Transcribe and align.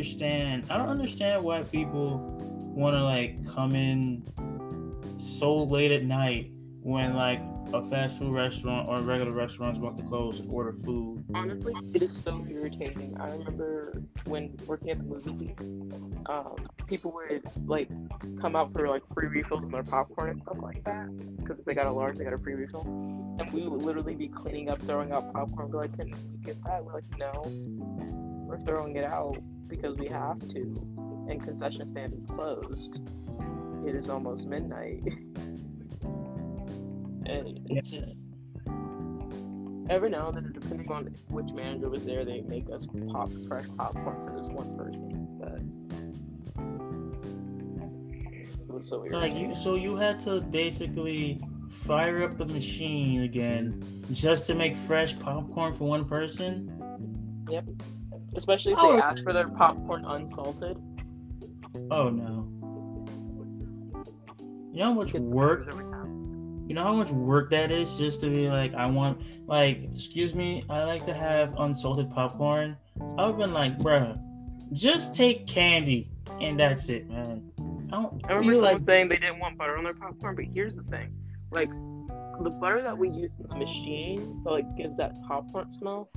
understand. 0.00 0.64
I 0.70 0.78
don't 0.78 0.88
understand 0.88 1.44
why 1.44 1.62
people 1.62 2.16
want 2.74 2.96
to 2.96 3.04
like 3.04 3.46
come 3.46 3.74
in 3.74 4.24
so 5.18 5.62
late 5.62 5.92
at 5.92 6.04
night 6.04 6.50
when 6.80 7.12
like 7.14 7.42
a 7.74 7.84
fast 7.84 8.18
food 8.18 8.34
restaurant 8.34 8.88
or 8.88 8.96
a 8.96 9.02
regular 9.02 9.32
restaurant 9.32 9.72
is 9.72 9.78
about 9.78 9.98
to 9.98 10.02
close 10.02 10.40
and 10.40 10.50
order 10.50 10.72
food. 10.72 11.22
Honestly, 11.34 11.74
it 11.92 12.02
is 12.02 12.16
so 12.16 12.42
irritating. 12.48 13.14
I 13.20 13.28
remember 13.28 14.00
when 14.24 14.56
working 14.66 14.88
at 14.88 14.96
the 14.96 15.04
movie 15.04 15.32
theater, 15.32 15.64
um, 16.30 16.56
people 16.86 17.12
would 17.12 17.42
like 17.68 17.90
come 18.40 18.56
out 18.56 18.72
for 18.72 18.88
like 18.88 19.02
free 19.12 19.28
refills 19.28 19.62
on 19.62 19.70
their 19.70 19.82
popcorn 19.82 20.30
and 20.30 20.40
stuff 20.40 20.56
like 20.62 20.82
that 20.84 21.08
because 21.36 21.58
if 21.58 21.66
they 21.66 21.74
got 21.74 21.84
a 21.84 21.92
large, 21.92 22.16
they 22.16 22.24
got 22.24 22.32
a 22.32 22.38
free 22.38 22.54
refill, 22.54 22.86
and 23.38 23.52
we 23.52 23.68
would 23.68 23.82
literally 23.82 24.14
be 24.14 24.28
cleaning 24.28 24.70
up, 24.70 24.80
throwing 24.80 25.12
out 25.12 25.30
popcorn. 25.34 25.70
Be 25.70 25.76
like, 25.76 25.94
"Can 25.94 26.10
we 26.10 26.38
get 26.42 26.56
that?" 26.64 26.82
We're 26.82 26.94
like, 26.94 27.18
"No, 27.18 27.42
we're 28.48 28.60
throwing 28.60 28.96
it 28.96 29.04
out 29.04 29.36
because 29.70 29.96
we 29.96 30.08
have 30.08 30.38
to, 30.48 30.60
and 31.30 31.42
concession 31.42 31.86
stand 31.88 32.12
is 32.12 32.26
closed. 32.26 33.00
It 33.86 33.94
is 33.94 34.10
almost 34.10 34.46
midnight." 34.46 35.02
and 37.26 37.60
it's 37.70 37.88
just 37.88 38.26
every 39.88 40.10
now 40.10 40.28
and 40.28 40.36
then, 40.36 40.52
depending 40.52 40.90
on 40.90 41.14
which 41.28 41.52
manager 41.52 41.88
was 41.88 42.04
there, 42.04 42.24
they 42.24 42.40
make 42.42 42.70
us 42.70 42.88
pop 43.12 43.30
fresh 43.48 43.66
popcorn 43.76 44.26
for 44.26 44.38
this 44.38 44.48
one 44.48 44.76
person. 44.76 45.26
But 45.38 45.60
it 48.60 48.72
was 48.72 48.88
so 48.88 48.98
Like 49.10 49.34
you, 49.34 49.54
so 49.54 49.74
you 49.74 49.96
had 49.96 50.18
to 50.20 50.40
basically 50.40 51.40
fire 51.68 52.24
up 52.24 52.36
the 52.36 52.46
machine 52.46 53.22
again 53.22 53.84
just 54.10 54.46
to 54.46 54.54
make 54.54 54.76
fresh 54.76 55.18
popcorn 55.18 55.74
for 55.74 55.84
one 55.84 56.04
person. 56.04 56.76
Yep. 57.48 57.64
Especially 58.34 58.72
if 58.72 58.78
oh. 58.80 58.92
they 58.92 59.02
ask 59.02 59.22
for 59.22 59.32
their 59.32 59.48
popcorn 59.48 60.04
unsalted. 60.04 60.76
Oh 61.90 62.08
no. 62.08 62.46
You 64.72 64.78
know 64.78 64.84
how 64.84 64.92
much 64.92 65.14
work 65.14 65.68
you 66.70 66.74
know 66.74 66.84
how 66.84 66.94
much 66.94 67.10
work 67.10 67.50
that 67.50 67.72
is 67.72 67.98
just 67.98 68.20
to 68.20 68.30
be 68.30 68.48
like, 68.48 68.74
I 68.74 68.86
want, 68.86 69.20
like, 69.48 69.88
excuse 69.92 70.36
me, 70.36 70.62
I 70.70 70.84
like 70.84 71.04
to 71.06 71.12
have 71.12 71.52
unsalted 71.58 72.08
popcorn. 72.12 72.76
I've 73.18 73.36
been 73.36 73.52
like, 73.52 73.76
bruh, 73.78 74.16
just 74.72 75.16
take 75.16 75.48
candy 75.48 76.12
and 76.40 76.60
that's 76.60 76.88
it, 76.88 77.10
man. 77.10 77.50
I 77.92 77.96
don't 77.96 78.24
I 78.24 78.34
remember 78.34 78.62
like 78.62 78.80
saying 78.82 79.08
they 79.08 79.16
didn't 79.16 79.40
want 79.40 79.58
butter 79.58 79.76
on 79.76 79.82
their 79.82 79.94
popcorn, 79.94 80.36
but 80.36 80.44
here's 80.44 80.76
the 80.76 80.84
thing, 80.84 81.12
like, 81.50 81.70
the 81.70 82.50
butter 82.60 82.82
that 82.82 82.96
we 82.96 83.08
use 83.08 83.32
in 83.40 83.48
the 83.48 83.56
machine 83.56 84.40
that 84.44 84.50
like 84.50 84.76
gives 84.76 84.94
that 84.94 85.12
popcorn 85.26 85.72
smell, 85.72 86.08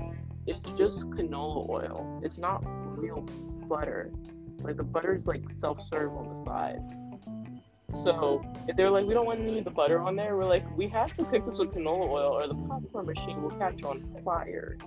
it's 0.47 0.69
just 0.77 1.09
canola 1.11 1.69
oil. 1.69 2.21
It's 2.23 2.37
not 2.37 2.63
real 2.97 3.21
butter. 3.67 4.11
Like 4.59 4.77
the 4.77 4.83
butter 4.83 5.15
is 5.15 5.27
like 5.27 5.43
self-serve 5.57 6.11
on 6.13 6.35
the 6.35 6.43
side. 6.43 6.81
So 7.91 8.43
if 8.67 8.75
they're 8.75 8.89
like, 8.89 9.05
we 9.05 9.13
don't 9.13 9.25
want 9.25 9.41
any 9.41 9.59
of 9.59 9.65
the 9.65 9.71
butter 9.71 9.99
on 10.01 10.15
there, 10.15 10.35
we're 10.35 10.45
like, 10.45 10.65
we 10.75 10.87
have 10.89 11.15
to 11.17 11.25
cook 11.25 11.45
this 11.45 11.59
with 11.59 11.73
canola 11.73 12.09
oil, 12.09 12.31
or 12.33 12.47
the 12.47 12.55
popcorn 12.55 13.05
machine 13.05 13.41
will 13.41 13.51
catch 13.51 13.83
on 13.83 14.03
fire. 14.25 14.77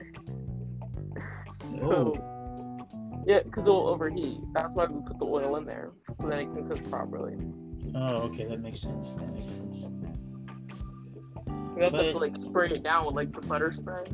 so 1.47 1.79
oh. 1.83 3.23
yeah, 3.27 3.41
because 3.45 3.67
it 3.67 3.71
will 3.71 3.89
overheat. 3.89 4.41
That's 4.55 4.75
why 4.75 4.87
we 4.87 5.01
put 5.07 5.19
the 5.19 5.27
oil 5.27 5.57
in 5.57 5.65
there 5.65 5.93
so 6.13 6.27
that 6.29 6.41
it 6.41 6.53
can 6.53 6.69
cook 6.69 6.91
properly. 6.91 7.37
Oh, 7.95 8.23
okay, 8.23 8.45
that 8.47 8.61
makes 8.61 8.81
sense. 8.81 9.15
That 9.15 9.33
makes 9.33 9.51
sense. 9.51 9.89
We 11.77 11.85
also 11.85 11.99
but... 11.99 12.05
have 12.07 12.15
to 12.15 12.19
like 12.19 12.37
spray 12.37 12.71
it 12.71 12.83
down 12.83 13.07
with 13.07 13.15
like 13.15 13.33
the 13.33 13.47
butter 13.47 13.71
spray, 13.71 14.07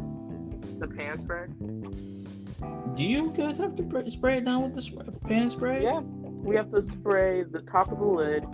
the 0.83 0.89
pan 0.89 1.19
spray. 1.19 1.47
Do 2.95 3.05
you 3.05 3.33
guys 3.33 3.59
have 3.59 3.77
to 3.77 4.11
spray 4.11 4.39
it 4.39 4.45
down 4.45 4.65
with 4.65 4.75
the 4.75 5.13
pan 5.29 5.48
spray? 5.48 5.85
Yeah, 5.85 6.01
we 6.01 6.57
have 6.57 6.70
to 6.73 6.83
spray 6.83 7.45
the 7.45 7.61
top 7.63 7.93
of 7.93 7.98
the 7.98 8.05
lid 8.05 8.45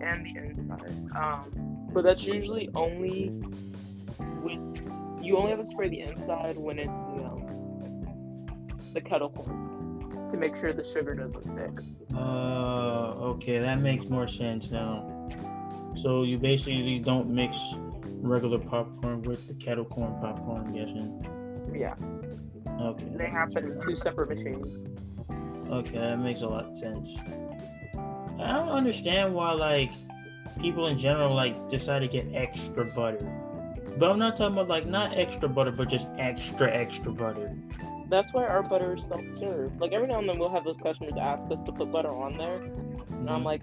and 0.00 0.26
the 0.26 0.36
inside. 0.36 1.16
Um, 1.16 1.88
but 1.92 2.02
that's 2.02 2.24
usually 2.24 2.68
only 2.74 3.30
with 4.42 4.60
you 5.22 5.36
only 5.36 5.50
have 5.50 5.60
to 5.60 5.64
spray 5.64 5.88
the 5.88 6.00
inside 6.00 6.56
when 6.56 6.78
it's 6.78 7.00
the 7.00 7.24
um, 7.24 8.46
the 8.92 9.00
kettle 9.00 9.30
corn 9.30 10.28
to 10.30 10.36
make 10.36 10.56
sure 10.56 10.72
the 10.72 10.84
sugar 10.84 11.14
doesn't 11.14 11.48
stick. 11.48 11.86
Uh, 12.14 13.14
okay, 13.32 13.58
that 13.58 13.80
makes 13.80 14.06
more 14.06 14.26
sense 14.26 14.72
now. 14.72 15.12
So 15.94 16.24
you 16.24 16.36
basically 16.36 16.98
don't 16.98 17.28
mix 17.30 17.58
regular 18.20 18.58
popcorn 18.58 19.22
with 19.22 19.46
the 19.46 19.54
kettle 19.54 19.84
corn 19.84 20.20
popcorn, 20.20 20.66
I'm 20.66 20.74
guessing. 20.74 21.35
Yeah. 21.76 21.94
Okay. 22.80 23.04
They 23.16 23.26
happen 23.26 23.72
in 23.72 23.80
two 23.80 23.94
separate 23.94 24.28
machines. 24.28 24.66
Okay, 25.70 25.98
that 25.98 26.18
makes 26.18 26.42
a 26.42 26.48
lot 26.48 26.66
of 26.66 26.76
sense. 26.76 27.18
I 28.38 28.52
don't 28.52 28.68
understand 28.68 29.34
why 29.34 29.52
like 29.52 29.90
people 30.60 30.86
in 30.86 30.98
general 30.98 31.34
like 31.34 31.68
decide 31.68 32.00
to 32.00 32.08
get 32.08 32.26
extra 32.34 32.84
butter. 32.84 33.26
But 33.98 34.10
I'm 34.10 34.18
not 34.18 34.36
talking 34.36 34.54
about 34.54 34.68
like 34.68 34.86
not 34.86 35.16
extra 35.16 35.48
butter, 35.48 35.72
but 35.72 35.88
just 35.88 36.08
extra 36.18 36.70
extra 36.70 37.12
butter. 37.12 37.56
That's 38.08 38.32
why 38.32 38.44
our 38.46 38.62
butter 38.62 38.96
is 38.96 39.06
self-serve. 39.06 39.80
Like 39.80 39.92
every 39.92 40.06
now 40.06 40.18
and 40.18 40.28
then 40.28 40.38
we'll 40.38 40.50
have 40.50 40.64
those 40.64 40.76
customers 40.76 41.14
ask 41.20 41.44
us 41.50 41.64
to 41.64 41.72
put 41.72 41.90
butter 41.90 42.10
on 42.10 42.36
there, 42.36 42.62
and 42.62 43.28
I'm 43.28 43.42
mm-hmm. 43.42 43.44
like, 43.44 43.62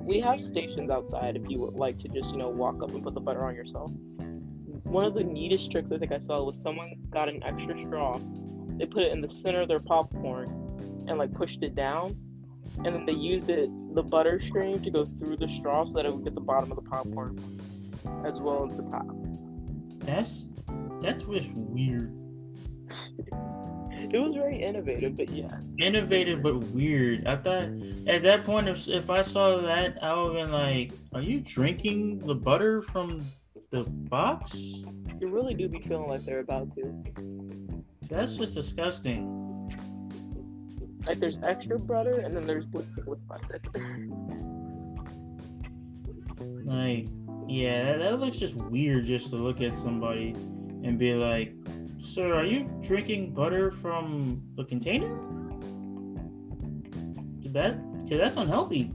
we 0.00 0.20
have 0.20 0.44
stations 0.44 0.90
outside 0.90 1.36
if 1.36 1.48
you 1.48 1.60
would 1.60 1.74
like 1.74 1.98
to 2.00 2.08
just 2.08 2.32
you 2.32 2.38
know 2.38 2.48
walk 2.48 2.82
up 2.82 2.90
and 2.90 3.02
put 3.02 3.14
the 3.14 3.20
butter 3.20 3.44
on 3.44 3.54
yourself. 3.54 3.90
One 4.88 5.04
of 5.04 5.14
the 5.14 5.22
neatest 5.22 5.70
tricks 5.70 5.88
I 5.92 5.98
think 5.98 6.12
I 6.12 6.18
saw 6.18 6.42
was 6.42 6.60
someone 6.60 6.94
got 7.10 7.28
an 7.28 7.42
extra 7.42 7.78
straw, 7.86 8.18
they 8.78 8.86
put 8.86 9.02
it 9.02 9.12
in 9.12 9.20
the 9.20 9.28
center 9.28 9.60
of 9.60 9.68
their 9.68 9.80
popcorn, 9.80 10.48
and 11.06 11.18
like 11.18 11.34
pushed 11.34 11.62
it 11.62 11.74
down, 11.74 12.16
and 12.84 12.94
then 12.94 13.04
they 13.04 13.12
used 13.12 13.50
it 13.50 13.68
the 13.94 14.02
butter 14.02 14.40
stream 14.48 14.80
to 14.80 14.90
go 14.90 15.04
through 15.04 15.36
the 15.36 15.48
straw 15.48 15.84
so 15.84 15.94
that 15.94 16.06
it 16.06 16.14
would 16.14 16.24
get 16.24 16.34
the 16.34 16.40
bottom 16.40 16.70
of 16.70 16.76
the 16.76 16.90
popcorn 16.90 17.36
as 18.24 18.40
well 18.40 18.68
as 18.70 18.76
the 18.76 18.82
top. 18.90 19.06
That's 19.98 20.48
that's 21.00 21.24
just 21.24 21.52
weird. 21.54 22.14
it 24.10 24.18
was 24.18 24.34
very 24.34 24.62
innovative, 24.62 25.16
but 25.16 25.28
yeah. 25.30 25.58
Innovative 25.78 26.42
but 26.42 26.58
weird. 26.68 27.26
I 27.26 27.36
thought 27.36 27.68
at 28.06 28.22
that 28.22 28.44
point, 28.44 28.68
if 28.68 28.88
if 28.88 29.10
I 29.10 29.22
saw 29.22 29.58
that, 29.58 30.02
I 30.02 30.14
would 30.14 30.36
have 30.36 30.46
been 30.46 30.52
like, 30.52 30.92
"Are 31.12 31.22
you 31.22 31.40
drinking 31.40 32.20
the 32.20 32.34
butter 32.34 32.80
from 32.80 33.22
the 33.70 33.84
box?" 33.84 34.84
You 35.20 35.28
really 35.28 35.54
do 35.54 35.68
be 35.68 35.80
feeling 35.80 36.08
like 36.08 36.24
they're 36.24 36.40
about 36.40 36.74
to. 36.76 37.04
That's 38.08 38.36
just 38.36 38.54
disgusting. 38.54 39.48
Like 41.06 41.20
there's 41.20 41.38
extra 41.42 41.78
butter 41.78 42.20
and 42.20 42.36
then 42.36 42.46
there's 42.46 42.66
with 42.66 42.86
butter. 43.26 43.60
like, 46.64 47.06
yeah, 47.48 47.84
that, 47.84 47.98
that 47.98 48.18
looks 48.20 48.36
just 48.36 48.56
weird 48.56 49.06
just 49.06 49.30
to 49.30 49.36
look 49.36 49.60
at 49.60 49.74
somebody 49.74 50.34
and 50.84 50.98
be 50.98 51.14
like, 51.14 51.54
Sir, 51.98 52.32
are 52.34 52.44
you 52.44 52.70
drinking 52.80 53.34
butter 53.34 53.70
from 53.70 54.42
the 54.54 54.64
container? 54.64 55.18
That 57.46 57.78
cause 58.00 58.10
that's 58.10 58.36
unhealthy. 58.36 58.92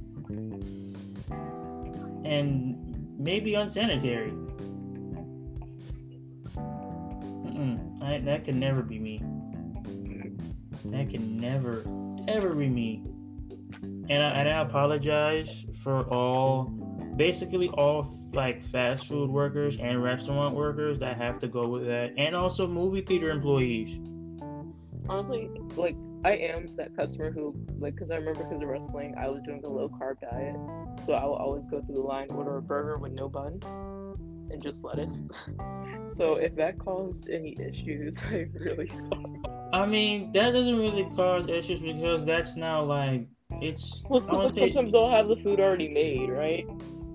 And 2.23 2.78
maybe 3.19 3.56
unsanitary. 3.56 4.33
Mm-mm, 7.53 8.01
I, 8.01 8.19
that 8.19 8.43
could 8.43 8.55
never 8.55 8.81
be 8.81 8.99
me. 8.99 9.19
That 10.85 11.09
can 11.09 11.37
never, 11.37 11.85
ever 12.27 12.53
be 12.55 12.67
me. 12.67 13.03
And 14.09 14.23
I, 14.23 14.29
and 14.31 14.49
I 14.49 14.61
apologize 14.61 15.65
for 15.83 16.03
all, 16.09 16.65
basically 17.15 17.69
all 17.69 18.05
like 18.33 18.63
fast 18.63 19.07
food 19.07 19.29
workers 19.29 19.77
and 19.77 20.03
restaurant 20.03 20.55
workers 20.55 21.00
that 21.00 21.17
have 21.17 21.39
to 21.39 21.47
go 21.47 21.67
with 21.67 21.85
that, 21.85 22.13
and 22.17 22.35
also 22.35 22.67
movie 22.67 23.01
theater 23.01 23.29
employees. 23.29 23.99
Honestly, 25.07 25.49
like 25.75 25.95
I 26.25 26.31
am 26.31 26.67
that 26.75 26.95
customer 26.95 27.31
who, 27.31 27.56
like, 27.79 27.95
because 27.95 28.09
I 28.09 28.15
remember 28.15 28.44
because 28.44 28.61
of 28.61 28.67
wrestling, 28.67 29.13
I 29.17 29.27
was 29.29 29.44
doing 29.44 29.63
a 29.63 29.69
low 29.69 29.89
carb 29.89 30.19
diet, 30.21 30.56
so 31.06 31.13
I 31.13 31.25
will 31.25 31.35
always 31.35 31.65
go 31.67 31.81
through 31.81 31.95
the 31.95 32.01
line, 32.01 32.27
order 32.31 32.57
a 32.57 32.61
burger 32.61 32.97
with 32.97 33.11
no 33.11 33.29
bun 33.29 33.59
and 34.53 34.61
just 34.61 34.83
lettuce. 34.83 35.23
so 36.07 36.35
if 36.35 36.55
that 36.55 36.79
caused 36.79 37.29
any 37.29 37.57
issues, 37.59 38.21
I 38.23 38.47
really 38.53 38.89
sorry. 38.89 39.25
I 39.73 39.85
mean, 39.85 40.31
that 40.31 40.51
doesn't 40.51 40.77
really 40.77 41.07
cause 41.15 41.47
issues 41.47 41.81
because 41.81 42.25
that's 42.25 42.55
now 42.55 42.83
like 42.83 43.27
it's. 43.61 44.03
Well, 44.09 44.25
sometimes 44.25 44.55
say... 44.55 44.91
they'll 44.91 45.09
have 45.09 45.27
the 45.27 45.38
food 45.38 45.59
already 45.59 45.89
made, 45.89 46.29
right? 46.29 46.65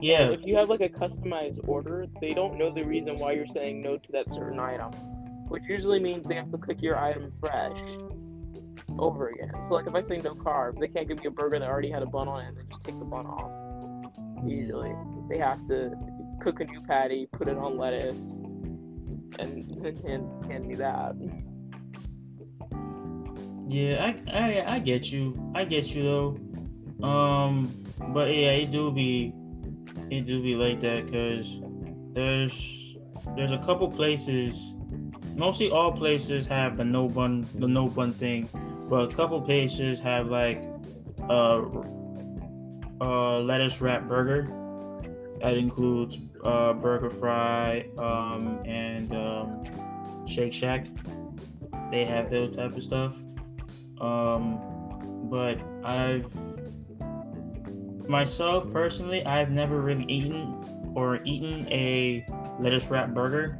Yeah. 0.01 0.31
if 0.31 0.41
you 0.45 0.57
have 0.57 0.69
like 0.69 0.81
a 0.81 0.89
customized 0.89 1.67
order, 1.67 2.07
they 2.21 2.29
don't 2.29 2.57
know 2.57 2.73
the 2.73 2.85
reason 2.85 3.19
why 3.19 3.33
you're 3.33 3.49
saying 3.49 3.83
no 3.83 3.97
to 3.97 4.13
that 4.13 4.29
certain 4.29 4.61
item, 4.61 4.93
which 5.49 5.65
usually 5.67 5.99
means 5.99 6.27
they 6.27 6.37
have 6.37 6.53
to 6.53 6.59
cook 6.59 6.81
your 6.81 6.97
item 6.97 7.33
fresh 7.41 7.77
over 8.99 9.29
again. 9.29 9.53
So 9.65 9.75
like 9.75 9.87
if 9.87 9.95
I 9.95 10.03
say 10.03 10.19
no 10.19 10.35
carb, 10.35 10.79
they 10.79 10.89
can't 10.89 11.09
give 11.09 11.19
me 11.19 11.27
a 11.27 11.31
burger 11.31 11.59
that 11.59 11.69
already 11.69 11.91
had 11.91 12.03
a 12.03 12.07
bun 12.07 12.29
on 12.29 12.45
it 12.45 12.49
and 12.49 12.57
then 12.57 12.67
just 12.71 12.85
take 12.85 12.99
the 12.99 13.05
bun 13.05 13.27
off. 13.27 13.51
Usually, 14.47 14.95
they 15.29 15.39
have 15.39 15.67
to 15.67 15.91
cook 16.41 16.61
a 16.61 16.65
new 16.65 16.81
patty, 16.83 17.29
put 17.33 17.49
it 17.49 17.57
on 17.57 17.79
lettuce, 17.79 18.35
and, 19.39 19.87
and 20.05 20.45
hand 20.51 20.67
me 20.67 20.75
that. 20.77 21.15
Yeah, 23.69 24.03
I, 24.03 24.33
I 24.33 24.75
I 24.75 24.79
get 24.79 25.13
you. 25.13 25.35
I 25.55 25.65
get 25.65 25.95
you 25.95 26.03
though. 26.03 27.07
Um, 27.07 27.85
but 28.09 28.29
yeah, 28.29 28.53
it 28.53 28.71
do 28.71 28.91
be 28.91 29.35
it 30.11 30.25
do 30.25 30.43
be 30.43 30.55
like 30.55 30.81
that 30.81 31.07
because 31.07 31.61
there's 32.13 32.97
there's 33.37 33.53
a 33.53 33.59
couple 33.59 33.91
places. 33.91 34.75
Mostly 35.37 35.71
all 35.71 35.93
places 35.93 36.47
have 36.47 36.77
the 36.77 36.85
no 36.85 37.09
bun 37.09 37.47
the 37.57 37.69
no 37.69 37.89
bun 37.89 38.13
thing, 38.13 38.49
but 38.89 39.13
a 39.13 39.15
couple 39.15 39.41
places 39.43 40.01
have 40.01 40.29
like 40.29 40.65
a, 41.29 41.63
a 43.03 43.39
lettuce 43.39 43.81
wrap 43.83 44.09
burger 44.09 44.49
that 45.41 45.57
includes 45.57 46.17
uh, 46.45 46.75
BurgerFi 46.75 47.99
um, 47.99 48.63
and 48.65 49.15
um, 49.15 50.27
Shake 50.27 50.53
Shack. 50.53 50.87
They 51.91 52.05
have 52.05 52.31
those 52.31 52.57
type 52.57 52.77
of 52.77 52.83
stuff. 52.83 53.17
Um, 54.01 54.61
but 55.31 55.59
I've 55.85 56.33
myself 58.09 58.71
personally, 58.73 59.25
I've 59.25 59.51
never 59.51 59.81
really 59.81 60.05
eaten 60.05 60.93
or 60.95 61.21
eaten 61.25 61.67
a 61.71 62.25
lettuce 62.59 62.91
wrap 62.91 63.13
burger. 63.15 63.59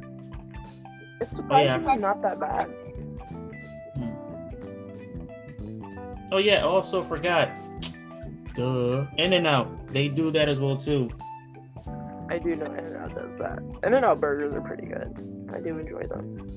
It's 1.21 1.35
surprisingly 1.35 1.97
not 1.97 2.21
that 2.21 2.39
bad. 2.39 2.67
Hmm. 3.95 4.09
Oh 6.31 6.37
yeah, 6.37 6.63
also 6.63 7.01
forgot. 7.01 7.51
Duh. 8.55 9.05
In 9.17 9.33
and 9.33 9.47
out. 9.47 9.87
They 9.93 10.07
do 10.07 10.31
that 10.31 10.49
as 10.49 10.59
well 10.59 10.75
too. 10.75 11.09
I 12.29 12.37
do 12.37 12.55
know 12.55 12.67
In 12.67 12.85
and 12.85 12.95
Out 12.97 13.15
does 13.15 13.37
that. 13.39 13.59
In 13.83 13.93
and 13.95 14.05
Out 14.05 14.21
burgers 14.21 14.53
are 14.53 14.61
pretty 14.61 14.85
good. 14.85 15.49
I 15.51 15.59
do 15.59 15.79
enjoy 15.79 16.03
them. 16.03 16.47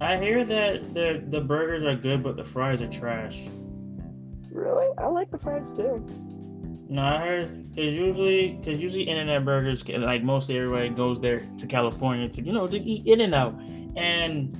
I 0.00 0.16
hear 0.16 0.44
that 0.44 0.92
the 0.92 1.22
the 1.28 1.40
burgers 1.40 1.84
are 1.84 1.94
good, 1.94 2.22
but 2.22 2.36
the 2.36 2.44
fries 2.44 2.82
are 2.82 2.88
trash. 2.88 3.46
Really? 4.50 4.88
I 4.98 5.06
like 5.06 5.30
the 5.30 5.38
fries 5.38 5.72
too. 5.72 6.04
No, 6.88 7.02
I 7.02 7.18
heard 7.18 7.70
because 7.70 7.94
usually, 7.94 8.54
because 8.54 8.82
usually 8.82 9.08
In 9.08 9.18
and 9.18 9.30
Out 9.30 9.44
burgers, 9.44 9.88
like 9.88 10.24
mostly 10.24 10.58
everybody 10.58 10.88
goes 10.88 11.20
there 11.20 11.46
to 11.58 11.66
California 11.68 12.28
to 12.28 12.42
you 12.42 12.52
know 12.52 12.66
to 12.66 12.78
eat 12.80 13.06
In 13.06 13.20
and 13.20 13.34
Out, 13.34 13.54
and 13.94 14.56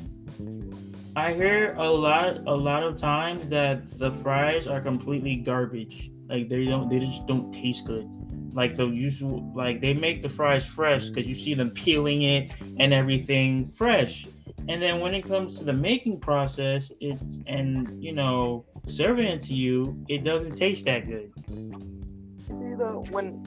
I 1.17 1.33
hear 1.33 1.75
a 1.79 1.91
lot 1.91 2.47
a 2.47 2.55
lot 2.55 2.85
of 2.85 2.95
times 2.97 3.49
that 3.49 3.91
the 3.99 4.13
fries 4.13 4.69
are 4.69 4.81
completely 4.81 5.35
garbage. 5.35 6.13
Like 6.29 6.49
they 6.49 6.67
don't 6.67 6.89
they 6.89 7.01
just 7.01 7.27
don't 7.27 7.53
taste 7.53 7.89
good 7.89 8.09
like 8.53 8.75
the 8.75 8.87
usual 8.87 9.53
like 9.55 9.81
they 9.81 9.95
make 9.95 10.23
the 10.23 10.29
fries 10.29 10.67
fresh 10.67 11.09
because 11.09 11.29
you 11.29 11.35
see 11.35 11.55
them 11.55 11.71
peeling 11.71 12.23
it 12.23 12.51
and 12.79 12.93
everything 12.93 13.65
fresh. 13.65 14.27
And 14.69 14.81
then 14.81 15.01
when 15.01 15.15
it 15.15 15.23
comes 15.23 15.59
to 15.59 15.65
the 15.65 15.73
making 15.73 16.21
process 16.21 16.93
it's 17.01 17.39
and 17.47 18.03
you 18.03 18.13
know 18.13 18.65
serving 18.87 19.27
it 19.27 19.41
to 19.43 19.55
you 19.55 20.05
it 20.09 20.25
doesn't 20.25 20.55
taste 20.55 20.85
that 20.87 21.07
good. 21.07 21.33
You 21.49 22.55
see 22.55 22.75
though 22.79 23.05
when 23.11 23.47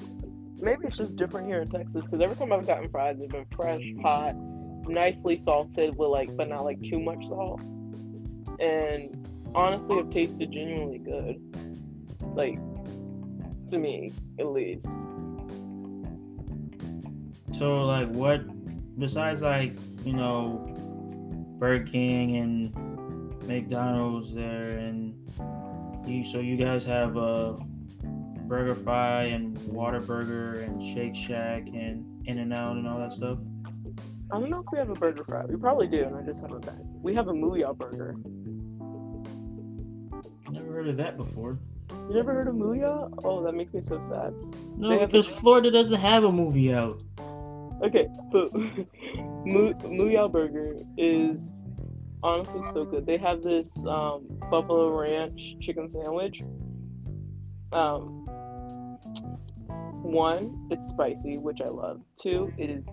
maybe 0.59 0.85
it's 0.85 0.97
just 0.97 1.15
different 1.17 1.47
here 1.47 1.61
in 1.61 1.69
texas 1.69 2.05
because 2.05 2.21
every 2.21 2.37
time 2.37 2.53
i've 2.53 2.65
gotten 2.65 2.89
fries 2.89 3.17
they've 3.19 3.27
been 3.27 3.45
fresh 3.53 3.83
hot 4.01 4.33
nicely 4.87 5.37
salted 5.37 5.97
with 5.97 6.09
like 6.09 6.35
but 6.35 6.49
not 6.49 6.63
like 6.63 6.81
too 6.81 6.99
much 6.99 7.25
salt. 7.27 7.61
And 8.59 9.27
honestly 9.55 9.97
have 9.97 10.09
tasted 10.09 10.51
genuinely 10.51 10.99
good. 10.99 11.41
Like 12.35 12.59
to 13.69 13.77
me 13.77 14.11
at 14.39 14.47
least. 14.47 14.87
So 17.51 17.85
like 17.85 18.09
what 18.09 18.41
besides 18.99 19.41
like, 19.41 19.77
you 20.03 20.13
know, 20.13 20.65
Burger 21.59 21.85
King 21.85 22.37
and 22.37 23.47
McDonald's 23.47 24.33
there 24.33 24.77
and 24.77 25.13
you 26.05 26.23
so 26.23 26.39
you 26.39 26.57
guys 26.57 26.85
have 26.85 27.15
a 27.15 27.57
BurgerFi 28.47 29.33
and 29.33 29.57
Whataburger 29.59 30.63
and 30.63 30.81
Shake 30.81 31.15
Shack 31.15 31.67
and 31.69 32.27
In 32.27 32.39
and 32.39 32.53
Out 32.53 32.75
and 32.75 32.87
all 32.87 32.99
that 32.99 33.13
stuff? 33.13 33.39
I 34.31 34.39
don't 34.39 34.49
know 34.49 34.59
if 34.59 34.65
we 34.71 34.79
have 34.79 34.89
a 34.89 34.93
BurgerFi. 34.93 35.49
We 35.49 35.57
probably 35.57 35.87
do, 35.87 36.03
and 36.03 36.15
I 36.15 36.21
just 36.21 36.39
haven't 36.39 36.65
been. 36.65 36.79
We 37.01 37.13
have 37.15 37.27
a 37.27 37.33
Mooyah 37.33 37.77
burger. 37.77 38.15
Never 40.49 40.71
heard 40.71 40.87
of 40.87 40.97
that 40.97 41.17
before. 41.17 41.59
You 41.91 42.15
never 42.15 42.33
heard 42.33 42.47
of 42.47 42.55
Mooyah? 42.55 43.13
Oh, 43.23 43.43
that 43.43 43.53
makes 43.53 43.73
me 43.73 43.81
so 43.81 44.01
sad. 44.03 44.33
No, 44.77 45.05
because 45.05 45.27
Florida 45.27 45.71
doesn't 45.71 45.99
have 45.99 46.23
a 46.23 46.31
movie 46.31 46.73
out. 46.73 47.01
Okay, 47.83 48.07
but 48.31 48.53
Mooyah 49.45 50.31
Burger 50.31 50.75
is 50.97 51.51
honestly 52.23 52.61
so 52.73 52.85
good. 52.85 53.05
They 53.05 53.17
have 53.17 53.43
this 53.43 53.77
um, 53.85 54.25
Buffalo 54.49 54.97
Ranch 54.99 55.39
chicken 55.61 55.89
sandwich. 55.89 56.41
Um, 57.73 58.25
one, 60.03 60.67
it's 60.69 60.87
spicy, 60.89 61.37
which 61.37 61.59
I 61.61 61.69
love. 61.69 62.01
Two, 62.21 62.53
it 62.57 62.69
is 62.69 62.87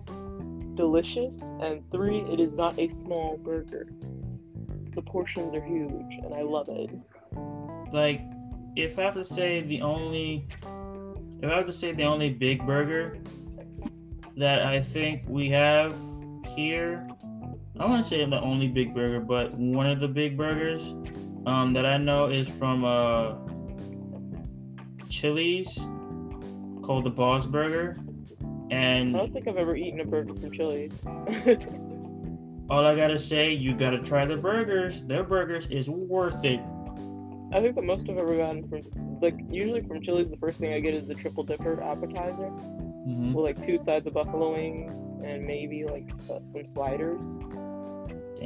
delicious. 0.75 1.41
And 1.61 1.83
three, 1.91 2.19
it 2.21 2.39
is 2.39 2.53
not 2.53 2.77
a 2.79 2.89
small 2.89 3.37
burger. 3.37 3.87
The 4.95 5.01
portions 5.01 5.55
are 5.55 5.63
huge, 5.63 6.19
and 6.23 6.33
I 6.33 6.41
love 6.41 6.67
it. 6.69 6.89
Like, 7.93 8.21
if 8.75 8.97
I 8.97 9.03
have 9.03 9.15
to 9.15 9.23
say 9.23 9.61
the 9.61 9.81
only, 9.81 10.47
if 11.41 11.49
I 11.49 11.55
have 11.55 11.65
to 11.65 11.71
say 11.71 11.91
the 11.91 12.03
only 12.03 12.29
big 12.29 12.65
burger 12.65 13.17
that 14.37 14.65
I 14.65 14.79
think 14.81 15.23
we 15.27 15.49
have 15.49 15.97
here, 16.55 17.07
I 17.79 17.85
want 17.85 18.01
to 18.01 18.07
say 18.07 18.23
the 18.25 18.41
only 18.41 18.67
big 18.67 18.93
burger, 18.93 19.19
but 19.19 19.53
one 19.53 19.87
of 19.87 19.99
the 19.99 20.07
big 20.07 20.37
burgers 20.37 20.95
um, 21.45 21.73
that 21.73 21.85
I 21.85 21.97
know 21.97 22.29
is 22.29 22.49
from 22.49 22.85
uh, 22.85 23.35
Chili's 25.09 25.75
called 26.83 27.03
the 27.03 27.09
Boss 27.09 27.45
Burger. 27.45 27.97
And 28.69 29.15
I 29.15 29.19
don't 29.19 29.33
think 29.33 29.47
I've 29.47 29.57
ever 29.57 29.75
eaten 29.75 29.99
a 29.99 30.05
burger 30.05 30.33
from 30.33 30.51
Chili's. 30.51 30.93
all 32.69 32.85
I 32.85 32.95
gotta 32.95 33.17
say, 33.17 33.51
you 33.51 33.75
gotta 33.75 33.99
try 33.99 34.25
the 34.25 34.37
burgers. 34.37 35.03
Their 35.03 35.23
burgers 35.23 35.67
is 35.67 35.89
worth 35.89 36.45
it. 36.45 36.61
I 37.53 37.61
think 37.61 37.75
the 37.75 37.81
most 37.81 38.09
I've 38.09 38.17
ever 38.17 38.37
gotten 38.37 38.67
from, 38.69 39.19
like, 39.21 39.35
usually 39.49 39.81
from 39.81 40.01
Chili's, 40.01 40.29
the 40.29 40.37
first 40.37 40.59
thing 40.59 40.73
I 40.73 40.79
get 40.79 40.95
is 40.95 41.05
the 41.05 41.15
triple 41.15 41.43
dipper 41.43 41.81
appetizer 41.83 42.51
mm-hmm. 43.07 43.33
with 43.33 43.43
like 43.43 43.65
two 43.65 43.77
sides 43.77 44.07
of 44.07 44.13
buffalo 44.13 44.53
wings 44.53 45.01
and 45.23 45.45
maybe 45.45 45.85
like 45.85 46.09
uh, 46.29 46.39
some 46.45 46.65
sliders. 46.65 47.21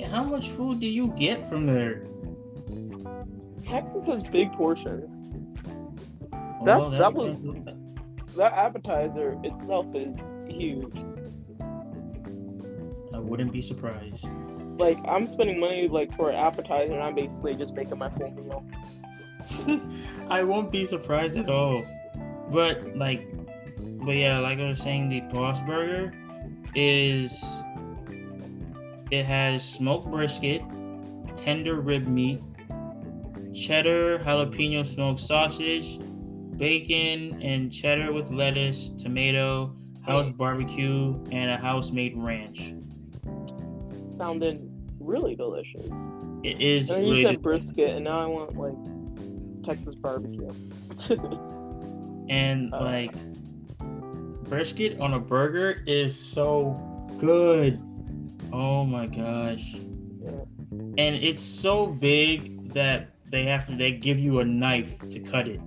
How 0.10 0.24
much 0.24 0.50
food 0.50 0.80
do 0.80 0.88
you 0.88 1.14
get 1.18 1.48
from 1.48 1.66
there? 1.66 2.08
Texas 3.64 4.08
has 4.08 4.24
big 4.24 4.52
portions. 4.54 5.14
That 6.66 6.92
that, 6.92 6.98
that 6.98 7.14
was 7.14 7.38
that 8.36 8.54
appetizer 8.54 9.38
itself 9.44 9.88
is 9.96 10.20
huge. 10.48 10.96
I 13.14 13.20
wouldn't 13.20 13.54
be 13.54 13.62
surprised. 13.62 14.28
Like 14.78 14.98
I'm 15.08 15.26
spending 15.26 15.60
money 15.60 15.88
like 15.88 16.16
for 16.16 16.30
an 16.30 16.36
appetizer, 16.36 16.94
and 16.94 17.04
I'm 17.04 17.16
basically 17.16 17.56
just 17.56 17.76
making 17.76 17.98
my 17.98 18.10
full 18.10 18.32
meal. 18.32 18.66
I 20.30 20.44
won't 20.44 20.72
be 20.72 20.86
surprised 20.86 21.38
at 21.38 21.50
all. 21.50 21.84
But 22.52 22.96
like, 22.96 23.28
but 23.78 24.16
yeah, 24.16 24.40
like 24.40 24.60
I 24.60 24.70
was 24.70 24.82
saying, 24.82 25.10
the 25.10 25.22
Boss 25.22 25.62
Burger 25.64 26.14
is 26.76 27.44
it 29.12 29.26
has 29.26 29.68
smoked 29.68 30.10
brisket, 30.10 30.62
tender 31.38 31.76
rib 31.80 32.08
meat, 32.08 32.42
cheddar 33.54 34.20
jalapeno 34.20 34.86
smoked 34.86 35.20
sausage, 35.20 36.00
bacon 36.58 37.42
and 37.42 37.72
cheddar 37.72 38.12
with 38.12 38.32
lettuce, 38.32 38.90
tomato, 38.90 39.76
house 40.06 40.30
barbecue, 40.30 41.16
and 41.32 41.50
a 41.50 41.58
house 41.58 41.92
made 41.92 42.14
ranch. 42.18 42.74
Sounded 44.16 44.72
really 45.00 45.36
delicious. 45.36 45.90
It 46.44 46.62
is. 46.62 46.90
And 46.90 47.04
really 47.04 47.22
you 47.22 47.28
said 47.28 47.42
brisket, 47.42 47.96
and 47.96 48.04
now 48.04 48.20
I 48.22 48.26
want 48.28 48.56
like 48.58 49.66
Texas 49.66 49.96
barbecue. 49.96 50.50
and 52.30 52.74
uh, 52.74 52.82
like 52.82 53.14
brisket 54.44 55.00
on 55.00 55.16
a 55.16 55.20
burger 55.20 55.84
is 55.86 56.18
so 56.18 56.82
good. 57.18 57.82
Oh 58.54 58.86
my 58.86 59.08
gosh. 59.08 59.76
Yeah. 60.22 60.32
And 60.98 61.16
it's 61.16 61.42
so 61.42 61.88
big 61.88 62.74
that 62.74 63.10
they 63.30 63.44
have 63.46 63.68
to 63.68 63.76
they 63.76 63.92
give 63.92 64.20
you 64.20 64.40
a 64.40 64.46
knife 64.46 65.10
to 65.10 65.20
cut 65.20 65.48
it. 65.48 65.60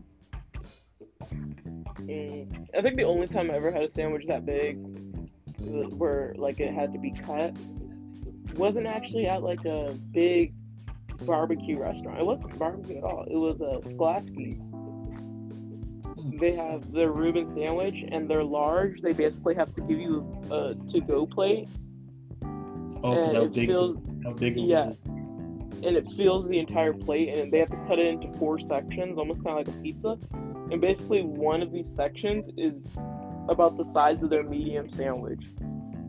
Mm, 2.00 2.68
I 2.76 2.80
think 2.80 2.96
the 2.96 3.02
only 3.02 3.26
time 3.26 3.50
I 3.50 3.54
ever 3.54 3.70
had 3.70 3.82
a 3.82 3.90
sandwich 3.90 4.24
that 4.28 4.46
big 4.46 4.78
where 5.98 6.34
like 6.38 6.60
it 6.60 6.72
had 6.72 6.92
to 6.92 6.98
be 6.98 7.10
cut 7.10 7.54
wasn't 8.58 8.86
actually 8.86 9.26
at 9.26 9.42
like 9.42 9.64
a 9.64 9.96
big 10.12 10.52
barbecue 11.22 11.78
restaurant. 11.78 12.18
It 12.18 12.26
wasn't 12.26 12.58
barbecue 12.58 12.98
at 12.98 13.04
all. 13.04 13.24
It 13.28 13.36
was 13.36 13.60
a 13.60 13.64
uh, 13.64 13.80
Schlotzsky's. 13.80 14.66
They 16.40 16.52
have 16.52 16.92
the 16.92 17.10
Reuben 17.10 17.46
sandwich, 17.46 17.96
and 18.12 18.28
they're 18.28 18.44
large. 18.44 19.00
They 19.00 19.12
basically 19.12 19.54
have 19.54 19.74
to 19.74 19.80
give 19.80 19.98
you 19.98 20.20
a 20.50 20.74
to-go 20.88 21.26
plate. 21.26 21.68
Oh, 23.02 23.32
how 23.32 23.46
big? 23.46 23.68
Feels, 23.68 23.96
how 24.24 24.32
big? 24.32 24.56
Yeah, 24.56 24.92
and 25.82 25.96
it 25.96 26.06
fills 26.16 26.48
the 26.48 26.58
entire 26.58 26.92
plate, 26.92 27.36
and 27.36 27.52
they 27.52 27.58
have 27.58 27.70
to 27.70 27.76
cut 27.88 27.98
it 27.98 28.06
into 28.06 28.36
four 28.38 28.58
sections, 28.58 29.18
almost 29.18 29.44
kind 29.44 29.58
of 29.58 29.66
like 29.66 29.76
a 29.76 29.80
pizza. 29.80 30.18
And 30.70 30.80
basically, 30.80 31.22
one 31.22 31.62
of 31.62 31.72
these 31.72 31.88
sections 31.92 32.50
is 32.56 32.90
about 33.48 33.76
the 33.76 33.84
size 33.84 34.22
of 34.22 34.30
their 34.30 34.42
medium 34.42 34.90
sandwich. 34.90 35.42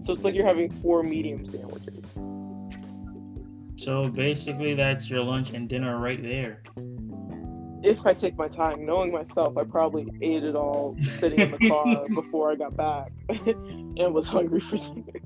So 0.02 0.14
it's 0.14 0.24
like 0.24 0.34
you're 0.36 0.46
having 0.46 0.72
four 0.82 1.04
medium 1.04 1.46
sandwiches. 1.46 2.12
So 3.80 4.10
basically, 4.10 4.74
that's 4.74 5.10
your 5.10 5.24
lunch 5.24 5.52
and 5.52 5.70
dinner 5.70 5.98
right 6.00 6.22
there. 6.22 6.64
If 7.82 8.06
I 8.06 8.14
take 8.14 8.36
my 8.36 8.50
time, 8.50 8.84
knowing 8.84 9.10
myself, 9.10 9.58
I 9.58 9.64
probably 9.64 10.06
ate 10.22 10.44
it 10.44 10.54
all 10.54 10.98
sitting 11.00 11.40
in 11.40 11.50
the 11.50 11.70
car 11.70 12.06
before 12.14 12.52
I 12.52 12.56
got 12.56 12.76
back 12.76 13.14
and 13.48 14.14
was 14.14 14.28
hungry 14.28 14.60
for 14.60 14.78
something. 14.78 15.22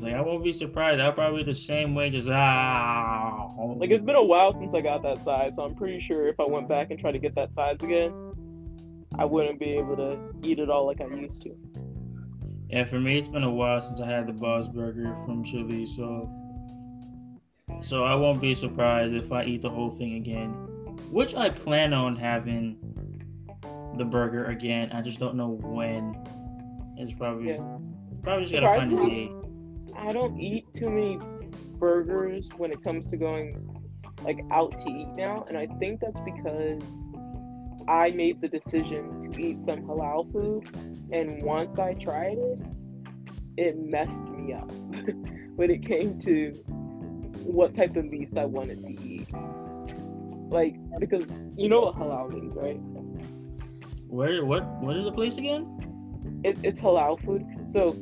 Like 0.00 0.14
I 0.14 0.20
won't 0.20 0.44
be 0.44 0.52
surprised. 0.52 1.00
I'll 1.00 1.12
probably 1.12 1.42
the 1.42 1.54
same 1.54 1.96
way, 1.96 2.08
just 2.08 2.28
ah. 2.28 3.48
Like 3.58 3.90
it's 3.90 4.04
been 4.04 4.14
a 4.14 4.22
while 4.22 4.52
since 4.52 4.72
I 4.72 4.80
got 4.80 5.02
that 5.02 5.24
size, 5.24 5.56
so 5.56 5.64
I'm 5.64 5.74
pretty 5.74 6.00
sure 6.06 6.28
if 6.28 6.38
I 6.38 6.44
went 6.44 6.68
back 6.68 6.92
and 6.92 7.00
tried 7.00 7.12
to 7.12 7.18
get 7.18 7.34
that 7.34 7.52
size 7.52 7.78
again, 7.82 8.12
I 9.18 9.24
wouldn't 9.24 9.58
be 9.58 9.70
able 9.70 9.96
to 9.96 10.18
eat 10.44 10.60
it 10.60 10.70
all 10.70 10.86
like 10.86 11.00
I 11.00 11.06
used 11.06 11.42
to. 11.42 11.56
Yeah, 12.70 12.84
for 12.84 13.00
me, 13.00 13.18
it's 13.18 13.28
been 13.28 13.42
a 13.42 13.50
while 13.50 13.80
since 13.80 14.00
I 14.00 14.06
had 14.06 14.28
the 14.28 14.32
Boss 14.34 14.68
Burger 14.68 15.16
from 15.26 15.42
Chili, 15.42 15.84
so 15.84 16.30
so 17.82 18.04
I 18.04 18.14
won't 18.14 18.40
be 18.40 18.54
surprised 18.54 19.14
if 19.14 19.32
I 19.32 19.44
eat 19.44 19.62
the 19.62 19.70
whole 19.70 19.90
thing 19.90 20.14
again, 20.14 20.50
which 21.10 21.34
I 21.34 21.50
plan 21.50 21.92
on 21.92 22.16
having 22.16 22.78
the 23.96 24.04
burger 24.04 24.46
again. 24.46 24.90
I 24.92 25.02
just 25.02 25.18
don't 25.20 25.36
know 25.36 25.58
when. 25.62 26.16
It's 26.96 27.12
probably 27.12 27.50
Yeah. 27.50 27.78
probably 28.22 28.44
just 28.44 28.54
gotta 28.54 28.66
find 28.66 28.92
a 28.92 29.06
date. 29.06 29.30
I 29.96 30.12
don't 30.12 30.38
eat 30.38 30.66
too 30.74 30.90
many 30.90 31.18
burgers 31.78 32.48
when 32.56 32.72
it 32.72 32.82
comes 32.82 33.08
to 33.08 33.16
going 33.16 33.72
like 34.22 34.40
out 34.50 34.78
to 34.80 34.90
eat 34.90 35.08
now, 35.16 35.44
and 35.48 35.56
I 35.58 35.66
think 35.78 36.00
that's 36.00 36.20
because 36.20 36.80
I 37.86 38.10
made 38.10 38.40
the 38.40 38.48
decision 38.48 39.30
to 39.32 39.40
eat 39.40 39.60
some 39.60 39.82
halal 39.82 40.30
food, 40.32 40.64
and 41.12 41.42
once 41.42 41.78
I 41.78 41.94
tried 41.94 42.38
it, 42.38 42.58
it 43.56 43.78
messed 43.78 44.24
me 44.24 44.52
up 44.54 44.70
when 45.56 45.70
it 45.70 45.86
came 45.86 46.18
to 46.20 46.52
what 47.44 47.74
type 47.76 47.96
of 47.96 48.04
meats 48.06 48.36
I 48.36 48.44
wanted 48.44 48.82
to 48.82 48.92
eat. 49.02 49.28
Like 50.50 50.76
because 51.00 51.26
you 51.56 51.68
know 51.68 51.80
what 51.82 51.96
halal 51.96 52.30
means, 52.32 52.54
right? 52.56 52.78
Where 54.08 54.44
what 54.44 54.64
what 54.80 54.96
is 54.96 55.04
the 55.04 55.12
place 55.12 55.38
again? 55.38 55.72
it, 56.44 56.58
it's 56.62 56.80
halal 56.80 57.20
food. 57.24 57.44
So 57.68 57.92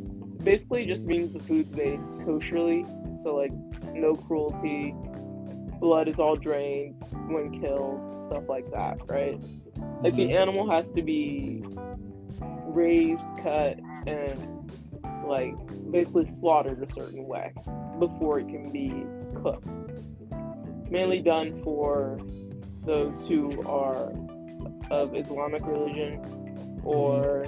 basically, 0.42 0.82
it 0.84 0.88
just 0.88 1.06
means 1.06 1.32
the 1.32 1.40
food's 1.40 1.74
made 1.76 1.98
kosherly. 2.24 2.86
So 3.22 3.34
like 3.36 3.52
no 3.94 4.14
cruelty, 4.14 4.92
blood 5.80 6.08
is 6.08 6.18
all 6.18 6.36
drained 6.36 6.96
when 7.28 7.60
killed, 7.60 8.22
stuff 8.22 8.44
like 8.48 8.70
that, 8.72 8.98
right? 9.08 9.38
Like 10.02 10.16
the 10.16 10.28
Mhm. 10.28 10.34
animal 10.34 10.70
has 10.70 10.90
to 10.92 11.02
be 11.02 11.62
raised, 12.66 13.26
cut, 13.42 13.78
and 14.06 14.72
like 15.26 15.54
basically 15.90 16.26
slaughtered 16.26 16.82
a 16.82 16.88
certain 16.92 17.26
way 17.26 17.52
before 17.98 18.40
it 18.40 18.48
can 18.48 18.70
be 18.70 18.90
cooked. 19.42 19.66
Mainly 20.90 21.20
done 21.20 21.62
for 21.62 22.18
those 22.84 23.26
who 23.26 23.62
are 23.66 24.12
of 24.90 25.14
Islamic 25.14 25.64
religion 25.66 26.80
or 26.84 27.46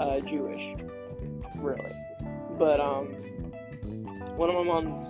uh, 0.00 0.20
Jewish, 0.20 0.76
really. 1.56 1.92
But 2.58 2.80
um, 2.80 3.06
one 4.36 4.50
of 4.50 4.54
my 4.56 4.64
mom's 4.64 5.06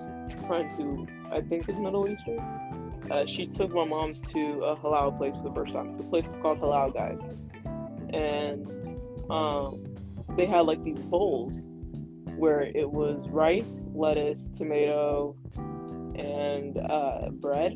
friends 0.46 0.76
who 0.76 1.06
I 1.30 1.40
think 1.40 1.68
is 1.68 1.76
Middle 1.76 2.08
Eastern, 2.08 2.38
uh, 3.10 3.26
she 3.26 3.46
took 3.46 3.72
my 3.72 3.84
mom 3.84 4.12
to 4.12 4.64
a 4.64 4.76
halal 4.76 5.16
place 5.16 5.36
for 5.36 5.44
the 5.44 5.54
first 5.54 5.72
time. 5.72 5.96
The 5.96 6.04
place 6.04 6.26
is 6.30 6.36
called 6.38 6.60
Halal 6.60 6.92
Guys, 6.92 7.20
and 8.12 8.66
um, 9.30 9.84
they 10.36 10.46
had 10.46 10.60
like 10.60 10.82
these 10.84 11.00
bowls 11.00 11.62
where 12.38 12.62
it 12.62 12.90
was 12.90 13.28
rice, 13.28 13.76
lettuce, 13.94 14.48
tomato, 14.56 15.34
and 16.16 16.78
uh, 16.78 17.28
bread, 17.30 17.72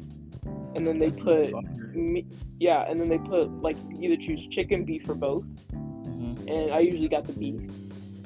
and 0.74 0.86
then 0.86 0.98
they 0.98 1.10
put 1.10 1.52
me- 1.94 2.26
yeah, 2.58 2.84
and 2.88 3.00
then 3.00 3.08
they 3.08 3.18
put 3.18 3.50
like 3.60 3.76
you 3.90 4.10
either 4.10 4.20
choose 4.22 4.46
chicken, 4.48 4.84
beef, 4.84 5.08
or 5.08 5.14
both 5.14 5.44
Mhm. 5.72 6.48
and 6.48 6.72
I 6.72 6.80
usually 6.80 7.08
got 7.08 7.24
the 7.24 7.32
beef. 7.32 7.60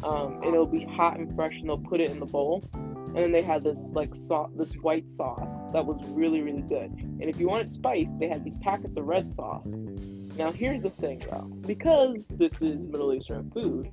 Um, 0.02 0.34
and 0.42 0.46
it'll 0.54 0.66
be 0.66 0.84
hot 0.84 1.18
and 1.18 1.34
fresh, 1.34 1.58
and 1.58 1.68
they'll 1.68 1.78
put 1.78 2.00
it 2.00 2.10
in 2.10 2.20
the 2.20 2.26
bowl. 2.26 2.62
And 2.74 3.16
then 3.16 3.32
they 3.32 3.40
had 3.42 3.62
this 3.62 3.94
like 3.94 4.14
sauce, 4.14 4.52
this 4.52 4.74
white 4.74 5.10
sauce 5.10 5.62
that 5.72 5.84
was 5.84 6.04
really 6.08 6.42
really 6.42 6.62
good. 6.62 6.90
And 6.92 7.24
if 7.24 7.40
you 7.40 7.48
wanted 7.48 7.72
spice, 7.72 8.12
they 8.12 8.28
had 8.28 8.44
these 8.44 8.58
packets 8.58 8.96
of 8.98 9.06
red 9.06 9.30
sauce. 9.30 9.66
Now 10.36 10.52
here's 10.52 10.82
the 10.82 10.90
thing 10.90 11.22
though, 11.30 11.48
because 11.66 12.26
this 12.28 12.60
is 12.60 12.92
Middle 12.92 13.14
Eastern 13.14 13.50
food, 13.50 13.88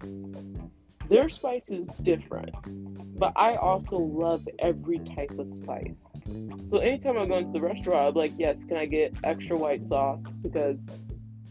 their 1.09 1.29
spice 1.29 1.69
is 1.69 1.87
different. 2.01 2.55
But 3.17 3.33
I 3.35 3.55
also 3.55 3.97
love 3.97 4.47
every 4.59 4.99
type 4.99 5.31
of 5.37 5.47
spice. 5.47 5.99
So 6.63 6.79
anytime 6.79 7.17
I 7.17 7.25
go 7.25 7.37
into 7.37 7.51
the 7.51 7.61
restaurant, 7.61 8.09
I'm 8.09 8.13
like, 8.15 8.33
yes, 8.37 8.63
can 8.63 8.77
I 8.77 8.85
get 8.85 9.13
extra 9.23 9.57
white 9.57 9.85
sauce? 9.85 10.23
Because 10.41 10.89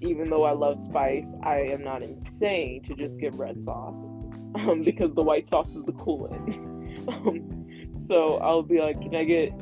even 0.01 0.29
though 0.29 0.45
I 0.45 0.53
love 0.53 0.79
spice, 0.79 1.35
I 1.43 1.59
am 1.61 1.85
not 1.85 2.03
insane 2.03 2.83
to 2.85 2.95
just 2.95 3.21
get 3.21 3.35
red 3.35 3.63
sauce 3.63 4.13
um, 4.57 4.83
because 4.83 5.15
the 5.15 5.23
white 5.23 5.47
sauce 5.47 5.77
is 5.77 5.85
the 5.85 5.93
coolant. 5.93 7.09
um, 7.09 7.95
so 7.95 8.39
I'll 8.39 8.63
be 8.63 8.81
like, 8.81 9.01
can 9.01 9.15
I 9.15 9.25
get 9.25 9.53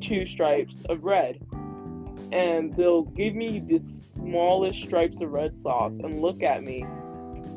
two 0.00 0.26
stripes 0.26 0.82
of 0.88 1.04
red? 1.04 1.40
And 2.32 2.74
they'll 2.74 3.02
give 3.02 3.34
me 3.34 3.60
the 3.60 3.80
smallest 3.86 4.80
stripes 4.80 5.22
of 5.22 5.30
red 5.30 5.56
sauce 5.56 5.96
and 5.96 6.20
look 6.20 6.42
at 6.42 6.62
me 6.62 6.84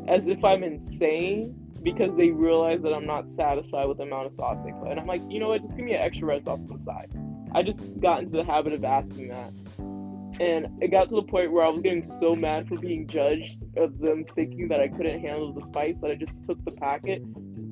as 0.08 0.28
if 0.28 0.44
I'm 0.44 0.64
insane 0.64 1.59
because 1.84 2.16
they 2.18 2.30
realize 2.30 2.82
that 2.82 2.94
I'm 2.94 3.06
not 3.06 3.28
satisfied 3.28 3.86
with 3.86 3.98
the 3.98 4.04
amount 4.04 4.28
of 4.28 4.34
sauce 4.34 4.60
they 4.62 4.72
put. 4.72 4.90
And 4.90 5.00
I'm 5.00 5.08
like, 5.08 5.22
you 5.30 5.40
know 5.40 5.50
what? 5.50 5.62
Just 5.62 5.76
give 5.76 5.86
me 5.86 5.94
an 5.94 6.02
extra 6.02 6.28
red 6.28 6.44
sauce 6.44 6.66
on 6.70 6.78
the 6.78 6.84
side. 6.84 7.14
I 7.54 7.64
just 7.64 8.00
got 8.00 8.24
into 8.24 8.38
the 8.38 8.44
habit 8.44 8.74
of 8.74 8.84
asking 8.84 9.30
that 9.30 9.52
and 10.40 10.68
it 10.82 10.90
got 10.90 11.10
to 11.10 11.16
the 11.16 11.24
point 11.24 11.52
where 11.52 11.66
I 11.66 11.70
was 11.70 11.82
getting 11.82 12.04
so 12.04 12.36
mad 12.36 12.68
for 12.68 12.78
being 12.78 13.08
judged 13.08 13.66
of 13.76 13.98
them 14.00 14.26
thinking 14.36 14.70
that 14.70 14.80
I 14.80 14.88
couldn't 14.88 15.20
handle 15.20 15.52
the 15.52 15.62
spice 15.62 15.96
that 16.02 16.12
I 16.12 16.16
just 16.16 16.44
took 16.46 16.64
the 16.64 16.72
packet, 16.72 17.22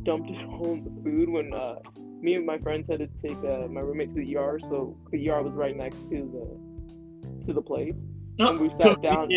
dumped 0.04 0.30
it 0.30 0.46
all 0.50 0.74
in 0.74 0.84
the 0.84 1.02
food. 1.02 1.30
When 1.30 1.54
uh, 1.54 1.76
me 2.22 2.36
and 2.36 2.46
my 2.46 2.58
friends 2.58 2.90
had 2.90 3.00
to 3.00 3.08
take 3.26 3.38
uh, 3.38 3.68
my 3.68 3.80
roommate 3.80 4.10
to 4.10 4.16
the 4.16 4.38
ER, 4.38 4.60
so 4.60 4.98
the 5.12 5.30
ER 5.30 5.42
was 5.44 5.54
right 5.54 5.76
next 5.76 6.04
to 6.04 6.30
the 6.30 7.46
to 7.46 7.54
the 7.54 7.62
place. 7.62 8.04
And 8.40 8.60
we 8.60 8.70
sat 8.70 9.02
down. 9.02 9.30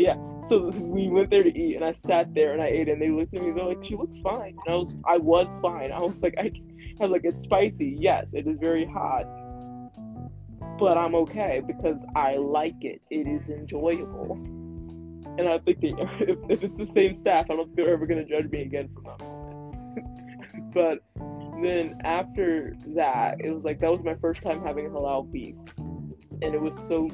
Yeah, 0.00 0.16
so 0.44 0.70
we 0.70 1.08
went 1.08 1.28
there 1.28 1.42
to 1.42 1.58
eat, 1.58 1.76
and 1.76 1.84
I 1.84 1.92
sat 1.92 2.32
there 2.32 2.54
and 2.54 2.62
I 2.62 2.68
ate, 2.68 2.88
and 2.88 3.00
they 3.00 3.10
looked 3.10 3.34
at 3.34 3.42
me. 3.42 3.50
They're 3.50 3.64
like, 3.64 3.84
"She 3.84 3.96
looks 3.96 4.20
fine." 4.20 4.56
And 4.64 4.74
I 4.74 4.76
was, 4.76 4.96
I 5.06 5.18
was 5.18 5.58
fine. 5.60 5.92
I 5.92 6.00
was 6.00 6.22
like, 6.22 6.34
I, 6.38 6.50
I 7.00 7.02
was 7.02 7.10
like, 7.10 7.22
"It's 7.24 7.42
spicy. 7.42 7.96
Yes, 7.98 8.30
it 8.32 8.46
is 8.46 8.58
very 8.58 8.86
hot." 8.86 9.26
but 10.80 10.96
I'm 10.96 11.14
okay 11.14 11.60
because 11.64 12.04
I 12.16 12.36
like 12.36 12.82
it. 12.82 13.02
It 13.10 13.28
is 13.28 13.48
enjoyable. 13.50 14.32
And 15.38 15.46
I 15.46 15.58
think 15.58 15.78
if, 15.82 16.38
if 16.48 16.64
it's 16.64 16.78
the 16.78 16.86
same 16.86 17.14
staff, 17.14 17.46
I 17.50 17.56
don't 17.56 17.66
think 17.66 17.76
they're 17.76 17.92
ever 17.92 18.06
to 18.06 18.24
judge 18.24 18.50
me 18.50 18.62
again 18.62 18.88
for 18.94 19.02
that 19.02 19.20
moment. 19.20 20.72
but 20.74 20.98
then 21.62 22.00
after 22.02 22.74
that, 22.96 23.36
it 23.40 23.50
was 23.50 23.62
like 23.62 23.78
that 23.80 23.90
was 23.90 24.00
my 24.02 24.14
first 24.14 24.42
time 24.42 24.64
having 24.64 24.88
halal 24.88 25.30
beef. 25.30 25.54
And 26.42 26.54
it 26.54 26.60
was 26.60 26.78
so 26.88 27.10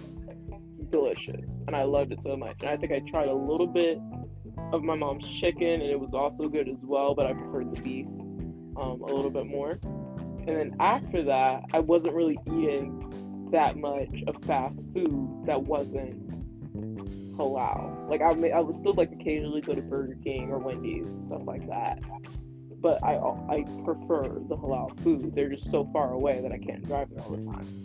delicious. 0.91 1.61
And 1.67 1.77
I 1.77 1.85
loved 1.85 2.13
it 2.13 2.21
so 2.21 2.37
much. 2.37 2.57
And 2.61 2.71
I 2.71 2.77
think 2.77 2.93
I 2.93 3.01
tried 3.11 3.29
a 3.29 3.35
little 3.35 3.67
bit 3.67 3.99
of 4.73 4.83
my 4.83 4.95
mom's 4.95 5.29
chicken, 5.29 5.81
and 5.81 5.83
it 5.83 5.99
was 5.99 6.15
also 6.15 6.49
good 6.49 6.69
as 6.69 6.79
well, 6.83 7.15
but 7.15 7.27
I 7.27 7.33
preferred 7.33 7.75
the 7.75 7.81
beef 7.81 8.07
um, 8.77 9.03
a 9.03 9.13
little 9.13 9.31
bit 9.31 9.47
more. 9.47 9.79
And 9.83 10.49
then 10.49 10.77
after 10.81 11.23
that, 11.25 11.65
I 11.73 11.81
wasn't 11.81 12.15
really 12.15 12.39
eating 12.47 13.49
that 13.53 13.77
much 13.77 14.23
of 14.27 14.37
fast 14.45 14.89
food 14.93 15.47
that 15.47 15.61
wasn't 15.63 16.25
halal. 17.37 18.09
Like 18.09 18.23
I, 18.23 18.33
may, 18.33 18.53
I 18.53 18.61
would 18.61 18.75
still 18.75 18.95
like 18.95 19.13
occasionally 19.13 19.61
go 19.61 19.75
to 19.75 19.83
Burger 19.83 20.17
King 20.23 20.51
or 20.51 20.59
Wendy's 20.59 21.15
and 21.15 21.25
stuff 21.25 21.43
like 21.45 21.67
that. 21.69 22.01
But 22.81 23.03
I, 23.03 23.17
I 23.17 23.65
prefer 23.85 24.23
the 24.49 24.57
halal 24.57 24.99
food. 25.03 25.35
They're 25.35 25.49
just 25.49 25.71
so 25.71 25.89
far 25.93 26.13
away 26.13 26.41
that 26.43 26.53
I 26.53 26.59
can't 26.59 26.87
drive 26.87 27.09
there 27.11 27.25
all 27.25 27.31
the 27.31 27.45
time. 27.45 27.85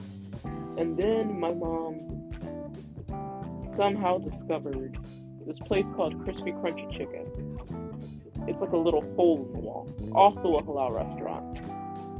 And 0.78 0.98
then 0.98 1.40
my 1.40 1.54
mom 1.54 2.11
somehow 3.72 4.18
discovered 4.18 4.98
this 5.46 5.60
place 5.60 5.90
called 5.92 6.24
Crispy 6.24 6.52
Crunchy 6.52 6.92
Chicken. 6.92 7.26
It's 8.48 8.62
like 8.62 8.72
a 8.72 8.78
little 8.78 9.02
hole 9.16 9.46
in 9.48 9.54
the 9.54 9.60
wall. 9.60 9.88
Also 10.14 10.56
a 10.56 10.64
halal 10.64 10.96
restaurant. 10.96 11.60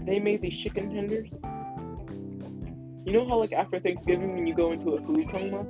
They 0.06 0.20
made 0.20 0.42
these 0.42 0.58
chicken 0.58 0.94
tenders 0.94 1.38
you 3.06 3.14
know 3.14 3.28
how 3.28 3.40
like 3.40 3.52
after 3.52 3.80
Thanksgiving 3.80 4.36
when 4.36 4.46
you 4.46 4.54
go 4.54 4.72
into 4.72 4.92
a 4.92 5.02
food 5.02 5.28
coma 5.32 5.66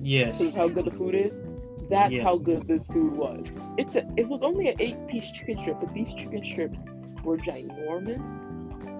Yes. 0.00 0.38
because 0.38 0.54
of 0.54 0.56
how 0.56 0.68
good 0.68 0.86
the 0.86 0.90
food 0.90 1.14
is? 1.14 1.42
That's 1.90 2.14
Yeah. 2.14 2.22
how 2.22 2.36
good 2.38 2.66
this 2.66 2.86
food 2.88 3.12
was. 3.16 3.44
It's 3.76 3.94
a, 3.96 4.08
it 4.16 4.26
was 4.28 4.42
only 4.42 4.68
an 4.68 4.76
eight 4.80 4.96
piece 5.06 5.30
chicken 5.30 5.58
strip, 5.58 5.80
but 5.80 5.92
these 5.92 6.12
chicken 6.14 6.42
strips 6.44 6.82
were 7.24 7.36
ginormous 7.36 8.52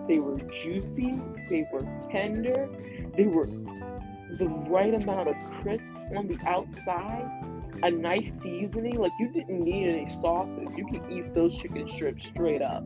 They 0.07 0.19
were 0.21 0.39
juicy. 0.63 1.19
They 1.49 1.67
were 1.73 1.81
tender. 2.11 2.69
They 3.17 3.25
were 3.25 3.49
the 4.39 4.49
right 4.69 4.93
amount 4.95 5.29
of 5.29 5.37
crisp 5.63 5.95
on 6.17 6.27
the 6.27 6.39
outside. 6.47 7.31
A 7.83 7.91
nice 7.91 8.41
seasoning. 8.41 8.99
Like 8.99 9.13
you 9.21 9.29
didn't 9.29 9.61
need 9.63 9.89
any 9.89 10.09
sauces. 10.09 10.67
You 10.77 10.87
can 10.87 11.11
eat 11.13 11.35
those 11.35 11.57
chicken 11.57 11.89
strips 11.95 12.25
straight 12.27 12.63
up. 12.63 12.85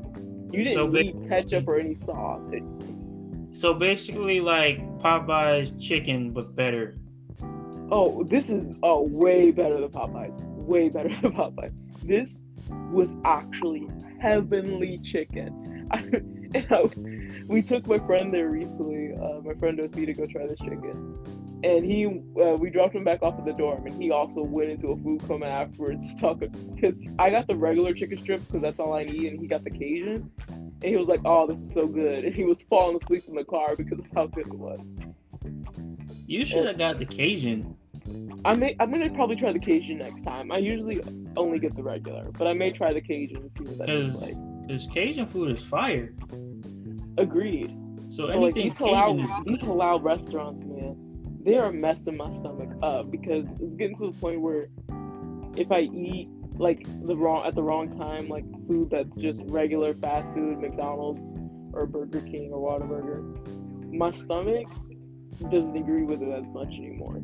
You 0.53 0.65
didn't 0.65 0.75
So 0.75 0.89
need 0.89 1.29
ketchup 1.29 1.69
or 1.69 1.79
any 1.79 1.95
sauce. 1.95 2.49
It- 2.53 2.65
So 3.53 3.75
basically, 3.75 4.41
like 4.41 4.79
Popeye's 4.99 5.73
chicken, 5.85 6.33
but 6.33 6.55
better. 6.57 6.97
oh, 7.93 8.23
this 8.25 8.51
is 8.51 8.75
oh 8.83 9.03
way 9.09 9.51
better 9.53 9.81
than 9.81 9.91
Popeyes. 9.91 10.39
Way 10.67 10.89
better 10.89 11.09
than 11.23 11.33
Popeyes. 11.33 11.73
This 12.05 12.43
was 12.91 13.17
actually 13.25 13.89
heavenly 14.21 14.99
chicken. 14.99 15.89
I, 16.54 16.59
and 16.59 16.73
I- 16.73 17.42
we 17.47 17.62
took 17.62 17.87
my 17.87 17.99
friend 17.99 18.33
there 18.33 18.49
recently, 18.49 19.12
uh, 19.14 19.40
my 19.40 19.54
friend 19.54 19.80
OC, 19.80 20.07
to 20.07 20.12
go 20.14 20.26
try 20.26 20.47
this 20.47 20.59
chicken. 20.59 21.16
And 21.62 21.85
he, 21.85 22.07
uh, 22.07 22.57
we 22.57 22.71
dropped 22.71 22.95
him 22.95 23.04
back 23.04 23.23
off 23.23 23.38
at 23.38 23.45
the 23.45 23.52
dorm, 23.52 23.87
and 23.87 24.00
he 24.02 24.11
also 24.11 24.42
went 24.42 24.71
into 24.71 24.88
a 24.88 24.97
food 24.97 25.21
coma 25.28 25.47
afterwards, 25.47 26.14
talking 26.21 26.49
because 26.75 27.07
I 27.19 27.28
got 27.30 27.47
the 27.47 27.57
regular 27.57 27.92
chicken 27.92 28.19
strips 28.19 28.47
because 28.47 28.62
that's 28.62 28.80
all 28.80 28.95
I 28.95 29.04
need, 29.04 29.33
and 29.33 29.40
he 29.40 29.47
got 29.47 29.64
the 29.64 29.71
Cajun. 29.71 30.30
And 30.49 30.83
he 30.83 30.97
was 30.97 31.09
like, 31.09 31.21
"Oh, 31.26 31.47
this 31.47 31.61
is 31.61 31.75
so 31.75 31.87
good," 31.87 32.25
and 32.25 32.35
he 32.35 32.45
was 32.45 32.62
falling 32.62 32.97
asleep 32.97 33.25
in 33.28 33.35
the 33.35 33.45
car 33.45 33.76
because 33.76 33.99
of 33.99 34.07
how 34.14 34.26
good 34.28 34.47
it 34.47 34.54
was. 34.54 34.80
You 36.26 36.47
should 36.47 36.64
have 36.66 36.78
got 36.78 36.99
the 36.99 37.04
Cajun. 37.04 37.76
I 38.45 38.54
may, 38.54 38.75
I'm 38.80 38.90
gonna 38.90 39.11
probably 39.11 39.37
try 39.37 39.52
the 39.52 39.59
Cajun 39.59 39.99
next 39.99 40.23
time. 40.23 40.50
I 40.50 40.59
usually 40.59 41.02
only 41.37 41.59
get 41.59 41.76
the 41.76 41.83
regular, 41.83 42.30
but 42.33 42.47
I 42.47 42.54
may 42.54 42.71
try 42.71 42.95
the 42.95 43.02
Cajun 43.02 43.37
and 43.37 43.52
see 43.52 43.64
what 43.64 43.78
that 43.78 43.87
tastes 43.87 44.23
like. 44.23 44.60
Because 44.71 44.87
Cajun 44.87 45.27
food 45.27 45.50
is 45.50 45.65
fire. 45.65 46.15
Agreed. 47.19 47.77
So 48.09 48.29
But, 48.29 48.37
like 48.37 48.57
anything 48.57 48.62
these 48.65 48.79
Cajun 48.79 49.25
halal, 49.27 49.39
is 49.41 49.45
these 49.45 49.62
halal 49.62 50.03
restaurants, 50.03 50.65
man, 50.65 50.97
they 51.45 51.57
are 51.57 51.73
messing 51.73 52.17
my 52.17 52.31
stomach 52.31 52.71
up 52.83 53.11
because 53.11 53.47
it's 53.61 53.75
getting 53.77 53.97
to 53.97 54.12
the 54.12 54.19
point 54.19 54.41
where 54.41 54.69
if 55.57 55.73
I 55.73 55.81
eat 55.81 56.29
like 56.55 56.87
the 57.07 57.17
wrong 57.17 57.47
at 57.47 57.55
the 57.55 57.62
wrong 57.62 57.97
time, 57.99 58.29
like 58.29 58.45
food 58.69 58.91
that's 58.91 59.19
just 59.19 59.43
regular 59.47 59.95
fast 59.95 60.33
food, 60.33 60.61
McDonald's 60.61 61.29
or 61.73 61.87
Burger 61.87 62.21
King 62.21 62.53
or 62.53 62.79
Whataburger, 62.79 63.93
my 63.93 64.12
stomach 64.12 64.69
doesn't 65.50 65.77
agree 65.77 66.03
with 66.03 66.23
it 66.23 66.29
as 66.31 66.45
much 66.53 66.69
anymore. 66.69 67.23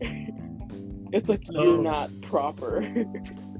it's 1.12 1.28
like 1.30 1.46
So- 1.46 1.62
you're 1.62 1.82
not 1.82 2.10
proper. 2.20 2.86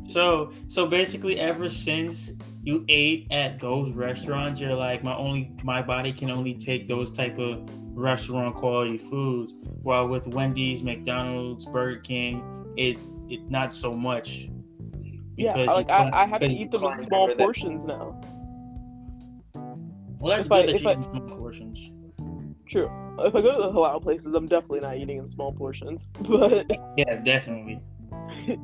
So 0.08 0.52
so 0.68 0.86
basically, 0.86 1.38
ever 1.38 1.68
since 1.68 2.32
you 2.62 2.84
ate 2.88 3.26
at 3.30 3.60
those 3.60 3.92
restaurants, 3.92 4.60
you're 4.60 4.74
like, 4.74 5.02
my 5.04 5.14
only 5.16 5.52
my 5.62 5.80
body 5.82 6.12
can 6.12 6.30
only 6.30 6.54
take 6.54 6.88
those 6.88 7.10
type 7.12 7.38
of 7.38 7.68
restaurant 7.94 8.54
quality 8.56 8.98
foods. 8.98 9.54
While 9.82 10.08
with 10.08 10.26
Wendy's, 10.28 10.82
McDonald's, 10.84 11.64
Burger 11.66 12.00
King, 12.00 12.42
it 12.76 12.98
it 13.28 13.48
not 13.50 13.72
so 13.72 13.94
much. 13.94 14.48
yeah, 15.36 15.54
like 15.54 15.90
I, 15.90 16.10
I 16.12 16.26
have 16.26 16.40
to 16.40 16.48
eat 16.48 16.70
them 16.70 16.84
in 16.84 16.96
small 16.96 17.28
remember 17.28 17.34
that- 17.36 17.42
portions 17.44 17.84
now. 17.84 18.20
Well, 20.20 20.36
that's 20.36 20.46
if 20.46 20.50
good 20.50 20.68
I- 20.68 20.72
that 20.72 20.80
you 20.82 20.88
I- 20.88 20.92
eat 20.98 21.04
small 21.04 21.38
portions. 21.38 21.92
True. 22.68 22.90
If 23.20 23.34
I 23.34 23.40
go 23.40 23.50
to 23.50 23.56
the 23.56 23.72
halal 23.72 24.02
places, 24.02 24.34
I'm 24.34 24.46
definitely 24.46 24.80
not 24.80 24.96
eating 24.98 25.18
in 25.18 25.26
small 25.26 25.52
portions. 25.52 26.08
But 26.28 26.66
Yeah, 26.98 27.16
definitely. 27.16 27.80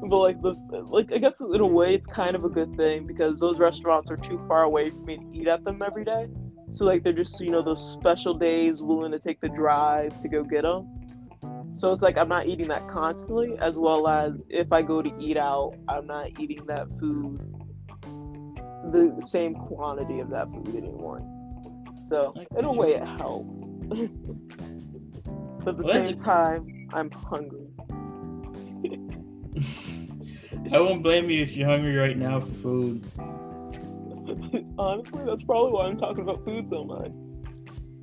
but 0.00 0.16
like 0.16 0.40
the 0.42 0.54
like 0.88 1.10
I 1.12 1.18
guess 1.18 1.40
in 1.40 1.60
a 1.60 1.66
way 1.66 1.94
it's 1.94 2.06
kind 2.06 2.36
of 2.36 2.44
a 2.44 2.48
good 2.48 2.76
thing 2.76 3.06
because 3.06 3.40
those 3.40 3.58
restaurants 3.58 4.10
are 4.10 4.16
too 4.16 4.38
far 4.46 4.62
away 4.62 4.90
for 4.90 4.98
me 4.98 5.16
to 5.16 5.24
eat 5.32 5.48
at 5.48 5.64
them 5.64 5.82
every 5.84 6.04
day. 6.04 6.28
So 6.74 6.84
like 6.84 7.02
they're 7.02 7.12
just 7.12 7.40
you 7.40 7.50
know 7.50 7.62
those 7.62 7.92
special 7.92 8.34
days 8.34 8.82
willing 8.82 9.12
to 9.12 9.18
take 9.18 9.40
the 9.40 9.48
drive 9.48 10.20
to 10.22 10.28
go 10.28 10.44
get 10.44 10.62
them. 10.62 10.88
So 11.74 11.92
it's 11.92 12.02
like 12.02 12.16
I'm 12.16 12.28
not 12.28 12.46
eating 12.46 12.68
that 12.68 12.88
constantly, 12.88 13.58
as 13.60 13.76
well 13.76 14.08
as 14.08 14.34
if 14.48 14.72
I 14.72 14.82
go 14.82 15.02
to 15.02 15.10
eat 15.20 15.36
out, 15.36 15.74
I'm 15.88 16.06
not 16.06 16.30
eating 16.38 16.66
that 16.66 16.86
food 17.00 17.40
the 18.92 19.20
same 19.24 19.54
quantity 19.54 20.20
of 20.20 20.30
that 20.30 20.48
food 20.48 20.76
anymore. 20.76 21.20
So 22.08 22.34
in 22.56 22.64
a 22.64 22.72
way 22.72 22.92
it 22.94 23.04
helped. 23.04 23.68
but 25.64 25.70
at 25.70 25.76
the 25.78 25.84
Well, 25.84 25.92
same 25.92 26.16
time, 26.16 26.88
I'm 26.92 27.10
hungry. 27.10 27.66
I 30.72 30.80
won't 30.80 31.02
blame 31.02 31.28
you 31.30 31.42
if 31.42 31.56
you're 31.56 31.68
hungry 31.68 31.94
right 31.94 32.16
now 32.16 32.40
for 32.40 32.52
food. 32.52 33.06
Honestly, 34.78 35.22
that's 35.24 35.44
probably 35.44 35.72
why 35.72 35.86
I'm 35.86 35.96
talking 35.96 36.24
about 36.24 36.44
food 36.44 36.68
so 36.68 36.82
much. 36.82 37.12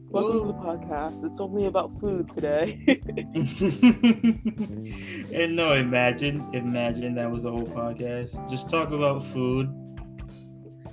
Welcome 0.10 0.40
to 0.40 0.48
the 0.48 0.54
podcast. 0.54 1.30
It's 1.30 1.42
only 1.42 1.66
about 1.66 2.00
food 2.00 2.30
today. 2.30 2.82
and 5.34 5.56
no, 5.56 5.74
imagine, 5.74 6.48
imagine 6.54 7.16
that 7.16 7.30
was 7.30 7.44
the 7.44 7.52
whole 7.52 7.66
podcast. 7.66 8.50
Just 8.50 8.70
talk 8.70 8.92
about 8.92 9.22
food. 9.22 9.68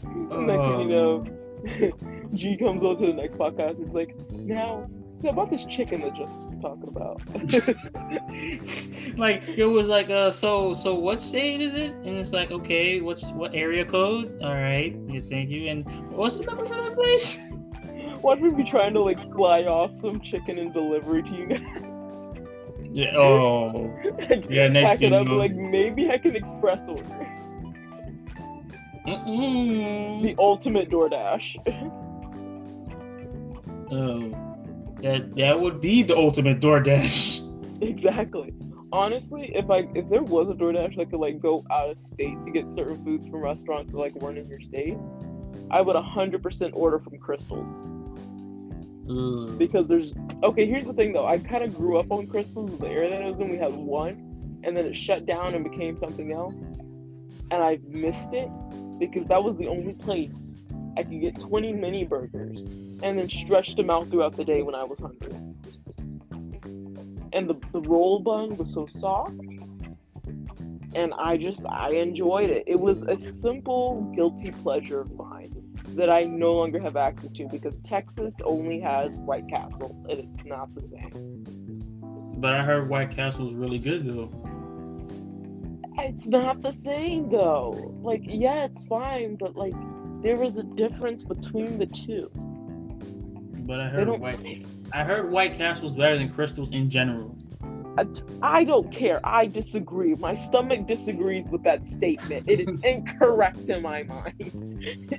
Next 0.02 0.28
thing 0.28 0.90
you 0.90 0.98
um, 0.98 1.24
know, 1.24 1.24
G 2.35 2.56
comes 2.56 2.83
on 2.83 2.96
to 2.96 3.06
the 3.06 3.12
next 3.12 3.37
podcast. 3.37 3.78
He's 3.78 3.90
like, 3.90 4.16
now, 4.33 4.90
so 5.20 5.28
about 5.28 5.50
this 5.50 5.66
chicken 5.66 6.00
that 6.00 6.14
just 6.14 6.48
was 6.48 6.56
talking 6.59 6.88
about. 6.88 7.20
like 9.18 9.46
it 9.48 9.66
was 9.66 9.88
like, 9.88 10.09
uh, 10.09 10.30
so, 10.30 10.72
so 10.72 10.94
what 10.94 11.20
state 11.20 11.61
is 11.61 11.74
it? 11.74 11.92
And 11.92 12.16
it's 12.16 12.33
like, 12.33 12.50
okay, 12.50 13.02
what's 13.02 13.33
what 13.33 13.54
area 13.54 13.85
code? 13.85 14.40
All 14.42 14.54
right, 14.54 14.96
yeah, 15.09 15.20
thank 15.28 15.50
you. 15.50 15.68
And 15.68 15.85
what's 16.11 16.38
the 16.38 16.46
number 16.46 16.64
for 16.64 16.74
that 16.74 16.94
place? 16.94 17.52
Watch 18.22 18.40
me 18.40 18.50
be 18.50 18.64
trying 18.64 18.94
to 18.94 19.00
like 19.00 19.20
fly 19.35 19.64
off 19.64 20.00
some 20.00 20.20
chicken 20.20 20.59
and 20.59 20.72
deliver 20.72 21.18
it 21.18 21.26
to 21.26 21.35
you 21.35 21.46
guys. 21.46 22.30
Yeah. 22.92 23.14
Oh, 23.14 23.94
Yeah, 24.48 24.68
next 24.68 24.92
pack 24.92 25.02
it 25.02 25.12
up, 25.12 25.28
like 25.28 25.54
maybe 25.54 26.11
I 26.11 26.16
can 26.16 26.35
express 26.35 26.88
order. 26.88 27.04
Mm-mm. 29.06 30.22
The 30.22 30.35
ultimate 30.38 30.88
DoorDash. 30.88 31.56
Oh, 33.92 34.49
that 35.02 35.36
that 35.36 35.60
would 35.60 35.80
be 35.80 36.02
the 36.02 36.16
ultimate 36.16 36.60
DoorDash. 36.60 37.46
Exactly. 37.82 38.52
Honestly, 38.92 39.52
if 39.54 39.70
I 39.70 39.88
if 39.94 40.06
there 40.10 40.22
was 40.22 40.50
a 40.50 40.52
DoorDash 40.52 40.98
that 40.98 41.08
could 41.10 41.18
like 41.18 41.40
go 41.40 41.64
out 41.70 41.88
of 41.88 41.98
state 41.98 42.36
to 42.44 42.50
get 42.50 42.68
certain 42.68 43.02
foods 43.02 43.24
from 43.24 43.36
restaurants 43.36 43.90
that 43.90 43.96
like 43.96 44.14
weren't 44.16 44.36
in 44.36 44.50
your 44.50 44.60
state, 44.60 44.98
I 45.70 45.80
would 45.80 45.96
hundred 45.96 46.42
percent 46.42 46.74
order 46.76 46.98
from 46.98 47.18
Krystals 47.18 48.00
Ugh. 49.08 49.58
because 49.58 49.88
there's 49.88 50.12
okay. 50.42 50.66
Here's 50.66 50.84
the 50.84 50.92
thing 50.92 51.14
though, 51.14 51.26
I 51.26 51.38
kind 51.38 51.64
of 51.64 51.74
grew 51.74 51.98
up 51.98 52.12
on 52.12 52.26
Krystals. 52.26 52.78
The 52.78 52.88
area 52.88 53.08
that 53.08 53.22
I 53.22 53.30
was 53.30 53.40
in, 53.40 53.48
we 53.48 53.56
had 53.56 53.72
one, 53.72 54.60
and 54.62 54.76
then 54.76 54.84
it 54.84 54.94
shut 54.94 55.24
down 55.24 55.54
and 55.54 55.64
became 55.64 55.96
something 55.96 56.32
else, 56.32 56.70
and 57.50 57.62
I've 57.62 57.84
missed 57.84 58.34
it 58.34 58.50
because 58.98 59.26
that 59.28 59.42
was 59.42 59.56
the 59.56 59.68
only 59.68 59.94
place 59.94 60.48
I 60.96 61.03
could 61.03 61.20
get 61.20 61.38
20 61.38 61.72
mini 61.72 62.05
burgers 62.05 62.64
and 63.03 63.18
then 63.18 63.29
stretch 63.29 63.76
them 63.76 63.90
out 63.90 64.11
throughout 64.11 64.37
the 64.37 64.44
day 64.44 64.62
when 64.62 64.74
I 64.74 64.85
was 64.85 64.98
hungry. 64.98 65.33
And 67.33 67.48
the, 67.48 67.55
the 67.72 67.81
roll 67.83 68.20
bun 68.20 68.57
was 68.57 68.72
so 68.72 68.87
soft. 68.87 69.35
And 70.94 71.14
I 71.16 71.37
just, 71.37 71.64
I 71.66 71.90
enjoyed 71.92 72.50
it. 72.50 72.64
It 72.66 72.79
was 72.79 73.03
a 73.03 73.18
simple, 73.18 74.12
guilty 74.16 74.50
pleasure 74.50 75.00
of 75.00 75.12
mine 75.12 75.55
that 75.96 76.11
I 76.11 76.24
no 76.24 76.53
longer 76.53 76.81
have 76.81 76.96
access 76.96 77.33
to 77.33 77.46
because 77.48 77.81
Texas 77.81 78.40
only 78.44 78.81
has 78.81 79.18
White 79.20 79.48
Castle 79.48 79.96
and 80.09 80.18
it's 80.18 80.37
not 80.44 80.74
the 80.74 80.85
same. 80.85 81.44
But 82.37 82.55
I 82.55 82.62
heard 82.62 82.88
White 82.88 83.11
Castle 83.11 83.46
is 83.46 83.55
really 83.55 83.79
good 83.79 84.05
though. 84.07 84.31
It's 85.98 86.26
not 86.26 86.62
the 86.62 86.72
same 86.72 87.29
though. 87.29 87.94
Like, 88.03 88.22
yeah, 88.24 88.64
it's 88.64 88.85
fine, 88.87 89.37
but 89.37 89.57
like, 89.57 89.74
there 90.22 90.42
is 90.42 90.59
a 90.59 90.62
difference 90.64 91.22
between 91.22 91.78
the 91.78 91.87
two. 91.87 92.30
But 93.66 93.80
I 93.80 93.88
heard. 93.88 94.09
White. 94.09 94.66
I 94.92 95.04
heard 95.04 95.30
White 95.30 95.54
Castle's 95.54 95.94
better 95.96 96.18
than 96.18 96.28
Krystals 96.30 96.72
in 96.72 96.90
general. 96.90 97.37
I- 97.98 98.06
I 98.42 98.64
don't 98.64 98.90
care. 98.92 99.20
I 99.24 99.46
disagree. 99.46 100.14
My 100.14 100.35
stomach 100.35 100.87
disagrees 100.87 101.48
with 101.48 101.62
that 101.64 101.87
statement. 101.87 102.44
It 102.48 102.61
is 102.61 102.78
incorrect 102.85 103.68
in 103.68 103.83
my 103.83 104.02
mind. 104.04 105.16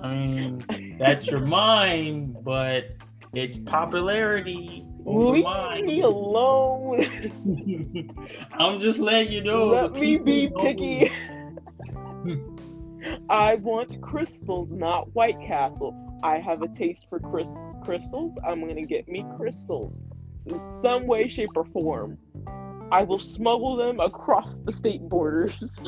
I 0.00 0.14
mean, 0.14 0.96
that's 0.98 1.26
your 1.30 1.40
mind, 1.46 2.36
but 2.44 2.86
it's 3.34 3.56
popularity 3.56 4.84
Leave 5.04 5.44
mine. 5.44 5.86
me 5.86 6.00
alone. 6.02 7.00
I'm 8.52 8.78
just 8.78 9.00
letting 9.00 9.32
you 9.32 9.42
know. 9.42 9.66
Let 9.68 9.92
me 9.94 10.18
be 10.18 10.50
picky. 10.60 11.10
I 13.30 13.56
want 13.56 14.00
Krystals, 14.00 14.72
not 14.72 15.14
White 15.14 15.40
Castle. 15.40 15.94
I 16.22 16.38
have 16.38 16.62
a 16.62 16.68
taste 16.68 17.06
for 17.08 17.20
crys- 17.20 17.62
Krystals. 17.84 18.34
I'm 18.46 18.66
gonna 18.66 18.86
get 18.86 19.08
me 19.08 19.22
Krystals 19.38 20.00
in 20.46 20.70
some 20.70 21.06
way, 21.06 21.28
shape, 21.28 21.50
or 21.54 21.64
form. 21.64 22.18
I 22.90 23.02
will 23.02 23.18
smuggle 23.18 23.76
them 23.76 24.00
across 24.00 24.58
the 24.58 24.72
state 24.72 25.02
borders. 25.02 25.78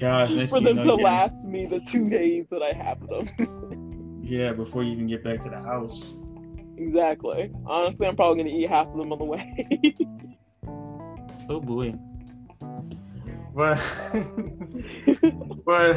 gosh, 0.00 0.30
for 0.50 0.60
them 0.60 0.76
to 0.76 0.94
last 0.94 1.46
me 1.46 1.66
the 1.66 1.80
two 1.80 2.08
days 2.08 2.46
that 2.50 2.62
I 2.62 2.72
have 2.72 3.06
them. 3.06 4.20
yeah, 4.22 4.52
before 4.52 4.82
you 4.82 4.92
even 4.92 5.06
get 5.06 5.22
back 5.22 5.40
to 5.40 5.50
the 5.50 5.60
house. 5.60 6.16
Exactly. 6.76 7.52
Honestly, 7.66 8.06
I'm 8.06 8.16
probably 8.16 8.42
gonna 8.42 8.56
eat 8.56 8.68
half 8.68 8.88
of 8.88 8.96
them 8.96 9.12
on 9.12 9.18
the 9.18 9.24
way. 9.24 9.94
oh 11.48 11.60
boy. 11.60 11.94
But 13.54 13.76
but 15.66 15.96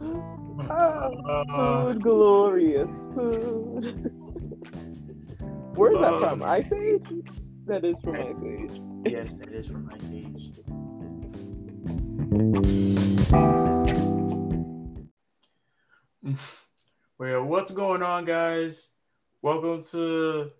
oh, 0.00 1.12
food, 1.28 1.50
uh, 1.50 1.92
glorious 1.94 3.04
food. 3.14 4.10
Where's 5.74 6.00
that 6.00 6.20
from? 6.20 6.42
Uh, 6.42 6.46
Ice 6.46 6.72
Age? 6.72 7.02
That 7.66 7.84
is 7.84 8.00
from 8.00 8.16
Ice 8.16 8.42
Age. 8.42 8.80
Yes, 9.04 9.34
that 9.34 9.52
is 9.52 9.68
from 9.68 9.90
Ice 9.92 10.10
Age. 10.10 10.52
well, 17.18 17.44
what's 17.44 17.72
going 17.72 18.02
on, 18.02 18.24
guys? 18.24 18.88
Welcome 19.42 19.82
to 19.92 20.50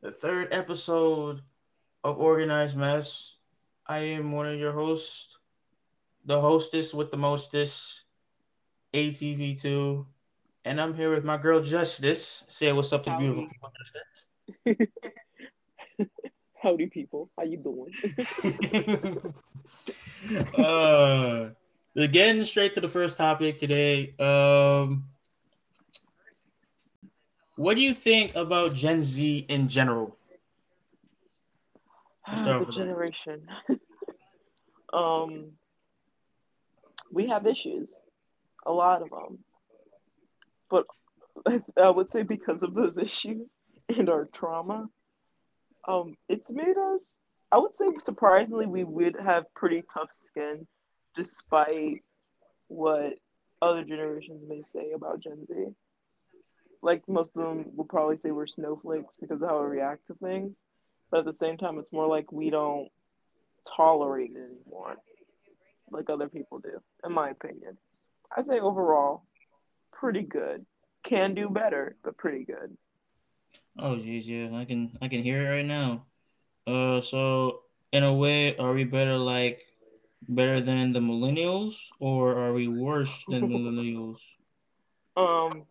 the 0.00 0.10
third 0.12 0.48
episode 0.52 1.42
of 2.04 2.18
Organized 2.18 2.76
Mess. 2.76 3.38
I 3.86 3.98
am 3.98 4.32
one 4.32 4.46
of 4.46 4.58
your 4.58 4.72
hosts, 4.72 5.38
the 6.24 6.40
hostess 6.40 6.94
with 6.94 7.10
the 7.10 7.16
mostest, 7.16 8.04
ATV2, 8.94 10.06
and 10.64 10.80
I'm 10.80 10.94
here 10.94 11.10
with 11.10 11.24
my 11.24 11.36
girl 11.36 11.60
Justice. 11.62 12.44
Say 12.48 12.72
what's 12.72 12.92
up 12.92 13.04
to 13.04 13.10
Howdy. 13.10 13.24
beautiful 13.24 13.48
people, 13.48 13.72
Justice. 14.66 14.88
Howdy, 16.62 16.86
people. 16.86 17.30
How 17.36 17.44
you 17.44 17.56
doing? 17.56 17.92
uh, 20.58 21.50
getting 22.06 22.44
straight 22.44 22.74
to 22.74 22.80
the 22.80 22.88
first 22.88 23.16
topic 23.16 23.56
today. 23.56 24.14
Um, 24.18 25.04
what 27.58 27.74
do 27.74 27.80
you 27.80 27.92
think 27.92 28.36
about 28.36 28.72
Gen 28.72 29.02
Z 29.02 29.44
in 29.48 29.66
general? 29.66 30.16
the 32.36 32.64
generation. 32.70 33.48
um, 34.92 35.50
we 37.10 37.26
have 37.26 37.48
issues, 37.48 37.98
a 38.64 38.70
lot 38.70 39.02
of 39.02 39.10
them, 39.10 39.38
but 40.70 40.84
I 41.76 41.90
would 41.90 42.08
say 42.08 42.22
because 42.22 42.62
of 42.62 42.74
those 42.74 42.96
issues 43.08 43.56
and 43.88 44.08
our 44.08 44.28
trauma, 44.32 44.86
um, 45.88 46.16
it's 46.28 46.52
made 46.52 46.76
us. 46.94 47.16
I 47.50 47.58
would 47.58 47.74
say 47.74 47.86
surprisingly, 47.98 48.66
we 48.66 48.84
would 48.84 49.16
have 49.18 49.52
pretty 49.56 49.82
tough 49.92 50.12
skin, 50.12 50.64
despite 51.16 52.04
what 52.68 53.14
other 53.60 53.82
generations 53.82 54.44
may 54.46 54.62
say 54.62 54.92
about 54.94 55.18
Gen 55.18 55.44
Z. 55.44 55.54
Like 56.82 57.08
most 57.08 57.32
of 57.36 57.42
them 57.42 57.66
will 57.74 57.84
probably 57.84 58.18
say 58.18 58.30
we're 58.30 58.46
snowflakes 58.46 59.16
because 59.20 59.42
of 59.42 59.48
how 59.48 59.60
we 59.60 59.66
react 59.66 60.06
to 60.06 60.14
things 60.14 60.56
but 61.10 61.20
at 61.20 61.24
the 61.24 61.32
same 61.32 61.56
time, 61.56 61.78
it's 61.78 61.92
more 61.92 62.06
like 62.06 62.30
we 62.32 62.50
don't 62.50 62.88
tolerate 63.76 64.32
it 64.34 64.38
anymore, 64.38 64.96
like 65.90 66.10
other 66.10 66.28
people 66.28 66.58
do, 66.58 66.80
in 67.04 67.12
my 67.12 67.30
opinion. 67.30 67.78
I 68.36 68.42
say 68.42 68.60
overall, 68.60 69.24
pretty 69.92 70.22
good. 70.22 70.66
Can 71.04 71.34
do 71.34 71.48
better, 71.48 71.96
but 72.04 72.16
pretty 72.18 72.44
good. 72.44 72.76
Oh 73.78 73.96
geez, 73.96 74.28
yeah, 74.28 74.50
I 74.54 74.64
can 74.64 74.98
I 75.00 75.08
can 75.08 75.22
hear 75.22 75.46
it 75.46 75.50
right 75.50 75.64
now. 75.64 76.04
Uh, 76.66 77.00
so 77.00 77.60
in 77.92 78.04
a 78.04 78.12
way, 78.12 78.56
are 78.58 78.74
we 78.74 78.84
better 78.84 79.16
like 79.16 79.62
better 80.28 80.60
than 80.60 80.92
the 80.92 81.00
millennials, 81.00 81.86
or 82.00 82.36
are 82.36 82.52
we 82.52 82.68
worse 82.68 83.24
than 83.26 83.48
millennials? 83.48 84.18
Um, 85.16 85.64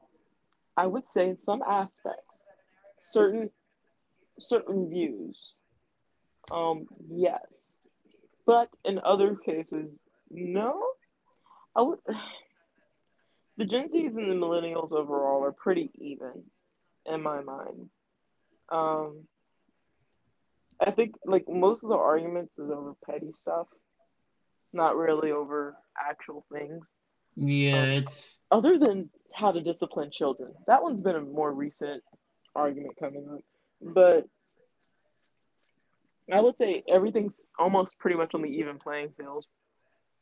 I 0.77 0.85
would 0.85 1.07
say 1.07 1.27
in 1.27 1.35
some 1.35 1.63
aspects, 1.67 2.45
certain 3.01 3.49
certain 4.39 4.89
views, 4.89 5.59
um, 6.51 6.85
yes. 7.09 7.73
But 8.45 8.69
in 8.85 8.99
other 9.03 9.35
cases, 9.35 9.89
no. 10.29 10.81
I 11.75 11.81
would. 11.81 11.99
The 13.59 13.65
Gen 13.65 13.87
Zs 13.89 14.17
and 14.17 14.29
the 14.29 14.35
Millennials 14.35 14.91
overall 14.91 15.43
are 15.43 15.51
pretty 15.51 15.89
even, 15.95 16.43
in 17.07 17.23
my 17.23 17.41
mind. 17.41 17.89
Um, 18.69 19.23
I 20.79 20.91
think 20.91 21.15
like 21.25 21.45
most 21.49 21.83
of 21.83 21.89
the 21.89 21.95
arguments 21.95 22.59
is 22.59 22.69
over 22.69 22.93
petty 23.03 23.31
stuff, 23.31 23.65
not 24.73 24.95
really 24.95 25.31
over 25.31 25.75
actual 25.99 26.45
things. 26.53 26.87
Yeah, 27.35 27.81
um, 27.81 27.89
it's 27.89 28.37
other 28.51 28.77
than 28.77 29.09
how 29.37 29.51
to 29.51 29.61
discipline 29.61 30.09
children. 30.11 30.51
That 30.65 30.81
one's 30.81 31.01
been 31.01 31.15
a 31.15 31.21
more 31.21 31.53
recent 31.53 32.03
argument 32.55 32.97
coming 32.99 33.27
up. 33.31 33.41
But 33.81 34.25
I 36.31 36.41
would 36.41 36.57
say 36.57 36.83
everything's 36.89 37.45
almost 37.57 37.97
pretty 37.99 38.17
much 38.17 38.33
on 38.33 38.41
the 38.41 38.49
even 38.49 38.79
playing 38.79 39.09
field 39.17 39.45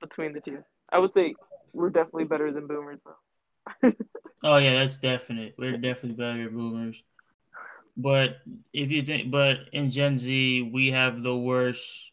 between 0.02 0.34
the 0.34 0.42
two. 0.42 0.64
I 0.92 1.00
would 1.00 1.12
say 1.12 1.36
we're 1.74 1.90
definitely 1.90 2.26
better 2.26 2.52
than 2.52 2.68
boomers 2.68 3.04
though. 3.04 3.92
oh 4.44 4.58
yeah, 4.58 4.74
that's 4.74 5.00
definite. 5.00 5.56
We're 5.58 5.78
definitely 5.78 6.18
better 6.18 6.44
than 6.44 6.56
boomers. 6.56 7.02
But 7.98 8.38
if 8.74 8.92
you 8.92 9.02
think 9.04 9.32
but 9.32 9.58
in 9.72 9.90
Gen 9.90 10.18
Z 10.18 10.70
we 10.74 10.92
have 10.92 11.24
the 11.24 11.36
worst 11.36 12.12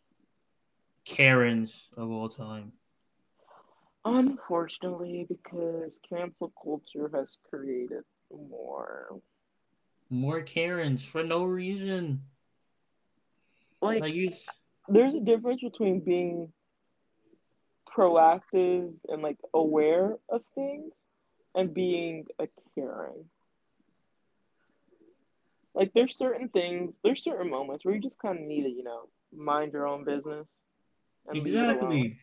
Karens 1.04 1.90
of 1.96 2.10
all 2.10 2.28
time. 2.28 2.72
Unfortunately, 4.04 5.26
because 5.28 6.00
cancel 6.08 6.52
culture 6.62 7.10
has 7.14 7.38
created 7.48 8.02
more 8.30 9.20
more 10.10 10.42
Karens 10.42 11.04
for 11.04 11.24
no 11.24 11.44
reason. 11.44 12.22
Like, 13.80 14.00
like 14.00 14.14
there's 14.88 15.14
a 15.14 15.20
difference 15.20 15.62
between 15.62 16.00
being 16.00 16.52
proactive 17.96 18.92
and 19.08 19.22
like 19.22 19.38
aware 19.54 20.16
of 20.28 20.42
things 20.54 20.92
and 21.54 21.72
being 21.72 22.26
a 22.38 22.46
Karen. 22.74 23.24
Like 25.74 25.92
there's 25.94 26.16
certain 26.16 26.48
things, 26.48 27.00
there's 27.02 27.24
certain 27.24 27.50
moments 27.50 27.84
where 27.84 27.94
you 27.94 28.00
just 28.00 28.18
kind 28.18 28.38
of 28.38 28.44
need 28.44 28.64
to, 28.64 28.70
you 28.70 28.84
know, 28.84 29.08
mind 29.34 29.72
your 29.72 29.86
own 29.86 30.04
business. 30.04 30.46
exactly. 31.32 32.18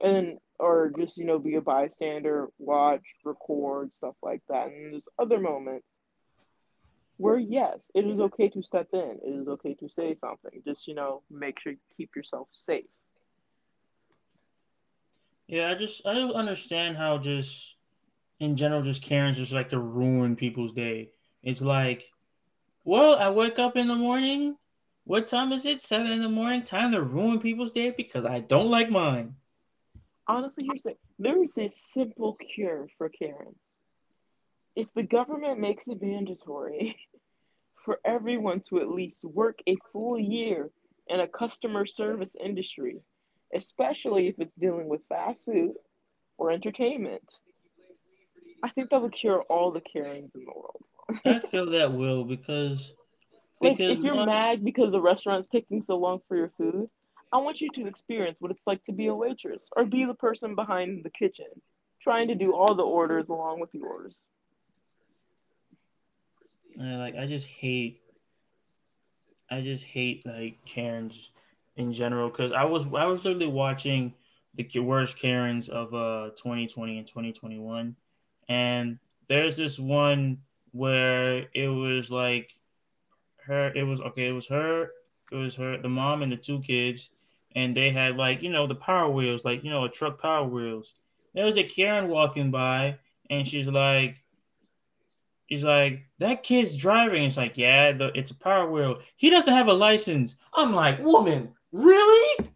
And 0.00 0.38
or 0.58 0.92
just 0.98 1.16
you 1.16 1.24
know 1.24 1.38
be 1.38 1.56
a 1.56 1.60
bystander, 1.60 2.48
watch, 2.58 3.02
record 3.24 3.94
stuff 3.94 4.14
like 4.22 4.42
that. 4.48 4.68
And 4.68 4.92
there's 4.92 5.08
other 5.18 5.38
moments 5.38 5.86
where 7.18 7.38
yes, 7.38 7.90
it 7.94 8.06
is 8.06 8.20
okay 8.20 8.48
to 8.50 8.62
step 8.62 8.88
in. 8.92 9.18
It 9.24 9.40
is 9.40 9.48
okay 9.48 9.74
to 9.74 9.88
say 9.88 10.14
something. 10.14 10.62
Just 10.66 10.86
you 10.86 10.94
know, 10.94 11.22
make 11.30 11.58
sure 11.60 11.72
you 11.72 11.78
keep 11.96 12.14
yourself 12.14 12.48
safe. 12.52 12.84
Yeah, 15.46 15.70
I 15.70 15.74
just 15.74 16.06
I 16.06 16.14
don't 16.14 16.34
understand 16.34 16.96
how 16.96 17.18
just 17.18 17.76
in 18.40 18.56
general 18.56 18.82
just 18.82 19.02
Karens 19.02 19.36
just 19.36 19.52
like 19.52 19.70
to 19.70 19.80
ruin 19.80 20.36
people's 20.36 20.72
day. 20.72 21.10
It's 21.42 21.62
like, 21.62 22.02
well, 22.84 23.16
I 23.16 23.30
wake 23.30 23.58
up 23.58 23.76
in 23.76 23.88
the 23.88 23.94
morning. 23.94 24.56
What 25.04 25.28
time 25.28 25.52
is 25.52 25.64
it? 25.64 25.80
Seven 25.80 26.10
in 26.10 26.22
the 26.22 26.28
morning. 26.28 26.64
Time 26.64 26.90
to 26.92 27.00
ruin 27.00 27.38
people's 27.38 27.72
day 27.72 27.94
because 27.96 28.24
I 28.24 28.40
don't 28.40 28.70
like 28.70 28.90
mine. 28.90 29.36
Honestly, 30.28 30.66
here's 30.70 30.82
the 30.84 30.94
there 31.18 31.42
is 31.42 31.56
a 31.58 31.68
simple 31.68 32.34
cure 32.34 32.88
for 32.98 33.08
Karens 33.08 33.72
if 34.76 34.92
the 34.92 35.02
government 35.02 35.58
makes 35.58 35.88
it 35.88 36.00
mandatory 36.00 36.96
for 37.84 37.98
everyone 38.04 38.60
to 38.68 38.78
at 38.78 38.90
least 38.90 39.24
work 39.24 39.58
a 39.66 39.76
full 39.92 40.18
year 40.18 40.70
in 41.08 41.20
a 41.20 41.26
customer 41.26 41.86
service 41.86 42.36
industry, 42.38 43.00
especially 43.54 44.28
if 44.28 44.38
it's 44.38 44.54
dealing 44.56 44.88
with 44.88 45.00
fast 45.08 45.46
food 45.46 45.74
or 46.36 46.50
entertainment, 46.50 47.36
I 48.62 48.68
think 48.70 48.90
that 48.90 49.00
would 49.00 49.12
cure 49.12 49.42
all 49.42 49.70
the 49.70 49.80
Karens 49.80 50.30
in 50.34 50.44
the 50.44 50.52
world. 50.52 50.84
I 51.24 51.38
feel 51.46 51.70
that 51.70 51.92
will 51.92 52.24
because 52.24 52.92
because 53.60 53.78
like 53.80 53.98
if 53.98 54.04
you're 54.04 54.26
mad 54.26 54.64
because 54.64 54.92
the 54.92 55.00
restaurant's 55.00 55.48
taking 55.48 55.80
so 55.80 55.96
long 55.96 56.20
for 56.28 56.36
your 56.36 56.50
food, 56.58 56.90
I 57.32 57.38
want 57.38 57.60
you 57.60 57.70
to 57.74 57.86
experience 57.86 58.40
what 58.40 58.50
it's 58.50 58.66
like 58.66 58.84
to 58.84 58.92
be 58.92 59.08
a 59.08 59.14
waitress 59.14 59.70
or 59.76 59.84
be 59.84 60.04
the 60.04 60.14
person 60.14 60.54
behind 60.54 61.04
the 61.04 61.10
kitchen, 61.10 61.46
trying 62.02 62.28
to 62.28 62.34
do 62.34 62.54
all 62.54 62.74
the 62.74 62.82
orders 62.82 63.28
along 63.28 63.60
with 63.60 63.74
yours. 63.74 64.20
Like 66.76 67.16
I 67.16 67.26
just 67.26 67.46
hate 67.46 68.00
I 69.50 69.60
just 69.60 69.84
hate 69.86 70.26
like 70.26 70.64
Karens 70.64 71.32
in 71.76 71.92
general 71.92 72.28
because 72.28 72.52
I 72.52 72.64
was 72.64 72.86
I 72.94 73.06
was 73.06 73.24
literally 73.24 73.46
watching 73.46 74.14
the 74.54 74.80
worst 74.80 75.18
Karens 75.18 75.68
of 75.68 75.94
uh 75.94 76.30
2020 76.36 76.98
and 76.98 77.06
2021 77.06 77.96
and 78.48 78.98
there's 79.28 79.56
this 79.56 79.78
one 79.78 80.38
where 80.72 81.46
it 81.54 81.68
was 81.68 82.10
like 82.10 82.52
her 83.46 83.72
it 83.74 83.84
was 83.84 84.00
okay 84.00 84.28
it 84.28 84.32
was 84.32 84.48
her 84.48 84.90
It 85.32 85.36
was 85.36 85.56
her, 85.56 85.76
the 85.76 85.88
mom, 85.88 86.22
and 86.22 86.30
the 86.30 86.36
two 86.36 86.60
kids, 86.60 87.10
and 87.56 87.76
they 87.76 87.90
had 87.90 88.16
like 88.16 88.42
you 88.42 88.50
know 88.50 88.68
the 88.68 88.76
power 88.76 89.10
wheels, 89.10 89.44
like 89.44 89.64
you 89.64 89.70
know 89.70 89.84
a 89.84 89.88
truck 89.88 90.22
power 90.22 90.46
wheels. 90.46 90.94
There 91.34 91.44
was 91.44 91.58
a 91.58 91.64
Karen 91.64 92.08
walking 92.08 92.52
by, 92.52 92.98
and 93.28 93.46
she's 93.46 93.66
like, 93.66 94.22
He's 95.46 95.64
like, 95.64 96.08
that 96.18 96.42
kid's 96.42 96.76
driving. 96.76 97.22
It's 97.22 97.36
like, 97.36 97.56
yeah, 97.56 97.92
the, 97.92 98.10
it's 98.14 98.32
a 98.32 98.36
power 98.36 98.68
wheel. 98.68 98.98
He 99.16 99.30
doesn't 99.30 99.54
have 99.54 99.68
a 99.68 99.72
license. 99.72 100.38
I'm 100.52 100.74
like, 100.74 100.98
woman, 101.00 101.54
really? 101.70 102.46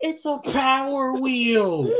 It's 0.00 0.24
a 0.26 0.38
power 0.38 1.14
wheel. 1.14 1.92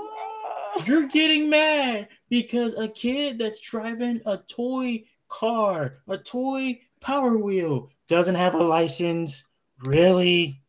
You're 0.86 1.08
getting 1.08 1.50
mad 1.50 2.08
because 2.30 2.74
a 2.74 2.88
kid 2.88 3.38
that's 3.38 3.60
driving 3.60 4.20
a 4.24 4.38
toy 4.38 5.04
car, 5.28 5.98
a 6.08 6.16
toy 6.16 6.80
power 7.00 7.36
wheel, 7.36 7.90
doesn't 8.08 8.34
have 8.34 8.54
a 8.54 8.62
license. 8.62 9.46
Really? 9.84 10.62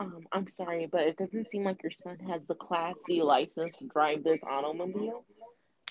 Um, 0.00 0.26
I'm 0.32 0.48
sorry, 0.48 0.88
but 0.90 1.02
it 1.02 1.18
doesn't 1.18 1.44
seem 1.44 1.62
like 1.62 1.82
your 1.82 1.92
son 1.92 2.18
has 2.26 2.46
the 2.46 2.54
Class 2.54 3.02
C 3.04 3.22
license 3.22 3.76
to 3.78 3.86
drive 3.88 4.24
this 4.24 4.42
automobile. 4.44 5.24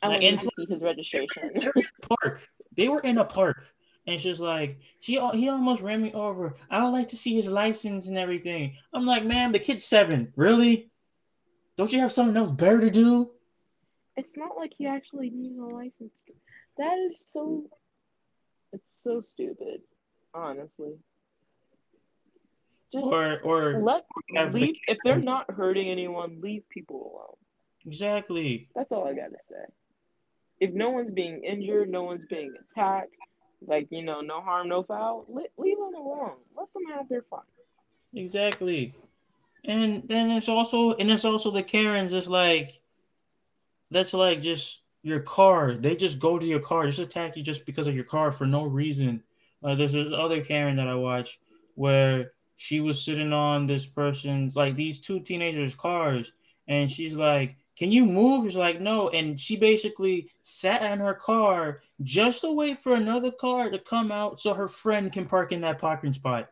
I 0.02 0.08
want 0.10 0.24
in- 0.24 0.38
to 0.40 0.50
see 0.56 0.66
his 0.68 0.82
registration. 0.82 1.52
They're 1.54 1.72
in 1.76 1.84
a 2.04 2.08
park. 2.08 2.48
They 2.76 2.90
were 2.90 3.02
in 3.02 3.18
a 3.20 3.26
park. 3.26 3.64
And 4.08 4.20
she's 4.20 4.40
like, 4.40 4.80
she 5.00 5.20
he 5.34 5.50
almost 5.50 5.84
ran 5.84 6.02
me 6.02 6.12
over. 6.14 6.56
I 6.72 6.84
would 6.84 6.90
like 6.92 7.10
to 7.10 7.18
see 7.18 7.36
his 7.36 7.52
license 7.52 8.08
and 8.08 8.18
everything. 8.18 8.76
I'm 8.92 9.06
like, 9.06 9.24
man, 9.24 9.52
the 9.52 9.60
kid's 9.60 9.86
seven. 9.86 10.34
Really? 10.36 10.90
Don't 11.78 11.94
you 11.94 12.00
have 12.00 12.12
something 12.12 12.36
else 12.36 12.52
better 12.52 12.82
to 12.82 12.90
do? 12.90 13.32
It's 14.18 14.36
not 14.36 14.58
like 14.58 14.74
he 14.76 14.88
actually 14.88 15.30
needs 15.30 15.60
a 15.60 15.64
license. 15.64 16.12
That 16.78 16.98
is 16.98 17.24
so. 17.28 17.62
It's 18.74 19.04
so 19.04 19.22
stupid, 19.22 19.82
honestly. 20.34 20.94
Just 22.92 23.06
Or 23.06 23.40
or 23.42 23.82
let 23.82 24.06
have 24.36 24.52
the 24.54 24.60
leave 24.60 24.76
if 24.88 24.98
they're 25.04 25.20
not 25.20 25.50
hurting 25.52 25.90
anyone, 25.90 26.42
leave 26.42 26.68
people 26.70 27.12
alone. 27.14 27.36
exactly. 27.86 28.68
That's 28.76 28.92
all 28.92 29.08
I 29.08 29.14
gotta 29.14 29.38
say. 29.48 29.64
If 30.60 30.74
no 30.74 30.90
one's 30.90 31.12
being 31.12 31.44
injured, 31.44 31.90
no 31.90 32.04
one's 32.04 32.26
being 32.30 32.54
attacked, 32.72 33.16
like 33.66 33.88
you 33.92 34.02
know, 34.04 34.22
no 34.22 34.42
harm, 34.42 34.70
no 34.70 34.84
foul, 34.84 35.26
let, 35.30 35.52
leave 35.58 35.78
them 35.78 35.94
alone. 35.96 36.38
Let 36.58 36.74
them 36.74 36.84
have 36.98 37.08
their 37.10 37.22
fun. 37.30 37.44
Exactly. 38.14 38.94
And 39.64 40.08
then 40.08 40.32
it's 40.32 40.50
also 40.50 40.94
and 40.96 41.12
it's 41.12 41.26
also 41.26 41.52
the 41.52 41.64
Karens 41.64 42.14
it's 42.14 42.28
like 42.28 42.70
that's 43.92 44.14
like 44.14 44.42
just 44.42 44.84
your 45.04 45.20
car. 45.20 45.76
They 45.76 45.96
just 45.96 46.20
go 46.20 46.40
to 46.40 46.46
your 46.46 46.60
car, 46.60 46.86
just 46.88 47.00
attack 47.00 47.38
you 47.38 47.44
just 47.44 47.66
because 47.66 47.88
of 47.88 47.96
your 47.96 48.04
car 48.04 48.32
for 48.32 48.46
no 48.48 48.66
reason. 48.66 49.24
Uh, 49.64 49.76
there's 49.76 49.94
this 49.94 50.14
other 50.14 50.44
Karen 50.44 50.78
that 50.78 50.88
I 50.88 50.96
watch 50.96 51.40
where 51.76 52.32
she 52.60 52.82
was 52.82 53.02
sitting 53.02 53.32
on 53.32 53.68
this 53.68 53.88
person's 53.88 54.54
like 54.54 54.76
these 54.76 55.00
two 55.00 55.22
teenagers' 55.22 55.76
cars, 55.76 56.34
and 56.68 56.92
she's 56.92 57.16
like, 57.16 57.56
"Can 57.78 57.90
you 57.90 58.06
move?" 58.06 58.44
She's 58.44 58.58
like, 58.58 58.82
"No," 58.82 59.08
and 59.08 59.40
she 59.40 59.56
basically 59.56 60.30
sat 60.42 60.82
in 60.84 61.00
her 61.00 61.14
car 61.14 61.80
just 62.04 62.42
to 62.42 62.52
wait 62.52 62.78
for 62.78 62.94
another 62.94 63.32
car 63.32 63.70
to 63.70 63.80
come 63.80 64.12
out 64.12 64.42
so 64.42 64.54
her 64.54 64.68
friend 64.68 65.10
can 65.10 65.26
park 65.26 65.54
in 65.54 65.62
that 65.62 65.80
parking 65.80 66.12
spot. 66.12 66.52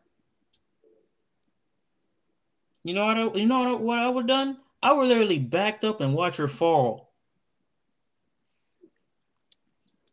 You 2.86 2.94
know 2.94 3.06
what? 3.06 3.18
I, 3.18 3.40
you 3.40 3.46
know 3.46 3.76
what? 3.76 4.00
I, 4.00 4.08
would 4.08 4.28
done? 4.28 4.60
I 4.82 4.94
would 4.94 5.10
literally 5.10 5.40
backed 5.40 5.84
up 5.84 6.00
and 6.00 6.14
watch 6.14 6.38
her 6.38 6.48
fall. 6.48 7.12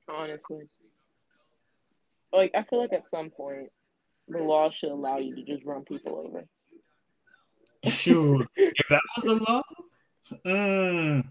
Honestly, 0.09 0.69
like 2.33 2.51
I 2.53 2.65
feel 2.65 2.81
like 2.81 2.93
at 2.93 3.07
some 3.07 3.31
point, 3.31 3.71
the 4.29 4.39
law 4.39 4.71
should 4.71 4.91
allow 4.91 5.19
you 5.19 5.35
to 5.37 5.43
just 5.43 5.65
run 5.65 5.85
people 5.85 6.25
over. 6.27 6.45
Shoot, 7.87 8.49
if 8.57 8.89
that 8.89 9.03
was 9.17 9.25
the 9.25 9.35
law, 9.35 9.63
mm. 10.47 11.25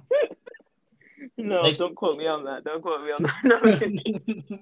No, 1.38 1.62
Next- 1.64 1.80
don't 1.80 1.96
quote 1.96 2.18
me 2.18 2.28
on 2.28 2.44
that. 2.46 2.64
Don't 2.64 2.82
quote 2.82 3.02
me 3.04 3.12
on 3.12 3.24
that. 3.24 3.34
No, 4.54 4.58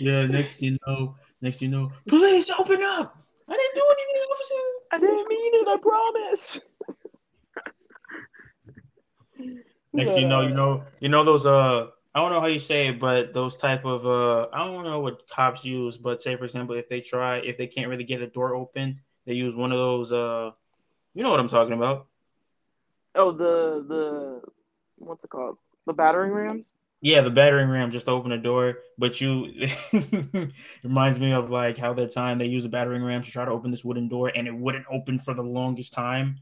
yeah. 0.00 0.26
Next 0.26 0.62
you 0.62 0.78
know, 0.86 1.16
next 1.40 1.60
you 1.60 1.68
know, 1.68 1.92
police 2.08 2.50
open 2.50 2.80
up. 2.82 3.18
I 3.46 3.52
didn't 3.52 3.74
do 3.74 3.84
anything, 3.92 4.22
officer. 4.32 4.54
I 4.92 4.98
didn't 5.00 5.28
mean 5.28 5.54
it. 5.54 5.68
I 5.68 5.76
promise. 5.82 6.60
Next 9.92 10.16
you 10.16 10.26
know, 10.26 10.40
you 10.40 10.54
know, 10.54 10.82
you 11.00 11.08
know 11.08 11.24
those 11.24 11.46
uh. 11.46 11.88
I 12.14 12.20
don't 12.20 12.30
know 12.30 12.40
how 12.40 12.46
you 12.46 12.60
say 12.60 12.88
it, 12.88 13.00
but 13.00 13.32
those 13.32 13.56
type 13.56 13.84
of 13.84 14.06
uh, 14.06 14.48
I 14.52 14.58
don't 14.58 14.84
know 14.84 15.00
what 15.00 15.28
cops 15.28 15.64
use, 15.64 15.98
but 15.98 16.22
say 16.22 16.36
for 16.36 16.44
example, 16.44 16.76
if 16.76 16.88
they 16.88 17.00
try, 17.00 17.38
if 17.38 17.58
they 17.58 17.66
can't 17.66 17.88
really 17.88 18.04
get 18.04 18.22
a 18.22 18.28
door 18.28 18.54
open, 18.54 19.00
they 19.26 19.34
use 19.34 19.56
one 19.56 19.72
of 19.72 19.78
those 19.78 20.12
uh, 20.12 20.50
you 21.14 21.22
know 21.22 21.30
what 21.30 21.40
I'm 21.40 21.48
talking 21.48 21.74
about? 21.74 22.06
Oh, 23.14 23.32
the 23.32 23.84
the 23.88 24.40
what's 24.96 25.24
it 25.24 25.30
called? 25.30 25.58
The 25.86 25.92
battering 25.92 26.32
rams. 26.32 26.72
Yeah, 27.00 27.20
the 27.20 27.30
battering 27.30 27.68
ram 27.68 27.90
just 27.90 28.06
to 28.06 28.12
open 28.12 28.30
the 28.30 28.38
door, 28.38 28.78
but 28.96 29.20
you 29.20 29.66
reminds 30.82 31.20
me 31.20 31.32
of 31.32 31.50
like 31.50 31.76
how 31.76 31.92
that 31.92 32.12
time 32.12 32.38
they 32.38 32.46
used 32.46 32.64
a 32.64 32.70
battering 32.70 33.04
ram 33.04 33.22
to 33.22 33.30
try 33.30 33.44
to 33.44 33.50
open 33.50 33.70
this 33.70 33.84
wooden 33.84 34.08
door 34.08 34.32
and 34.34 34.48
it 34.48 34.54
wouldn't 34.54 34.86
open 34.90 35.18
for 35.18 35.34
the 35.34 35.42
longest 35.42 35.92
time. 35.92 36.38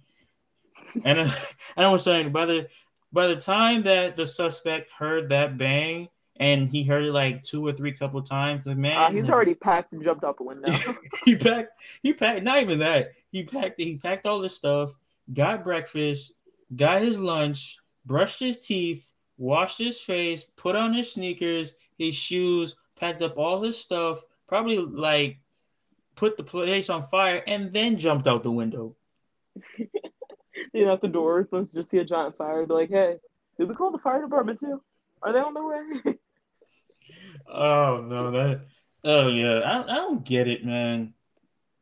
And, 1.04 1.18
and 1.18 1.28
I 1.76 1.88
was 1.88 2.04
saying 2.04 2.30
by 2.30 2.46
the 2.46 2.68
by 3.12 3.26
the 3.26 3.36
time 3.36 3.82
that 3.82 4.14
the 4.14 4.26
suspect 4.26 4.90
heard 4.90 5.28
that 5.28 5.56
bang 5.56 6.08
and 6.36 6.68
he 6.68 6.82
heard 6.82 7.04
it 7.04 7.12
like 7.12 7.42
two 7.42 7.66
or 7.66 7.72
three 7.72 7.92
couple 7.92 8.22
times, 8.22 8.66
like 8.66 8.76
man, 8.76 8.96
Uh, 8.96 9.10
he's 9.10 9.28
already 9.28 9.54
packed 9.54 9.92
and 9.92 10.02
jumped 10.02 10.24
out 10.24 10.38
the 10.38 10.44
window. 10.44 10.72
he 11.24 11.36
packed 11.36 11.72
he 12.02 12.12
packed 12.12 12.42
not 12.42 12.58
even 12.58 12.78
that 12.78 13.12
he 13.30 13.44
packed 13.44 13.78
he 13.78 13.96
packed 13.96 14.26
all 14.26 14.40
this 14.40 14.56
stuff 14.56 14.94
got 15.32 15.62
breakfast 15.62 16.32
got 16.74 17.00
his 17.02 17.18
lunch 17.18 17.78
brushed 18.04 18.40
his 18.40 18.58
teeth 18.58 19.12
washed 19.38 19.78
his 19.78 20.00
face 20.00 20.44
put 20.56 20.74
on 20.74 20.92
his 20.94 21.12
sneakers 21.12 21.74
his 21.98 22.14
shoes 22.14 22.76
packed 22.98 23.22
up 23.22 23.36
all 23.36 23.62
his 23.62 23.78
stuff 23.78 24.24
probably 24.48 24.78
like 24.78 25.38
put 26.16 26.36
the 26.36 26.42
place 26.42 26.90
on 26.90 27.02
fire 27.02 27.42
and 27.46 27.72
then 27.72 27.96
jumped 27.96 28.26
out 28.26 28.42
the 28.42 28.50
window 28.50 28.96
you 30.72 30.86
know, 30.86 30.94
at 30.94 31.00
the 31.00 31.08
door 31.08 31.40
opens, 31.40 31.70
just 31.70 31.90
see 31.90 31.98
a 31.98 32.04
giant 32.04 32.36
fire. 32.36 32.66
Be 32.66 32.74
like, 32.74 32.90
hey, 32.90 33.16
did 33.58 33.68
we 33.68 33.74
call 33.74 33.92
the 33.92 33.98
fire 33.98 34.22
department 34.22 34.58
too? 34.60 34.82
Are 35.22 35.32
they 35.32 35.38
on 35.38 35.54
their 35.54 35.64
way? 35.66 36.16
oh 37.48 38.04
no 38.08 38.30
that 38.30 38.66
oh 39.04 39.28
yeah 39.28 39.58
I, 39.60 39.82
I 39.82 39.94
don't 39.96 40.24
get 40.24 40.48
it 40.48 40.64
man 40.64 41.14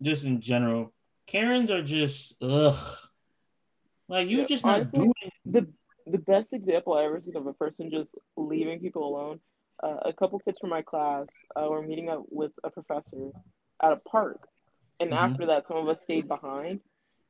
just 0.03 0.24
in 0.24 0.40
general 0.40 0.92
karens 1.26 1.70
are 1.70 1.83
just 1.83 2.35
ugh 2.42 2.96
like 4.09 4.29
you 4.29 4.38
Yeah, 4.38 4.46
just 4.46 4.64
not 4.64 4.76
honestly, 4.76 5.00
doing 5.00 5.12
the 5.46 5.66
the 6.07 6.18
best 6.18 6.53
example 6.53 6.94
I 6.94 7.05
ever 7.05 7.20
seen 7.20 7.37
of 7.37 7.46
a 7.46 7.53
person 7.53 7.90
just 7.90 8.16
leaving 8.37 8.81
people 8.81 9.07
alone. 9.07 9.40
Uh, 9.83 9.96
a 10.07 10.12
couple 10.12 10.38
kids 10.40 10.59
from 10.59 10.70
my 10.70 10.83
class 10.83 11.26
uh, 11.57 11.66
were 11.68 11.83
meeting 11.83 12.09
up 12.09 12.24
with 12.31 12.53
a 12.64 12.70
professor 12.70 13.31
at 13.83 13.92
a 13.92 13.96
park, 13.96 14.40
and 14.98 15.12
Mhm. 15.12 15.16
after 15.16 15.46
that, 15.46 15.66
some 15.66 15.76
of 15.76 15.88
us 15.88 16.03
stayed 16.03 16.26
behind. 16.29 16.81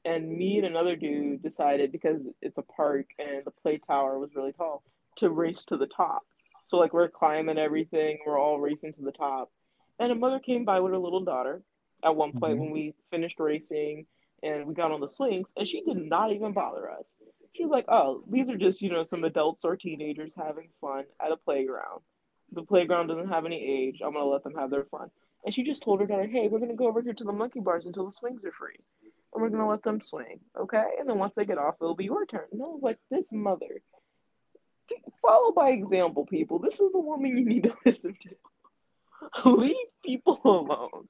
And 0.05 0.31
me 0.31 0.57
and 0.57 0.67
another 0.67 0.97
dude 0.97 1.43
decided 1.43 1.93
because 1.93 2.23
it's 2.41 2.59
a 2.59 2.63
park 2.63 3.07
and 3.19 3.45
the 3.45 3.51
play 3.51 3.79
tower 3.79 4.19
was 4.19 4.35
really 4.35 4.53
tall 4.53 4.83
to 5.17 5.31
race 5.31 5.65
to 5.67 5.77
the 5.77 5.87
top. 5.87 6.23
So 6.69 6.79
like 6.79 6.95
we're 6.95 7.09
climbing 7.09 7.59
everything, 7.59 8.19
we're 8.25 8.39
all 8.39 8.61
racing 8.61 8.95
to 8.95 9.03
the 9.03 9.13
top. 9.13 9.51
And 9.99 10.11
a 10.11 10.15
mother 10.15 10.39
came 10.39 10.65
by 10.65 10.81
with 10.81 10.93
her 10.93 10.99
little 10.99 11.25
daughter 11.25 11.63
at 12.03 12.17
one 12.17 12.33
point 12.33 12.57
Mhm. 12.57 12.61
when 12.61 12.71
we 12.71 12.95
finished 13.11 13.39
racing 13.39 14.07
and 14.43 14.67
we 14.67 14.73
got 14.73 14.91
on 14.91 15.01
the 15.01 15.09
swings, 15.09 15.53
and 15.59 15.69
she 15.69 15.83
did 15.83 15.99
not 15.99 16.33
even 16.33 16.53
bother 16.53 16.91
us. 16.91 17.05
She 17.53 17.65
was 17.65 17.71
like, 17.71 17.85
"Oh, 17.89 18.25
these 18.29 18.49
are 18.49 18.57
just 18.57 18.81
you 18.81 18.89
know 18.89 19.05
some 19.05 19.25
adults 19.25 19.67
or 19.67 19.77
teenagers 19.77 20.35
having 20.35 20.71
fun 20.81 21.05
at 21.19 21.33
a 21.33 21.37
playground. 21.37 22.01
The 22.53 22.63
playground 22.63 23.09
doesn't 23.09 23.29
have 23.29 23.45
any 23.45 23.63
age. 23.63 24.01
I'm 24.01 24.15
gonna 24.15 24.25
let 24.25 24.45
them 24.45 24.55
have 24.55 24.71
their 24.71 24.85
fun." 24.85 25.11
And 25.45 25.55
she 25.55 25.63
just 25.63 25.83
told 25.83 26.01
her 26.01 26.07
daughter, 26.07 26.27
"Hey, 26.27 26.49
we're 26.49 26.59
gonna 26.59 26.75
go 26.75 26.87
over 26.87 27.03
here 27.03 27.13
to 27.13 27.25
the 27.25 27.33
monkey 27.33 27.61
bars 27.61 27.85
until 27.85 28.07
the 28.07 28.13
swings 28.13 28.45
are 28.47 28.53
free, 28.53 28.79
and 29.33 29.43
we're 29.43 29.51
gonna 29.51 29.69
let 29.69 29.83
them 29.83 29.97
mm-hmm. 29.97 30.03
swing, 30.03 30.41
okay? 30.59 30.85
And 30.99 31.09
then 31.09 31.19
once 31.19 31.35
they 31.35 31.45
get 31.45 31.59
off, 31.59 31.77
it'll 31.81 31.95
be 31.95 32.05
your 32.05 32.27
turn." 32.27 32.47
And 32.53 32.63
I 32.63 32.67
was 32.67 32.83
like, 32.83 32.99
"This 33.11 33.33
mother." 33.33 33.83
Follow 35.23 35.53
by 35.53 35.71
example, 35.71 36.27
people. 36.27 36.59
This 36.59 36.81
is 36.81 36.91
the 36.93 36.99
woman 36.99 37.37
you 37.37 37.45
need 37.45 37.63
to 37.65 37.75
listen 37.87 38.17
to. 38.21 39.51
Leave 39.51 39.77
people 40.05 40.41
alone. 40.45 41.09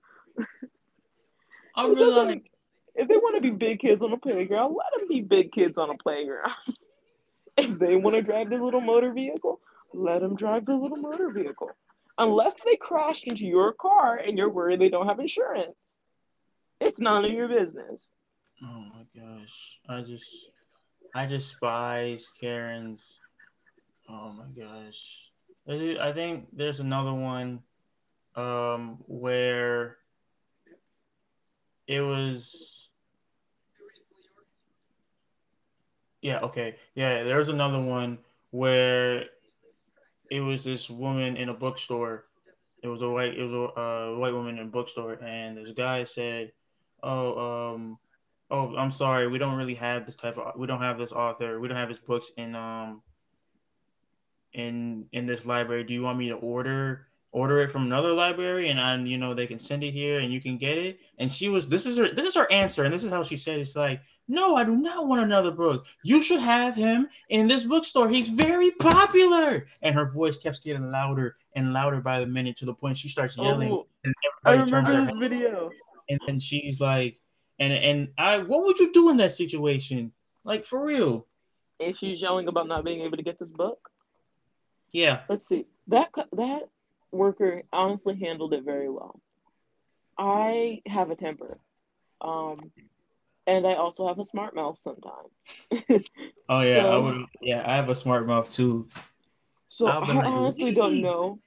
I 1.75 1.87
really 1.87 2.27
like 2.27 2.51
if 2.95 3.09
they 3.09 3.17
want 3.17 3.37
to 3.37 3.41
be 3.41 3.51
big 3.51 3.81
kids 3.81 4.03
on 4.03 4.13
a 4.13 4.19
playground, 4.19 4.75
let 4.77 4.99
them 4.99 5.09
be 5.09 5.21
big 5.21 5.53
kids 5.53 5.79
on 5.79 5.91
a 5.91 5.97
playground. 5.97 6.53
if 7.57 7.79
they 7.79 7.97
want 7.97 8.17
to 8.17 8.23
drive 8.23 8.51
their 8.51 8.63
little 8.63 8.81
motor 8.81 9.13
vehicle, 9.13 9.61
let 9.93 10.21
them 10.21 10.37
drive 10.37 10.67
their 10.67 10.77
little 10.77 10.97
motor 10.97 11.31
vehicle. 11.31 11.71
Unless 12.19 12.59
they 12.65 12.77
crashed 12.77 13.25
into 13.25 13.47
your 13.47 13.73
car 13.73 14.17
and 14.17 14.37
you're 14.37 14.51
worried 14.51 14.81
they 14.81 14.89
don't 14.89 15.07
have 15.07 15.21
insurance, 15.21 15.77
it's 16.81 17.01
none 17.01 17.25
of 17.25 17.31
your 17.31 17.49
business. 17.49 18.09
Oh 18.63 18.85
my 18.95 19.05
gosh. 19.21 19.79
I 19.89 20.03
just 20.03 20.51
I 21.15 21.27
despise 21.27 22.31
Karens. 22.41 23.21
Oh 24.09 24.33
my 24.33 24.47
gosh. 24.59 25.31
I 25.69 26.13
think 26.13 26.49
there's 26.53 26.81
another 26.81 27.13
one 27.13 27.61
um 28.37 28.99
where 29.07 29.97
it 31.89 32.01
was 32.01 32.89
yeah 36.23 36.39
okay 36.41 36.77
yeah 36.95 37.25
there's 37.25 37.49
another 37.49 37.81
one 37.81 38.19
where 38.51 39.25
it 40.31 40.41
was 40.41 40.63
this 40.63 40.89
woman 40.89 41.37
in 41.37 41.49
a 41.49 41.55
bookstore 41.55 42.27
it 42.85 42.89
was 42.89 43.03
a 43.03 43.11
white 43.11 43.37
it 43.37 43.43
was 43.43 43.53
a 43.53 43.63
uh, 43.63 44.17
white 44.17 44.33
woman 44.33 44.59
in 44.59 44.67
a 44.67 44.71
bookstore 44.71 45.15
and 45.15 45.57
this 45.57 45.73
guy 45.73 46.05
said 46.05 46.53
oh 47.03 47.75
um 47.75 47.99
oh 48.51 48.77
i'm 48.77 48.91
sorry. 48.91 49.29
We 49.29 49.39
don't 49.39 49.57
really 49.57 49.75
have 49.75 50.07
this 50.07 50.17
type 50.17 50.39
of 50.39 50.59
we 50.59 50.67
don't 50.67 50.83
have 50.83 50.99
this 50.99 51.13
author. 51.13 51.61
We 51.61 51.69
don't 51.69 51.77
have 51.77 51.89
his 51.89 51.99
books 51.99 52.33
in 52.37 52.55
um 52.55 53.03
in 54.53 55.07
in 55.13 55.27
this 55.27 55.47
library. 55.47 55.85
Do 55.85 55.95
you 55.95 56.03
want 56.03 56.19
me 56.19 56.29
to 56.29 56.37
order 56.37 57.07
order 57.33 57.61
it 57.61 57.71
from 57.71 57.83
another 57.83 58.13
library 58.13 58.71
and 58.71 58.81
I, 58.81 58.97
you 58.97 59.17
know 59.17 59.35
they 59.35 59.47
can 59.47 59.61
send 59.61 59.85
it 59.85 59.93
here 59.93 60.19
and 60.19 60.33
you 60.33 60.41
can 60.41 60.59
get 60.59 60.77
it? 60.79 61.01
And 61.19 61.31
she 61.31 61.49
was 61.49 61.69
this 61.69 61.87
is 61.87 61.99
her 61.99 62.13
this 62.13 62.25
is 62.25 62.35
her 62.35 62.51
answer 62.51 62.85
and 62.85 62.93
this 62.93 63.05
is 63.05 63.11
how 63.11 63.23
she 63.23 63.37
said 63.37 63.59
it. 63.59 63.63
it's 63.63 63.77
like 63.77 64.01
no 64.27 64.57
i 64.57 64.65
do 64.65 64.75
not 64.75 65.07
want 65.07 65.23
another 65.23 65.51
book. 65.51 65.87
You 66.03 66.23
should 66.23 66.41
have 66.41 66.75
him 66.75 67.09
in 67.29 67.47
this 67.47 67.65
bookstore. 67.65 68.09
He's 68.09 68.31
very 68.31 68.71
popular. 68.81 69.67
And 69.83 69.95
her 69.95 70.11
voice 70.11 70.39
kept 70.39 70.63
getting 70.65 70.91
louder 70.91 71.37
and 71.55 71.73
louder 71.73 72.01
by 72.01 72.21
the 72.21 72.27
minute 72.27 72.57
to 72.57 72.65
the 72.65 72.75
point 72.75 72.97
she 72.97 73.09
starts 73.09 73.37
yelling 73.37 73.73
Oh, 73.73 73.87
and 74.05 74.15
I 74.45 74.53
everybody 74.55 74.71
turns 74.71 74.89
remember 74.89 75.07
this 75.07 75.17
video. 75.17 75.71
And 76.11 76.21
then 76.27 76.39
she's 76.39 76.81
like 76.81 77.17
and 77.59 77.73
and 77.73 78.09
i 78.19 78.39
what 78.39 78.63
would 78.65 78.79
you 78.79 78.93
do 78.93 79.09
in 79.09 79.17
that 79.17 79.33
situation 79.33 80.13
like 80.45 80.65
for 80.65 80.85
real 80.85 81.27
And 81.81 81.97
she's 81.97 82.21
yelling 82.21 82.49
about 82.49 82.69
not 82.69 82.85
being 82.85 83.01
able 83.03 83.17
to 83.17 83.23
get 83.23 83.39
this 83.39 83.51
book. 83.51 83.89
yeah 84.93 85.21
Let's 85.29 85.47
see. 85.49 85.65
That 85.89 86.11
that 86.33 86.69
worker 87.13 87.63
honestly 87.73 88.17
handled 88.19 88.53
it 88.53 88.65
very 88.65 88.91
well. 88.91 89.21
I 90.19 90.83
have 90.87 91.11
a 91.11 91.17
temper. 91.17 91.59
Um 92.21 92.71
and 93.47 93.67
I 93.67 93.75
also 93.75 94.07
have 94.09 94.19
a 94.19 94.25
smart 94.25 94.55
mouth 94.55 94.79
sometimes. 94.81 95.33
oh 96.49 96.63
yeah 96.63 96.85
i 96.85 96.99
would 96.99 97.25
yeah 97.41 97.63
i 97.67 97.77
have 97.77 97.89
a 97.89 97.95
smart 97.95 98.27
mouth 98.27 98.51
too 98.51 98.89
So 99.69 99.87
I 99.87 100.25
honestly 100.27 100.75
don't 100.75 101.01
know. 101.01 101.39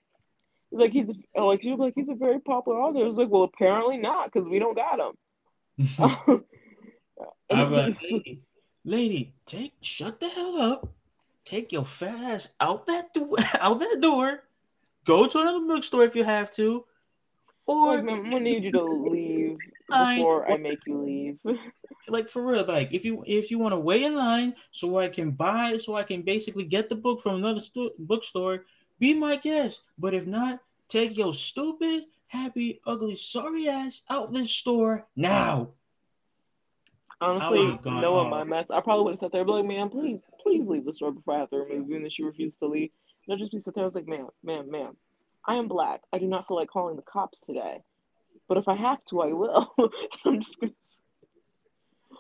Like 0.74 0.92
he's 0.92 1.10
a, 1.10 1.42
like 1.42 1.62
she 1.62 1.72
was 1.72 1.80
like 1.80 1.94
he's 1.96 2.10
a 2.10 2.16
very 2.16 2.40
popular 2.40 2.80
author. 2.80 3.00
I 3.00 3.08
was 3.08 3.18
like, 3.18 3.30
well, 3.30 3.44
apparently 3.44 3.98
not, 3.98 4.32
because 4.32 4.48
we 4.48 4.60
don't 4.60 4.76
got 4.76 5.00
him. 5.00 6.44
I'm 7.52 7.72
like, 7.72 7.98
lady, 8.02 8.42
lady, 8.84 9.34
take 9.46 9.74
shut 9.82 10.20
the 10.20 10.30
hell 10.30 10.58
up. 10.58 10.94
Take 11.46 11.72
your 11.72 11.86
fat 11.86 12.20
ass 12.20 12.54
out 12.60 12.86
that 12.88 13.14
door, 13.14 13.38
out 13.60 13.80
that 13.80 14.00
door. 14.02 14.44
Go 15.06 15.28
to 15.28 15.40
another 15.40 15.66
bookstore 15.66 16.04
if 16.04 16.16
you 16.16 16.24
have 16.24 16.50
to, 16.52 16.86
or 17.66 17.98
like, 17.98 18.10
I'm 18.10 18.30
gonna 18.30 18.40
need 18.40 18.64
you 18.64 18.72
to 18.72 18.84
leave 18.84 19.58
before 19.90 20.50
I 20.50 20.58
make 20.58 20.80
you 20.86 20.98
leave. 20.98 21.58
like 22.08 22.30
for 22.30 22.46
real, 22.46 22.66
like 22.66 22.94
if 22.94 23.04
you 23.04 23.24
if 23.28 23.52
you 23.52 23.60
want 23.60 23.74
to 23.74 23.80
wait 23.80 24.04
in 24.04 24.16
line 24.16 24.56
so 24.72 24.98
I 24.98 25.10
can 25.10 25.32
buy, 25.32 25.78
so 25.78 25.96
I 25.96 26.04
can 26.04 26.22
basically 26.22 26.66
get 26.66 26.90
the 26.90 26.96
book 26.96 27.22
from 27.22 27.36
another 27.36 27.60
sto- 27.60 27.92
bookstore, 28.00 28.66
be 29.04 29.14
my 29.14 29.36
guest. 29.36 29.84
But 29.98 30.14
if 30.14 30.26
not, 30.26 30.62
take 30.88 31.18
your 31.18 31.34
stupid, 31.34 32.04
happy, 32.28 32.80
ugly, 32.88 33.16
sorry 33.16 33.68
ass 33.68 34.04
out 34.10 34.32
this 34.32 34.50
store 34.50 35.06
now. 35.14 35.72
Honestly, 37.20 37.80
knowing 37.86 38.30
my 38.30 38.42
oh. 38.42 38.46
mess, 38.46 38.72
I 38.72 38.80
probably 38.80 39.04
would 39.04 39.12
have 39.12 39.20
sat 39.20 39.32
there 39.34 39.42
and 39.42 39.48
be 39.48 39.54
like, 39.54 39.66
man, 39.66 39.90
please, 39.90 40.26
please 40.42 40.68
leave 40.70 40.86
the 40.86 40.94
store 40.94 41.12
before 41.12 41.36
I 41.36 41.40
have 41.40 41.50
to 41.50 41.58
remove 41.58 41.90
you. 41.90 41.96
And 41.96 42.06
then 42.06 42.12
she 42.12 42.24
refused 42.24 42.60
to 42.60 42.68
leave. 42.68 42.92
And 43.28 43.34
I'd 43.34 43.40
just 43.40 43.52
be 43.52 43.60
sitting 43.60 43.74
there, 43.76 43.84
I 43.84 43.88
was 43.88 43.96
like, 43.96 44.08
ma'am, 44.08 44.28
ma'am, 44.42 44.72
ma'am, 44.72 44.96
I 45.46 45.56
am 45.56 45.68
black. 45.68 46.02
I 46.14 46.18
do 46.18 46.28
not 46.28 46.48
feel 46.48 46.56
like 46.56 46.70
calling 46.70 46.96
the 46.96 47.02
cops 47.02 47.42
today. 47.42 47.84
But 48.48 48.58
if 48.58 48.70
I 48.70 48.76
have 48.76 49.04
to, 49.06 49.22
I 49.22 49.34
will. 49.34 49.74
I'm 50.26 50.40
just 50.40 50.62
gonna 50.62 50.74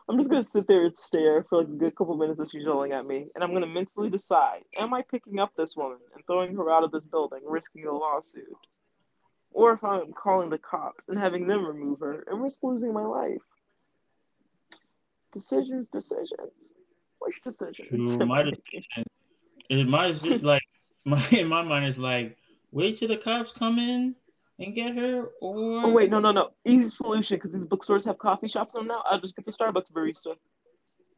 I'm 0.10 0.18
just 0.18 0.30
gonna 0.30 0.44
sit 0.44 0.68
there 0.68 0.82
and 0.82 0.98
stare 0.98 1.44
for 1.44 1.60
like 1.60 1.68
a 1.68 1.78
good 1.78 1.96
couple 1.96 2.18
minutes 2.18 2.39
as 2.39 2.52
she's 2.52 2.63
yelling 2.63 2.92
at 2.92 3.06
me, 3.06 3.28
and 3.34 3.44
I'm 3.44 3.54
gonna 3.54 3.68
mentally 3.68 4.10
decide: 4.10 4.63
Am 4.78 4.94
I 4.94 5.02
picking 5.02 5.39
up 5.39 5.52
this 5.56 5.78
woman 5.78 6.00
and 6.13 6.26
throwing 6.26 6.56
her 6.56 6.70
out 6.70 6.84
of 6.84 6.92
this 6.92 7.06
building, 7.06 7.39
risking 7.46 7.86
a 7.86 7.94
lawsuit, 7.94 8.46
or 9.52 9.72
if 9.74 9.84
I'm 9.84 10.12
calling 10.12 10.50
the 10.50 10.58
cops 10.58 11.08
and 11.08 11.18
having 11.18 11.48
them 11.48 11.66
remove 11.66 12.00
her 12.02 12.26
and 12.28 12.42
risk 12.42 12.60
losing 12.63 12.94
my 12.94 13.06
life? 13.06 13.42
Decisions, 15.32 15.88
decisions. 15.88 16.52
Which 17.20 17.42
decisions? 17.42 18.16
True, 18.16 18.26
my 18.26 18.44
decision. 18.44 19.06
It 19.70 19.88
might 19.88 20.10
is 20.10 20.44
like 20.44 20.62
my 21.06 21.22
in 21.32 21.48
my 21.48 21.63
mind 21.63 21.86
is 21.86 21.98
like 21.98 22.38
wait 22.72 22.98
till 22.98 23.08
the 23.08 23.18
cops 23.18 23.52
come 23.52 23.80
in 23.80 24.16
and 24.60 24.76
get 24.76 24.96
her, 24.96 25.30
or 25.42 25.86
Oh 25.86 25.94
wait, 25.94 26.10
no, 26.10 26.20
no, 26.20 26.32
no. 26.32 26.52
Easy 26.66 26.89
solution 26.89 27.38
because 27.38 27.52
these 27.52 27.66
bookstores 27.66 28.06
have 28.06 28.18
coffee 28.18 28.48
shops 28.48 28.74
in 28.76 28.82
them 28.82 28.88
now. 28.88 29.04
I'll 29.06 29.20
just 29.20 29.36
get 29.36 29.46
the 29.46 29.52
Starbucks 29.52 29.92
barista. 29.92 30.36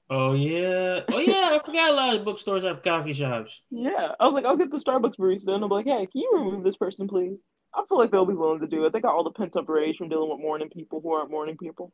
Oh 0.10 0.34
yeah, 0.34 1.02
oh 1.12 1.20
yeah, 1.20 1.52
I 1.54 1.60
forgot 1.66 1.92
a 1.92 1.94
lot 1.94 2.16
of 2.16 2.24
bookstores 2.26 2.64
have 2.64 2.84
coffee 2.84 3.14
shops. 3.14 3.62
Yeah, 3.72 4.12
I 4.20 4.26
was 4.26 4.34
like, 4.34 4.46
I'll 4.46 4.58
get 4.58 4.72
the 4.72 4.78
Starbucks 4.78 5.18
barista, 5.18 5.50
and 5.50 5.62
be 5.62 5.68
like, 5.68 5.86
hey, 5.86 6.08
can 6.12 6.22
you 6.22 6.32
remove 6.36 6.64
this 6.64 6.78
person, 6.78 7.08
please? 7.08 7.34
I 7.74 7.84
feel 7.90 7.98
like 7.98 8.12
they'll 8.12 8.26
be 8.26 8.34
willing 8.34 8.62
to 8.62 8.68
do 8.68 8.86
it. 8.86 8.94
They 8.94 9.02
got 9.02 9.14
all 9.14 9.24
the 9.24 9.32
pent 9.32 9.58
up 9.58 9.68
rage 9.68 9.98
from 9.98 10.10
dealing 10.10 10.30
with 10.30 10.40
morning 10.40 10.70
people 10.70 11.02
who 11.02 11.12
aren't 11.14 11.32
morning 11.32 11.58
people. 11.58 11.92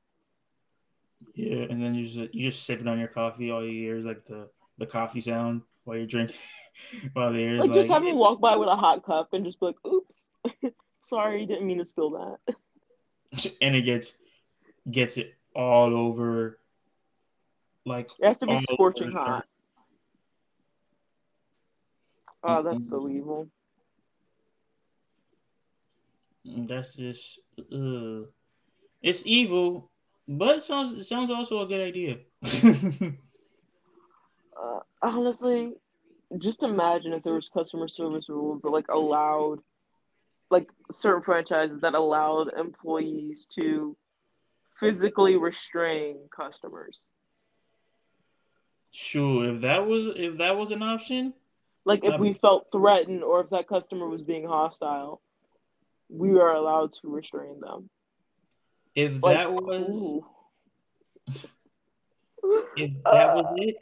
Yeah, 1.33 1.65
and 1.69 1.81
then 1.81 1.95
you 1.95 2.01
just 2.05 2.33
you 2.33 2.49
just 2.49 2.63
sipping 2.63 2.87
on 2.87 2.99
your 2.99 3.07
coffee, 3.07 3.51
all 3.51 3.65
you 3.65 3.71
hear 3.71 3.97
is 3.97 4.05
like 4.05 4.25
the 4.25 4.49
the 4.77 4.85
coffee 4.85 5.21
sound 5.21 5.61
while 5.83 5.97
you're 5.97 6.05
drinking. 6.05 6.35
while 7.13 7.31
the 7.31 7.39
ears 7.39 7.59
Like, 7.61 7.69
like, 7.69 7.79
just 7.79 7.91
have 7.91 8.03
me 8.03 8.13
walk 8.13 8.41
by 8.41 8.57
with 8.57 8.67
a 8.67 8.75
hot 8.75 9.05
cup 9.05 9.29
and 9.33 9.45
just 9.45 9.59
be 9.59 9.67
like, 9.67 9.85
oops, 9.85 10.29
sorry, 11.01 11.45
didn't 11.45 11.67
mean 11.67 11.79
to 11.79 11.85
spill 11.85 12.11
that. 12.11 12.55
and 13.61 13.75
it 13.75 13.83
gets 13.83 14.17
gets 14.89 15.17
it 15.17 15.35
all 15.55 15.95
over, 15.95 16.59
like 17.85 18.09
It 18.19 18.27
has 18.27 18.39
to 18.39 18.47
be 18.47 18.57
scorching 18.57 19.11
hot. 19.11 19.45
Oh, 22.43 22.63
that's 22.63 22.89
so 22.89 23.07
evil. 23.07 23.47
Mm, 26.47 26.67
That's 26.67 26.95
just 26.95 27.39
uh, 27.71 28.25
it's 29.01 29.25
evil, 29.27 29.91
but 30.27 30.57
it 30.57 30.63
sounds 30.63 30.93
it 30.93 31.05
sounds 31.05 31.29
also 31.29 31.61
a 31.61 31.67
good 31.67 31.81
idea. 31.81 32.17
Uh, 34.61 34.79
honestly, 35.01 35.73
just 36.37 36.61
imagine 36.63 37.13
if 37.13 37.23
there 37.23 37.33
was 37.33 37.49
customer 37.49 37.87
service 37.87 38.29
rules 38.29 38.61
that 38.61 38.69
like 38.69 38.87
allowed, 38.89 39.59
like 40.51 40.69
certain 40.91 41.23
franchises 41.23 41.79
that 41.81 41.95
allowed 41.95 42.53
employees 42.57 43.45
to 43.45 43.95
physically 44.79 45.37
restrain 45.37 46.17
customers. 46.35 47.05
sure, 48.91 49.55
if 49.55 49.61
that 49.61 49.87
was 49.87 50.07
if 50.15 50.37
that 50.37 50.57
was 50.57 50.71
an 50.71 50.83
option, 50.83 51.33
Like 51.85 52.03
if 52.03 52.19
we 52.19 52.33
felt 52.33 52.67
threatened 52.71 53.23
or 53.23 53.41
if 53.41 53.49
that 53.49 53.67
customer 53.67 54.07
was 54.07 54.23
being 54.23 54.45
hostile, 54.47 55.21
we 56.09 56.31
are 56.39 56.53
allowed 56.53 56.93
to 57.01 57.09
restrain 57.09 57.59
them. 57.59 57.89
if 58.95 59.21
Like, 59.23 59.37
that 59.37 59.53
was 59.53 60.21
if 62.75 62.91
that 63.11 63.33
was 63.35 63.45
Uh, 63.45 63.53
it, 63.57 63.75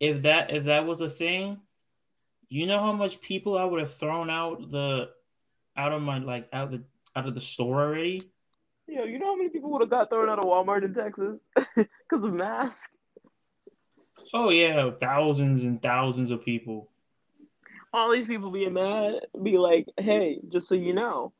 if 0.00 0.22
that 0.22 0.50
if 0.52 0.64
that 0.64 0.86
was 0.86 1.00
a 1.00 1.08
thing, 1.08 1.60
you 2.48 2.66
know 2.66 2.80
how 2.80 2.92
much 2.92 3.20
people 3.20 3.58
I 3.58 3.64
would 3.64 3.80
have 3.80 3.92
thrown 3.92 4.30
out 4.30 4.70
the 4.70 5.10
out 5.76 5.92
of 5.92 6.02
my 6.02 6.18
like 6.18 6.48
out 6.52 6.64
of 6.64 6.70
the 6.72 6.84
out 7.16 7.26
of 7.26 7.34
the 7.34 7.40
store 7.40 7.80
already. 7.80 8.22
Yo, 8.88 9.04
you 9.04 9.18
know 9.18 9.26
how 9.26 9.36
many 9.36 9.48
people 9.48 9.70
would 9.70 9.80
have 9.80 9.90
got 9.90 10.10
thrown 10.10 10.28
out 10.28 10.38
of 10.38 10.44
Walmart 10.44 10.84
in 10.84 10.92
Texas 10.94 11.44
because 11.76 12.24
of 12.24 12.32
masks? 12.32 12.90
Oh 14.34 14.50
yeah, 14.50 14.90
thousands 14.90 15.62
and 15.64 15.80
thousands 15.80 16.30
of 16.30 16.44
people. 16.44 16.88
all 17.92 18.10
these 18.10 18.26
people 18.26 18.50
being 18.50 18.72
mad, 18.72 19.20
be 19.42 19.58
like, 19.58 19.86
hey, 19.98 20.40
just 20.48 20.68
so 20.68 20.74
you 20.74 20.94
know, 20.94 21.32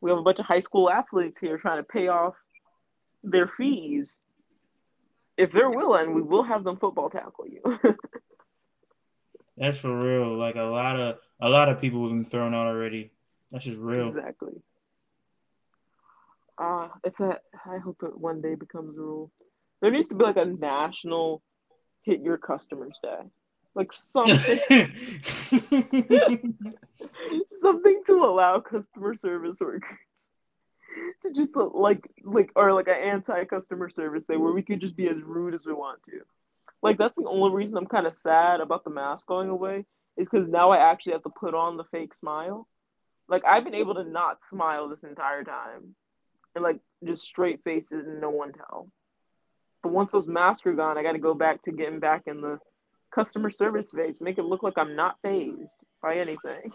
we 0.00 0.10
have 0.10 0.18
a 0.18 0.22
bunch 0.22 0.38
of 0.40 0.46
high 0.46 0.60
school 0.60 0.90
athletes 0.90 1.38
here 1.38 1.56
trying 1.58 1.78
to 1.78 1.84
pay 1.84 2.08
off 2.08 2.34
their 3.22 3.48
fees. 3.56 4.14
If 5.36 5.52
they're 5.52 5.70
willing, 5.70 6.14
we 6.14 6.22
will 6.22 6.42
have 6.44 6.64
them 6.64 6.76
football 6.76 7.10
tackle 7.10 7.46
you. 7.48 7.62
That's 9.56 9.78
for 9.78 9.96
real. 9.96 10.36
Like 10.36 10.56
a 10.56 10.62
lot 10.62 10.98
of 10.98 11.18
a 11.40 11.48
lot 11.48 11.68
of 11.68 11.80
people 11.80 12.02
have 12.02 12.10
been 12.10 12.24
thrown 12.24 12.54
out 12.54 12.66
already. 12.66 13.12
That's 13.54 13.66
just 13.66 13.78
real. 13.78 14.08
exactly. 14.08 14.52
Uh, 16.58 16.88
it's 17.04 17.20
a. 17.20 17.38
I 17.64 17.78
hope 17.78 18.02
it 18.02 18.18
one 18.18 18.40
day 18.40 18.56
becomes 18.56 18.98
a 18.98 19.00
rule. 19.00 19.30
There 19.80 19.92
needs 19.92 20.08
to 20.08 20.16
be 20.16 20.24
like 20.24 20.36
a 20.36 20.46
national 20.46 21.40
hit 22.02 22.20
your 22.20 22.36
customers 22.36 22.98
day. 23.00 23.20
Like 23.76 23.92
something 23.92 24.58
something 27.48 28.02
to 28.08 28.24
allow 28.24 28.58
customer 28.58 29.14
service 29.14 29.60
workers 29.60 30.30
to 31.22 31.32
just 31.32 31.56
like 31.56 32.10
like 32.24 32.50
or 32.56 32.72
like 32.72 32.88
an 32.88 32.96
anti-customer 32.96 33.88
service 33.88 34.24
day 34.24 34.36
where 34.36 34.52
we 34.52 34.62
could 34.62 34.80
just 34.80 34.96
be 34.96 35.08
as 35.08 35.22
rude 35.22 35.54
as 35.54 35.64
we 35.64 35.72
want 35.72 36.00
to 36.06 36.20
like 36.82 36.98
that's 36.98 37.14
the 37.16 37.26
only 37.26 37.50
reason 37.54 37.76
i'm 37.76 37.86
kind 37.86 38.06
of 38.06 38.14
sad 38.14 38.60
about 38.60 38.84
the 38.84 38.90
mask 38.90 39.26
going 39.26 39.48
away 39.48 39.84
is 40.16 40.28
because 40.30 40.48
now 40.48 40.70
i 40.70 40.76
actually 40.76 41.12
have 41.12 41.22
to 41.24 41.30
put 41.30 41.52
on 41.54 41.76
the 41.76 41.84
fake 41.90 42.14
smile 42.14 42.68
like 43.28 43.44
i've 43.44 43.64
been 43.64 43.74
able 43.74 43.94
to 43.94 44.04
not 44.04 44.42
smile 44.42 44.88
this 44.88 45.04
entire 45.04 45.44
time 45.44 45.94
and 46.54 46.64
like 46.64 46.78
just 47.04 47.22
straight 47.22 47.62
faces 47.64 48.06
and 48.06 48.20
no 48.20 48.30
one 48.30 48.52
tell. 48.52 48.88
But 49.82 49.92
once 49.92 50.10
those 50.10 50.28
masks 50.28 50.66
are 50.66 50.72
gone, 50.72 50.96
I 50.96 51.02
got 51.02 51.12
to 51.12 51.18
go 51.18 51.34
back 51.34 51.62
to 51.64 51.72
getting 51.72 52.00
back 52.00 52.22
in 52.26 52.40
the 52.40 52.58
customer 53.14 53.50
service 53.50 53.92
phase, 53.92 54.22
make 54.22 54.38
it 54.38 54.44
look 54.44 54.62
like 54.62 54.78
I'm 54.78 54.96
not 54.96 55.18
phased 55.22 55.74
by 56.02 56.16
anything. 56.16 56.72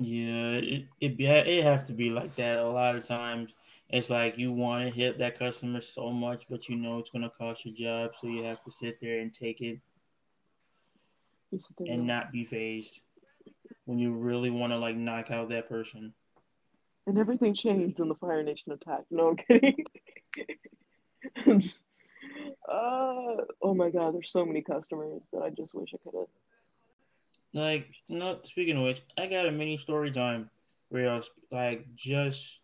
Yeah, 0.00 0.52
it 0.52 0.86
it 1.00 1.20
it 1.20 1.64
have 1.64 1.86
to 1.86 1.92
be 1.92 2.10
like 2.10 2.34
that. 2.36 2.58
A 2.58 2.68
lot 2.68 2.94
of 2.94 3.04
times, 3.04 3.54
it's 3.90 4.10
like 4.10 4.38
you 4.38 4.52
want 4.52 4.84
to 4.84 4.94
hit 4.94 5.18
that 5.18 5.38
customer 5.38 5.80
so 5.80 6.10
much, 6.10 6.46
but 6.48 6.68
you 6.68 6.76
know 6.76 6.98
it's 6.98 7.10
gonna 7.10 7.30
cost 7.30 7.64
your 7.64 7.74
job, 7.74 8.14
so 8.14 8.28
you 8.28 8.44
have 8.44 8.62
to 8.64 8.70
sit 8.70 9.00
there 9.00 9.18
and 9.18 9.34
take 9.34 9.60
it 9.60 9.80
and 11.86 12.06
not 12.06 12.30
be 12.30 12.44
phased 12.44 13.00
when 13.88 13.98
you 13.98 14.12
really 14.12 14.50
want 14.50 14.70
to 14.70 14.76
like 14.76 14.96
knock 14.96 15.30
out 15.30 15.48
that 15.48 15.66
person. 15.66 16.12
And 17.06 17.16
everything 17.16 17.54
changed 17.54 17.98
when 17.98 18.10
the 18.10 18.14
Fire 18.16 18.42
Nation 18.42 18.70
attacked. 18.72 19.06
No, 19.10 19.30
I'm 19.30 19.36
kidding. 19.36 19.82
I'm 21.46 21.60
just, 21.62 21.78
uh, 22.70 23.44
oh 23.62 23.74
my 23.74 23.88
god, 23.88 24.12
there's 24.12 24.30
so 24.30 24.44
many 24.44 24.60
customers 24.60 25.22
that 25.32 25.40
I 25.40 25.48
just 25.48 25.74
wish 25.74 25.88
I 25.94 25.96
could 26.04 26.18
have. 26.18 26.28
Like, 27.54 27.86
no. 28.10 28.40
Speaking 28.44 28.76
of 28.76 28.82
which, 28.82 29.00
I 29.16 29.26
got 29.26 29.46
a 29.46 29.50
mini 29.50 29.78
story 29.78 30.10
time 30.10 30.50
where 30.90 31.10
I 31.10 31.16
was 31.16 31.30
like 31.50 31.86
just. 31.96 32.60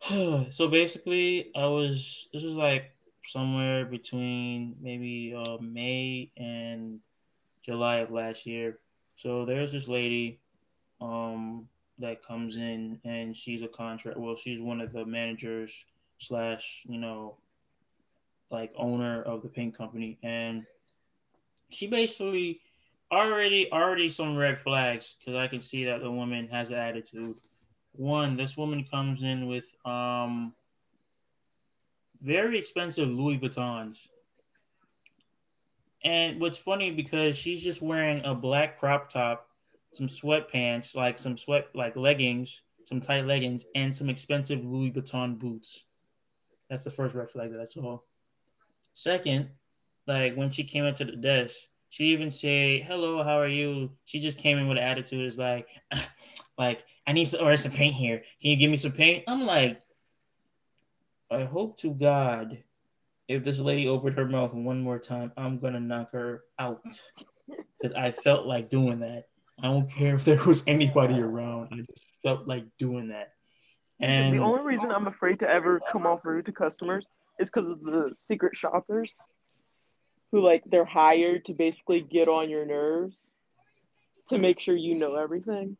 so 0.08 0.68
basically, 0.68 1.50
I 1.54 1.66
was. 1.66 2.30
This 2.32 2.42
was 2.42 2.54
like 2.54 2.90
somewhere 3.22 3.84
between 3.84 4.76
maybe 4.80 5.34
uh, 5.36 5.58
May 5.60 6.30
and 6.38 7.00
July 7.62 7.96
of 7.96 8.10
last 8.10 8.46
year. 8.46 8.78
So 9.16 9.44
there's 9.44 9.72
this 9.72 9.88
lady 9.88 10.40
um, 11.00 11.68
that 11.98 12.22
comes 12.22 12.56
in 12.56 13.00
and 13.04 13.36
she's 13.36 13.62
a 13.62 13.68
contract. 13.68 14.18
Well, 14.18 14.36
she's 14.36 14.60
one 14.60 14.80
of 14.80 14.92
the 14.92 15.04
managers 15.04 15.84
slash, 16.18 16.84
you 16.88 16.98
know, 16.98 17.36
like 18.50 18.72
owner 18.76 19.22
of 19.22 19.42
the 19.42 19.48
paint 19.48 19.76
company, 19.76 20.18
and 20.22 20.64
she 21.70 21.86
basically 21.86 22.60
already 23.10 23.70
already 23.72 24.08
some 24.08 24.36
red 24.36 24.58
flags 24.58 25.16
because 25.18 25.34
I 25.34 25.48
can 25.48 25.60
see 25.60 25.84
that 25.84 26.00
the 26.00 26.10
woman 26.10 26.48
has 26.48 26.70
an 26.70 26.78
attitude. 26.78 27.36
One, 27.92 28.36
this 28.36 28.56
woman 28.56 28.84
comes 28.84 29.22
in 29.22 29.46
with 29.46 29.74
um 29.84 30.54
very 32.20 32.58
expensive 32.58 33.08
Louis 33.08 33.38
Vuittons. 33.38 34.08
And 36.04 36.38
what's 36.40 36.58
funny 36.58 36.90
because 36.90 37.36
she's 37.36 37.62
just 37.62 37.80
wearing 37.80 38.22
a 38.24 38.34
black 38.34 38.78
crop 38.78 39.08
top, 39.08 39.48
some 39.92 40.06
sweatpants, 40.06 40.94
like 40.94 41.18
some 41.18 41.36
sweat 41.36 41.68
like 41.74 41.96
leggings, 41.96 42.60
some 42.86 43.00
tight 43.00 43.24
leggings, 43.24 43.66
and 43.74 43.94
some 43.94 44.10
expensive 44.10 44.62
Louis 44.64 44.92
Vuitton 44.92 45.38
boots. 45.38 45.86
That's 46.68 46.84
the 46.84 46.90
first 46.90 47.14
red 47.14 47.30
flag 47.30 47.52
that 47.52 47.60
I 47.60 47.64
saw. 47.64 48.00
Second, 48.92 49.48
like 50.06 50.34
when 50.34 50.50
she 50.50 50.64
came 50.64 50.84
up 50.84 50.96
to 50.96 51.04
the 51.06 51.16
desk, 51.16 51.56
she 51.88 52.06
even 52.06 52.30
say, 52.30 52.80
"Hello, 52.80 53.22
how 53.22 53.38
are 53.38 53.48
you?" 53.48 53.92
She 54.04 54.20
just 54.20 54.38
came 54.38 54.58
in 54.58 54.68
with 54.68 54.76
an 54.76 54.84
attitude. 54.84 55.26
Is 55.26 55.38
like, 55.38 55.68
like 56.58 56.84
I 57.06 57.12
need 57.12 57.24
some 57.24 57.46
or 57.46 57.56
some 57.56 57.72
paint 57.72 57.94
here. 57.94 58.18
Can 58.40 58.50
you 58.50 58.56
give 58.56 58.70
me 58.70 58.76
some 58.76 58.92
paint? 58.92 59.24
I'm 59.26 59.46
like, 59.46 59.80
I 61.30 61.44
hope 61.44 61.78
to 61.80 61.94
God 61.94 62.62
if 63.28 63.42
this 63.42 63.58
lady 63.58 63.88
opened 63.88 64.16
her 64.16 64.26
mouth 64.26 64.54
one 64.54 64.80
more 64.80 64.98
time, 64.98 65.32
I'm 65.36 65.58
gonna 65.58 65.80
knock 65.80 66.12
her 66.12 66.42
out 66.58 66.82
because 67.46 67.92
I 67.96 68.10
felt 68.10 68.46
like 68.46 68.68
doing 68.68 69.00
that. 69.00 69.24
I 69.62 69.68
don't 69.68 69.90
care 69.90 70.16
if 70.16 70.24
there 70.24 70.42
was 70.44 70.66
anybody 70.66 71.20
around. 71.20 71.68
I 71.72 71.76
just 71.76 72.06
felt 72.22 72.46
like 72.46 72.66
doing 72.78 73.08
that. 73.08 73.32
And 74.00 74.36
the 74.36 74.42
only 74.42 74.62
reason 74.62 74.90
I'm 74.90 75.06
afraid 75.06 75.38
to 75.40 75.48
ever 75.48 75.80
come 75.90 76.06
off 76.06 76.24
rude 76.24 76.46
to 76.46 76.52
customers 76.52 77.06
is 77.38 77.50
because 77.50 77.70
of 77.70 77.82
the 77.82 78.12
secret 78.16 78.56
shoppers 78.56 79.20
who 80.32 80.40
like 80.40 80.64
they're 80.66 80.84
hired 80.84 81.44
to 81.46 81.54
basically 81.54 82.00
get 82.00 82.28
on 82.28 82.50
your 82.50 82.66
nerves 82.66 83.30
to 84.30 84.38
make 84.38 84.60
sure 84.60 84.74
you 84.74 84.96
know 84.96 85.14
everything. 85.14 85.76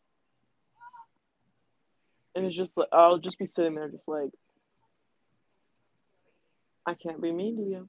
And 2.36 2.47
it's 2.47 2.57
just 2.57 2.76
like 2.76 2.88
I'll 2.92 3.18
just 3.18 3.38
be 3.38 3.47
sitting 3.47 3.74
there 3.74 3.88
just 3.88 4.07
like 4.07 4.30
I 6.87 6.95
can't 6.95 7.20
be 7.20 7.32
mean 7.32 7.57
to 7.57 7.62
you 7.62 7.89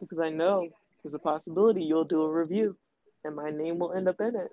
because 0.00 0.18
I 0.18 0.30
know 0.30 0.68
there's 1.02 1.14
a 1.14 1.18
possibility 1.18 1.82
you'll 1.82 2.04
do 2.04 2.22
a 2.22 2.30
review 2.30 2.76
and 3.24 3.34
my 3.34 3.50
name 3.50 3.78
will 3.78 3.92
end 3.92 4.08
up 4.08 4.20
in 4.20 4.36
it. 4.36 4.50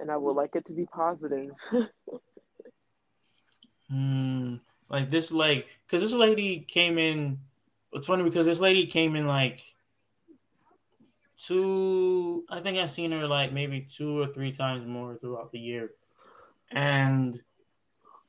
And 0.00 0.10
I 0.10 0.16
would 0.16 0.32
like 0.34 0.56
it 0.56 0.66
to 0.66 0.72
be 0.72 0.86
positive. 0.86 1.50
Hmm. 3.88 4.54
like 4.88 5.10
this, 5.10 5.32
like, 5.32 5.66
because 5.86 6.00
this 6.00 6.18
lady 6.18 6.60
came 6.60 6.96
in. 6.96 7.40
It's 7.92 8.06
funny 8.06 8.22
because 8.22 8.46
this 8.46 8.58
lady 8.58 8.86
came 8.86 9.16
in 9.16 9.26
like 9.26 9.60
two. 11.36 12.44
I 12.48 12.60
think 12.60 12.78
I've 12.78 12.90
seen 12.90 13.12
her 13.12 13.26
like 13.26 13.52
maybe 13.52 13.82
two 13.82 14.18
or 14.18 14.28
three 14.28 14.50
times 14.50 14.86
more 14.86 15.16
throughout 15.16 15.52
the 15.52 15.58
year, 15.58 15.90
and 16.70 17.38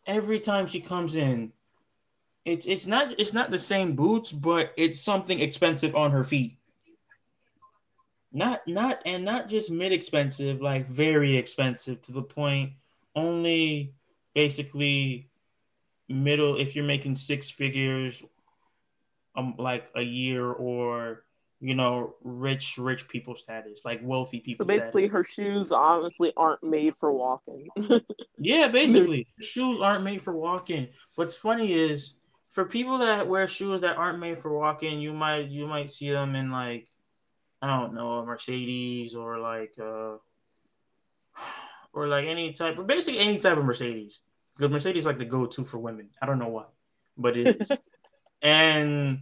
every 0.06 0.42
time 0.42 0.68
she 0.68 0.82
comes 0.82 1.16
in, 1.16 1.54
it's 2.46 2.68
it's 2.68 2.88
not 2.88 3.18
it's 3.20 3.34
not 3.34 3.52
the 3.52 3.60
same 3.60 3.96
boots, 3.96 4.32
but 4.32 4.74
it's 4.76 5.00
something 5.00 5.40
expensive 5.40 5.96
on 5.96 6.12
her 6.12 6.24
feet. 6.24 6.58
Not 8.32 8.68
not 8.68 9.00
and 9.06 9.24
not 9.24 9.48
just 9.48 9.72
mid 9.72 9.92
expensive, 9.92 10.62
like 10.62 10.86
very 10.86 11.38
expensive 11.38 12.02
to 12.02 12.12
the 12.12 12.22
point 12.22 12.74
only 13.16 13.94
basically 14.34 15.30
middle 16.10 16.60
if 16.60 16.76
you're 16.76 16.86
making 16.86 17.16
six 17.16 17.50
figures 17.50 18.24
um 19.36 19.56
like 19.58 19.90
a 19.96 20.02
year 20.02 20.52
or 20.52 21.24
you 21.60 21.76
know 21.76 22.16
rich 22.24 22.78
rich 22.78 23.08
people 23.08 23.36
status 23.36 23.86
like 23.86 24.02
wealthy 24.04 24.40
people 24.40 24.66
so 24.66 24.68
basically 24.68 25.08
status. 25.08 25.18
her 25.18 25.24
shoes 25.24 25.72
honestly 25.72 26.34
aren't 26.36 26.62
made 26.64 26.94
for 27.00 27.12
walking 27.12 27.68
yeah 28.38 28.68
basically 28.68 29.28
shoes 29.40 29.80
aren't 29.80 30.04
made 30.04 30.22
for 30.22 30.36
walking 30.36 30.88
what's 31.16 31.36
funny 31.36 31.74
is 31.74 32.18
for 32.54 32.66
people 32.66 33.00
that 33.00 33.28
wear 33.28 33.48
shoes 33.48 33.82
that 33.82 33.98
aren't 33.98 34.20
made 34.20 34.38
for 34.38 34.56
walking, 34.56 35.02
you 35.02 35.12
might 35.12 35.50
you 35.50 35.66
might 35.66 35.92
see 35.92 36.12
them 36.12 36.36
in 36.36 36.52
like 36.52 36.88
I 37.62 37.68
don't 37.68 37.96
know 37.96 38.20
a 38.20 38.26
Mercedes 38.26 39.16
or 39.16 39.40
like 39.40 39.74
uh 39.80 40.18
or 41.94 42.08
like 42.08 42.26
any 42.28 42.54
type 42.54 42.78
or 42.78 42.84
basically 42.84 43.20
any 43.20 43.40
type 43.40 43.58
of 43.58 43.66
Mercedes. 43.66 44.22
Because 44.56 44.72
Mercedes 44.72 45.02
is 45.02 45.06
like 45.08 45.18
the 45.18 45.26
go 45.26 45.48
to 45.48 45.66
for 45.66 45.80
women. 45.80 46.10
I 46.22 46.28
don't 46.28 46.38
know 46.38 46.50
why, 46.50 46.66
but 47.18 47.36
it 47.36 47.60
is. 47.60 47.72
and 48.44 49.22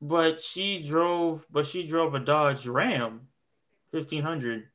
but 0.00 0.40
she 0.40 0.82
drove 0.82 1.46
but 1.50 1.66
she 1.66 1.86
drove 1.86 2.14
a 2.14 2.20
Dodge 2.20 2.66
Ram 2.66 3.28
1500 3.90 4.68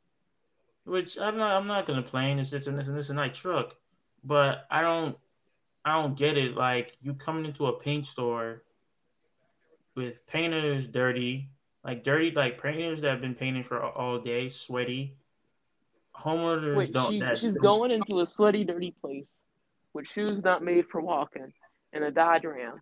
which 0.83 1.19
I'm 1.19 1.37
not 1.37 1.59
I'm 1.59 1.65
not 1.65 1.87
gonna 1.87 2.03
complain. 2.03 2.37
It's 2.37 2.53
it's 2.53 2.67
a, 2.67 2.97
it's 2.97 3.09
a 3.09 3.15
nice 3.15 3.35
truck, 3.35 3.75
but 4.23 4.67
I 4.69 4.83
don't 4.83 5.17
I 5.85 6.01
don't 6.01 6.17
get 6.17 6.37
it. 6.37 6.55
Like 6.55 6.97
you 7.01 7.13
coming 7.13 7.45
into 7.45 7.67
a 7.67 7.79
paint 7.79 8.05
store 8.05 8.63
with 9.95 10.25
painters 10.27 10.87
dirty, 10.87 11.49
like 11.83 12.03
dirty, 12.03 12.31
like 12.31 12.61
painters 12.61 13.01
that 13.01 13.11
have 13.11 13.21
been 13.21 13.35
painting 13.35 13.63
for 13.63 13.81
all 13.83 14.19
day, 14.19 14.49
sweaty. 14.49 15.15
Homeowners 16.15 16.75
Wait, 16.75 16.93
don't. 16.93 17.11
She, 17.11 17.19
that, 17.21 17.37
she's 17.37 17.55
going 17.55 17.91
into 17.91 18.19
a 18.21 18.27
sweaty, 18.27 18.63
dirty 18.63 18.93
place 19.01 19.39
with 19.93 20.07
shoes 20.07 20.43
not 20.43 20.63
made 20.63 20.85
for 20.87 21.01
walking 21.01 21.53
and 21.93 22.03
a 22.03 22.11
Dodge 22.11 22.45
Ram. 22.45 22.81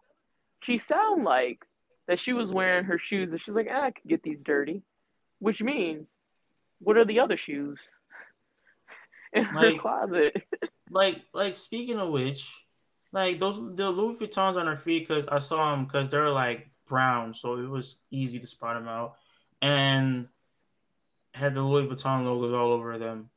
She 0.64 0.78
sound 0.80 1.24
like 1.24 1.60
that 2.08 2.20
she 2.20 2.34
was 2.34 2.52
wearing 2.52 2.86
her 2.86 3.00
shoes 3.00 3.30
and 3.32 3.40
she's 3.42 3.56
like, 3.56 3.68
ah, 3.72 3.84
I 3.84 3.92
could 3.92 4.08
get 4.08 4.24
these 4.24 4.42
dirty, 4.42 4.82
which 5.40 5.62
means, 5.62 6.08
what 6.80 6.98
are 6.98 7.06
the 7.06 7.20
other 7.20 7.38
shoes 7.38 7.78
in 9.34 9.44
like, 9.54 9.76
her 9.76 9.80
closet? 9.80 10.42
like, 10.90 11.22
like 11.34 11.56
speaking 11.56 12.00
of 12.00 12.10
which, 12.10 12.54
like 13.18 13.40
those 13.40 13.76
the 13.76 13.90
Louis 13.90 14.16
Vuittons 14.16 14.58
on 14.58 14.68
her 14.68 14.78
feet 14.78 15.08
because 15.08 15.28
I 15.28 15.40
saw 15.40 15.72
them 15.72 15.86
because 15.86 16.08
they're 16.08 16.30
like 16.30 16.70
brown, 16.88 17.34
so 17.34 17.58
it 17.58 17.68
was 17.68 17.98
easy 18.12 18.38
to 18.38 18.46
spot 18.46 18.76
them 18.76 18.88
out, 18.88 19.16
and 19.60 20.28
had 21.34 21.56
the 21.56 21.64
Louis 21.64 21.88
Vuitton 21.88 22.26
logos 22.26 22.54
all 22.54 22.72
over 22.72 23.00
them. 23.00 23.32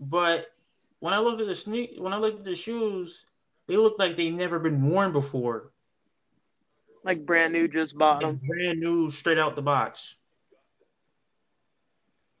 But 0.00 0.52
when 0.98 1.14
I 1.14 1.18
looked 1.18 1.40
at 1.40 1.46
the 1.46 1.54
sneak, 1.54 1.92
when 1.98 2.12
I 2.12 2.16
looked 2.16 2.40
at 2.40 2.44
the 2.44 2.56
shoes, 2.56 3.24
they 3.68 3.76
looked 3.76 4.00
like 4.00 4.16
they 4.16 4.30
never 4.30 4.58
been 4.58 4.90
worn 4.90 5.12
before. 5.12 5.70
Like 7.04 7.24
brand 7.24 7.52
new, 7.52 7.68
just 7.68 7.96
bought 7.96 8.22
them. 8.22 8.40
Brand 8.44 8.80
new, 8.80 9.10
straight 9.10 9.38
out 9.38 9.54
the 9.54 9.62
box. 9.62 10.16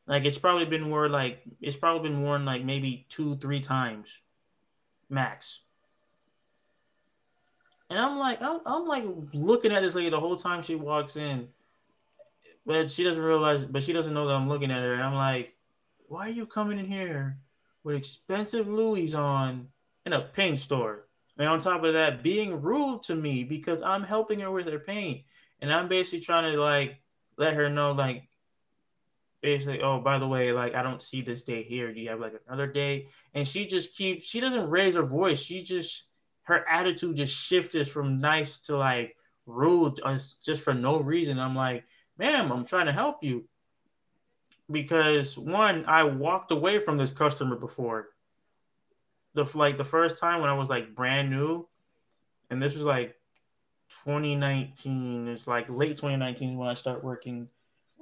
Like 0.08 0.24
it's 0.24 0.38
probably 0.38 0.64
been 0.64 0.90
worn 0.90 1.12
like 1.12 1.42
it's 1.60 1.76
probably 1.76 2.08
been 2.08 2.22
worn 2.22 2.44
like 2.44 2.64
maybe 2.64 3.06
two, 3.08 3.36
three 3.36 3.60
times, 3.60 4.22
max. 5.08 5.62
And 7.90 7.98
I'm 7.98 8.18
like, 8.18 8.40
I'm, 8.40 8.60
I'm 8.64 8.86
like 8.86 9.04
looking 9.34 9.72
at 9.72 9.82
this 9.82 9.96
lady 9.96 10.10
the 10.10 10.20
whole 10.20 10.36
time 10.36 10.62
she 10.62 10.76
walks 10.76 11.16
in, 11.16 11.48
but 12.64 12.90
she 12.90 13.02
doesn't 13.02 13.22
realize, 13.22 13.64
but 13.64 13.82
she 13.82 13.92
doesn't 13.92 14.14
know 14.14 14.28
that 14.28 14.36
I'm 14.36 14.48
looking 14.48 14.70
at 14.70 14.82
her. 14.82 14.94
And 14.94 15.02
I'm 15.02 15.14
like, 15.14 15.56
why 16.06 16.28
are 16.28 16.32
you 16.32 16.46
coming 16.46 16.78
in 16.78 16.86
here 16.86 17.38
with 17.82 17.96
expensive 17.96 18.68
Louis 18.68 19.12
on? 19.14 19.68
In 20.06 20.14
a 20.14 20.20
paint 20.22 20.58
store. 20.58 21.08
And 21.36 21.46
on 21.46 21.58
top 21.58 21.84
of 21.84 21.92
that, 21.92 22.22
being 22.22 22.62
rude 22.62 23.02
to 23.04 23.14
me 23.14 23.44
because 23.44 23.82
I'm 23.82 24.02
helping 24.02 24.40
her 24.40 24.50
with 24.50 24.66
her 24.66 24.78
paint. 24.78 25.24
And 25.60 25.72
I'm 25.72 25.88
basically 25.88 26.20
trying 26.20 26.50
to 26.50 26.58
like 26.60 27.02
let 27.36 27.54
her 27.54 27.68
know, 27.68 27.92
like, 27.92 28.28
basically, 29.42 29.82
oh, 29.82 30.00
by 30.00 30.18
the 30.18 30.28
way, 30.28 30.52
like 30.52 30.74
I 30.74 30.82
don't 30.82 31.02
see 31.02 31.22
this 31.22 31.42
day 31.42 31.62
here. 31.62 31.92
Do 31.92 32.00
you 32.00 32.08
have 32.10 32.20
like 32.20 32.34
another 32.46 32.66
day? 32.66 33.08
And 33.34 33.46
she 33.46 33.66
just 33.66 33.96
keeps 33.96 34.24
she 34.24 34.40
doesn't 34.40 34.70
raise 34.70 34.94
her 34.94 35.02
voice. 35.02 35.40
She 35.40 35.62
just 35.62 36.09
her 36.44 36.68
attitude 36.68 37.16
just 37.16 37.34
shifts 37.34 37.88
from 37.88 38.20
nice 38.20 38.58
to 38.60 38.76
like 38.76 39.16
rude 39.46 40.00
uh, 40.04 40.18
just 40.44 40.62
for 40.62 40.74
no 40.74 41.00
reason. 41.00 41.38
I'm 41.38 41.54
like, 41.54 41.84
ma'am, 42.18 42.50
I'm 42.52 42.64
trying 42.64 42.86
to 42.86 42.92
help 42.92 43.22
you. 43.22 43.46
Because 44.70 45.36
one, 45.36 45.84
I 45.86 46.04
walked 46.04 46.52
away 46.52 46.78
from 46.78 46.96
this 46.96 47.12
customer 47.12 47.56
before. 47.56 48.08
The 49.34 49.48
like 49.54 49.76
the 49.76 49.84
first 49.84 50.20
time 50.20 50.40
when 50.40 50.50
I 50.50 50.54
was 50.54 50.70
like 50.70 50.94
brand 50.94 51.30
new, 51.30 51.68
and 52.50 52.62
this 52.62 52.74
was 52.74 52.84
like 52.84 53.16
2019. 54.04 55.28
It's 55.28 55.46
like 55.46 55.68
late 55.68 55.96
2019 55.96 56.56
when 56.56 56.68
I 56.68 56.74
start 56.74 57.04
working 57.04 57.48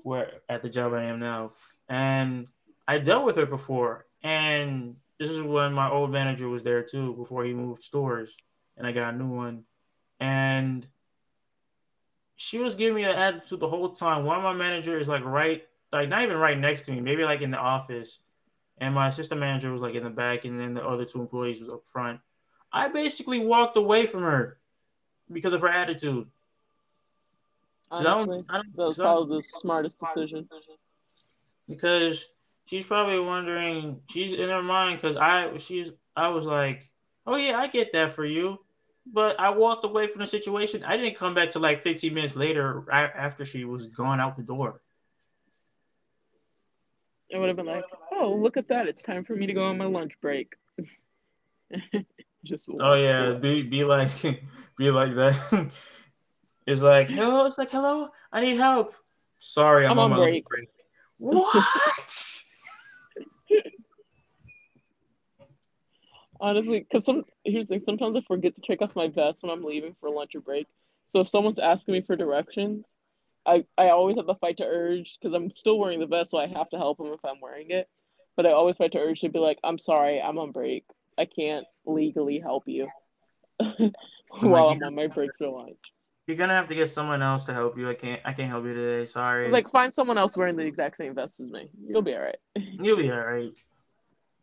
where 0.03 0.33
at 0.49 0.63
the 0.63 0.69
job 0.69 0.93
I 0.95 1.05
am 1.05 1.21
now. 1.21 1.51
And 1.89 2.49
I 2.87 2.99
dealt 2.99 3.25
with 3.25 3.37
her 3.37 3.47
before. 3.47 4.07
And 4.23 4.97
this 5.19 5.31
is 5.31 5.43
when 5.43 5.73
my 5.73 5.91
old 5.91 6.11
manager 6.11 6.49
was 6.49 6.63
there 6.63 6.83
too 6.83 7.15
before 7.15 7.45
he 7.45 7.53
moved 7.53 7.83
stores 7.83 8.37
and 8.77 8.87
I 8.87 8.93
got 8.93 9.15
a 9.15 9.17
new 9.17 9.29
one. 9.29 9.65
And 10.21 10.87
she 12.37 12.59
was 12.59 12.77
giving 12.77 12.95
me 12.95 13.05
an 13.05 13.11
attitude 13.11 13.61
the 13.61 13.69
whole 13.69 13.91
time. 13.91 14.25
One 14.25 14.37
of 14.37 14.45
my 14.45 14.53
managers 14.53 15.03
is 15.03 15.09
like 15.09 15.25
right, 15.25 15.65
like 15.93 16.09
not 16.09 16.23
even 16.23 16.37
right 16.37 16.57
next 16.59 16.83
to 16.83 16.93
me, 16.93 17.01
maybe 17.01 17.25
like 17.25 17.43
in 17.43 17.51
the 17.51 17.59
office. 17.59 18.21
And 18.81 18.95
my 18.95 19.09
assistant 19.09 19.41
manager 19.41 19.73
was 19.73 19.83
like 19.83 19.97
in 19.97 20.05
the 20.05 20.11
back, 20.11 20.45
and 20.45 20.59
then 20.59 20.75
the 20.75 20.87
other 20.87 21.05
two 21.05 21.21
employees 21.21 21.59
was 21.61 21.69
up 21.69 21.83
front. 21.85 22.21
I 22.73 22.87
basically 22.87 23.45
walked 23.45 23.77
away 23.77 24.07
from 24.07 24.23
her 24.23 24.59
because 25.33 25.53
of 25.53 25.63
her 25.63 25.69
attitude. 25.69 26.29
Honestly, 27.91 28.09
I 28.09 28.15
don't, 28.15 28.47
I 28.49 28.57
don't, 28.57 28.77
that 28.77 28.87
was 28.87 28.97
probably 28.99 29.39
the 29.39 29.43
smartest 29.43 29.99
decision. 29.99 30.49
Because 31.67 32.25
she's 32.69 32.85
probably 32.85 33.19
wondering, 33.19 34.01
she's 34.11 34.33
in 34.33 34.51
her 34.51 34.63
mind, 34.63 35.01
because 35.01 35.17
I, 35.17 35.57
she's, 35.57 35.91
I 36.15 36.29
was 36.29 36.45
like, 36.45 36.85
oh 37.27 37.37
yeah, 37.37 37.59
I 37.59 37.67
get 37.67 37.93
that 37.95 38.13
for 38.13 38.27
you, 38.27 38.59
but 39.07 39.41
I 39.41 39.51
walked 39.51 39.85
away 39.85 40.07
from 40.07 40.21
the 40.21 40.27
situation. 40.27 40.85
I 40.85 40.97
didn't 40.97 41.17
come 41.17 41.35
back 41.35 41.51
to 41.51 41.59
like 41.59 41.83
15 41.83 42.13
minutes 42.13 42.37
later 42.37 42.85
after 42.93 43.45
she 43.45 43.65
was 43.65 43.87
gone 43.87 44.21
out 44.21 44.37
the 44.37 44.43
door. 44.43 44.83
I 47.35 47.39
would 47.39 47.49
have 47.49 47.57
been 47.57 47.67
like, 47.67 47.85
oh, 48.13 48.35
look 48.35 48.57
at 48.57 48.69
that! 48.69 48.87
It's 48.87 49.03
time 49.03 49.25
for 49.25 49.35
me 49.37 49.47
to 49.47 49.53
go 49.53 49.65
on 49.65 49.77
my 49.77 49.85
lunch 49.85 50.13
break. 50.23 50.55
Just 52.45 52.71
oh 52.81 52.95
yeah, 52.95 53.33
be 53.33 53.63
be 53.63 53.85
like 53.85 54.11
be 54.79 54.91
like 54.91 55.15
that. 55.15 55.71
it's 56.67 56.81
like 56.81 57.11
hello. 57.11 57.45
It's 57.45 57.59
like 57.59 57.71
hello. 57.71 58.09
I 58.33 58.41
need 58.41 58.57
help. 58.57 58.95
Sorry, 59.41 59.85
I'm, 59.85 59.93
I'm 59.93 59.99
on, 59.99 60.13
on 60.13 60.19
break. 60.21 60.49
break. 60.49 60.69
What? 61.19 61.67
Honestly, 66.41 66.81
because 66.81 67.05
some 67.05 67.25
here's 67.45 67.67
the 67.67 67.75
thing. 67.75 67.81
Sometimes 67.81 68.17
I 68.17 68.21
forget 68.27 68.55
to 68.57 68.63
take 68.63 68.83
off 68.83 68.95
my 68.97 69.09
vest 69.09 69.43
when 69.43 69.51
I'm 69.51 69.65
leaving 69.65 69.97
for 70.01 70.11
lunch 70.11 70.35
or 70.35 70.41
break. 70.41 70.67
So 71.07 71.21
if 71.21 71.29
someone's 71.29 71.59
asking 71.59 71.95
me 71.95 72.03
for 72.03 72.17
directions, 72.17 72.87
I 73.47 73.65
I 73.77 73.89
always 73.89 74.17
have 74.17 74.27
to 74.27 74.35
fight 74.35 74.59
to 74.59 74.65
urge 74.65 75.19
because 75.21 75.35
I'm 75.35 75.51
still 75.57 75.79
wearing 75.79 76.01
the 76.01 76.07
vest, 76.07 76.31
so 76.31 76.39
I 76.39 76.47
have 76.47 76.71
to 76.71 76.77
help 76.77 76.99
them 76.99 77.09
if 77.09 77.25
I'm 77.25 77.41
wearing 77.41 77.71
it. 77.71 77.89
But 78.37 78.47
I 78.47 78.53
always 78.53 78.77
fight 78.77 78.93
to 78.93 78.99
urge 78.99 79.21
to 79.21 79.29
be 79.29 79.41
like, 79.41 79.59
I'm 79.65 79.79
sorry, 79.79 80.21
I'm 80.21 80.39
on 80.39 80.53
break. 80.53 80.85
I 81.19 81.25
can't 81.25 81.67
legally 81.85 82.39
help 82.39 82.65
you 82.67 82.89
while 83.59 84.69
I'm 84.69 84.83
on 84.83 84.95
my 84.95 85.09
breaks 85.09 85.39
for 85.39 85.49
lunch. 85.49 85.79
You're 86.29 86.37
gonna 86.37 86.55
have 86.55 86.69
to 86.69 86.75
get 86.75 86.89
someone 86.89 87.23
else 87.23 87.45
to 87.47 87.55
help 87.55 87.79
you. 87.79 87.89
I 87.89 87.95
can't. 87.95 88.21
I 88.25 88.35
can't 88.35 88.51
help 88.51 88.67
you 88.67 88.75
today. 88.75 89.07
Sorry. 89.07 89.51
Like 89.51 89.71
find 89.71 89.95
someone 89.95 90.19
else 90.19 90.37
wearing 90.37 90.57
the 90.57 90.63
exact 90.63 90.99
same 90.99 91.15
vest 91.15 91.33
as 91.43 91.51
me. 91.51 91.69
You'll 91.89 92.03
be 92.03 92.15
all 92.15 92.21
right. 92.21 92.39
You'll 92.55 92.99
be 92.99 93.11
all 93.11 93.25
right. 93.25 93.59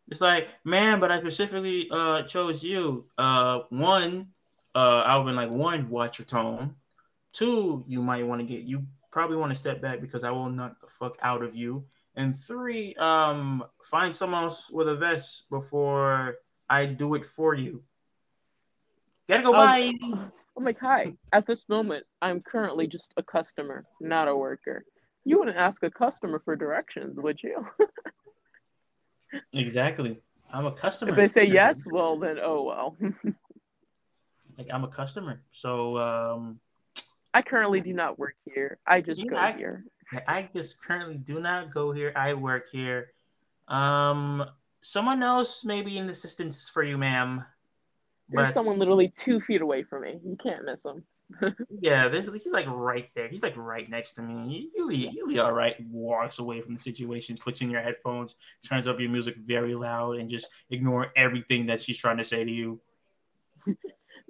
It's 0.08 0.20
like, 0.20 0.48
man, 0.64 1.00
but 1.00 1.10
I 1.10 1.20
specifically 1.20 1.88
uh 1.90 2.22
chose 2.22 2.62
you. 2.62 3.06
Uh, 3.18 3.60
one, 3.70 4.28
uh, 4.74 5.02
I 5.04 5.16
would 5.16 5.24
been 5.24 5.36
like, 5.36 5.50
one, 5.50 5.88
watch 5.88 6.18
your 6.18 6.26
tone. 6.26 6.76
Two, 7.32 7.84
you 7.88 8.02
might 8.02 8.26
want 8.26 8.40
to 8.40 8.46
get 8.46 8.62
you 8.62 8.86
probably 9.16 9.38
want 9.38 9.50
to 9.50 9.56
step 9.56 9.80
back 9.80 9.98
because 10.02 10.24
I 10.24 10.30
will 10.30 10.50
knock 10.50 10.78
the 10.78 10.88
fuck 10.88 11.16
out 11.22 11.42
of 11.42 11.56
you. 11.56 11.86
And 12.16 12.36
three, 12.36 12.94
um, 12.96 13.64
find 13.82 14.14
someone 14.14 14.44
else 14.44 14.70
with 14.70 14.88
a 14.88 14.94
vest 14.94 15.48
before 15.48 16.36
I 16.68 16.84
do 16.84 17.14
it 17.14 17.24
for 17.24 17.54
you. 17.54 17.82
Gotta 19.26 19.42
go. 19.42 19.54
Um, 19.54 19.66
bye. 19.66 19.92
I'm 20.56 20.64
like, 20.64 20.78
hi. 20.78 21.14
At 21.32 21.46
this 21.46 21.66
moment, 21.68 22.04
I'm 22.20 22.42
currently 22.42 22.86
just 22.86 23.14
a 23.16 23.22
customer, 23.22 23.86
not 24.02 24.28
a 24.28 24.36
worker. 24.36 24.84
You 25.24 25.38
wouldn't 25.38 25.56
ask 25.56 25.82
a 25.82 25.90
customer 25.90 26.42
for 26.44 26.54
directions, 26.54 27.16
would 27.18 27.42
you? 27.42 27.66
exactly. 29.52 30.20
I'm 30.52 30.66
a 30.66 30.72
customer. 30.72 31.10
If 31.10 31.16
they 31.16 31.28
say 31.28 31.44
yes, 31.44 31.84
well 31.86 32.18
then, 32.18 32.38
oh 32.42 32.62
well. 32.62 32.96
like 34.58 34.68
I'm 34.72 34.84
a 34.84 34.88
customer, 34.88 35.42
so 35.50 35.98
um. 35.98 36.60
I 37.34 37.42
currently 37.42 37.80
do 37.80 37.92
not 37.92 38.18
work 38.18 38.36
here. 38.46 38.78
I 38.86 39.02
just 39.02 39.22
yeah, 39.22 39.30
go 39.30 39.36
I, 39.36 39.52
here. 39.52 39.84
I 40.26 40.48
just 40.54 40.80
currently 40.82 41.18
do 41.18 41.40
not 41.40 41.70
go 41.70 41.92
here. 41.92 42.12
I 42.16 42.32
work 42.34 42.70
here. 42.70 43.12
Um, 43.68 44.44
someone 44.80 45.22
else 45.22 45.64
may 45.64 45.82
be 45.82 45.98
in 45.98 46.08
assistance 46.08 46.68
for 46.68 46.82
you, 46.82 46.96
ma'am. 46.96 47.44
There's 48.28 48.54
but... 48.54 48.62
someone 48.62 48.78
literally 48.78 49.12
two 49.16 49.40
feet 49.40 49.60
away 49.60 49.82
from 49.82 50.02
me. 50.02 50.18
You 50.24 50.36
can't 50.42 50.64
miss 50.64 50.84
him. 50.84 51.04
Yeah, 51.80 52.08
this, 52.08 52.28
he's 52.28 52.52
like 52.52 52.66
right 52.68 53.10
there. 53.14 53.28
He's 53.28 53.42
like 53.42 53.56
right 53.56 53.88
next 53.88 54.12
to 54.12 54.22
me. 54.22 54.70
You'll 54.74 54.92
you'll 54.92 55.28
be 55.28 55.38
all 55.38 55.52
right. 55.52 55.74
Walks 55.90 56.38
away 56.38 56.60
from 56.60 56.74
the 56.74 56.80
situation, 56.80 57.36
puts 57.36 57.60
in 57.62 57.70
your 57.70 57.82
headphones, 57.82 58.36
turns 58.66 58.86
up 58.86 59.00
your 59.00 59.10
music 59.10 59.36
very 59.36 59.74
loud, 59.74 60.18
and 60.18 60.30
just 60.30 60.48
ignore 60.70 61.12
everything 61.16 61.66
that 61.66 61.80
she's 61.80 61.98
trying 61.98 62.18
to 62.18 62.24
say 62.24 62.44
to 62.44 62.50
you. 62.50 62.80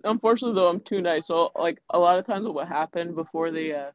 Unfortunately, 0.05 0.55
though, 0.55 0.68
I'm 0.68 0.80
too 0.80 1.03
nice. 1.03 1.26
So, 1.26 1.51
like, 1.59 1.78
a 1.90 1.99
lot 1.99 2.18
of 2.18 2.26
times, 2.26 2.47
what 2.47 2.68
happened 2.68 3.14
before 3.14 3.51
they 3.51 3.74
uh, 3.74 3.90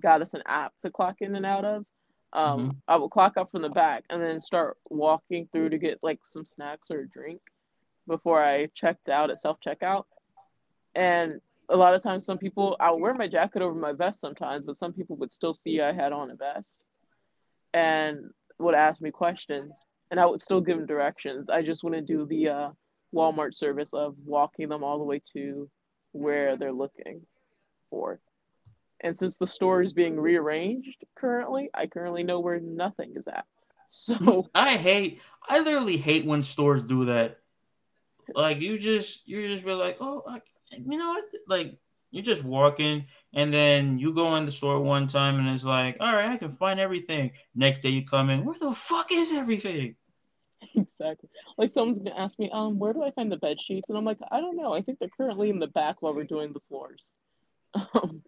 got 0.00 0.22
us 0.22 0.34
an 0.34 0.42
app 0.46 0.72
to 0.82 0.90
clock 0.90 1.16
in 1.20 1.34
and 1.34 1.46
out 1.46 1.64
of, 1.64 1.84
um, 2.32 2.60
mm-hmm. 2.60 2.70
I 2.88 2.96
would 2.96 3.10
clock 3.10 3.36
up 3.36 3.50
from 3.50 3.62
the 3.62 3.68
back 3.68 4.04
and 4.10 4.22
then 4.22 4.40
start 4.40 4.76
walking 4.88 5.48
through 5.52 5.70
to 5.70 5.78
get 5.78 5.98
like 6.02 6.20
some 6.24 6.44
snacks 6.44 6.90
or 6.90 7.00
a 7.00 7.08
drink 7.08 7.40
before 8.06 8.42
I 8.42 8.66
checked 8.74 9.08
out 9.08 9.30
at 9.30 9.42
self 9.42 9.58
checkout. 9.64 10.04
And 10.94 11.40
a 11.70 11.76
lot 11.76 11.94
of 11.94 12.02
times, 12.02 12.26
some 12.26 12.38
people 12.38 12.76
I 12.80 12.90
wear 12.90 13.14
my 13.14 13.28
jacket 13.28 13.62
over 13.62 13.78
my 13.78 13.92
vest 13.92 14.20
sometimes, 14.20 14.66
but 14.66 14.76
some 14.76 14.92
people 14.92 15.16
would 15.16 15.32
still 15.32 15.54
see 15.54 15.80
I 15.80 15.92
had 15.92 16.12
on 16.12 16.30
a 16.30 16.36
vest 16.36 16.74
and 17.72 18.30
would 18.58 18.74
ask 18.74 19.00
me 19.00 19.10
questions, 19.10 19.72
and 20.10 20.18
I 20.18 20.26
would 20.26 20.42
still 20.42 20.60
give 20.60 20.78
them 20.78 20.86
directions. 20.86 21.48
I 21.48 21.62
just 21.62 21.84
wouldn't 21.84 22.08
do 22.08 22.26
the 22.26 22.48
uh, 22.48 22.70
Walmart 23.14 23.54
service 23.54 23.94
of 23.94 24.16
walking 24.26 24.68
them 24.68 24.82
all 24.82 24.98
the 24.98 25.04
way 25.04 25.22
to 25.32 25.70
where 26.12 26.56
they're 26.56 26.72
looking 26.72 27.22
for. 27.88 28.20
And 29.02 29.16
since 29.16 29.36
the 29.36 29.46
store 29.46 29.82
is 29.82 29.92
being 29.92 30.18
rearranged 30.20 31.04
currently, 31.16 31.70
I 31.72 31.86
currently 31.86 32.22
know 32.22 32.40
where 32.40 32.60
nothing 32.60 33.14
is 33.16 33.26
at. 33.28 33.46
So 33.92 34.44
I 34.54 34.76
hate 34.76 35.20
I 35.48 35.58
literally 35.58 35.96
hate 35.96 36.24
when 36.24 36.44
stores 36.44 36.84
do 36.84 37.06
that. 37.06 37.38
Like 38.32 38.60
you 38.60 38.78
just 38.78 39.26
you 39.26 39.48
just 39.48 39.64
be 39.64 39.72
like, 39.72 39.96
oh, 40.00 40.22
I, 40.28 40.40
you 40.72 40.98
know 40.98 41.10
what? 41.10 41.24
Like 41.48 41.78
you're 42.10 42.24
just 42.24 42.44
walking, 42.44 43.06
and 43.32 43.52
then 43.52 43.98
you 43.98 44.12
go 44.14 44.36
in 44.36 44.44
the 44.44 44.50
store 44.50 44.80
one 44.80 45.06
time, 45.06 45.38
and 45.38 45.48
it's 45.48 45.64
like, 45.64 45.96
all 46.00 46.12
right, 46.12 46.30
I 46.30 46.36
can 46.36 46.50
find 46.50 46.80
everything. 46.80 47.32
Next 47.54 47.82
day 47.82 47.90
you 47.90 48.04
come 48.04 48.30
in, 48.30 48.44
where 48.44 48.58
the 48.58 48.72
fuck 48.72 49.12
is 49.12 49.32
everything? 49.32 49.96
Exactly. 50.74 51.28
Like 51.56 51.70
someone's 51.70 51.98
gonna 51.98 52.16
ask 52.16 52.38
me, 52.38 52.50
um, 52.52 52.78
where 52.78 52.92
do 52.92 53.02
I 53.02 53.10
find 53.12 53.30
the 53.30 53.36
bed 53.36 53.58
sheets? 53.60 53.88
And 53.88 53.96
I'm 53.96 54.04
like, 54.04 54.18
I 54.30 54.40
don't 54.40 54.56
know. 54.56 54.74
I 54.74 54.82
think 54.82 54.98
they're 54.98 55.08
currently 55.08 55.50
in 55.50 55.58
the 55.58 55.66
back 55.66 56.02
while 56.02 56.14
we're 56.14 56.24
doing 56.24 56.52
the 56.52 56.60
floors. 56.68 57.02
Um, 57.94 58.22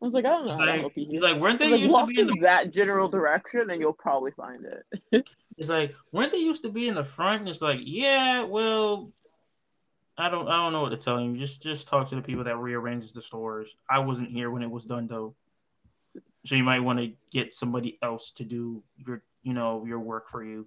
I 0.00 0.04
was 0.04 0.14
like, 0.14 0.26
I 0.26 0.28
don't 0.28 0.46
know. 0.46 0.54
He's 0.54 0.68
like, 0.68 0.92
he's 1.10 1.20
like 1.22 1.40
weren't 1.40 1.58
they 1.58 1.70
like, 1.70 1.80
used 1.80 1.96
to 1.96 2.06
be 2.06 2.20
in 2.20 2.28
the... 2.28 2.40
that 2.42 2.72
general 2.72 3.08
direction, 3.08 3.70
and 3.70 3.80
you'll 3.80 3.92
probably 3.92 4.30
find 4.30 4.64
it. 4.64 5.28
it's 5.56 5.68
like, 5.68 5.92
weren't 6.12 6.30
they 6.30 6.38
used 6.38 6.62
to 6.62 6.68
be 6.68 6.86
in 6.86 6.94
the 6.94 7.02
front? 7.02 7.40
And 7.40 7.48
it's 7.48 7.60
like, 7.60 7.80
yeah, 7.82 8.44
well, 8.44 9.10
I 10.18 10.28
don't, 10.28 10.48
I 10.48 10.56
don't 10.56 10.72
know 10.72 10.82
what 10.82 10.90
to 10.90 10.96
tell 10.96 11.20
you. 11.20 11.36
Just, 11.36 11.62
just 11.62 11.86
talk 11.88 12.08
to 12.08 12.16
the 12.16 12.22
people 12.22 12.44
that 12.44 12.56
rearranges 12.56 13.12
the 13.12 13.22
stores. 13.22 13.76
I 13.88 14.00
wasn't 14.00 14.30
here 14.30 14.50
when 14.50 14.62
it 14.62 14.70
was 14.70 14.84
done, 14.84 15.06
though, 15.06 15.34
so 16.44 16.56
you 16.56 16.64
might 16.64 16.80
want 16.80 16.98
to 16.98 17.12
get 17.30 17.54
somebody 17.54 17.98
else 18.02 18.32
to 18.32 18.44
do 18.44 18.82
your, 18.96 19.22
you 19.42 19.54
know, 19.54 19.84
your 19.86 20.00
work 20.00 20.28
for 20.28 20.44
you. 20.44 20.66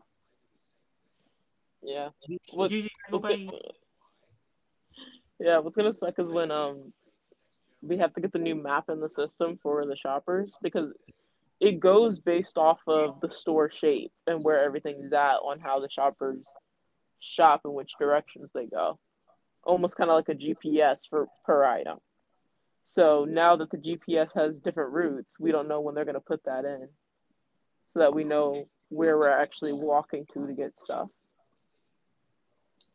Yeah. 1.83 2.09
What, 2.53 2.71
yeah, 5.41 5.57
what's 5.57 5.75
gonna 5.75 5.91
suck 5.91 6.19
is 6.19 6.29
when 6.29 6.51
um 6.51 6.93
we 7.81 7.97
have 7.97 8.13
to 8.13 8.21
get 8.21 8.31
the 8.31 8.39
new 8.39 8.55
map 8.55 8.89
in 8.89 8.99
the 8.99 9.09
system 9.09 9.57
for 9.61 9.85
the 9.87 9.95
shoppers 9.95 10.55
because 10.61 10.93
it 11.59 11.79
goes 11.79 12.19
based 12.19 12.57
off 12.57 12.79
of 12.87 13.19
the 13.21 13.31
store 13.31 13.71
shape 13.71 14.11
and 14.27 14.43
where 14.43 14.63
everything's 14.63 15.11
at 15.13 15.37
on 15.37 15.59
how 15.59 15.79
the 15.79 15.89
shoppers 15.89 16.47
shop 17.19 17.61
and 17.65 17.73
which 17.73 17.93
directions 17.99 18.49
they 18.53 18.67
go. 18.67 18.99
Almost 19.63 19.95
kind 19.97 20.09
of 20.09 20.15
like 20.15 20.29
a 20.29 20.35
GPS 20.35 21.07
for 21.09 21.27
per 21.45 21.63
item. 21.63 21.99
So 22.85 23.25
now 23.29 23.55
that 23.55 23.69
the 23.71 23.77
GPS 23.77 24.33
has 24.35 24.59
different 24.59 24.91
routes, 24.91 25.39
we 25.39 25.51
don't 25.51 25.67
know 25.67 25.81
when 25.81 25.95
they're 25.95 26.05
going 26.05 26.15
to 26.15 26.19
put 26.19 26.43
that 26.45 26.65
in, 26.65 26.89
so 27.93 27.99
that 27.99 28.13
we 28.13 28.23
know 28.23 28.67
where 28.89 29.17
we're 29.17 29.29
actually 29.29 29.73
walking 29.73 30.25
to 30.33 30.47
to 30.47 30.53
get 30.53 30.77
stuff. 30.77 31.07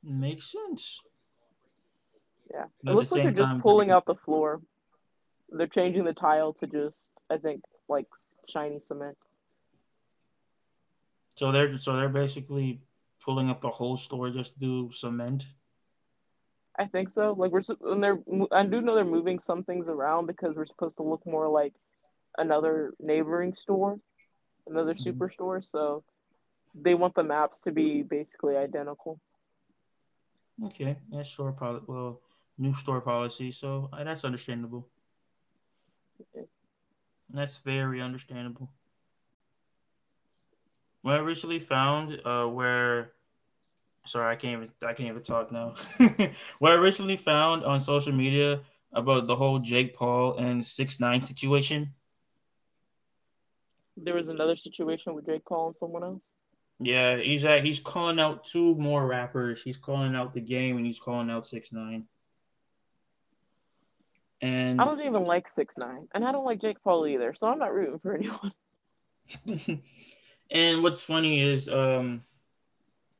Makes 0.03 0.53
sense. 0.53 1.01
Yeah, 2.53 2.67
But 2.83 2.93
it 2.93 2.95
looks 2.95 3.13
like 3.13 3.23
they're 3.23 3.31
same 3.31 3.35
just 3.35 3.53
time, 3.53 3.63
pulling 3.63 3.91
out 3.91 4.07
the 4.07 4.15
floor. 4.15 4.61
They're 5.51 5.67
changing 5.67 6.05
the 6.05 6.13
tile 6.13 6.53
to 6.55 6.67
just, 6.67 7.09
I 7.31 7.39
think, 7.39 7.63
like 7.89 8.07
shiny 8.49 8.81
cement. 8.81 9.17
So 11.35 11.53
they're 11.53 11.77
so 11.79 11.97
they're 11.97 12.09
basically 12.09 12.81
pulling 13.21 13.51
up 13.51 13.61
the 13.61 13.71
whole 13.71 13.97
store 13.97 14.31
just 14.31 14.55
to 14.55 14.61
do 14.61 14.91
cement. 14.93 15.47
I 16.79 16.87
think 16.87 17.09
so. 17.09 17.35
Like 17.37 17.53
we're, 17.53 17.63
and 17.93 18.03
they're, 18.03 18.19
I 18.53 18.65
do 18.67 18.81
know 18.81 18.95
they're 18.95 19.05
moving 19.05 19.39
some 19.39 19.65
things 19.65 19.89
around 19.89 20.27
because 20.27 20.57
we're 20.57 20.67
supposed 20.67 20.99
to 20.99 21.03
look 21.03 21.27
more 21.27 21.49
like 21.49 21.75
another 22.39 22.93
neighboring 23.01 23.55
store, 23.55 23.99
another 24.67 24.95
Mhm. 24.95 25.17
superstore. 25.17 25.65
So 25.65 26.03
they 26.75 26.95
want 26.95 27.15
the 27.15 27.25
maps 27.25 27.63
to 27.63 27.73
be 27.73 28.03
basically 28.03 28.57
identical. 28.57 29.19
Okay, 30.65 30.97
that's 31.11 31.31
store 31.31 31.53
policy. 31.53 31.85
Well, 31.89 32.21
new 32.59 32.75
store 32.75 33.01
policy, 33.01 33.53
so 33.53 33.89
uh, 33.93 34.05
that's 34.05 34.25
understandable. 34.25 34.89
Okay. 36.21 36.47
That's 37.31 37.59
very 37.59 38.01
understandable. 38.01 38.71
What 41.03 41.15
I 41.15 41.19
recently 41.19 41.61
found, 41.61 42.21
uh, 42.25 42.47
where, 42.47 43.13
sorry, 44.07 44.33
I 44.33 44.37
can't 44.37 44.63
even, 44.63 44.75
I 44.83 44.93
can't 44.93 45.09
even 45.09 45.23
talk 45.23 45.53
now. 45.53 45.75
what 46.59 46.73
I 46.73 46.77
recently 46.77 47.17
found 47.17 47.65
on 47.65 47.81
social 47.81 48.13
media 48.13 48.61
about 48.93 49.27
the 49.27 49.37
whole 49.37 49.59
Jake 49.59 49.95
Paul 49.95 50.37
and 50.37 50.65
Six 50.65 51.01
Nine 51.01 51.21
situation. 51.21 51.95
There 53.97 54.15
was 54.15 54.29
another 54.29 54.57
situation 54.57 55.15
with 55.15 55.27
Jake 55.27 55.45
Paul 55.45 55.69
and 55.69 55.77
someone 55.77 56.05
else. 56.05 56.29
Yeah, 56.79 57.17
he's 57.17 57.45
at, 57.45 57.65
he's 57.65 57.81
calling 57.81 58.21
out 58.21 58.45
two 58.45 58.75
more 58.75 59.07
rappers. 59.07 59.63
He's 59.63 59.79
calling 59.79 60.15
out 60.15 60.35
the 60.35 60.41
game 60.41 60.77
and 60.77 60.85
he's 60.87 61.01
calling 61.01 61.31
out 61.31 61.47
Six 61.47 61.73
Nine. 61.73 62.07
And 64.43 64.81
I 64.81 64.85
don't 64.85 65.01
even 65.01 65.25
like 65.25 65.49
six 65.49 65.79
nine, 65.79 66.07
and 66.15 66.25
I 66.25 66.31
don't 66.31 66.45
like 66.45 66.61
Jake 66.61 66.83
Paul 66.85 67.07
either. 67.07 67.33
So 67.35 67.49
I'm 67.49 67.59
not 67.59 67.73
rooting 67.73 67.99
for 67.99 68.15
anyone. 68.15 68.53
and 70.51 70.83
what's 70.83 71.03
funny 71.03 71.41
is 71.41 71.69
um 71.69 72.21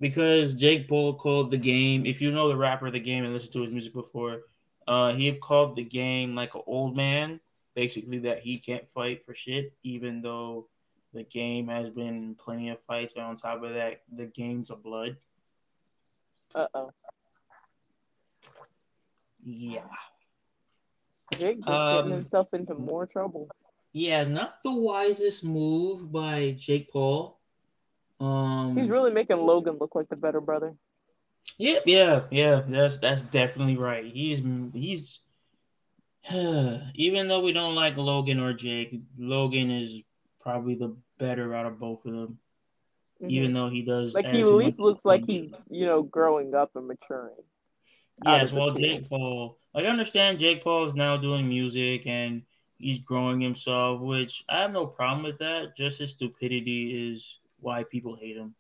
because 0.01 0.55
Jake 0.55 0.89
Paul 0.89 1.15
called 1.15 1.51
the 1.51 1.59
game, 1.59 2.07
if 2.07 2.21
you 2.21 2.31
know 2.31 2.49
the 2.49 2.57
rapper 2.57 2.91
the 2.91 3.01
game 3.01 3.25
and 3.25 3.33
listened 3.33 3.53
to 3.55 3.63
his 3.65 3.73
music 3.73 3.93
before, 3.93 4.43
uh 4.87 5.13
he 5.13 5.33
called 5.33 5.75
the 5.75 5.85
game 5.85 6.35
like 6.35 6.55
an 6.55 6.63
old 6.67 6.97
man, 6.97 7.41
basically 7.75 8.19
that 8.21 8.41
he 8.41 8.59
can't 8.59 8.89
fight 8.89 9.25
for 9.25 9.35
shit, 9.35 9.73
even 9.83 10.23
though 10.23 10.69
the 11.13 11.25
game 11.25 11.69
has 11.69 11.91
been 11.91 12.35
plenty 12.35 12.69
of 12.69 12.81
fights, 12.83 13.15
and 13.15 13.25
on 13.25 13.37
top 13.37 13.63
of 13.63 13.75
that, 13.75 14.03
the 14.15 14.27
game's 14.27 14.71
of 14.71 14.83
blood. 14.83 15.17
Uh 16.55 16.67
oh. 16.75 16.91
Yeah. 19.43 19.87
Jake 21.39 21.59
just 21.59 21.69
Um, 21.69 21.97
getting 21.97 22.19
himself 22.19 22.49
into 22.53 22.75
more 22.75 23.07
trouble. 23.07 23.49
Yeah, 23.93 24.25
not 24.25 24.63
the 24.63 24.75
wisest 24.75 25.45
move 25.45 26.13
by 26.13 26.55
Jake 26.59 26.91
Paul. 26.93 27.39
Um 28.21 28.77
He's 28.77 28.89
really 28.89 29.13
making 29.13 29.39
Logan 29.39 29.77
look 29.81 29.95
like 29.95 30.09
the 30.09 30.17
better 30.17 30.41
brother. 30.41 30.75
Yeah, 31.59 31.79
yeah, 31.87 32.23
yeah. 32.31 32.63
That's 32.67 32.99
that's 32.99 33.23
definitely 33.23 33.77
right. 33.77 34.05
He's 34.05 34.43
he's 34.75 35.21
even 36.35 37.29
though 37.29 37.41
we 37.41 37.53
don't 37.53 37.75
like 37.75 37.97
Logan 37.97 38.41
or 38.41 38.53
Jake, 38.53 38.99
Logan 39.19 39.71
is 39.71 40.03
probably 40.41 40.75
the 40.75 40.97
better 41.19 41.55
out 41.55 41.67
of 41.67 41.79
both 41.79 42.05
of 42.05 42.13
them. 42.13 42.39
Mhm. 43.23 43.31
Even 43.31 43.53
though 43.55 43.71
he 43.71 43.83
does 43.83 44.15
like 44.15 44.27
he 44.27 44.43
at 44.43 44.47
least 44.47 44.81
looks 44.81 45.05
like 45.05 45.25
he's 45.27 45.55
you 45.71 45.87
know 45.87 46.03
growing 46.03 46.55
up 46.55 46.77
and 46.77 46.87
maturing. 46.87 47.35
yes. 48.25 48.53
Well. 48.53 48.71
Jake 48.71 49.09
Paul, 49.09 49.59
like 49.75 49.87
I 49.87 49.89
understand 49.89 50.39
Jake 50.39 50.63
Paul 50.63 50.87
is 50.87 50.95
now 50.95 51.17
doing 51.17 51.49
music 51.49 52.07
and 52.07 52.43
he's 52.79 52.99
growing 52.99 53.41
himself, 53.41 54.01
which 54.01 54.45
I 54.49 54.61
have 54.61 54.73
no 54.73 54.87
problem 54.87 55.23
with 55.23 55.39
that. 55.39 55.77
Just 55.77 56.01
his 56.01 56.13
stupidity 56.13 57.11
is 57.11 57.41
why 57.61 57.85
people 57.85 58.17
hate 58.17 58.37
him. 58.37 58.55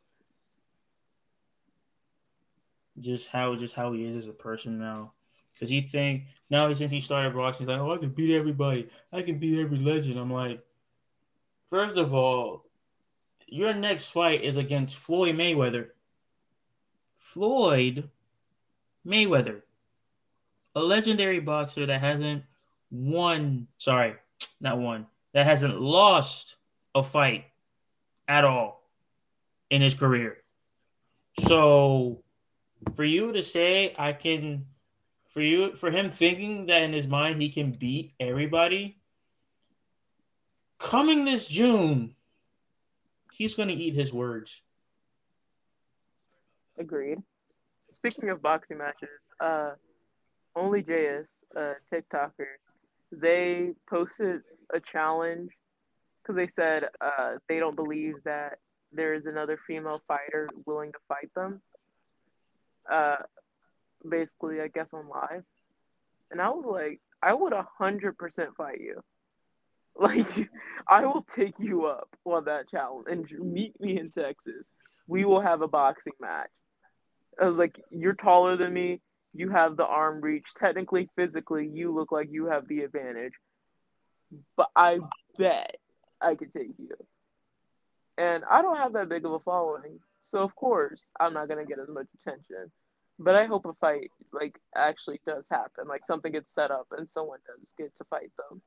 Just 2.99 3.29
how 3.29 3.55
just 3.57 3.75
how 3.75 3.93
he 3.93 4.05
is 4.05 4.17
as 4.17 4.27
a 4.27 4.33
person 4.33 4.79
now. 4.79 5.13
Because 5.53 5.71
he 5.71 5.81
think 5.81 6.25
now 6.51 6.73
since 6.75 6.93
he 6.93 7.01
started 7.01 7.35
boxing, 7.35 7.65
he's 7.65 7.69
like, 7.69 7.81
oh, 7.81 7.93
I 7.93 7.99
can 7.99 8.11
beat 8.11 8.37
everybody. 8.37 8.89
I 9.13 9.23
can 9.23 9.39
beat 9.39 9.61
every 9.61 9.79
legend. 9.79 10.19
I'm 10.19 10.31
like, 10.31 10.63
first 11.71 11.97
of 11.97 12.13
all, 12.13 12.65
your 13.47 13.75
next 13.75 14.09
fight 14.11 14.43
is 14.43 14.57
against 14.57 14.99
Floyd 14.99 15.37
Mayweather. 15.37 15.89
Floyd 17.19 18.11
Mayweather, 19.07 19.63
a 20.75 20.81
legendary 20.81 21.41
boxer 21.41 21.87
that 21.87 22.01
hasn't 22.01 22.45
won, 22.91 23.67
sorry, 23.79 24.15
not 24.61 24.79
won, 24.79 25.07
that 25.33 25.47
hasn't 25.47 25.81
lost 25.81 26.57
a 26.95 27.03
fight 27.03 27.45
at 28.29 28.45
all 28.45 28.86
in 29.71 29.83
his 29.83 29.95
career. 29.95 30.39
So 31.41 32.23
for 32.95 33.05
you 33.05 33.33
to 33.33 33.43
say 33.43 33.95
I 33.99 34.12
can 34.12 34.67
for 35.31 35.43
you 35.43 35.75
for 35.75 35.91
him 35.91 36.11
thinking 36.11 36.67
that 36.67 36.83
in 36.83 36.93
his 36.93 37.07
mind 37.07 37.43
he 37.43 37.49
can 37.49 37.73
beat 37.73 38.14
everybody 38.21 38.99
coming 40.79 41.25
this 41.25 41.47
June 41.49 42.17
he's 43.37 43.55
going 43.55 43.69
to 43.69 43.75
eat 43.75 43.95
his 43.95 44.12
words. 44.12 44.62
Agreed. 46.79 47.19
Speaking 47.91 48.31
of 48.31 48.43
boxing 48.43 48.79
matches, 48.79 49.09
uh, 49.41 49.73
only 50.55 50.83
JS, 50.83 51.27
uh, 51.55 51.75
TikToker, 51.93 52.57
they 53.12 53.73
posted 53.89 54.43
a 54.75 54.81
challenge 54.81 55.51
because 56.23 56.37
they 56.37 56.47
said 56.47 56.85
uh, 57.01 57.35
they 57.49 57.59
don't 57.59 57.77
believe 57.77 58.14
that 58.25 58.59
there 58.93 59.14
is 59.14 59.26
another 59.26 59.59
female 59.66 60.01
fighter 60.07 60.49
willing 60.64 60.93
to 60.93 60.99
fight 61.09 61.30
them. 61.34 61.61
Uh, 62.91 63.16
basically, 64.09 64.61
I 64.61 64.68
guess 64.68 64.91
on 64.93 65.09
live, 65.09 65.45
and 66.30 66.41
I 66.41 66.49
was 66.51 66.64
like, 66.66 67.01
I 67.22 67.34
would 67.34 67.53
a 67.53 67.66
hundred 67.78 68.18
percent 68.18 68.51
fight 68.57 68.80
you. 68.80 69.03
Like, 69.99 70.51
I 70.87 71.07
will 71.07 71.22
take 71.22 71.55
you 71.59 71.87
up 71.87 72.11
on 72.26 72.45
that 72.45 72.68
challenge 72.68 73.32
and 73.32 73.53
meet 73.55 73.80
me 73.80 73.99
in 73.99 74.11
Texas. 74.11 74.70
We 75.07 75.24
will 75.24 75.41
have 75.41 75.62
a 75.62 75.68
boxing 75.68 76.12
match. 76.20 76.51
I 77.41 77.47
was 77.47 77.57
like, 77.57 77.80
you're 77.91 78.12
taller 78.12 78.59
than 78.59 78.74
me. 78.74 79.01
You 79.32 79.49
have 79.49 79.78
the 79.78 79.87
arm 79.87 80.20
reach. 80.20 80.49
Technically, 80.55 81.09
physically, 81.16 81.70
you 81.72 81.95
look 81.95 82.12
like 82.12 82.28
you 82.30 82.45
have 82.49 82.68
the 82.68 82.80
advantage. 82.80 83.32
But 84.55 84.68
I 84.76 84.99
bet 85.39 85.76
I 86.20 86.34
could 86.34 86.53
take 86.53 86.74
you. 86.78 86.91
And 88.19 88.45
I 88.51 88.62
don't 88.62 88.77
have 88.77 88.93
that 88.95 89.09
big 89.09 89.25
of 89.25 89.33
a 89.33 89.41
following. 89.41 90.01
So, 90.23 90.41
of 90.41 90.55
course, 90.57 91.09
I'm 91.21 91.33
not 91.33 91.49
to 91.49 91.64
get 91.64 91.79
as 91.79 91.89
much 91.89 92.07
attention. 92.21 92.71
But 93.19 93.35
I 93.35 93.47
hope 93.47 93.64
a 93.64 93.73
fight, 93.75 94.11
like, 94.33 94.59
actually 94.77 95.21
does 95.27 95.49
happen. 95.49 95.87
Like, 95.89 96.07
something 96.07 96.33
gets 96.33 96.55
set 96.55 96.71
up 96.71 96.87
and 96.97 97.09
someone 97.09 97.39
does 97.47 97.73
get 97.79 97.97
to 97.97 98.05
fight 98.05 98.31
them. 98.37 98.61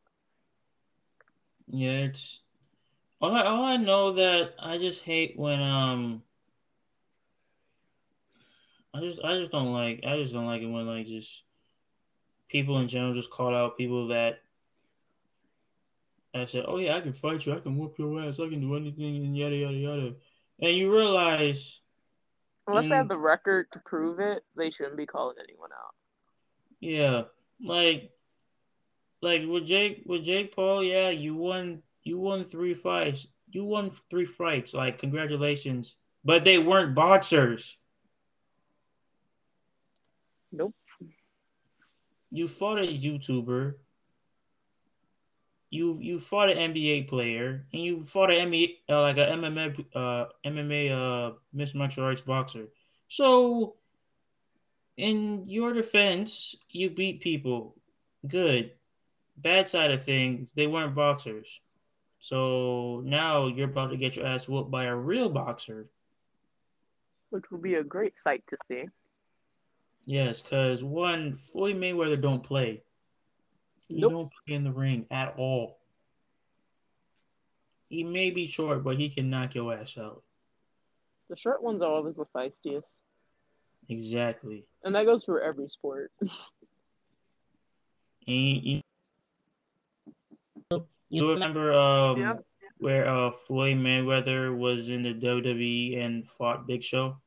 Yeah, 1.68 2.00
it's 2.00 2.41
all 3.22 3.34
I, 3.34 3.43
all 3.43 3.64
I 3.64 3.78
know 3.78 4.14
that 4.14 4.54
I 4.58 4.78
just 4.78 5.04
hate 5.04 5.38
when 5.38 5.62
um 5.62 6.24
I 8.93 9.02
just 9.02 9.24
I 9.24 9.38
just 9.38 9.52
don't 9.52 9.72
like 9.74 10.04
I 10.06 10.18
just 10.18 10.34
don't 10.34 10.47
like 10.47 10.62
it 10.62 10.68
when 10.68 10.88
like 10.88 11.06
just 11.06 11.43
people 12.47 12.80
in 12.80 12.88
general 12.88 13.14
just 13.14 13.30
call 13.30 13.54
out 13.56 13.78
people 13.78 14.08
that 14.08 14.39
I 16.34 16.46
said, 16.46 16.66
Oh 16.68 16.78
yeah, 16.78 16.96
I 16.96 17.02
can 17.02 17.14
fight 17.14 17.46
you, 17.46 17.54
I 17.54 17.60
can 17.60 17.78
whoop 17.78 17.96
your 17.98 18.22
ass, 18.22 18.40
I 18.40 18.50
can 18.50 18.62
do 18.62 18.76
anything 18.76 19.18
and 19.18 19.36
yada 19.36 19.56
yada 19.56 19.74
yada. 19.74 20.14
And 20.62 20.76
you 20.76 20.96
realize 20.96 21.82
Unless 22.70 22.90
they 22.90 22.96
have 22.96 23.08
the 23.08 23.18
record 23.18 23.68
to 23.74 23.80
prove 23.84 24.20
it, 24.20 24.44
they 24.56 24.70
shouldn't 24.70 24.98
be 24.98 25.08
calling 25.08 25.38
anyone 25.44 25.72
out. 25.72 25.96
Yeah, 26.80 27.24
like, 27.66 28.12
like 29.24 29.42
with 29.48 29.66
Jake, 29.66 30.04
with 30.06 30.24
Jake 30.24 30.56
Paul, 30.56 30.84
yeah, 30.84 31.10
you 31.10 31.34
won, 31.36 31.82
you 32.04 32.20
won 32.20 32.46
three 32.46 32.76
fights, 32.76 33.28
you 33.50 33.66
won 33.66 33.90
three 34.12 34.26
fights. 34.26 34.76
Like, 34.76 35.00
congratulations, 35.00 35.98
but 36.24 36.44
they 36.44 36.60
weren't 36.60 36.94
boxers. 36.94 37.80
Nope. 40.52 40.76
You 42.30 42.48
fought 42.48 42.78
a 42.78 42.84
YouTuber. 42.84 43.74
You 45.70 45.97
you 45.99 46.20
fought 46.20 46.49
an 46.49 46.74
NBA 46.74 47.07
player, 47.07 47.65
and 47.72 47.82
you 47.84 48.03
fought 48.03 48.32
an 48.32 48.51
NBA 48.51 48.70
uh, 48.89 49.01
like 49.01 49.17
a 49.17 49.28
MMA 49.28 49.86
uh 49.93 50.26
MMA 50.45 50.91
uh 50.91 51.34
mixed 51.53 51.76
martial 51.76 52.03
arts 52.03 52.22
boxer. 52.22 52.70
So 53.07 53.76
in 54.97 55.47
your 55.47 55.74
defense, 55.74 56.55
you 56.70 56.89
beat 56.89 57.22
people. 57.22 57.76
Good. 58.28 58.72
Bad 59.38 59.70
side 59.70 59.91
of 59.91 60.03
things, 60.03 60.51
they 60.51 60.67
weren't 60.67 60.95
boxers. 60.95 61.61
So 62.20 63.01
now 63.05 63.47
you're 63.47 63.70
about 63.70 63.91
to 63.91 63.97
get 63.97 64.17
your 64.17 64.26
ass 64.26 64.49
whooped 64.49 64.70
by 64.70 64.86
a 64.86 64.95
real 64.95 65.30
boxer. 65.30 65.88
Which 67.30 67.49
will 67.49 67.59
be 67.59 67.76
a 67.76 67.84
great 67.84 68.17
sight 68.17 68.43
to 68.49 68.57
see. 68.67 68.89
Yes, 70.05 70.41
because 70.41 70.84
one, 70.84 71.36
Floyd 71.36 71.78
Mayweather 71.78 72.20
don't 72.20 72.43
play. 72.43 72.82
He 73.90 74.00
Nope. 74.00 74.12
don't 74.12 74.32
play 74.46 74.56
in 74.56 74.64
the 74.64 74.72
ring 74.72 75.06
at 75.12 75.34
all. 75.38 75.80
He 77.90 78.04
may 78.04 78.30
be 78.30 78.46
short, 78.46 78.84
but 78.84 78.98
he 78.98 79.10
can 79.10 79.30
knock 79.32 79.56
your 79.56 79.74
ass 79.74 79.98
out. 79.98 80.24
The 81.30 81.36
short 81.36 81.62
ones 81.64 81.82
are 81.82 81.92
always 81.92 82.16
the 82.16 82.26
feistiest. 82.36 82.84
Exactly. 83.90 84.66
And 84.84 84.94
that 84.96 85.06
goes 85.06 85.24
for 85.26 85.42
every 85.42 85.68
sport. 85.68 86.12
And 88.28 88.64
you, 88.64 88.82
you 91.10 91.32
remember 91.32 91.74
um 91.74 92.20
Yep. 92.20 92.46
where 92.78 93.10
uh 93.10 93.32
Floyd 93.32 93.78
Mayweather 93.78 94.56
was 94.56 94.92
in 94.92 95.02
the 95.02 95.16
WWE 95.16 95.98
and 95.98 96.30
fought 96.30 96.68
Big 96.68 96.84
Show? 96.84 97.18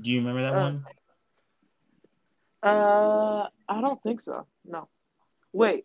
Do 0.00 0.10
you 0.10 0.18
remember 0.18 0.42
that 0.42 0.54
Uh, 0.54 0.60
one? 0.60 0.84
Uh, 2.62 3.48
I 3.68 3.80
don't 3.80 4.02
think 4.02 4.20
so. 4.20 4.46
No. 4.64 4.88
Wait, 5.52 5.84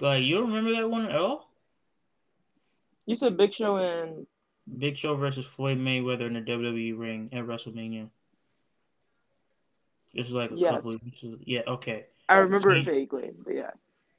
Like 0.00 0.22
you 0.22 0.40
remember 0.42 0.72
that 0.72 0.88
one 0.88 1.06
at 1.06 1.16
all? 1.16 1.50
you 3.06 3.16
said 3.16 3.36
Big 3.36 3.52
Show 3.52 3.76
and 3.76 4.26
Big 4.78 4.96
Show 4.96 5.14
versus 5.16 5.44
Floyd 5.46 5.78
Mayweather 5.78 6.26
in 6.26 6.32
the 6.34 6.40
WWE 6.40 6.98
ring 6.98 7.28
at 7.32 7.44
WrestleMania. 7.44 8.08
This 10.14 10.26
was 10.28 10.34
like 10.34 10.52
a 10.52 10.56
Yes. 10.56 10.70
couple 10.70 10.92
of 10.94 11.02
weeks. 11.02 11.24
Yeah, 11.44 11.62
okay. 11.66 12.06
I 12.28 12.36
remember 12.36 12.70
it 12.74 12.86
vaguely, 12.86 13.32
but 13.44 13.54
yeah. 13.54 13.70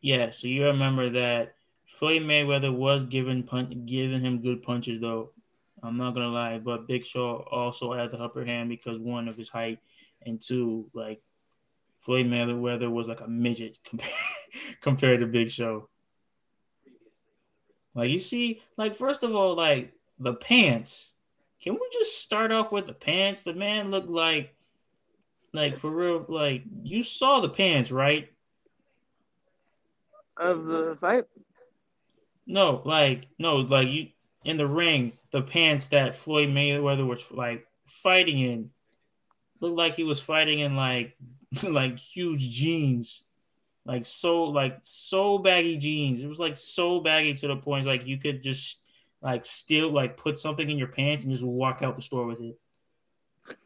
Yeah, 0.01 0.29
so 0.29 0.47
you 0.47 0.65
remember 0.65 1.09
that 1.11 1.55
Floyd 1.87 2.21
Mayweather 2.21 2.71
was 2.75 3.05
giving 3.05 3.41
pun- 3.43 3.85
giving 3.85 4.21
him 4.21 4.41
good 4.41 4.61
punches 4.61 4.99
though. 5.01 5.31
I'm 5.81 5.97
not 5.97 6.13
gonna 6.13 6.29
lie, 6.29 6.59
but 6.59 6.85
Big 6.87 7.03
Show 7.05 7.37
also 7.49 7.93
had 7.93 8.11
the 8.11 8.19
upper 8.21 8.45
hand 8.45 8.69
because 8.69 8.99
one 8.99 9.27
of 9.27 9.35
his 9.35 9.49
height 9.49 9.79
and 10.23 10.39
two, 10.39 10.89
like 10.93 11.21
Floyd 12.05 12.27
Mayweather 12.27 12.89
was 12.89 13.07
like 13.07 13.21
a 13.21 13.27
midget 13.27 13.79
compared 13.83 14.11
compared 14.81 15.19
to 15.21 15.25
Big 15.25 15.49
Show. 15.49 15.89
Like 17.95 18.11
you 18.11 18.19
see, 18.19 18.61
like 18.77 18.95
first 18.95 19.23
of 19.23 19.33
all, 19.33 19.55
like 19.55 19.93
the 20.19 20.35
pants. 20.35 21.13
Can 21.63 21.73
we 21.73 21.89
just 21.91 22.21
start 22.21 22.51
off 22.51 22.71
with 22.71 22.85
the 22.85 22.93
pants? 22.93 23.41
The 23.41 23.53
man 23.53 23.89
looked 23.89 24.09
like, 24.09 24.53
like 25.51 25.77
for 25.77 25.89
real, 25.89 26.25
like 26.29 26.63
you 26.83 27.01
saw 27.01 27.39
the 27.39 27.49
pants, 27.49 27.91
right? 27.91 28.29
Of 30.37 30.65
the 30.65 30.97
fight? 31.01 31.23
No, 32.45 32.83
like 32.85 33.29
no, 33.39 33.57
like 33.57 33.87
you 33.87 34.07
in 34.43 34.57
the 34.57 34.67
ring, 34.67 35.11
the 35.31 35.41
pants 35.41 35.87
that 35.87 36.13
Floyd 36.13 36.49
Mayweather 36.49 37.07
was 37.07 37.31
like 37.31 37.65
fighting 37.87 38.37
in 38.37 38.69
looked 39.59 39.77
like 39.77 39.95
he 39.95 40.03
was 40.03 40.21
fighting 40.21 40.59
in 40.59 40.75
like 40.75 41.15
like 41.69 41.97
huge 41.97 42.49
jeans. 42.51 43.23
Like 43.85 44.05
so 44.05 44.45
like 44.45 44.79
so 44.81 45.37
baggy 45.37 45.77
jeans. 45.77 46.21
It 46.21 46.27
was 46.27 46.39
like 46.39 46.57
so 46.57 46.99
baggy 46.99 47.33
to 47.35 47.47
the 47.47 47.57
point 47.57 47.85
like 47.85 48.07
you 48.07 48.17
could 48.17 48.41
just 48.41 48.83
like 49.21 49.45
still 49.45 49.91
like 49.91 50.17
put 50.17 50.37
something 50.37 50.69
in 50.69 50.77
your 50.77 50.87
pants 50.87 51.23
and 51.23 51.33
just 51.33 51.45
walk 51.45 51.81
out 51.81 51.95
the 51.95 52.01
store 52.01 52.25
with 52.25 52.41
it. 52.41 52.57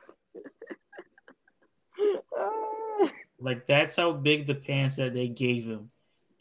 Like 3.42 3.68
that's 3.68 3.96
how 3.96 4.12
big 4.12 4.48
the 4.48 4.56
pants 4.56 4.98
that 4.98 5.14
they 5.14 5.28
gave 5.28 5.66
him. 5.66 5.92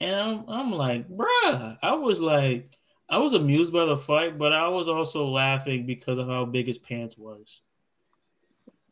And 0.00 0.14
I'm, 0.14 0.48
I'm 0.48 0.72
like, 0.72 1.08
bruh, 1.08 1.78
I 1.82 1.94
was 1.94 2.20
like, 2.20 2.76
I 3.08 3.18
was 3.18 3.34
amused 3.34 3.72
by 3.72 3.84
the 3.86 3.96
fight, 3.96 4.38
but 4.38 4.52
I 4.52 4.68
was 4.68 4.88
also 4.88 5.28
laughing 5.28 5.86
because 5.86 6.18
of 6.18 6.28
how 6.28 6.44
big 6.44 6.66
his 6.66 6.78
pants 6.78 7.16
was. 7.16 7.62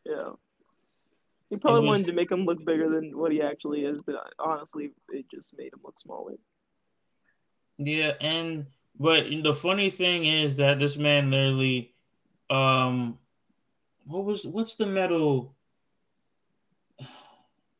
yeah. 0.04 0.32
He 1.50 1.56
probably 1.56 1.82
was- 1.82 1.98
wanted 1.98 2.06
to 2.06 2.12
make 2.12 2.30
him 2.30 2.44
look 2.44 2.64
bigger 2.64 2.88
than 2.88 3.16
what 3.16 3.32
he 3.32 3.40
actually 3.40 3.84
is, 3.84 4.00
but 4.04 4.16
honestly, 4.38 4.92
it 5.10 5.26
just 5.30 5.56
made 5.56 5.72
him 5.72 5.80
look 5.84 5.98
smaller. 5.98 6.34
Yeah, 7.78 8.14
and 8.20 8.66
but 8.98 9.26
the 9.42 9.54
funny 9.54 9.90
thing 9.90 10.24
is 10.24 10.56
that 10.56 10.78
this 10.78 10.96
man 10.96 11.30
literally, 11.30 11.94
um, 12.48 13.18
what 14.06 14.24
was 14.24 14.46
what's 14.46 14.76
the 14.76 14.86
metal? 14.86 15.54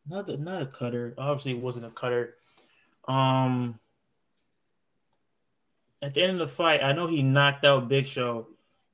Not 0.09 0.29
the, 0.29 0.37
not 0.37 0.63
a 0.63 0.67
cutter. 0.67 1.15
Obviously, 1.19 1.53
it 1.53 1.63
wasn't 1.63 1.87
a 1.87 1.91
cutter. 1.91 2.37
Um, 3.09 3.81
at 6.01 6.15
the 6.15 6.23
end 6.23 6.41
of 6.41 6.49
the 6.49 6.55
fight, 6.55 6.81
I 6.81 6.93
know 6.93 7.09
he 7.09 7.25
knocked 7.25 7.65
out 7.65 7.89
Big 7.89 8.07
Show, 8.07 8.47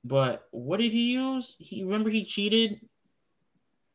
but 0.03 0.49
what 0.53 0.79
did 0.79 0.95
he 0.95 1.13
use? 1.13 1.57
He 1.59 1.83
remember 1.85 2.09
he 2.09 2.25
cheated. 2.25 2.81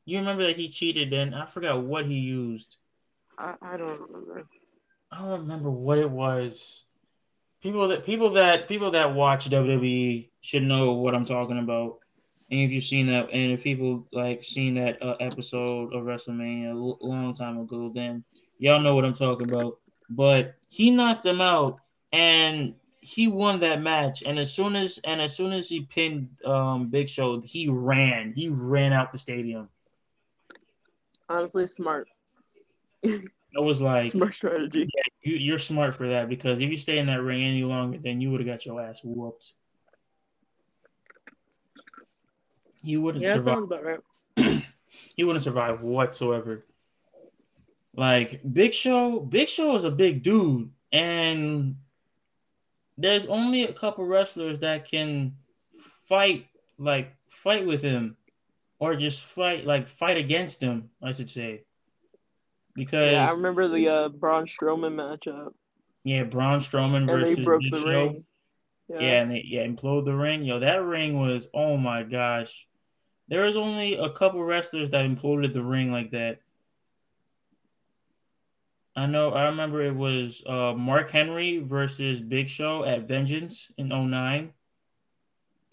You 0.08 0.20
remember 0.20 0.48
that 0.48 0.56
he 0.56 0.70
cheated, 0.70 1.12
and 1.12 1.36
I 1.36 1.46
forgot 1.46 1.84
what 1.84 2.06
he 2.06 2.14
used. 2.14 2.78
I, 3.38 3.56
I 3.62 3.76
don't 3.76 4.00
remember. 4.00 4.48
I 5.12 5.18
don't 5.20 5.42
remember 5.42 5.70
what 5.70 5.98
it 5.98 6.10
was. 6.10 6.86
People 7.62 7.90
that 7.90 8.06
people 8.06 8.30
that 8.32 8.70
people 8.70 8.92
that 8.92 9.14
watch 9.14 9.50
WWE 9.50 10.30
should 10.40 10.64
know 10.64 10.94
what 10.94 11.14
I'm 11.14 11.26
talking 11.26 11.60
about. 11.60 11.98
And 12.50 12.62
if 12.62 12.72
you've 12.72 12.86
seen 12.86 13.08
that, 13.08 13.32
and 13.34 13.52
if 13.52 13.64
people 13.64 14.08
like 14.14 14.46
seen 14.46 14.76
that 14.76 15.04
uh, 15.04 15.18
episode 15.20 15.94
of 15.94 16.04
WrestleMania 16.04 16.68
a 16.68 16.70
l- 16.70 17.00
long 17.02 17.34
time 17.34 17.60
ago, 17.60 17.92
then 17.94 18.24
y'all 18.60 18.80
know 18.80 18.96
what 18.96 19.04
I'm 19.04 19.12
talking 19.12 19.52
about. 19.52 19.80
But 20.10 20.56
he 20.70 20.90
knocked 20.90 21.26
him 21.26 21.42
out, 21.42 21.82
and 22.14 22.76
he 23.02 23.28
won 23.28 23.60
that 23.60 23.82
match. 23.82 24.24
And 24.26 24.40
as 24.40 24.54
soon 24.54 24.78
as 24.78 25.02
and 25.04 25.20
as 25.20 25.36
soon 25.36 25.52
as 25.52 25.68
he 25.68 25.82
pinned 25.82 26.30
um, 26.46 26.88
Big 26.88 27.10
Show, 27.10 27.42
he 27.42 27.68
ran. 27.68 28.32
He 28.34 28.48
ran 28.48 28.94
out 28.94 29.12
the 29.12 29.20
stadium. 29.20 29.68
Honestly, 31.30 31.68
smart. 31.68 32.10
I 33.06 33.20
was 33.60 33.82
like, 33.82 34.12
smart 34.12 34.36
strategy. 34.36 34.88
You, 35.24 35.36
you're 35.36 35.58
smart 35.58 35.96
for 35.96 36.08
that 36.10 36.30
because 36.30 36.60
if 36.60 36.70
you 36.70 36.78
stay 36.78 36.98
in 37.00 37.08
that 37.08 37.22
ring 37.22 37.44
any 37.44 37.64
longer, 37.64 37.98
then 37.98 38.22
you 38.22 38.32
would 38.32 38.40
have 38.42 38.48
got 38.48 38.66
your 38.66 38.82
ass 38.82 39.02
whooped. 39.04 39.54
You 42.84 43.02
wouldn't 43.02 43.24
Yeah, 43.24 43.34
survive. 43.34 43.70
right. 43.70 44.00
You 45.18 45.28
wouldn't 45.28 45.44
survive 45.44 45.82
whatsoever. 45.82 46.66
Like 47.94 48.42
Big 48.52 48.74
Show, 48.74 49.20
Big 49.20 49.50
Show 49.50 49.76
is 49.76 49.84
a 49.84 49.92
big 49.92 50.24
dude, 50.24 50.72
and 50.92 51.76
there's 52.98 53.26
only 53.26 53.64
a 53.64 53.74
couple 53.74 54.06
wrestlers 54.06 54.60
that 54.60 54.90
can 54.90 55.36
fight, 56.08 56.48
like 56.78 57.16
fight 57.28 57.66
with 57.66 57.82
him, 57.82 58.16
or 58.80 58.96
just 58.96 59.24
fight, 59.24 59.66
like 59.66 59.88
fight 59.88 60.18
against 60.18 60.62
him. 60.62 60.90
I 61.02 61.12
should 61.12 61.30
say, 61.30 61.64
because 62.76 63.12
Yeah, 63.12 63.30
I 63.30 63.34
remember 63.34 63.68
the 63.68 63.88
uh, 63.90 64.10
Braun 64.10 64.48
Strowman 64.48 64.94
matchup, 64.96 65.54
Yeah, 66.04 66.24
Braun 66.24 66.60
Strowman 66.60 66.98
and 66.98 67.08
versus 67.08 67.38
Big 67.38 67.76
Show. 67.76 67.90
ring. 67.90 68.24
Yeah, 68.90 69.00
and 69.00 69.32
they 69.32 69.44
yeah 69.46 69.66
implode 69.66 70.06
the 70.06 70.16
ring. 70.16 70.44
Yo, 70.44 70.60
that 70.60 70.84
ring 70.84 71.20
was 71.20 71.50
oh 71.54 71.78
my 71.78 72.04
gosh. 72.04 72.68
There 73.28 73.44
was 73.46 73.58
only 73.58 73.96
a 73.96 74.10
couple 74.10 74.42
wrestlers 74.44 74.92
that 74.92 75.04
imploded 75.06 75.54
the 75.54 75.64
ring 75.64 75.92
like 75.92 76.12
that. 76.12 76.40
I 78.96 79.06
know. 79.06 79.32
I 79.32 79.48
remember 79.48 79.84
it 79.84 79.96
was 79.96 80.44
uh, 80.48 80.74
Mark 80.74 81.12
Henry 81.12 81.60
versus 81.60 82.20
Big 82.22 82.48
Show 82.48 82.84
at 82.84 83.08
Vengeance 83.08 83.72
in 83.78 83.90
09. 83.90 84.54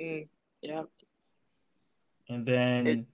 Mm, 0.00 0.28
yeah. 0.60 0.82
And 2.34 2.44
then 2.46 2.86
It- 2.86 3.06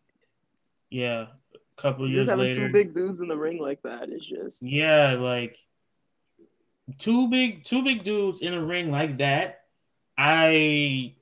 yeah, 0.90 1.26
a 1.54 1.80
couple 1.82 2.08
years 2.08 2.28
having 2.28 2.46
later, 2.46 2.66
two 2.66 2.72
big 2.72 2.92
dudes 2.92 3.20
in 3.20 3.28
the 3.28 3.36
ring 3.36 3.58
like 3.60 3.82
that 3.82 4.08
is 4.08 4.24
just 4.26 4.62
yeah, 4.62 5.12
like 5.14 5.56
two 6.98 7.28
big 7.28 7.62
two 7.64 7.84
big 7.84 8.02
dudes 8.02 8.40
in 8.40 8.54
a 8.54 8.64
ring 8.64 8.90
like 8.90 9.18
that. 9.18 9.64
I 10.18 11.14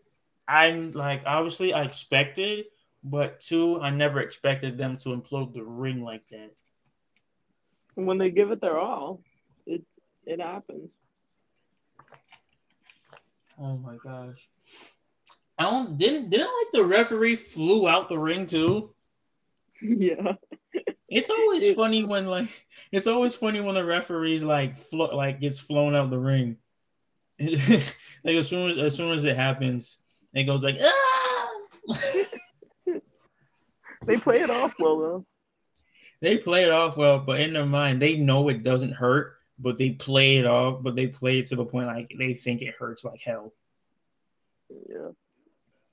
I'm 0.46 0.92
like 0.92 1.22
obviously 1.26 1.72
I 1.74 1.82
expected, 1.82 2.66
but 3.04 3.40
two, 3.40 3.78
I 3.80 3.90
never 3.90 4.20
expected 4.20 4.78
them 4.78 4.96
to 4.98 5.10
implode 5.10 5.52
the 5.52 5.62
ring 5.64 6.02
like 6.02 6.26
that. 6.28 6.52
when 7.94 8.16
they 8.18 8.30
give 8.30 8.50
it 8.52 8.60
their 8.60 8.78
all, 8.78 9.22
it 9.66 9.82
it 10.24 10.40
happens. 10.40 10.90
Oh 13.60 13.76
my 13.76 13.96
gosh. 13.96 14.48
I 15.58 15.64
don't 15.64 15.98
didn't 15.98 16.30
didn't 16.30 16.46
like 16.46 16.72
the 16.72 16.84
referee 16.84 17.34
flew 17.36 17.88
out 17.88 18.08
the 18.08 18.18
ring 18.18 18.46
too. 18.46 18.94
yeah. 19.82 20.34
It's 21.08 21.30
always 21.30 21.64
It- 21.64 21.76
funny 21.76 22.04
when 22.04 22.26
like 22.26 22.48
it's 22.92 23.06
always 23.06 23.34
funny 23.34 23.60
when 23.60 23.74
the 23.74 23.84
referees 23.84 24.44
like 24.44 24.76
flo- 24.76 25.16
like 25.16 25.40
gets 25.40 25.58
flown 25.58 25.94
out 25.94 26.10
the 26.10 26.18
ring. 26.18 26.58
like 27.40 28.34
as 28.36 28.48
soon 28.48 28.70
as 28.70 28.78
as 28.78 28.96
soon 28.96 29.12
as 29.16 29.24
it 29.24 29.36
happens, 29.36 30.00
it 30.34 30.44
goes 30.44 30.62
like 30.62 30.76
ah. 30.80 31.48
they 34.06 34.16
play 34.16 34.40
it 34.40 34.50
off 34.50 34.74
well 34.78 34.98
though. 34.98 35.26
They 36.20 36.38
play 36.38 36.64
it 36.64 36.70
off 36.70 36.96
well, 36.96 37.20
but 37.20 37.40
in 37.40 37.52
their 37.52 37.64
mind, 37.66 38.02
they 38.02 38.16
know 38.16 38.48
it 38.48 38.64
doesn't 38.64 38.92
hurt, 38.92 39.36
but 39.58 39.78
they 39.78 39.90
play 39.90 40.38
it 40.38 40.46
off. 40.46 40.82
But 40.82 40.96
they 40.96 41.06
play 41.06 41.38
it 41.38 41.46
to 41.46 41.56
the 41.56 41.64
point 41.64 41.86
like 41.86 42.12
they 42.18 42.34
think 42.34 42.60
it 42.60 42.74
hurts 42.78 43.04
like 43.04 43.20
hell. 43.20 43.52
Yeah. 44.88 45.10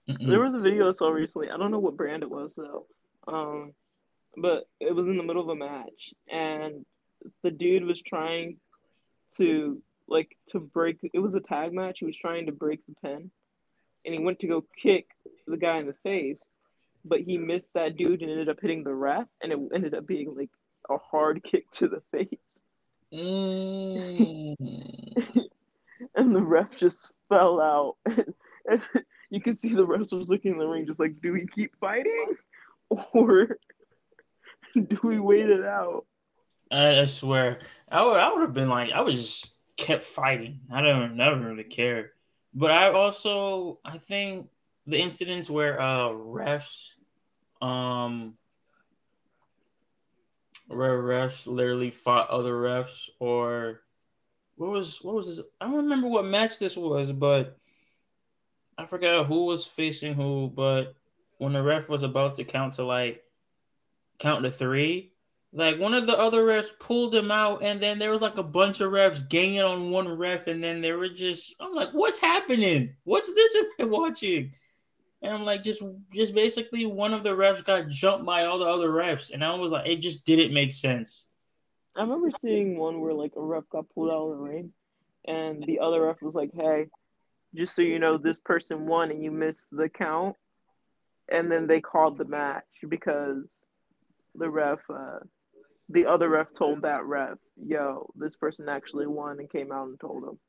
Mm-mm. 0.08 0.28
There 0.28 0.42
was 0.42 0.54
a 0.54 0.60
video 0.60 0.88
I 0.88 0.92
saw 0.92 1.10
recently. 1.10 1.50
I 1.50 1.58
don't 1.58 1.72
know 1.72 1.80
what 1.80 1.98
brand 1.98 2.24
it 2.24 2.30
was 2.30 2.56
though. 2.56 2.86
Um, 3.28 3.74
but 4.38 4.68
it 4.80 4.94
was 4.94 5.08
in 5.08 5.18
the 5.18 5.24
middle 5.24 5.42
of 5.42 5.50
a 5.50 5.56
match, 5.56 6.14
and 6.32 6.86
the 7.42 7.52
dude 7.52 7.86
was 7.86 8.02
trying 8.02 8.58
to 9.38 9.82
like 10.08 10.38
to 10.50 10.60
break. 10.60 11.00
It 11.14 11.20
was 11.20 11.34
a 11.36 11.40
tag 11.40 11.74
match. 11.74 12.00
He 12.00 12.06
was 12.06 12.18
trying 12.18 12.46
to 12.48 12.52
break 12.52 12.86
the 12.86 12.96
pin, 13.02 13.32
and 14.06 14.14
he 14.14 14.20
went 14.20 14.40
to 14.40 14.48
go 14.48 14.64
kick 14.82 15.08
the 15.48 15.58
guy 15.58 15.78
in 15.78 15.88
the 15.88 15.96
face, 16.04 16.38
but 17.04 17.22
he 17.22 17.38
missed 17.38 17.74
that 17.74 17.98
dude 17.98 18.22
and 18.22 18.30
ended 18.30 18.50
up 18.50 18.60
hitting 18.62 18.84
the 18.84 18.94
ref, 18.94 19.28
and 19.42 19.52
it 19.52 19.60
ended 19.74 19.96
up 19.96 20.06
being 20.06 20.36
like 20.36 20.52
a 20.90 20.98
hard 20.98 21.44
kick 21.52 21.70
to 21.72 21.88
the 21.88 22.02
face, 22.12 22.64
Mm. 23.14 24.56
and 26.16 26.36
the 26.36 26.42
ref 26.42 26.76
just 26.76 27.12
fell 27.30 27.62
out. 27.62 27.96
and 28.06 28.82
you 29.30 29.42
can 29.42 29.54
see 29.54 29.74
the 29.74 29.86
wrestlers 29.86 30.30
looking 30.30 30.54
in 30.54 30.58
the 30.58 30.68
ring, 30.68 30.86
just 30.86 31.00
like, 31.00 31.22
do 31.22 31.34
we 31.34 31.48
keep 31.48 31.76
fighting, 31.80 32.36
or 32.90 33.58
do 34.76 35.00
we 35.04 35.20
wait 35.20 35.50
it 35.50 35.64
out? 35.64 36.06
I, 36.72 37.02
I 37.02 37.06
swear, 37.06 37.60
I 37.90 38.04
would 38.04 38.20
I 38.20 38.34
would 38.34 38.42
have 38.42 38.54
been 38.54 38.70
like 38.70 38.92
I 38.92 39.02
was 39.02 39.16
just 39.16 39.60
kept 39.78 40.04
fighting. 40.04 40.62
I 40.72 40.82
don't 40.82 41.16
never 41.16 41.40
really 41.40 41.64
care. 41.64 42.12
But 42.54 42.72
I 42.72 42.92
also 42.92 43.80
I 43.86 43.98
think 43.98 44.50
the 44.88 45.00
incidents 45.00 45.50
where 45.50 45.80
uh 45.80 46.10
refs 46.10 46.94
um 47.62 48.36
where 50.68 51.02
refs 51.02 51.48
literally 51.48 51.92
fought 51.92 52.30
other 52.30 52.54
refs 52.54 53.10
or 53.20 53.82
what 54.56 54.72
was 54.72 55.00
what 55.02 55.16
was 55.16 55.38
this? 55.38 55.46
I 55.60 55.66
don't 55.66 55.76
remember 55.76 56.08
what 56.08 56.26
match 56.26 56.60
this 56.60 56.78
was, 56.78 57.12
but 57.12 57.58
I 58.78 58.86
forgot 58.86 59.26
who 59.28 59.46
was 59.46 59.66
facing 59.66 60.16
who, 60.16 60.52
but 60.54 60.96
when 61.38 61.54
the 61.54 61.64
ref 61.64 61.90
was 61.90 62.04
about 62.04 62.36
to 62.36 62.44
count 62.44 62.74
to 62.74 62.84
like 62.84 63.24
count 64.20 64.44
to 64.44 64.52
three, 64.52 65.14
like 65.54 65.80
one 65.80 65.94
of 65.94 66.08
the 66.08 66.18
other 66.18 66.44
refs 66.44 66.78
pulled 66.78 67.16
him 67.16 67.32
out, 67.32 67.64
and 67.64 67.82
then 67.82 68.00
there 68.00 68.12
was 68.12 68.22
like 68.22 68.38
a 68.38 68.44
bunch 68.44 68.82
of 68.82 68.92
refs 68.92 69.28
ganging 69.28 69.62
on 69.62 69.92
one 69.92 70.10
ref, 70.10 70.48
and 70.48 70.64
then 70.64 70.82
they 70.82 70.92
were 70.92 71.10
just 71.10 71.56
I'm 71.60 71.74
like, 71.74 71.92
what's 71.92 72.20
happening? 72.20 72.96
What's 73.06 73.34
this 73.34 73.56
am 73.80 73.90
watching? 73.92 74.54
And 75.22 75.34
I'm 75.34 75.46
like, 75.46 75.64
just 75.64 75.84
just 76.14 76.36
basically 76.36 76.86
one 76.86 77.14
of 77.14 77.24
the 77.24 77.30
refs 77.30 77.64
got 77.64 77.88
jumped 77.88 78.26
by 78.26 78.46
all 78.46 78.60
the 78.60 78.66
other 78.66 78.90
refs, 78.90 79.34
and 79.34 79.44
I 79.44 79.56
was 79.56 79.72
like, 79.72 79.88
it 79.88 80.02
just 80.02 80.26
didn't 80.26 80.54
make 80.54 80.74
sense. 80.74 81.30
I 81.96 82.02
remember 82.02 82.30
seeing 82.32 82.78
one 82.78 83.00
where 83.00 83.14
like 83.14 83.34
a 83.38 83.42
ref 83.42 83.64
got 83.70 83.90
pulled 83.94 84.10
out 84.10 84.32
of 84.32 84.38
the 84.38 84.44
ring, 84.44 84.74
and 85.26 85.64
the 85.64 85.80
other 85.80 86.02
ref 86.02 86.22
was 86.22 86.36
like, 86.36 86.52
"Hey, 86.54 86.88
just 87.56 87.76
so 87.76 87.82
you 87.82 88.00
know, 88.00 88.18
this 88.18 88.40
person 88.40 88.86
won 88.86 89.12
and 89.12 89.24
you 89.24 89.32
missed 89.32 89.76
the 89.76 89.90
count." 89.90 90.36
And 91.30 91.52
then 91.52 91.68
they 91.68 91.82
called 91.82 92.18
the 92.18 92.26
match 92.26 92.66
because 92.88 93.66
the 94.36 94.50
ref, 94.50 94.80
uh, 94.90 95.20
the 95.90 96.06
other 96.06 96.30
ref, 96.30 96.54
told 96.54 96.84
that 96.84 97.04
ref, 97.06 97.38
"Yo, 97.58 98.12
this 98.16 98.36
person 98.38 98.70
actually 98.70 99.08
won," 99.08 99.40
and 99.40 99.50
came 99.50 99.72
out 99.72 99.88
and 99.88 100.00
told 100.00 100.24
him. 100.24 100.40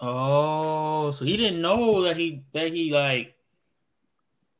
Oh, 0.00 1.10
so 1.10 1.24
he 1.24 1.36
didn't 1.36 1.60
know 1.60 2.02
that 2.02 2.16
he 2.16 2.44
that 2.52 2.72
he 2.72 2.92
like 2.92 3.34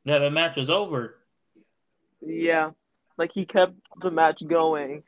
that 0.05 0.19
the 0.19 0.31
match 0.31 0.57
was 0.57 0.71
over. 0.71 1.17
Yeah, 2.21 2.71
like 3.17 3.33
he 3.33 3.45
kept 3.45 3.75
the 4.01 4.11
match 4.11 4.43
going. 4.47 5.05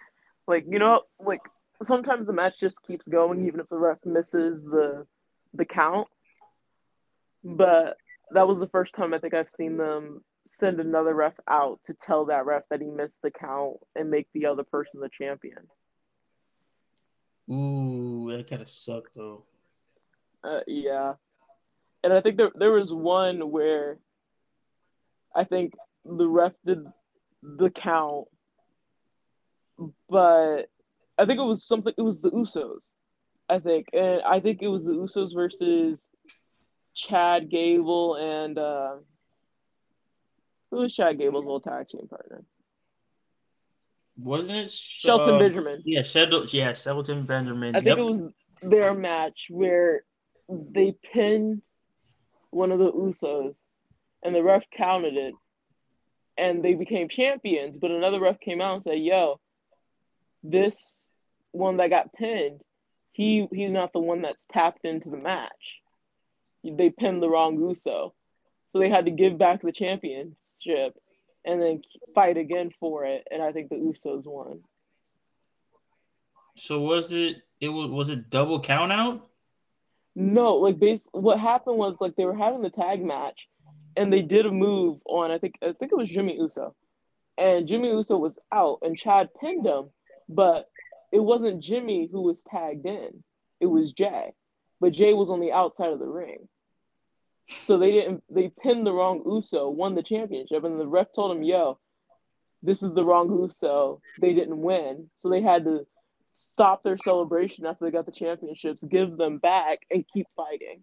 Like 0.47 0.67
you 0.69 0.79
know, 0.79 1.03
like 1.19 1.41
sometimes 1.83 2.27
the 2.27 2.33
match 2.33 2.61
just 2.61 2.87
keeps 2.87 3.09
going 3.09 3.47
even 3.47 3.61
if 3.61 3.69
the 3.69 3.79
ref 3.79 3.99
misses 4.05 4.63
the 4.63 5.07
the 5.55 5.65
count. 5.65 6.09
But 7.43 7.97
that 8.33 8.47
was 8.47 8.59
the 8.59 8.69
first 8.69 8.95
time 8.95 9.15
I 9.15 9.19
think 9.19 9.35
I've 9.35 9.51
seen 9.51 9.77
them 9.77 10.23
send 10.47 10.81
another 10.81 11.15
ref 11.15 11.35
out 11.49 11.81
to 11.85 11.95
tell 11.95 12.27
that 12.27 12.47
ref 12.47 12.63
that 12.71 12.81
he 12.81 12.91
missed 12.91 13.19
the 13.23 13.31
count 13.31 13.77
and 13.95 14.11
make 14.11 14.29
the 14.33 14.47
other 14.47 14.65
person 14.65 15.01
the 15.01 15.11
champion. 15.11 15.69
Ooh, 17.51 18.31
that 18.37 18.49
kind 18.49 18.63
of 18.63 18.69
sucked 18.69 19.15
though. 19.15 19.45
Uh, 20.43 20.61
yeah, 20.67 21.15
and 22.03 22.13
I 22.13 22.21
think 22.21 22.37
there 22.37 22.53
there 22.55 22.73
was 22.73 22.93
one 22.93 23.51
where 23.51 23.99
I 25.35 25.45
think 25.45 25.75
the 26.05 26.27
ref 26.27 26.53
did 26.65 26.85
the 27.43 27.71
count, 27.71 28.27
but 30.09 30.71
I 31.19 31.27
think 31.27 31.41
it 31.41 31.45
was 31.45 31.65
something. 31.65 31.93
It 31.97 32.03
was 32.03 32.21
the 32.21 32.31
Usos, 32.31 32.93
I 33.51 33.59
think, 33.59 33.89
and 33.93 34.23
I 34.23 34.39
think 34.41 34.63
it 34.63 34.69
was 34.69 34.85
the 34.85 34.93
Usos 34.93 35.35
versus 35.35 35.99
Chad 36.95 37.51
Gable 37.51 38.15
and 38.17 38.57
uh, 38.57 38.97
who 40.71 40.79
was 40.79 40.95
Chad 40.95 41.19
Gable's 41.19 41.47
old 41.47 41.65
tag 41.65 41.89
team 41.89 42.07
partner? 42.09 42.45
Wasn't 44.17 44.53
it 44.53 44.71
Shelton 44.71 45.35
uh, 45.35 45.39
Benjamin. 45.39 45.83
Yeah, 45.85 46.03
Shelton. 46.03 46.47
Yeah, 46.53 46.73
Shelton 46.75 47.25
Benjamin. 47.25 47.75
I 47.75 47.81
think 47.81 47.89
Yep. 47.89 47.99
it 47.99 48.05
was 48.05 48.23
their 48.63 48.95
match 48.95 49.47
where 49.51 50.05
they 50.49 50.95
pinned 51.13 51.63
one 52.51 52.71
of 52.71 52.79
the 52.79 52.93
Usos, 52.93 53.55
and 54.23 54.35
the 54.35 54.43
ref 54.43 54.63
counted 54.77 55.17
it, 55.17 55.35
and 56.37 56.63
they 56.63 56.75
became 56.75 57.09
champions. 57.09 57.79
But 57.79 57.91
another 57.91 58.21
ref 58.21 58.39
came 58.41 58.61
out 58.61 58.75
and 58.75 58.83
said, 58.83 58.99
"Yo, 58.99 59.41
this 60.43 61.07
one 61.53 61.79
that 61.79 61.91
got 61.91 62.13
pinned, 62.13 62.61
he 63.13 63.47
he's 63.53 63.71
not 63.71 63.93
the 63.93 64.01
one 64.01 64.23
that's 64.23 64.47
tapped 64.47 64.85
into 64.85 65.11
the 65.11 65.17
match. 65.17 65.81
They 66.65 66.91
pinned 66.91 67.23
the 67.23 67.29
wrong 67.31 67.59
Uso, 67.59 68.15
so 68.71 68.79
they 68.79 68.89
had 68.89 69.07
to 69.07 69.11
give 69.11 69.39
back 69.39 69.63
the 69.63 69.73
championship." 69.73 70.97
And 71.43 71.63
then 71.63 71.83
fight 72.15 72.37
again 72.37 72.71
for 72.79 73.07
it, 73.07 73.27
and 73.31 73.43
I 73.43 73.53
think 73.53 73.71
the 73.71 73.77
Usos 73.77 74.27
won. 74.27 74.61
So 76.55 76.81
was 76.81 77.13
it? 77.13 77.39
It 77.61 77.69
was. 77.69 77.91
Was 77.91 78.11
it 78.11 78.29
double 78.29 78.61
count 78.61 78.93
out? 78.93 79.31
No, 80.15 80.57
like 80.57 80.79
base 80.79 81.09
what 81.13 81.39
happened 81.39 81.79
was 81.79 81.97
like 82.01 82.17
they 82.17 82.25
were 82.25 82.37
having 82.37 82.63
the 82.63 82.71
tag 82.71 83.03
match 83.03 83.49
and 83.97 84.13
they 84.13 84.23
did 84.23 84.47
a 84.47 84.51
move 84.51 84.99
on 85.05 85.31
I 85.31 85.39
think 85.39 85.55
I 85.63 85.73
think 85.73 85.93
it 85.93 85.99
was 85.99 86.09
Jimmy 86.09 86.37
Uso. 86.37 86.75
And 87.39 87.67
Jimmy 87.67 87.89
Uso 87.89 88.19
was 88.19 88.39
out 88.53 88.81
and 88.83 88.97
Chad 88.97 89.31
pinned 89.41 89.67
him, 89.67 89.91
but 90.29 90.70
it 91.13 91.21
wasn't 91.21 91.63
Jimmy 91.63 92.09
who 92.11 92.23
was 92.23 92.43
tagged 92.43 92.87
in. 92.87 93.23
It 93.61 93.67
was 93.67 93.93
Jay. 93.93 94.33
But 94.81 94.93
Jay 94.93 95.13
was 95.13 95.29
on 95.31 95.41
the 95.41 95.53
outside 95.53 95.93
of 95.93 95.99
the 95.99 96.13
ring. 96.13 96.49
So 97.49 97.79
they 97.79 97.91
didn't 97.93 98.23
they 98.31 98.51
pinned 98.63 98.87
the 98.87 98.93
wrong 98.93 99.23
Uso, 99.27 99.69
won 99.69 99.95
the 99.95 100.03
championship, 100.03 100.63
and 100.65 100.79
the 100.79 100.87
ref 100.87 101.09
told 101.13 101.37
him, 101.37 101.43
yo, 101.43 101.79
this 102.63 102.83
is 102.83 102.93
the 102.95 103.05
wrong 103.05 103.29
Uso. 103.31 104.01
They 104.21 104.33
didn't 104.35 104.61
win. 104.63 105.11
So 105.19 105.29
they 105.29 105.43
had 105.43 105.65
to 105.65 105.87
stop 106.33 106.83
their 106.85 106.97
celebration 106.99 107.67
after 107.67 107.85
they 107.85 107.91
got 107.91 108.07
the 108.07 108.13
championships, 108.13 108.85
give 108.85 109.17
them 109.17 109.39
back, 109.39 109.81
and 109.91 110.05
keep 110.13 110.27
fighting. 110.37 110.83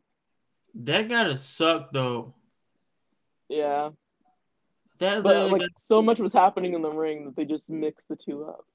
That 0.75 1.07
gotta 1.07 1.37
suck 1.37 1.91
though. 1.93 2.33
Yeah. 3.49 3.91
That 4.99 5.23
But 5.23 5.51
like 5.51 5.61
got- 5.61 5.79
so 5.79 6.01
much 6.01 6.19
was 6.19 6.33
happening 6.33 6.73
in 6.73 6.81
the 6.81 6.91
ring 6.91 7.25
that 7.25 7.35
they 7.35 7.45
just 7.45 7.69
mixed 7.69 8.07
the 8.09 8.17
two 8.17 8.43
up. 8.45 8.65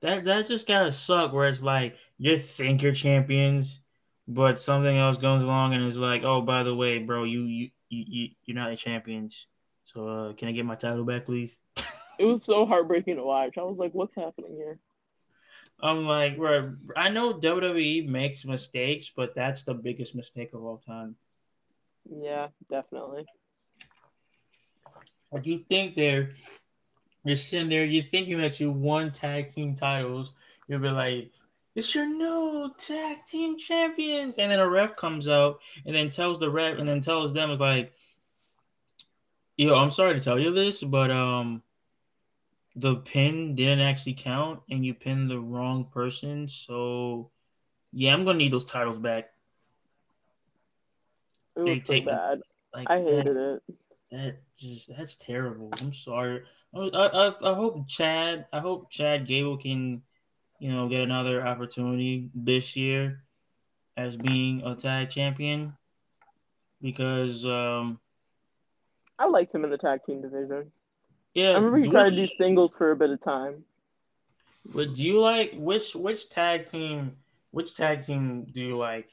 That 0.00 0.24
that 0.24 0.46
just 0.46 0.66
gotta 0.66 0.92
suck. 0.92 1.32
Where 1.32 1.48
it's 1.48 1.62
like 1.62 1.96
you 2.18 2.38
think 2.38 2.82
you're 2.82 2.92
champions, 2.92 3.80
but 4.26 4.58
something 4.58 4.96
else 4.96 5.16
goes 5.16 5.42
along 5.42 5.74
and 5.74 5.84
it's 5.84 5.96
like, 5.96 6.22
oh, 6.24 6.40
by 6.42 6.62
the 6.62 6.74
way, 6.74 6.98
bro, 6.98 7.24
you 7.24 7.42
you 7.44 7.70
you 7.88 8.04
you- 8.08 8.28
you're 8.44 8.54
not 8.56 8.70
the 8.70 8.76
champions. 8.76 9.46
So 9.84 10.06
uh, 10.08 10.32
can 10.34 10.48
I 10.48 10.52
get 10.52 10.64
my 10.64 10.76
title 10.76 11.04
back, 11.04 11.26
please? 11.26 11.60
It 12.18 12.24
was 12.26 12.44
so 12.44 12.66
heartbreaking 12.66 13.16
to 13.16 13.22
watch. 13.24 13.56
I 13.58 13.62
was 13.62 13.78
like, 13.78 13.92
what's 13.92 14.14
happening 14.14 14.54
here? 14.54 14.78
I'm 15.82 16.04
like, 16.06 16.36
bro, 16.36 16.74
I 16.94 17.08
know 17.08 17.32
WWE 17.40 18.06
makes 18.06 18.44
mistakes, 18.44 19.10
but 19.14 19.34
that's 19.34 19.64
the 19.64 19.72
biggest 19.74 20.14
mistake 20.14 20.50
of 20.52 20.62
all 20.62 20.76
time. 20.76 21.16
Yeah, 22.04 22.48
definitely. 22.70 23.24
Like 25.32 25.46
you 25.46 25.58
think 25.60 25.94
they're 25.94 26.30
you're 27.24 27.36
sitting 27.36 27.68
there, 27.68 27.84
you're 27.84 28.02
thinking 28.02 28.38
that 28.38 28.60
you 28.60 28.70
won 28.70 29.10
tag 29.10 29.48
team 29.48 29.74
titles, 29.74 30.32
you'll 30.68 30.80
be 30.80 30.90
like, 30.90 31.30
it's 31.74 31.94
your 31.94 32.06
new 32.06 32.72
tag 32.78 33.24
team 33.26 33.58
champions. 33.58 34.38
And 34.38 34.50
then 34.50 34.58
a 34.58 34.68
ref 34.68 34.96
comes 34.96 35.28
out 35.28 35.60
and 35.86 35.94
then 35.94 36.10
tells 36.10 36.38
the 36.38 36.50
ref 36.50 36.78
and 36.78 36.88
then 36.88 37.00
tells 37.00 37.32
them 37.32 37.50
it's 37.50 37.60
like, 37.60 37.92
yo, 39.56 39.74
I'm 39.76 39.90
sorry 39.90 40.14
to 40.14 40.20
tell 40.24 40.38
you 40.38 40.50
this, 40.52 40.82
but 40.82 41.10
um 41.10 41.62
the 42.76 42.96
pin 42.96 43.54
didn't 43.56 43.80
actually 43.80 44.14
count 44.14 44.60
and 44.70 44.86
you 44.86 44.94
pinned 44.94 45.28
the 45.30 45.38
wrong 45.38 45.84
person. 45.84 46.48
So 46.48 47.30
yeah, 47.92 48.14
I'm 48.14 48.24
gonna 48.24 48.38
need 48.38 48.52
those 48.52 48.64
titles 48.64 48.98
back. 48.98 49.30
It 51.56 51.64
They 51.64 51.72
was 51.74 51.84
so 51.84 52.00
bad. 52.00 52.40
Like 52.74 52.88
I 52.90 52.98
that- 53.02 53.06
hated 53.10 53.36
it. 53.36 53.62
that 54.12 54.36
just 54.56 54.96
that's 54.96 55.16
terrible. 55.16 55.70
I'm 55.80 55.92
sorry. 55.92 56.42
I, 56.74 56.78
I, 56.78 57.50
I 57.50 57.54
hope 57.54 57.88
Chad. 57.88 58.46
I 58.52 58.60
hope 58.60 58.90
Chad 58.90 59.26
Gable 59.26 59.56
can, 59.56 60.02
you 60.58 60.72
know, 60.72 60.88
get 60.88 61.00
another 61.00 61.46
opportunity 61.46 62.30
this 62.34 62.76
year 62.76 63.24
as 63.96 64.16
being 64.16 64.62
a 64.62 64.74
tag 64.74 65.10
champion 65.10 65.76
because 66.80 67.44
um 67.44 67.98
I 69.18 69.26
liked 69.26 69.54
him 69.54 69.64
in 69.64 69.70
the 69.70 69.78
tag 69.78 70.00
team 70.06 70.22
division. 70.22 70.72
yeah. 71.34 71.50
I 71.50 71.54
remember 71.56 71.78
he 71.78 71.90
tried 71.90 72.10
to 72.10 72.16
do 72.16 72.26
singles 72.26 72.74
for 72.74 72.90
a 72.90 72.96
bit 72.96 73.10
of 73.10 73.22
time. 73.22 73.64
But 74.74 74.94
do 74.94 75.04
you 75.04 75.20
like 75.20 75.52
which 75.54 75.94
which 75.94 76.30
tag 76.30 76.64
team? 76.64 77.16
Which 77.50 77.74
tag 77.76 78.02
team 78.02 78.46
do 78.50 78.60
you 78.62 78.78
like? 78.78 79.08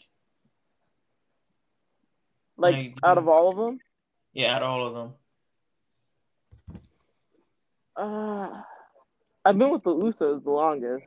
Like 2.56 2.76
Like, 2.76 2.98
out 3.04 3.18
of 3.18 3.28
all 3.28 3.50
of 3.50 3.58
them, 3.58 3.80
Yeah, 4.34 4.56
out 4.56 4.64
of 4.64 4.70
all 4.70 4.88
of 4.88 4.94
them. 4.94 5.14
Uh, 7.98 8.62
I've 9.46 9.58
been 9.58 9.72
with 9.72 9.84
the 9.84 9.92
Usos 9.92 10.44
the 10.44 10.52
longest. 10.52 11.06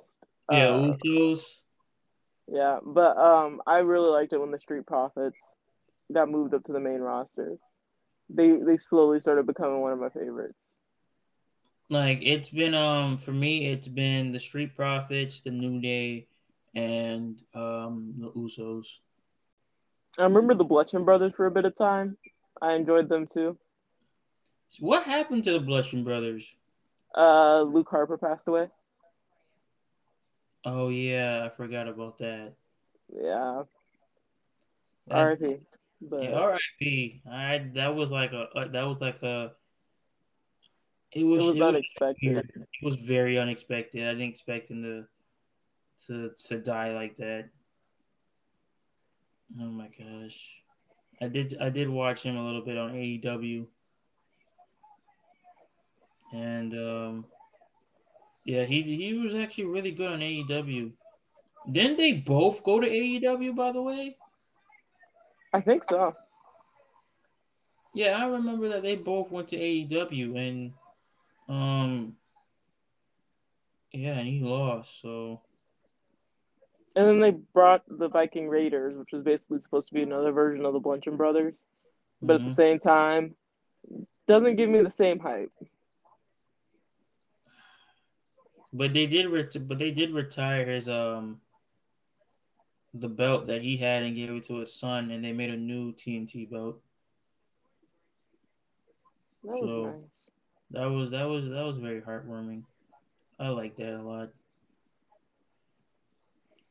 Yeah, 0.51 0.69
Uh, 0.69 0.97
Usos. 1.05 1.63
yeah, 2.49 2.79
but 2.85 3.17
um, 3.17 3.61
I 3.67 3.79
really 3.79 4.11
liked 4.11 4.33
it 4.33 4.41
when 4.41 4.51
the 4.51 4.59
Street 4.59 4.87
Profits 4.87 5.37
got 6.13 6.31
moved 6.31 6.55
up 6.55 6.65
to 6.65 6.73
the 6.73 6.81
main 6.81 7.01
roster. 7.01 7.57
They 8.29 8.57
they 8.57 8.77
slowly 8.77 9.21
started 9.21 9.47
becoming 9.47 9.81
one 9.81 9.93
of 9.93 9.99
my 9.99 10.09
favorites. 10.09 10.55
Like 11.89 12.21
it's 12.23 12.51
been 12.51 12.75
um 12.75 13.17
for 13.17 13.33
me, 13.33 13.67
it's 13.67 13.89
been 13.89 14.33
the 14.33 14.39
Street 14.39 14.77
Profits, 14.77 15.41
the 15.41 15.51
New 15.51 15.81
Day, 15.81 16.29
and 16.75 17.41
um 17.55 18.15
the 18.19 18.31
Usos. 18.31 19.01
I 20.19 20.25
remember 20.25 20.55
the 20.55 20.65
Bludgeon 20.65 21.05
Brothers 21.05 21.33
for 21.37 21.47
a 21.47 21.51
bit 21.51 21.65
of 21.65 21.77
time. 21.77 22.17
I 22.63 22.75
enjoyed 22.75 23.09
them 23.09 23.27
too. 23.33 23.59
What 24.79 25.03
happened 25.05 25.45
to 25.45 25.53
the 25.53 25.61
Bludgeon 25.61 26.05
Brothers? 26.05 26.57
Uh, 27.17 27.63
Luke 27.63 27.89
Harper 27.91 28.19
passed 28.19 28.47
away. 28.47 28.69
Oh 30.65 30.89
yeah, 30.89 31.43
I 31.45 31.49
forgot 31.49 31.89
about 31.89 32.19
that. 32.19 32.53
Yeah, 33.13 33.63
R.I.P. 35.11 35.57
But 36.03 36.23
Yeah, 36.23 36.33
R.I.P. 36.33 37.23
I 37.31 37.71
that 37.75 37.95
was 37.95 38.11
like 38.11 38.33
a 38.33 38.49
uh, 38.55 38.69
that 38.69 38.83
was 38.83 39.01
like 39.01 39.23
a. 39.23 39.53
It 41.13 41.23
it 41.23 41.25
was, 41.25 41.43
was 41.43 41.57
it 41.57 41.63
unexpected. 41.63 42.33
weird. 42.33 42.53
It 42.55 42.85
was 42.85 42.97
very 42.97 43.39
unexpected. 43.39 44.07
I 44.07 44.13
didn't 44.13 44.29
expect 44.29 44.71
him 44.71 44.83
to 44.83 45.05
to 46.07 46.31
to 46.49 46.61
die 46.61 46.93
like 46.93 47.17
that. 47.17 47.49
Oh 49.61 49.65
my 49.65 49.89
gosh. 49.89 50.61
I 51.21 51.29
did 51.29 51.55
I 51.61 51.69
did 51.69 51.89
watch 51.89 52.23
him 52.23 52.37
a 52.37 52.45
little 52.45 52.63
bit 52.63 52.79
on 52.79 52.93
AEW. 52.93 53.67
And 56.33 56.75
um 56.75 57.27
yeah, 58.45 58.65
he 58.65 58.83
he 58.83 59.15
was 59.15 59.35
actually 59.35 59.65
really 59.65 59.93
good 59.93 60.13
on 60.13 60.21
AEW. 60.21 60.93
Didn't 61.71 61.97
they 61.99 62.15
both 62.15 62.65
go 62.65 62.81
to 62.81 62.89
AEW 62.89 63.55
by 63.55 63.73
the 63.73 63.83
way? 63.83 64.17
I 65.53 65.61
think 65.61 65.85
so. 65.85 66.15
Yeah, 67.95 68.17
I 68.17 68.27
remember 68.27 68.69
that 68.71 68.83
they 68.83 68.97
both 68.97 69.31
went 69.31 69.49
to 69.49 69.57
AEW 69.59 70.37
and 70.37 70.73
um 71.49 72.17
yeah, 73.93 74.19
and 74.19 74.29
he 74.29 74.41
lost, 74.41 75.01
so 75.01 75.43
And 76.95 77.07
then 77.07 77.21
they 77.21 77.31
brought 77.31 77.83
the 77.89 78.09
Viking 78.09 78.49
Raiders, 78.49 78.97
which 78.97 79.11
was 79.13 79.23
basically 79.23 79.59
supposed 79.59 79.89
to 79.89 79.95
be 79.95 80.03
another 80.03 80.33
version 80.33 80.65
of 80.65 80.73
the 80.73 80.81
Bludgeon 80.81 81.17
Brothers, 81.17 81.63
but 82.23 82.37
at 82.37 82.43
mhm. 82.43 82.49
the 82.49 82.55
same 82.55 82.79
time, 82.79 83.35
doesn't 84.27 84.57
give 84.57 84.71
me 84.71 84.83
the 84.83 84.91
same 84.91 85.19
hype. 85.19 85.53
But 88.73 88.95
they 88.95 89.07
did 89.07 89.29
ret- 89.29 89.69
but 89.69 89.79
they 89.79 89.91
did 89.91 90.13
retire 90.13 90.67
his 90.67 90.89
um 90.89 91.41
the 92.95 93.09
belt 93.09 93.47
that 93.47 93.63
he 93.63 93.77
had 93.77 94.03
and 94.03 94.17
gave 94.17 94.31
it 94.31 94.45
to 94.45 94.59
his 94.59 94.75
son 94.75 95.11
and 95.11 95.25
they 95.25 95.33
made 95.33 95.51
a 95.51 95.57
new 95.57 95.93
TNT 95.93 96.51
belt. 96.51 96.81
That 99.45 99.61
was 99.61 99.87
nice. 99.87 100.29
That 100.73 100.87
was 100.87 101.11
that 101.11 101.25
was 101.25 101.49
that 101.49 101.65
was 101.65 101.79
very 101.79 102.01
heartwarming. 102.01 102.63
I 103.39 103.49
like 103.49 103.77
that 103.77 103.99
a 103.99 104.03
lot. 104.03 104.31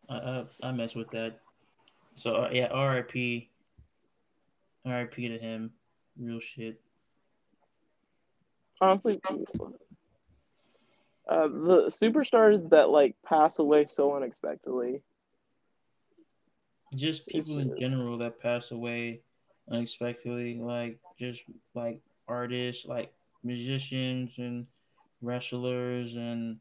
I 0.07 0.15
I, 0.15 0.45
I 0.63 0.71
mess 0.71 0.95
with 0.95 1.09
that. 1.11 1.39
So 2.15 2.35
uh, 2.35 2.49
yeah, 2.51 2.67
R.I.P. 2.67 3.49
R.I.P. 4.85 5.27
to 5.29 5.37
him. 5.37 5.71
Real 6.17 6.39
shit. 6.39 6.81
Honestly, 8.81 9.19
uh, 11.29 11.47
the 11.47 11.85
superstars 11.89 12.67
that 12.71 12.89
like 12.89 13.15
pass 13.23 13.59
away 13.59 13.85
so 13.87 14.15
unexpectedly. 14.15 15.01
Just 16.95 17.27
people 17.27 17.59
in 17.59 17.77
general 17.79 18.17
that 18.17 18.41
pass 18.41 18.71
away 18.71 19.21
unexpectedly, 19.71 20.55
like 20.59 20.97
just 21.19 21.43
like 21.75 22.01
artists, 22.27 22.87
like 22.87 23.13
musicians 23.43 24.39
and 24.39 24.65
wrestlers 25.21 26.15
and 26.15 26.57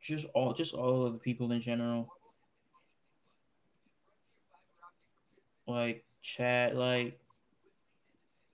just 0.00 0.26
all 0.34 0.54
just 0.54 0.74
all 0.74 1.06
of 1.06 1.12
the 1.12 1.18
people 1.18 1.52
in 1.52 1.60
general. 1.60 2.08
Like 5.66 6.04
Chad, 6.22 6.74
like 6.74 7.20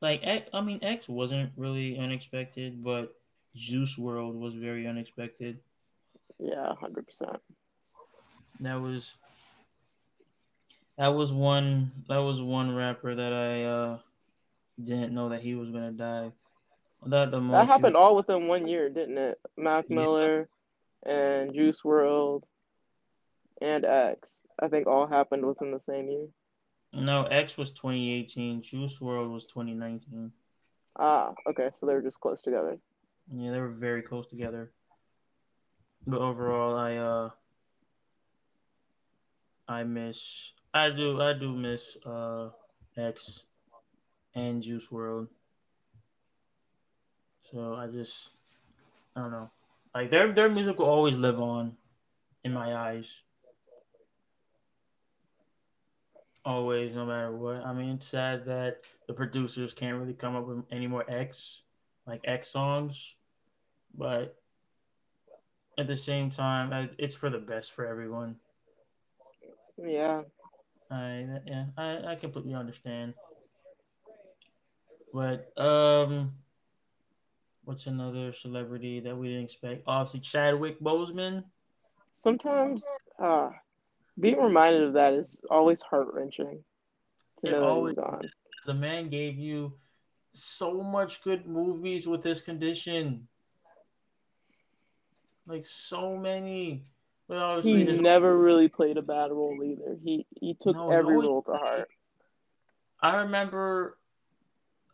like 0.01 0.21
X, 0.25 0.51
I 0.53 0.61
mean 0.61 0.81
X 0.83 1.09
wasn't 1.09 1.53
really 1.57 1.97
unexpected, 1.99 2.83
but 2.83 3.15
Juice 3.59 3.99
WRLD 3.99 4.39
was 4.39 4.55
very 4.55 4.87
unexpected. 4.87 5.59
Yeah, 6.39 6.73
hundred 6.81 7.07
percent. 7.07 7.37
That 8.61 8.81
was 8.81 9.17
that 10.97 11.09
was 11.09 11.33
one 11.33 11.91
that 12.09 12.19
was 12.19 12.41
one 12.41 12.75
rapper 12.75 13.15
that 13.15 13.33
I 13.33 13.65
uh 13.65 13.99
didn't 14.83 15.13
know 15.13 15.31
that 15.31 15.43
he 15.43 15.57
was 15.57 15.71
gonna 15.71 15.91
die. 15.91 16.33
That 17.07 17.31
the 17.31 17.41
most 17.41 17.67
That 17.67 17.73
happened 17.73 17.97
all 17.97 18.15
within 18.15 18.47
one 18.47 18.69
year, 18.69 18.89
didn't 18.89 19.19
it? 19.19 19.41
Mac 19.57 19.87
Yeah. 19.89 19.97
Miller 19.97 20.49
and 21.05 21.53
Juice 21.53 21.83
WRLD 21.83 22.43
and 23.61 23.85
X. 23.85 24.43
I 24.61 24.69
think 24.69 24.87
all 24.87 25.07
happened 25.07 25.45
within 25.45 25.73
the 25.73 25.81
same 25.81 26.09
year. 26.09 26.29
No, 26.93 27.25
X 27.25 27.59
was 27.59 27.73
2018. 27.73 28.63
Juice 28.63 29.01
World 29.01 29.31
was 29.31 29.45
2019. 29.47 30.33
Ah, 30.99 31.33
okay, 31.49 31.71
so 31.73 31.87
they 31.87 31.95
were 31.95 32.03
just 32.03 32.21
close 32.21 32.43
together. 32.43 32.79
Yeah, 33.33 33.53
they 33.53 33.61
were 33.61 33.69
very 33.69 34.03
close 34.03 34.27
together. 34.27 34.73
But 36.07 36.21
overall, 36.21 36.77
I 36.77 36.97
uh, 36.97 37.31
I 39.69 39.85
miss. 39.85 40.53
I 40.73 40.91
do. 40.91 41.21
I 41.21 41.35
do 41.35 41.53
miss 41.53 41.97
uh, 42.07 42.49
X 42.97 43.43
and 44.35 44.63
Juice 44.63 44.89
WRLD. 44.89 45.29
So 47.41 47.75
I 47.75 47.87
just, 47.87 48.31
I 49.17 49.21
don't 49.21 49.31
know. 49.31 49.51
Like 49.95 50.11
their 50.11 50.33
their 50.33 50.49
music 50.49 50.79
will 50.79 50.87
always 50.87 51.17
live 51.17 51.41
on, 51.41 51.77
in 52.45 52.53
my 52.53 52.75
eyes. 52.75 53.23
Always, 56.45 56.95
no 56.95 57.05
matter 57.05 57.37
what. 57.37 57.65
I 57.65 57.75
mean, 57.75 57.97
it's 57.97 58.07
sad 58.07 58.47
that 58.47 58.89
the 59.07 59.13
producers 59.13 59.75
can't 59.75 59.99
really 59.99 60.15
come 60.15 60.35
up 60.35 60.47
with 60.47 60.65
any 60.71 60.87
more 60.87 61.05
X, 61.09 61.63
like 62.07 62.21
X 62.25 62.49
songs, 62.49 63.17
but 63.97 64.37
at 65.79 65.87
the 65.87 65.97
same 65.97 66.31
time, 66.31 66.91
it's 66.99 67.15
for 67.15 67.31
the 67.31 67.39
best 67.39 67.73
for 67.73 67.87
everyone. 67.87 68.37
Yeah. 69.77 70.23
I 70.91 71.27
yeah, 71.47 71.67
I, 71.77 72.13
I 72.13 72.15
completely 72.17 72.55
understand. 72.55 73.15
But 75.13 75.53
um, 75.59 76.33
what's 77.65 77.87
another 77.87 78.33
celebrity 78.33 79.01
that 79.01 79.17
we 79.17 79.29
didn't 79.29 79.45
expect? 79.45 79.83
Obviously, 79.87 80.21
Chadwick 80.21 80.81
Boseman. 80.81 81.45
Sometimes 82.15 82.85
uh 83.21 83.51
being 84.19 84.41
reminded 84.41 84.83
of 84.83 84.93
that 84.95 85.13
is 85.13 85.39
always 85.51 85.81
heart 85.81 86.09
wrenching. 86.15 86.65
To 87.41 87.47
It 87.47 87.53
know 87.53 87.65
always- 87.65 87.97
The 88.67 88.75
man 88.75 89.09
gave 89.09 89.39
you 89.39 89.75
so 90.33 90.83
much 90.83 91.23
good 91.23 91.47
movies 91.47 92.09
with 92.09 92.25
his 92.25 92.41
condition. 92.41 93.29
Like 95.49 95.67
so 95.67 96.17
many. 96.17 96.85
But 97.27 97.63
He 97.63 97.73
obviously, 97.73 98.01
never 98.03 98.37
really 98.39 98.69
played 98.69 98.97
a 98.99 99.03
bad 99.03 99.31
role 99.33 99.59
either. 99.65 99.97
He 100.05 100.27
he 100.41 100.55
took 100.61 100.77
No, 100.77 100.91
he 100.91 100.97
every 100.97 101.15
always- 101.15 101.27
role 101.29 101.43
to 101.43 101.53
heart. 101.53 101.89
I 103.01 103.17
remember. 103.23 103.99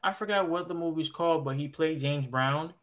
I 0.02 0.12
forgot 0.12 0.48
what 0.50 0.68
the 0.68 0.74
movie's 0.74 1.08
called, 1.10 1.44
but 1.44 1.56
he 1.56 1.68
played 1.68 1.98
James 1.98 2.26
Brown. 2.26 2.74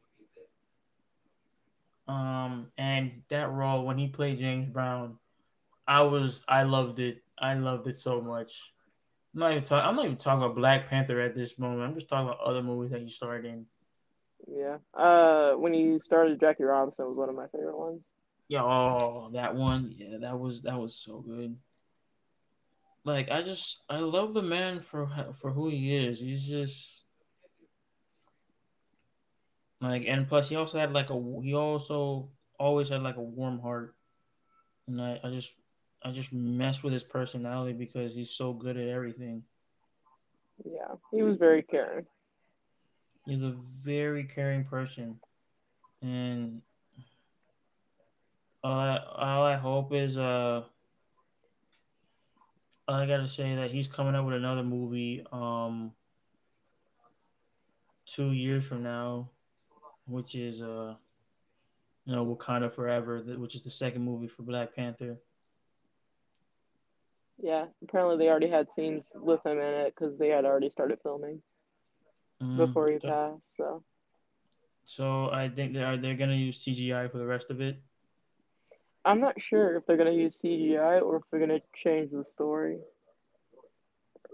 Um, 2.08 2.72
and 2.78 3.22
that 3.30 3.52
role 3.52 3.86
when 3.86 3.98
he 3.98 4.08
played 4.08 4.40
James 4.40 4.68
Brown, 4.70 5.18
I 5.88 6.02
was 6.02 6.44
I 6.48 6.64
loved 6.64 7.00
it. 7.00 7.24
I 7.38 7.54
loved 7.54 7.88
it 7.88 7.98
so 7.98 8.22
much. 8.22 8.74
I'm 9.34 9.40
not 9.42 9.52
even 9.52 9.64
talking. 9.64 9.88
I'm 9.88 9.96
not 9.96 10.06
even 10.06 10.18
talking 10.18 10.44
about 10.44 10.56
Black 10.56 10.88
Panther 10.90 11.22
at 11.22 11.36
this 11.36 11.58
moment. 11.60 11.84
I'm 11.84 11.94
just 11.94 12.10
talking 12.10 12.28
about 12.28 12.42
other 12.42 12.64
movies 12.64 12.92
that 12.92 13.02
he 13.02 13.08
starred 13.08 13.46
in. 13.46 13.66
Yeah. 14.48 14.78
Uh, 14.94 15.54
when 15.54 15.74
you 15.74 16.00
started 16.00 16.39
Jackie 16.39 16.64
Robinson 16.64 17.06
was 17.06 17.18
one 17.18 17.30
of 17.30 17.36
my 17.36 17.48
favorite 17.48 17.78
ones. 17.78 18.02
Yeah, 18.48 18.64
oh, 18.64 19.30
that 19.34 19.56
one. 19.56 19.94
Yeah, 19.98 20.18
that 20.22 20.39
was 20.39 20.64
that 20.64 20.78
was 20.78 20.96
so 20.96 21.20
good. 21.20 21.58
Like 23.04 23.32
I 23.32 23.42
just 23.42 23.84
I 23.89 23.98
love 23.98 24.34
the 24.34 24.42
man 24.42 24.82
for 24.82 25.10
for 25.39 25.52
who 25.52 25.70
he 25.70 25.96
is. 25.96 26.22
He's 26.22 26.50
just 26.50 27.06
like, 29.80 30.04
and 30.08 30.28
plus 30.28 30.50
he 30.50 30.56
also 30.56 30.80
had 30.80 30.94
like 30.94 31.10
a 31.10 31.42
he 31.42 31.56
also 31.56 32.30
always 32.60 32.89
had 32.89 33.02
like 33.02 33.18
a 33.18 33.22
warm 33.22 33.60
heart, 33.60 33.96
and 34.88 35.02
I 35.02 35.20
I 35.24 35.32
just 35.32 35.54
I 36.04 36.12
just 36.12 36.34
mess 36.34 36.84
with 36.84 36.94
his 36.94 37.04
personality 37.04 37.74
because 37.74 38.14
he's 38.14 38.32
so 38.32 38.54
good 38.54 38.78
at 38.78 38.88
everything. 38.88 39.44
Yeah, 40.64 40.96
he 41.12 41.24
was 41.24 41.38
very 41.38 41.64
caring. 41.64 42.06
He's 43.26 43.44
a 43.44 43.54
very 43.84 44.24
caring 44.24 44.66
person, 44.66 45.20
and 46.02 46.62
all 48.64 48.80
I, 48.80 48.98
all 48.98 49.44
I 49.44 49.56
hope 49.58 49.94
is 49.94 50.18
uh 50.18 50.64
I 52.88 53.06
gotta 53.06 53.28
say 53.28 53.56
that 53.56 53.72
he's 53.72 53.88
coming 53.88 54.16
up 54.16 54.26
with 54.26 54.36
another 54.36 54.64
movie 54.64 55.24
um 55.32 55.92
two 58.06 58.32
years 58.32 58.68
from 58.68 58.84
now, 58.84 59.30
which 60.08 60.34
is 60.34 60.64
uh 60.64 60.96
you 62.06 62.16
know 62.16 62.26
Wakanda 62.26 62.72
Forever, 62.72 63.20
which 63.38 63.56
is 63.56 63.64
the 63.64 63.70
second 63.70 64.04
movie 64.04 64.28
for 64.28 64.42
Black 64.42 64.76
Panther. 64.76 65.18
Yeah, 67.40 67.66
apparently 67.84 68.18
they 68.18 68.30
already 68.30 68.50
had 68.50 68.70
scenes 68.70 69.04
with 69.14 69.46
him 69.46 69.60
in 69.60 69.74
it 69.74 69.96
because 69.96 70.18
they 70.18 70.30
had 70.30 70.46
already 70.46 70.70
started 70.70 71.00
filming 71.02 71.42
mm, 72.42 72.58
before 72.58 72.89
he 72.89 73.00
passed. 73.00 73.42
So. 73.58 73.84
So 74.84 75.30
I 75.32 75.50
think 75.50 75.74
they 75.74 75.84
are 75.84 75.98
they're 75.98 76.16
gonna 76.16 76.36
use 76.36 76.64
CGI 76.64 77.12
for 77.12 77.18
the 77.18 77.26
rest 77.26 77.52
of 77.52 77.62
it. 77.62 77.82
I'm 79.06 79.20
not 79.20 79.36
sure 79.42 79.76
if 79.78 79.86
they're 79.86 79.98
gonna 79.98 80.12
use 80.12 80.39
CGI 80.44 81.02
or 81.02 81.18
if 81.18 81.24
they're 81.30 81.39
gonna 81.39 81.62
change 81.84 82.12
the 82.12 82.24
story 82.24 82.80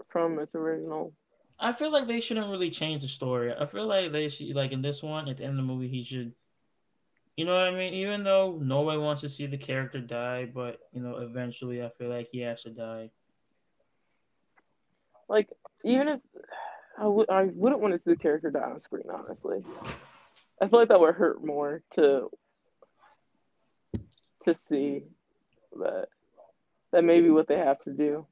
from 0.08 0.38
its 0.38 0.54
original. 0.54 1.12
I 1.60 1.72
feel 1.72 1.90
like 1.90 2.06
they 2.06 2.20
shouldn't 2.20 2.50
really 2.50 2.70
change 2.70 3.02
the 3.02 3.08
story. 3.08 3.52
I 3.52 3.66
feel 3.66 3.86
like 3.86 4.12
they 4.12 4.28
should 4.28 4.54
like 4.54 4.72
in 4.72 4.82
this 4.82 5.02
one 5.02 5.28
at 5.28 5.38
the 5.38 5.44
end 5.44 5.52
of 5.52 5.66
the 5.66 5.72
movie 5.72 5.88
he 5.88 6.02
should 6.02 6.32
you 7.38 7.44
know 7.44 7.54
what 7.54 7.68
I 7.68 7.70
mean? 7.70 7.94
Even 7.94 8.24
though 8.24 8.58
nobody 8.60 8.98
wants 8.98 9.22
to 9.22 9.28
see 9.28 9.46
the 9.46 9.56
character 9.56 10.00
die, 10.00 10.50
but 10.52 10.80
you 10.92 11.00
know, 11.00 11.18
eventually 11.18 11.80
I 11.84 11.88
feel 11.88 12.08
like 12.08 12.30
he 12.32 12.40
has 12.40 12.64
to 12.64 12.70
die. 12.70 13.10
Like, 15.28 15.48
even 15.84 16.08
if 16.08 16.20
I 16.98 17.02
w- 17.02 17.26
I 17.28 17.44
wouldn't 17.44 17.80
want 17.80 17.94
to 17.94 17.98
see 17.98 18.10
the 18.10 18.16
character 18.16 18.50
die 18.50 18.60
on 18.60 18.80
screen, 18.80 19.04
honestly. 19.08 19.58
I 20.60 20.66
feel 20.66 20.80
like 20.80 20.88
that 20.88 20.98
would 20.98 21.14
hurt 21.14 21.44
more 21.44 21.82
to 21.94 22.28
to 24.42 24.54
see 24.54 25.02
that 25.78 26.08
that 26.90 27.04
may 27.04 27.20
be 27.20 27.30
what 27.30 27.46
they 27.46 27.56
have 27.56 27.80
to 27.84 27.92
do. 27.92 28.26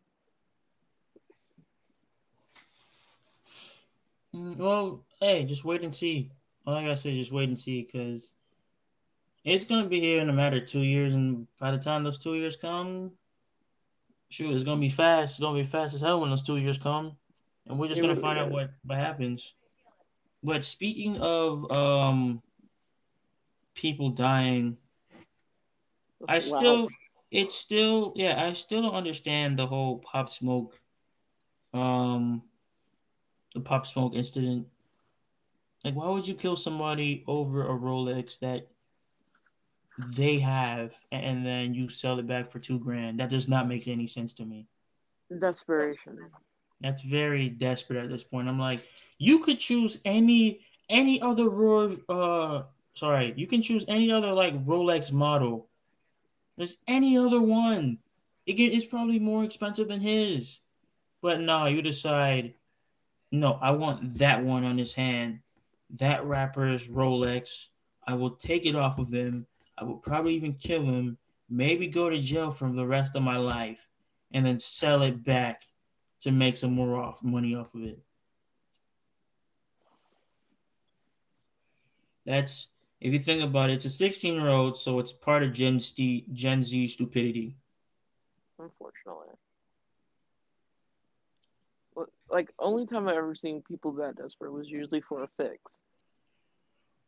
Mm, 4.35 4.57
well, 4.57 5.05
hey, 5.21 5.45
just 5.45 5.64
wait 5.64 5.83
and 5.85 5.95
see. 5.95 6.33
All 6.67 6.75
I 6.75 6.83
gotta 6.83 6.97
say, 6.97 7.14
just 7.14 7.33
wait 7.33 7.49
and 7.49 7.59
see, 7.59 7.83
because 7.83 8.35
it's 9.45 9.64
gonna 9.64 9.89
be 9.89 10.01
here 10.01 10.21
in 10.21 10.29
a 10.29 10.33
matter 10.33 10.57
of 10.57 10.64
two 10.64 10.83
years, 10.83 11.14
and 11.14 11.47
by 11.61 11.71
the 11.71 11.79
time 11.79 12.03
those 12.03 12.19
two 12.19 12.35
years 12.35 12.57
come, 12.57 13.12
shoot, 14.29 14.53
it's 14.53 14.64
gonna 14.64 14.81
be 14.81 14.89
fast. 14.89 15.35
It's 15.35 15.41
gonna 15.41 15.57
be 15.57 15.64
fast 15.64 15.95
as 15.95 16.01
hell 16.01 16.21
when 16.21 16.31
those 16.31 16.43
two 16.43 16.57
years 16.57 16.79
come, 16.79 17.17
and 17.67 17.79
we're 17.79 17.89
just 17.89 18.01
gonna 18.01 18.17
find 18.17 18.39
out 18.39 18.51
what 18.51 18.71
what 18.85 18.99
happens. 18.99 19.55
But 20.43 20.64
speaking 20.64 21.19
of 21.21 21.71
um 21.71 22.43
people 23.75 24.11
dying, 24.11 24.79
I 26.29 26.39
still, 26.39 26.89
it's 27.31 27.55
still, 27.55 28.12
yeah, 28.17 28.43
I 28.43 28.53
still 28.53 28.83
don't 28.83 28.95
understand 28.95 29.59
the 29.59 29.67
whole 29.67 29.99
pop 29.99 30.29
smoke, 30.29 30.81
um, 31.75 32.43
the 33.55 33.61
pop 33.61 33.87
smoke 33.87 34.14
incident. 34.14 34.67
Like, 35.85 35.95
why 35.95 36.09
would 36.09 36.27
you 36.27 36.35
kill 36.35 36.57
somebody 36.57 37.23
over 37.27 37.62
a 37.64 37.79
Rolex 37.79 38.41
that 38.41 38.67
they 40.17 40.39
have, 40.41 40.99
and 41.12 41.47
then 41.47 41.75
you 41.75 41.89
sell 41.89 42.19
it 42.19 42.27
back 42.27 42.47
for 42.47 42.59
two 42.59 42.79
grand? 42.79 43.21
That 43.21 43.31
does 43.31 43.49
not 43.49 43.69
make 43.69 43.87
any 43.87 44.07
sense 44.07 44.33
to 44.35 44.45
me. 44.45 44.67
Desperation. 45.39 46.19
That's 46.81 47.03
very 47.03 47.49
desperate 47.49 48.05
at 48.05 48.11
this 48.11 48.24
point. 48.24 48.49
I'm 48.49 48.59
like, 48.59 48.87
you 49.18 49.41
could 49.41 49.59
choose 49.59 50.01
any 50.05 50.61
any 50.89 51.20
other 51.20 51.49
uh 52.09 52.62
sorry, 52.95 53.35
you 53.37 53.47
can 53.47 53.62
choose 53.62 53.85
any 53.89 54.12
other 54.12 54.33
like 54.33 54.64
Rolex 54.64 55.12
model 55.12 55.68
there's 56.57 56.79
any 56.87 57.18
other 57.18 57.41
one. 57.41 57.99
It 58.47 58.55
it's 58.55 58.87
probably 58.87 59.18
more 59.18 59.45
expensive 59.45 59.89
than 59.89 60.01
his. 60.01 60.61
But 61.20 61.41
no, 61.41 61.66
you 61.66 61.83
decide, 61.83 62.55
no, 63.31 63.59
I 63.61 63.72
want 63.72 64.14
that 64.18 64.43
one 64.43 64.64
on 64.64 64.79
his 64.79 64.95
hand. 64.95 65.41
That 65.99 66.24
rapper's 66.24 66.91
Rolex. 66.91 67.68
I 68.07 68.14
will 68.14 68.31
take 68.31 68.66
it 68.66 68.77
off 68.77 68.99
of 68.99 69.12
him. 69.12 69.47
I 69.77 69.85
will 69.85 69.97
probably 69.97 70.35
even 70.35 70.55
kill 70.55 70.85
him. 70.85 71.18
Maybe 71.49 71.89
go 71.89 72.09
to 72.09 72.18
jail 72.20 72.51
for 72.51 72.70
the 72.70 72.87
rest 72.87 73.14
of 73.16 73.22
my 73.22 73.37
life, 73.37 73.89
and 74.33 74.45
then 74.45 74.59
sell 74.59 75.03
it 75.03 75.22
back 75.22 75.62
to 76.21 76.33
make 76.33 76.57
some 76.57 76.73
more 76.73 76.97
off 76.97 77.23
money 77.23 77.55
off 77.55 77.75
of 77.75 77.83
it. 77.83 77.99
That's 82.25 82.69
if 83.01 83.12
you 83.12 83.19
think 83.19 83.43
about 83.43 83.71
it, 83.71 83.75
it's 83.75 83.85
a 83.85 83.91
16 83.91 84.35
year 84.35 84.49
old, 84.49 84.79
so 84.79 84.99
it's 84.99 85.12
part 85.12 85.43
of 85.43 85.53
Gen 85.53 85.79
Z, 85.79 86.27
Gen 86.33 86.62
Z 86.62 86.89
stupidity. 86.89 87.57
Unfortunately. 88.59 89.29
Like, 92.29 92.53
only 92.59 92.87
time 92.87 93.09
I've 93.09 93.17
ever 93.17 93.35
seen 93.35 93.62
people 93.62 93.93
that 93.93 94.17
desperate 94.17 94.53
was 94.53 94.69
usually 94.69 95.01
for 95.01 95.23
a 95.23 95.29
fix. 95.37 95.79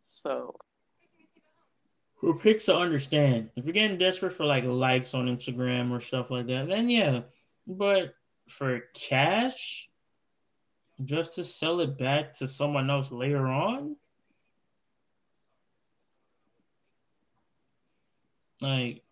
So. 0.09 0.55
For 2.21 2.39
pics, 2.39 2.69
I 2.69 2.81
understand. 2.81 3.51
If 3.57 3.65
you're 3.65 3.73
getting 3.73 3.99
desperate 3.99 4.33
for 4.33 4.45
like 4.45 4.65
likes 4.65 5.15
on 5.15 5.27
Instagram 5.27 5.91
or 5.91 6.01
stuff 6.01 6.31
like 6.31 6.47
that, 6.47 6.69
then 6.69 6.89
yeah. 6.89 7.23
But 7.67 8.15
for 8.49 8.81
cash, 8.95 9.89
just 11.05 11.37
to 11.37 11.45
sell 11.45 11.81
it 11.81 11.97
back 11.97 12.33
to 12.35 12.49
someone 12.49 12.91
else 12.91 13.13
later 13.13 13.47
on, 13.47 13.97
Like, 18.61 19.03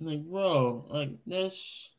like, 0.00 0.24
bro, 0.24 0.84
like 0.88 1.10
this. 1.26 1.92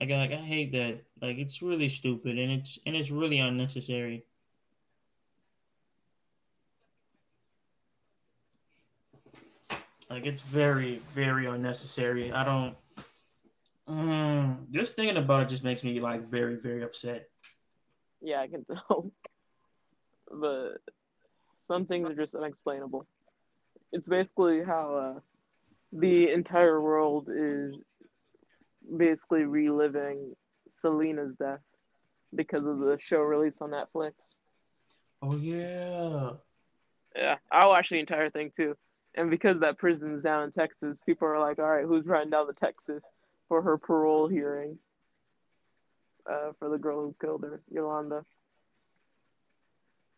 Like, 0.00 0.10
like 0.10 0.32
I 0.32 0.36
hate 0.36 0.72
that. 0.72 1.02
Like, 1.22 1.38
it's 1.38 1.62
really 1.62 1.88
stupid 1.88 2.38
and 2.38 2.50
it's 2.50 2.78
and 2.84 2.96
it's 2.96 3.10
really 3.10 3.38
unnecessary. 3.38 4.24
Like, 10.10 10.26
it's 10.26 10.42
very, 10.42 10.96
very 11.14 11.46
unnecessary. 11.46 12.32
I 12.32 12.44
don't. 12.44 12.76
Um, 13.88 14.66
just 14.70 14.96
thinking 14.96 15.16
about 15.16 15.44
it 15.44 15.48
just 15.48 15.64
makes 15.64 15.84
me 15.84 16.00
like 16.00 16.22
very, 16.22 16.56
very 16.56 16.82
upset. 16.82 17.28
Yeah, 18.20 18.40
I 18.40 18.48
can 18.48 18.64
tell. 18.64 19.10
but 20.30 20.78
some 21.60 21.86
things 21.86 22.08
are 22.08 22.14
just 22.14 22.34
unexplainable 22.34 23.06
it's 23.92 24.08
basically 24.08 24.62
how 24.62 24.94
uh, 24.94 25.20
the 25.92 26.30
entire 26.30 26.80
world 26.80 27.28
is 27.34 27.74
basically 28.96 29.44
reliving 29.44 30.34
Selena's 30.70 31.34
death 31.36 31.60
because 32.34 32.66
of 32.66 32.78
the 32.78 32.98
show 33.00 33.20
release 33.20 33.58
on 33.60 33.70
Netflix. 33.70 34.12
Oh 35.22 35.36
yeah. 35.36 36.32
Yeah, 37.14 37.36
I 37.50 37.66
watched 37.66 37.90
the 37.90 37.98
entire 37.98 38.30
thing 38.30 38.52
too. 38.54 38.76
And 39.14 39.30
because 39.30 39.60
that 39.60 39.78
prison's 39.78 40.22
down 40.22 40.44
in 40.44 40.52
Texas, 40.52 41.00
people 41.06 41.26
are 41.26 41.40
like, 41.40 41.58
"All 41.58 41.64
right, 41.64 41.86
who's 41.86 42.06
riding 42.06 42.30
down 42.30 42.46
to 42.48 42.52
Texas 42.52 43.06
for 43.48 43.62
her 43.62 43.78
parole 43.78 44.28
hearing?" 44.28 44.78
Uh, 46.28 46.52
for 46.58 46.68
the 46.68 46.78
girl 46.78 47.02
who 47.02 47.14
killed 47.20 47.42
her, 47.42 47.60
Yolanda. 47.70 48.24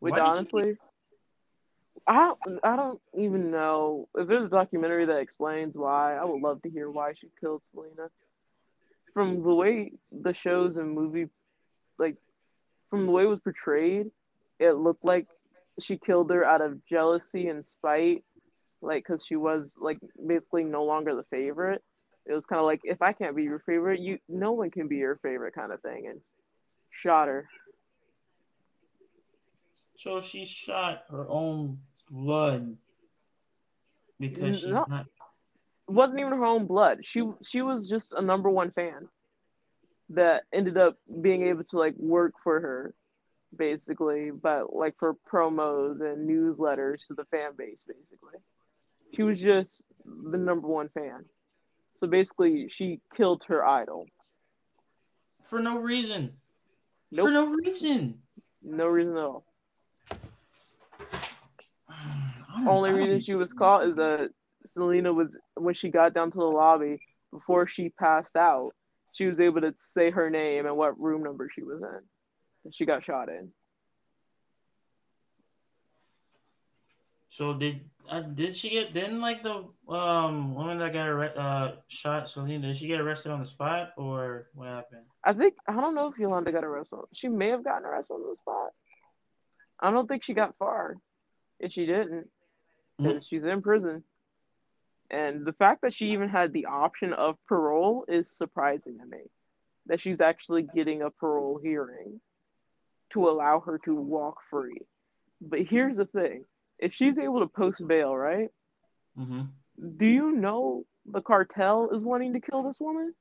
Which 0.01 0.15
honestly, 0.15 0.79
I 2.07 2.15
don't, 2.15 2.61
I 2.65 2.77
don't 2.77 3.01
even 3.15 3.51
know 3.51 4.09
if 4.15 4.27
there's 4.27 4.47
a 4.47 4.49
documentary 4.49 5.05
that 5.05 5.19
explains 5.19 5.77
why. 5.77 6.17
I 6.17 6.25
would 6.25 6.41
love 6.41 6.63
to 6.63 6.71
hear 6.71 6.91
why 6.91 7.13
she 7.13 7.29
killed 7.41 7.63
Selena. 7.71 8.09
From 9.13 9.43
the 9.43 9.55
way 9.55 9.93
the 10.11 10.33
shows 10.33 10.79
and 10.79 10.95
movie, 10.95 11.29
like, 11.99 12.17
from 12.89 13.05
the 13.07 13.13
way 13.13 13.25
it 13.25 13.29
was 13.29 13.41
portrayed, 13.41 14.11
it 14.59 14.73
looked 14.73 15.05
like 15.05 15.27
she 15.79 15.99
killed 15.99 16.31
her 16.31 16.45
out 16.45 16.63
of 16.63 16.85
jealousy 16.87 17.49
and 17.49 17.65
spite, 17.65 18.25
like, 18.81 19.05
because 19.07 19.27
she 19.27 19.37
was 19.37 19.73
like 19.79 19.99
basically 20.27 20.65
no 20.65 20.85
longer 20.85 21.15
the 21.15 21.25
favorite. 21.25 21.83
It 22.29 22.35
was 22.35 22.45
kind 22.45 22.61
of 22.61 22.67
like 22.67 22.83
if 22.85 23.01
I 23.01 23.13
can't 23.13 23.35
be 23.35 23.43
your 23.43 23.61
favorite, 23.61 24.01
you 24.01 24.19
no 24.29 24.53
one 24.53 24.71
can 24.71 24.87
be 24.87 24.97
your 24.97 25.17
favorite 25.17 25.55
kind 25.55 25.73
of 25.73 25.81
thing, 25.81 26.07
and 26.09 26.21
shot 26.91 27.29
her. 27.29 27.49
So 29.97 30.21
she 30.21 30.45
shot 30.45 31.05
her 31.11 31.27
own 31.29 31.79
blood 32.11 32.77
because 34.21 34.61
she's 34.61 34.69
No. 34.69 34.85
not. 34.89 35.07
It 35.89 35.93
wasn't 35.93 36.21
even 36.21 36.33
her 36.33 36.45
own 36.45 36.67
blood. 36.67 36.99
She 37.03 37.23
she 37.49 37.63
was 37.63 37.89
just 37.89 38.13
a 38.13 38.21
number 38.21 38.51
one 38.51 38.73
fan 38.73 39.09
that 40.11 40.43
ended 40.53 40.77
up 40.77 40.99
being 41.23 41.45
able 41.49 41.65
to 41.65 41.79
like 41.79 41.95
work 41.97 42.35
for 42.45 42.61
her 42.61 42.95
basically, 43.57 44.31
but 44.31 44.75
like 44.75 44.95
for 44.99 45.17
promos 45.33 46.01
and 46.03 46.29
newsletters 46.29 47.07
to 47.07 47.15
the 47.15 47.25
fan 47.27 47.53
base 47.57 47.85
basically. 47.87 48.39
She 49.15 49.23
was 49.23 49.41
just 49.41 49.83
the 50.31 50.37
number 50.37 50.69
one 50.69 50.91
fan. 50.91 51.25
So 51.99 52.07
basically 52.07 52.69
she 52.69 53.01
killed 53.15 53.45
her 53.49 53.67
idol. 53.67 54.07
For 55.43 55.59
no 55.61 55.79
reason. 55.79 56.35
Nope. 57.11 57.27
For 57.27 57.31
no 57.31 57.47
reason. 57.47 58.21
No 58.63 58.87
reason 58.87 59.17
at 59.17 59.25
all. 59.25 59.45
Only 62.67 62.91
reason 62.91 63.21
she 63.21 63.35
was 63.35 63.53
caught 63.53 63.87
is 63.87 63.95
that 63.97 64.31
Selena 64.67 65.13
was 65.13 65.37
when 65.55 65.75
she 65.75 65.89
got 65.91 66.15
down 66.15 66.31
to 66.31 66.39
the 66.39 66.45
lobby 66.45 67.01
before 67.33 67.67
she 67.67 67.89
passed 67.89 68.37
out, 68.37 68.73
she 69.13 69.27
was 69.27 69.41
able 69.41 69.61
to 69.61 69.75
say 69.77 70.11
her 70.11 70.31
name 70.31 70.67
and 70.67 70.77
what 70.77 71.01
room 71.01 71.23
number 71.23 71.49
she 71.53 71.63
was 71.63 71.81
in. 71.81 72.01
And 72.65 72.75
she 72.75 72.85
got 72.85 73.05
shot 73.05 73.29
in. 73.29 73.51
So 77.29 77.53
did 77.55 77.89
uh, 78.11 78.21
did 78.21 78.57
she 78.57 78.71
get 78.71 78.93
didn't 78.93 79.21
like 79.21 79.43
the 79.43 79.65
um 79.93 80.55
woman 80.55 80.79
that 80.79 80.95
got 80.95 81.07
arre- 81.07 81.39
uh 81.39 81.73
shot 81.89 82.29
Selena? 82.29 82.67
Did 82.69 82.77
she 82.77 82.87
get 82.89 83.01
arrested 83.01 83.33
on 83.33 83.41
the 83.41 83.47
spot 83.47 83.93
or 83.97 84.49
what 84.55 84.69
happened? 84.69 85.05
I 85.23 85.35
think 85.35 85.55
I 85.69 85.75
don't 85.75 85.95
know 85.95 86.07
if 86.09 86.19
Yolanda 86.19 86.53
got 86.53 86.65
arrested. 86.65 87.01
She 87.13 87.29
may 87.29 87.49
have 87.49 87.63
gotten 87.65 87.85
arrested 87.85 88.15
on 88.15 88.23
the 88.29 88.37
spot. 88.37 88.71
I 89.79 89.91
don't 89.91 90.09
think 90.09 90.25
she 90.25 90.33
got 90.33 90.57
far. 90.59 90.97
If 91.61 91.73
she 91.73 91.87
didn't, 91.87 92.31
'cause 92.99 93.27
she's 93.27 93.45
in 93.45 93.63
prison. 93.63 94.05
And 95.11 95.45
the 95.45 95.53
fact 95.53 95.83
that 95.83 95.95
she 95.95 96.13
even 96.13 96.29
had 96.29 96.53
the 96.53 96.67
option 96.67 97.13
of 97.13 97.37
parole 97.47 98.05
is 98.09 98.31
surprising 98.31 98.99
to 98.99 99.07
me. 99.07 99.21
That 99.87 100.01
she's 100.01 100.21
actually 100.21 100.63
getting 100.63 101.03
a 101.03 101.11
parole 101.11 101.59
hearing 101.59 102.21
to 103.11 103.29
allow 103.29 103.61
her 103.61 103.79
to 103.81 103.95
walk 103.95 104.37
free. 104.51 104.87
But 105.41 105.61
here's 105.63 105.97
the 105.97 106.07
thing 106.07 106.45
if 106.79 106.95
she's 106.95 107.19
able 107.19 107.41
to 107.41 107.47
post 107.47 107.87
bail, 107.87 108.17
right? 108.17 108.49
Mm-hmm. 109.19 109.43
Do 109.97 110.07
you 110.07 110.33
know 110.33 110.85
the 111.07 111.21
cartel 111.21 111.91
is 111.91 112.05
wanting 112.05 112.35
to 112.35 112.41
kill 112.41 112.63
this 112.63 112.81
woman? 112.81 113.13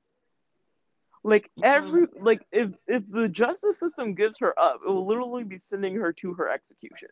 Like 1.24 1.50
every 1.62 2.08
like 2.20 2.46
if 2.52 2.70
if 2.88 3.04
the 3.10 3.28
justice 3.28 3.80
system 3.80 4.14
gives 4.14 4.38
her 4.40 4.58
up, 4.58 4.80
it 4.86 4.90
will 4.90 5.06
literally 5.06 5.44
be 5.44 5.60
sending 5.60 5.96
her 5.96 6.14
to 6.14 6.34
her 6.36 6.50
execution. 6.50 7.10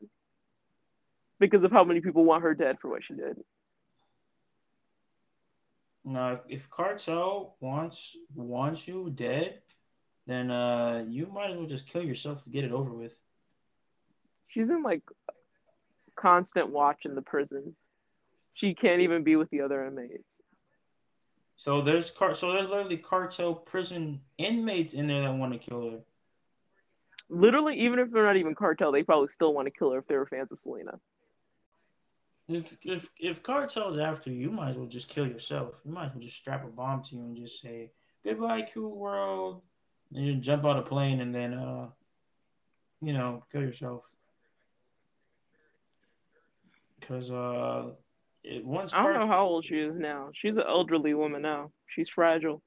Because 1.40 1.64
of 1.64 1.72
how 1.72 1.84
many 1.84 2.00
people 2.00 2.24
want 2.24 2.44
her 2.44 2.54
dead 2.54 2.78
for 2.82 2.90
what 2.90 3.04
she 3.04 3.14
did. 3.14 3.38
Now, 6.06 6.34
if, 6.34 6.40
if 6.48 6.70
cartel 6.70 7.58
wants 7.60 8.16
wants 8.34 8.88
you 8.88 9.12
dead, 9.14 9.62
then 10.28 10.50
uh 10.52 11.04
you 11.10 11.28
might 11.28 11.52
as 11.52 11.58
well 11.58 11.66
just 11.66 11.90
kill 11.90 12.04
yourself 12.04 12.44
to 12.46 12.50
get 12.50 12.64
it 12.64 12.72
over 12.72 12.92
with. 12.92 13.20
She's 14.48 14.70
in 14.70 14.82
like 14.82 15.02
constant 16.16 16.70
watch 16.70 17.00
in 17.06 17.16
the 17.16 17.22
prison. 17.22 17.76
She 18.54 18.74
can't 18.74 19.02
even 19.02 19.24
be 19.24 19.36
with 19.36 19.50
the 19.50 19.62
other 19.62 19.86
inmates. 19.86 20.24
So 21.58 21.82
there's 21.82 22.12
car 22.12 22.34
so 22.36 22.52
there's 22.52 22.70
literally 22.70 22.98
cartel 22.98 23.54
prison 23.54 24.22
inmates 24.38 24.94
in 24.94 25.08
there 25.08 25.22
that 25.22 25.34
want 25.34 25.54
to 25.54 25.60
kill 25.60 25.90
her. 25.90 26.00
Literally, 27.30 27.80
even 27.80 28.00
if 28.00 28.12
they're 28.12 28.26
not 28.26 28.38
even 28.38 28.56
cartel, 28.56 28.92
they 28.92 29.04
probably 29.04 29.30
still 29.30 29.54
want 29.54 29.68
to 29.68 29.74
kill 29.74 29.92
her 29.92 30.00
if 30.00 30.08
they 30.08 30.16
were 30.16 30.26
fans 30.26 30.52
of 30.52 30.60
Selena. 30.60 31.00
If 32.48 32.78
if 32.84 33.10
if 33.18 33.42
cartel's 33.42 33.98
after 33.98 34.30
you, 34.30 34.42
you 34.42 34.52
might 34.52 34.70
as 34.70 34.78
well 34.78 34.88
just 34.88 35.10
kill 35.10 35.26
yourself. 35.26 35.82
You 35.86 35.92
might 35.92 36.08
as 36.08 36.12
well 36.12 36.22
just 36.22 36.38
strap 36.38 36.64
a 36.66 36.68
bomb 36.68 37.02
to 37.04 37.16
you 37.16 37.22
and 37.22 37.38
just 37.38 37.62
say 37.62 37.92
goodbye, 38.24 38.68
cool 38.74 38.96
world, 38.96 39.62
and 40.14 40.26
you 40.26 40.36
jump 40.36 40.66
out 40.66 40.78
a 40.78 40.84
plane 40.84 41.22
and 41.22 41.34
then 41.34 41.54
uh, 41.54 41.88
you 43.02 43.14
know, 43.14 43.44
kill 43.52 43.62
yourself. 43.62 44.04
Because 47.08 47.32
uh, 47.32 47.92
it 48.44 48.66
once 48.66 48.94
I 48.94 49.04
don't 49.04 49.20
know 49.20 49.28
how 49.28 49.46
old 49.46 49.66
she 49.66 49.76
is 49.76 49.96
now. 49.96 50.30
She's 50.34 50.56
an 50.56 50.64
elderly 50.68 51.14
woman 51.14 51.42
now. 51.42 51.72
She's 51.88 52.10
fragile. 52.10 52.64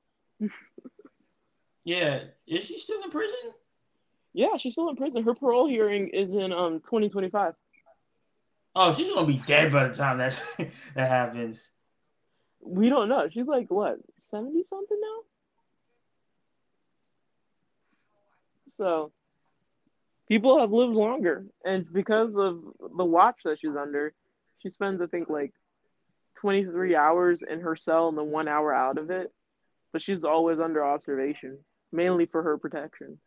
yeah, 1.85 2.24
is 2.47 2.66
she 2.66 2.78
still 2.78 3.02
in 3.02 3.10
prison? 3.10 3.39
Yeah, 4.32 4.56
she's 4.59 4.74
still 4.74 4.89
in 4.90 4.97
prison. 4.97 5.24
Her 5.24 5.35
parole 5.35 5.69
hearing 5.69 6.10
is 6.12 6.31
in 6.31 6.52
um 6.52 6.81
2025. 6.81 7.55
Oh, 8.77 8.93
she's 8.93 9.10
gonna 9.10 9.27
be 9.27 9.40
dead 9.47 9.73
by 9.73 9.89
the 9.89 9.94
time 9.94 10.19
that 10.19 10.40
that 10.94 11.09
happens. 11.09 11.73
We 12.60 12.89
don't 12.89 13.09
know. 13.09 13.28
She's 13.32 13.47
like 13.47 13.70
what, 13.70 13.98
70 14.20 14.65
something 14.69 15.01
now? 15.01 15.19
So 18.77 19.12
people 20.28 20.60
have 20.60 20.70
lived 20.70 20.93
longer 20.93 21.47
and 21.65 21.90
because 21.93 22.36
of 22.36 22.62
the 22.97 23.05
watch 23.05 23.36
that 23.44 23.59
she's 23.60 23.74
under, 23.77 24.12
she 24.59 24.70
spends 24.70 25.01
I 25.01 25.06
think 25.06 25.28
like 25.28 25.52
23 26.36 26.94
hours 26.94 27.43
in 27.43 27.60
her 27.60 27.76
cell 27.76 28.09
and 28.09 28.16
then 28.16 28.30
1 28.30 28.48
hour 28.48 28.74
out 28.74 28.98
of 28.98 29.10
it. 29.10 29.32
But 29.93 30.02
she's 30.02 30.24
always 30.24 30.60
under 30.60 30.85
observation, 30.85 31.59
mainly 31.93 32.26
for 32.26 32.43
her 32.43 32.59
protection. 32.59 33.18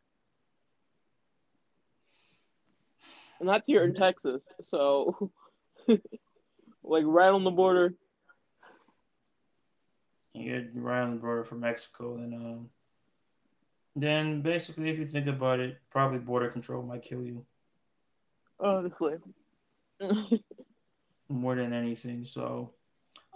And 3.39 3.49
that's 3.49 3.67
here 3.67 3.83
in 3.83 3.95
Texas. 3.95 4.43
So 4.61 5.31
like 5.87 7.03
right 7.05 7.29
on 7.29 7.43
the 7.43 7.51
border. 7.51 7.95
You're 10.33 10.63
right 10.75 11.01
on 11.01 11.15
the 11.15 11.21
border 11.21 11.43
for 11.43 11.55
Mexico, 11.55 12.15
and 12.15 12.33
um, 12.33 12.69
then 13.95 14.41
basically, 14.41 14.89
if 14.89 14.97
you 14.97 15.05
think 15.05 15.27
about 15.27 15.59
it, 15.59 15.77
probably 15.89 16.19
border 16.19 16.49
control 16.49 16.83
might 16.83 17.01
kill 17.01 17.21
you 17.21 17.45
Honestly. 18.61 19.15
more 21.31 21.55
than 21.55 21.73
anything. 21.73 22.25
So 22.25 22.71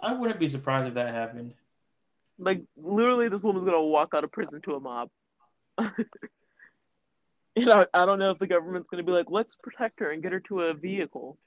I 0.02 0.14
wouldn't 0.14 0.40
be 0.40 0.48
surprised 0.48 0.88
if 0.88 0.94
that 0.94 1.14
happened. 1.14 1.54
like 2.38 2.62
literally 2.76 3.28
this 3.28 3.42
woman's 3.42 3.64
gonna 3.64 3.82
walk 3.82 4.10
out 4.14 4.24
of 4.24 4.32
prison 4.32 4.60
to 4.62 4.74
a 4.74 4.80
mob. 4.80 5.10
you 7.56 7.64
know, 7.64 7.86
I 7.92 8.06
don't 8.06 8.18
know 8.18 8.30
if 8.30 8.38
the 8.38 8.46
government's 8.46 8.88
gonna 8.88 9.02
be 9.02 9.12
like, 9.12 9.30
let's 9.30 9.56
protect 9.56 10.00
her 10.00 10.10
and 10.10 10.22
get 10.22 10.32
her 10.32 10.40
to 10.40 10.62
a 10.62 10.74
vehicle. 10.74 11.38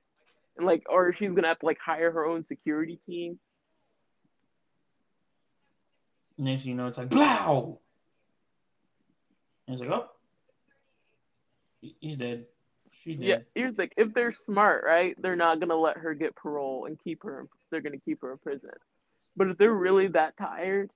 And 0.58 0.66
like 0.66 0.84
or 0.90 1.14
she's 1.14 1.32
gonna 1.32 1.48
have 1.48 1.60
to 1.60 1.66
like 1.66 1.80
hire 1.80 2.12
her 2.12 2.26
own 2.26 2.44
security 2.46 3.00
team. 3.06 3.40
Next 6.38 6.64
thing 6.64 6.72
you 6.72 6.78
know, 6.78 6.88
it's 6.88 6.98
like 6.98 7.10
blow. 7.10 7.80
And 9.68 9.74
it's 9.74 9.82
like, 9.82 9.92
oh, 9.92 10.10
he's 12.00 12.18
dead. 12.18 12.46
She's 13.04 13.16
dead. 13.16 13.26
Yeah, 13.26 13.38
here's 13.56 13.76
the 13.76 13.90
if 13.98 14.14
they're 14.14 14.34
smart, 14.34 14.84
right? 14.86 15.16
They're 15.22 15.36
not 15.36 15.60
gonna 15.60 15.76
let 15.76 15.98
her 15.98 16.14
get 16.14 16.36
parole 16.36 16.86
and 16.86 17.00
keep 17.02 17.24
her. 17.24 17.48
They're 17.72 17.82
gonna 17.82 17.98
keep 17.98 18.22
her 18.22 18.32
in 18.32 18.38
prison. 18.40 18.72
But 19.36 19.48
if 19.48 19.58
they're 19.58 19.74
really 19.74 20.08
that 20.08 20.38
tired, 20.38 20.92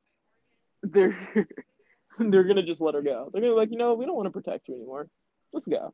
they're 0.81 1.17
they're 2.19 2.43
gonna 2.43 2.63
just 2.63 2.81
let 2.81 2.95
her 2.95 3.01
go. 3.01 3.30
They're 3.31 3.41
gonna 3.41 3.53
be 3.53 3.57
like, 3.57 3.71
you 3.71 3.77
know, 3.77 3.93
we 3.93 4.05
don't 4.05 4.15
want 4.15 4.27
to 4.27 4.31
protect 4.31 4.67
you 4.67 4.75
anymore. 4.75 5.07
Let's 5.53 5.67
go. 5.67 5.93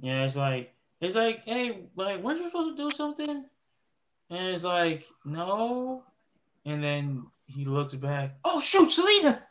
Yeah, 0.00 0.24
it's 0.24 0.36
like 0.36 0.74
it's 1.00 1.16
like, 1.16 1.44
hey, 1.44 1.84
like, 1.96 2.22
weren't 2.22 2.40
you 2.40 2.46
supposed 2.46 2.76
to 2.76 2.82
do 2.82 2.90
something? 2.90 3.44
And 4.30 4.48
it's 4.48 4.64
like, 4.64 5.06
no. 5.24 6.02
And 6.64 6.82
then 6.82 7.26
he 7.46 7.64
looks 7.64 7.94
back. 7.94 8.36
Oh 8.44 8.60
shoot, 8.60 8.90
Selena! 8.90 9.42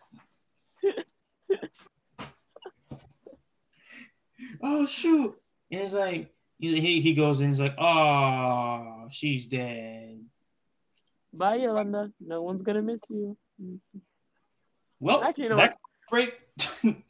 Oh 4.62 4.86
shoot! 4.86 5.36
And 5.72 5.82
it's 5.82 5.94
like 5.94 6.34
he 6.60 7.02
he 7.02 7.14
goes 7.14 7.42
in. 7.42 7.50
He's 7.50 7.60
like, 7.60 7.76
oh, 7.78 9.08
she's 9.12 9.48
dead. 9.48 10.22
Bye, 11.34 11.56
Yolanda. 11.56 12.12
No 12.20 12.42
one's 12.42 12.64
gonna 12.64 12.82
miss 12.82 13.02
you. 13.10 13.38
Well, 15.00 15.24
Actually, 15.24 15.44
you 15.44 15.50
know 15.50 15.70
break. 16.10 16.34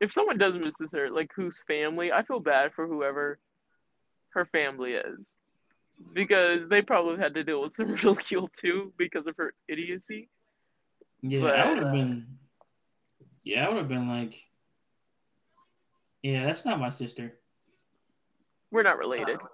If 0.00 0.12
someone 0.12 0.38
does 0.38 0.54
miss 0.54 0.74
this, 0.78 0.92
or 0.92 1.08
like 1.10 1.30
whose 1.34 1.62
family, 1.66 2.12
I 2.12 2.24
feel 2.24 2.40
bad 2.40 2.72
for 2.74 2.86
whoever 2.86 3.38
her 4.30 4.44
family 4.44 4.94
is, 4.94 5.20
because 6.12 6.68
they 6.68 6.82
probably 6.82 7.16
had 7.16 7.32
to 7.34 7.44
deal 7.44 7.62
with 7.62 7.74
some 7.74 7.92
ridicule 8.04 8.50
too 8.60 8.92
because 8.98 9.26
of 9.26 9.36
her 9.36 9.54
idiocy. 9.68 10.28
Yeah, 11.22 11.40
But, 11.40 11.54
I 11.58 11.68
would 11.70 11.78
have 11.78 11.86
uh, 11.86 11.92
been. 11.92 12.26
Yeah, 13.44 13.64
I 13.64 13.68
would 13.68 13.78
have 13.78 13.88
been 13.88 14.08
like, 14.08 14.34
yeah, 16.24 16.46
that's 16.46 16.64
not 16.64 16.80
my 16.80 16.88
sister. 16.88 17.34
We're 18.70 18.82
not 18.82 18.96
related. 18.96 19.36
Uh, 19.36 19.46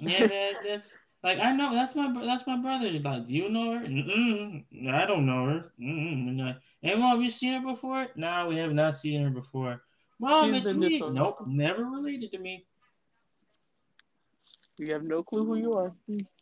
yeah, 0.00 0.26
that, 0.28 0.52
that's 0.64 0.96
Like 1.24 1.40
I 1.40 1.50
know 1.50 1.74
that's 1.74 1.96
my 1.96 2.24
that's 2.24 2.46
my 2.46 2.56
brother. 2.56 2.90
Like, 2.92 3.26
do 3.26 3.34
you 3.34 3.48
know 3.48 3.74
her? 3.74 3.80
Mm-mm, 3.84 4.64
I 4.88 5.04
don't 5.04 5.26
know 5.26 5.46
her. 5.46 5.72
Mm-mm. 5.80 6.56
And 6.84 7.00
mom, 7.00 7.18
we 7.18 7.28
seen 7.28 7.60
her 7.60 7.68
before? 7.68 8.06
No, 8.14 8.46
we 8.48 8.56
have 8.58 8.72
not 8.72 8.96
seen 8.96 9.20
her 9.24 9.30
before. 9.30 9.82
Mom, 10.20 10.54
She's 10.54 10.68
it's 10.68 10.78
me. 10.78 11.02
Nope, 11.10 11.38
never 11.44 11.84
related 11.84 12.30
to 12.30 12.38
me. 12.38 12.66
You 14.78 14.92
have 14.92 15.02
no 15.02 15.24
clue 15.24 15.44
who 15.44 15.56
you 15.56 15.74
are. 15.74 15.92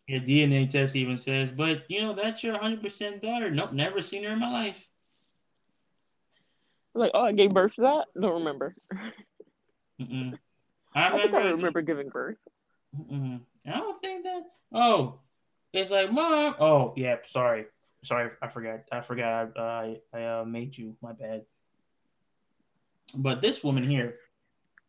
Your 0.06 0.20
DNA 0.20 0.68
test 0.68 0.94
even 0.94 1.16
says, 1.16 1.52
but 1.52 1.84
you 1.88 2.02
know 2.02 2.12
that's 2.12 2.44
your 2.44 2.58
100% 2.58 3.22
daughter. 3.22 3.50
Nope, 3.50 3.72
never 3.72 4.02
seen 4.02 4.24
her 4.24 4.32
in 4.32 4.40
my 4.40 4.52
life. 4.52 4.86
Like, 6.94 7.12
oh, 7.14 7.24
I 7.24 7.32
gave 7.32 7.54
birth 7.54 7.76
to 7.76 7.82
that. 7.82 8.04
Don't 8.20 8.44
remember. 8.44 8.76
Mm-mm. 10.00 10.38
I, 10.94 11.08
remember, 11.08 11.16
I 11.16 11.22
think 11.22 11.34
I 11.34 11.50
remember 11.50 11.82
giving 11.82 12.08
birth. 12.08 12.38
Mm-mm. 12.98 13.40
I 13.66 13.70
don't 13.70 14.00
think 14.00 14.24
that. 14.24 14.42
Oh, 14.72 15.20
it's 15.72 15.90
like 15.90 16.10
mom. 16.10 16.56
Oh, 16.58 16.94
yeah. 16.96 17.16
Sorry, 17.22 17.66
sorry. 18.02 18.30
I 18.42 18.48
forgot. 18.48 18.80
I 18.90 19.00
forgot. 19.00 19.58
I 19.58 19.98
I, 20.12 20.24
uh, 20.24 20.44
made 20.44 20.76
you. 20.76 20.96
My 21.00 21.12
bad. 21.12 21.42
But 23.16 23.42
this 23.42 23.62
woman 23.62 23.84
here, 23.84 24.16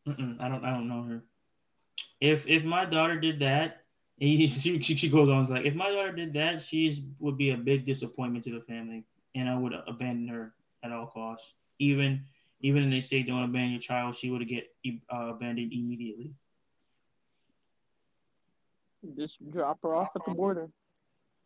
I 0.08 0.14
don't. 0.14 0.66
I 0.66 0.72
don't 0.72 0.88
know 0.88 1.04
her. 1.04 1.24
If 2.20 2.48
if 2.48 2.64
my 2.64 2.86
daughter 2.86 3.20
did 3.20 3.40
that, 3.40 3.84
he, 4.18 4.48
she, 4.48 4.80
she 4.80 5.10
goes 5.10 5.30
on. 5.30 5.42
It's 5.42 5.52
like 5.52 5.66
if 5.66 5.76
my 5.76 5.92
daughter 5.92 6.14
did 6.14 6.34
that, 6.34 6.62
she's 6.62 7.02
would 7.20 7.38
be 7.38 7.52
a 7.52 7.58
big 7.58 7.86
disappointment 7.86 8.46
to 8.46 8.52
the 8.52 8.62
family, 8.62 9.06
and 9.36 9.50
I 9.50 9.58
would 9.58 9.74
abandon 9.88 10.28
her 10.30 10.54
at 10.84 10.92
all 10.92 11.08
costs. 11.08 11.56
Even 11.80 12.26
even 12.62 12.84
if 12.84 12.92
they 12.92 13.02
say 13.02 13.24
don't 13.24 13.44
abandon 13.44 13.72
your 13.72 13.82
child, 13.82 14.16
she 14.16 14.30
would 14.30 14.48
get 14.48 14.68
uh, 15.12 15.30
abandoned 15.30 15.74
immediately. 15.74 16.32
Just 19.18 19.38
drop 19.52 19.80
her 19.82 19.96
off 19.96 20.10
at 20.16 20.22
the 20.28 20.34
border. 20.34 20.70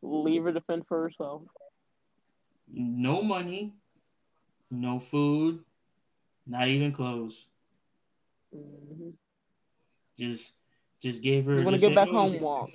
Leave 0.02 0.44
her 0.44 0.54
to 0.54 0.62
fend 0.62 0.86
for 0.88 1.02
herself. 1.02 1.44
No 2.72 3.22
money, 3.22 3.74
no 4.70 5.00
food, 5.00 5.64
not 6.46 6.68
even 6.68 6.92
clothes. 6.92 7.48
Mm-hmm. 8.54 9.12
Just, 10.20 10.54
just 11.02 11.24
gave 11.24 11.46
her. 11.46 11.60
You 11.60 11.66
want 11.66 11.80
to 11.80 11.88
get 11.88 11.96
back 11.96 12.10
home? 12.10 12.40
Walk. 12.40 12.72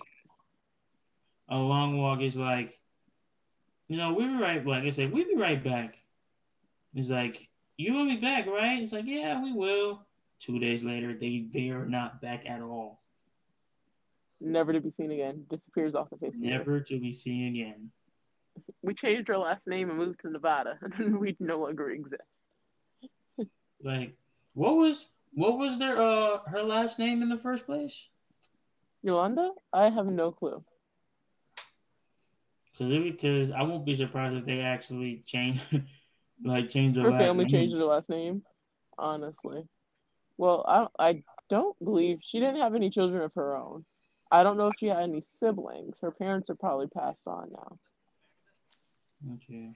A 1.48 1.58
long 1.58 1.98
walk 1.98 2.20
is 2.20 2.38
like, 2.38 2.72
you 3.88 3.96
know, 3.96 4.14
we 4.14 4.28
were 4.28 4.38
right. 4.38 4.64
Like 4.64 4.84
I 4.84 4.90
said, 4.90 5.12
we'll 5.12 5.26
be 5.26 5.36
right 5.36 5.62
back. 5.62 6.00
It's 6.94 7.10
like 7.10 7.49
you 7.80 7.92
will 7.92 8.06
be 8.06 8.16
back, 8.16 8.46
right? 8.46 8.82
It's 8.82 8.92
like, 8.92 9.06
yeah, 9.06 9.42
we 9.42 9.52
will. 9.52 10.06
Two 10.38 10.58
days 10.58 10.84
later, 10.84 11.14
they 11.18 11.46
they 11.52 11.68
are 11.70 11.86
not 11.86 12.20
back 12.20 12.48
at 12.48 12.62
all 12.62 13.00
never 14.40 14.72
to 14.72 14.80
be 14.80 14.92
seen 14.96 15.10
again. 15.12 15.44
Disappears 15.50 15.94
off 15.94 16.08
the 16.10 16.16
face. 16.16 16.32
Never 16.36 16.80
to 16.80 16.98
be 16.98 17.12
seen 17.12 17.48
again. 17.48 17.90
We 18.82 18.94
changed 18.94 19.30
our 19.30 19.38
last 19.38 19.60
name 19.66 19.90
and 19.90 19.98
moved 19.98 20.20
to 20.22 20.30
Nevada, 20.30 20.78
and 20.98 21.20
we 21.20 21.36
no 21.38 21.60
longer 21.60 21.90
exist. 21.90 22.22
like, 23.82 24.16
what 24.54 24.76
was 24.76 25.10
what 25.32 25.58
was 25.58 25.78
their 25.78 26.00
uh 26.00 26.38
her 26.46 26.62
last 26.62 26.98
name 26.98 27.22
in 27.22 27.28
the 27.28 27.36
first 27.36 27.66
place? 27.66 28.08
Yolanda? 29.02 29.50
I 29.72 29.90
have 29.90 30.06
no 30.06 30.32
clue. 30.32 30.64
Because 32.72 33.02
because 33.02 33.50
I 33.50 33.62
won't 33.62 33.84
be 33.84 33.94
surprised 33.94 34.36
if 34.36 34.46
they 34.46 34.60
actually 34.60 35.22
change 35.26 35.62
like 36.44 36.68
change 36.68 36.96
her, 36.96 37.10
her 37.10 37.18
family 37.18 37.44
name. 37.44 37.52
changed 37.52 37.76
her 37.76 37.84
last 37.84 38.08
name. 38.08 38.42
Honestly, 38.98 39.62
well, 40.36 40.64
I 40.68 40.86
I 41.02 41.22
don't 41.48 41.76
believe 41.82 42.18
she 42.30 42.38
didn't 42.38 42.60
have 42.60 42.74
any 42.74 42.90
children 42.90 43.22
of 43.22 43.32
her 43.34 43.56
own. 43.56 43.84
I 44.30 44.42
don't 44.42 44.56
know 44.56 44.68
if 44.68 44.74
she 44.78 44.86
had 44.86 45.00
any 45.00 45.24
siblings. 45.40 45.96
Her 46.00 46.12
parents 46.12 46.50
are 46.50 46.54
probably 46.54 46.86
passed 46.86 47.18
on 47.26 47.50
now. 47.52 47.78
Okay. 49.34 49.70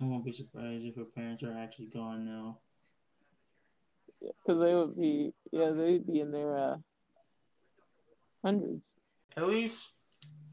I 0.00 0.04
won't 0.04 0.24
be 0.24 0.32
surprised 0.32 0.84
if 0.84 0.96
her 0.96 1.04
parents 1.04 1.42
are 1.42 1.56
actually 1.56 1.86
gone 1.86 2.24
now. 2.24 2.58
Yeah, 4.20 4.30
because 4.44 4.60
they 4.60 4.74
would 4.74 4.96
be, 4.96 5.32
yeah, 5.52 5.70
they'd 5.70 6.06
be 6.06 6.20
in 6.20 6.32
their 6.32 6.58
uh, 6.58 6.76
hundreds. 8.44 8.82
At 9.36 9.46
least, 9.46 9.92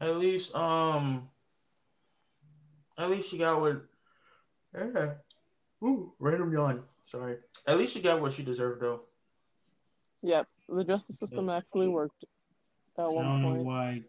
at 0.00 0.16
least, 0.16 0.54
um, 0.54 1.28
at 2.96 3.10
least 3.10 3.30
she 3.30 3.38
got 3.38 3.60
what. 3.60 3.84
Yeah. 4.76 5.14
Ooh, 5.82 6.12
random 6.18 6.52
yawn. 6.52 6.82
Sorry. 7.04 7.36
At 7.66 7.78
least 7.78 7.94
she 7.94 8.02
got 8.02 8.20
what 8.20 8.32
she 8.32 8.42
deserved, 8.42 8.82
though. 8.82 9.02
Yep, 10.22 10.46
the 10.68 10.84
justice 10.84 11.18
system 11.18 11.48
actually 11.50 11.88
worked 11.88 12.24
at 12.98 13.08
one 13.08 13.24
I 13.24 13.28
don't 13.28 13.42
point. 13.42 13.56
know 13.58 13.62
why. 13.62 14.02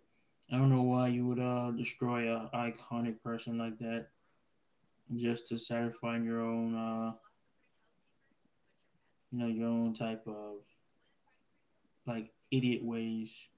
I 0.51 0.57
don't 0.57 0.69
know 0.69 0.83
why 0.83 1.09
you 1.09 1.27
would 1.27 1.39
uh 1.39 1.71
destroy 1.71 2.33
a 2.33 2.49
iconic 2.55 3.21
person 3.21 3.57
like 3.57 3.77
that 3.79 4.07
just 5.15 5.47
to 5.49 5.57
satisfy 5.57 6.17
your 6.17 6.41
own 6.41 6.73
uh 6.73 7.11
you 9.31 9.39
know 9.39 9.47
your 9.47 9.67
own 9.67 9.93
type 9.93 10.23
of 10.25 10.55
like 12.05 12.31
idiot 12.49 12.83
ways 12.83 13.49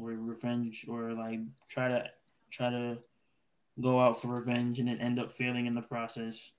or 0.00 0.08
revenge 0.12 0.86
or 0.88 1.12
like 1.12 1.40
try 1.68 1.88
to 1.90 2.04
try 2.50 2.70
to 2.70 2.98
go 3.78 4.00
out 4.00 4.20
for 4.20 4.28
revenge 4.28 4.78
and 4.78 4.88
then 4.88 5.00
end 5.00 5.18
up 5.18 5.32
failing 5.32 5.66
in 5.66 5.74
the 5.74 5.82
process. 5.82 6.52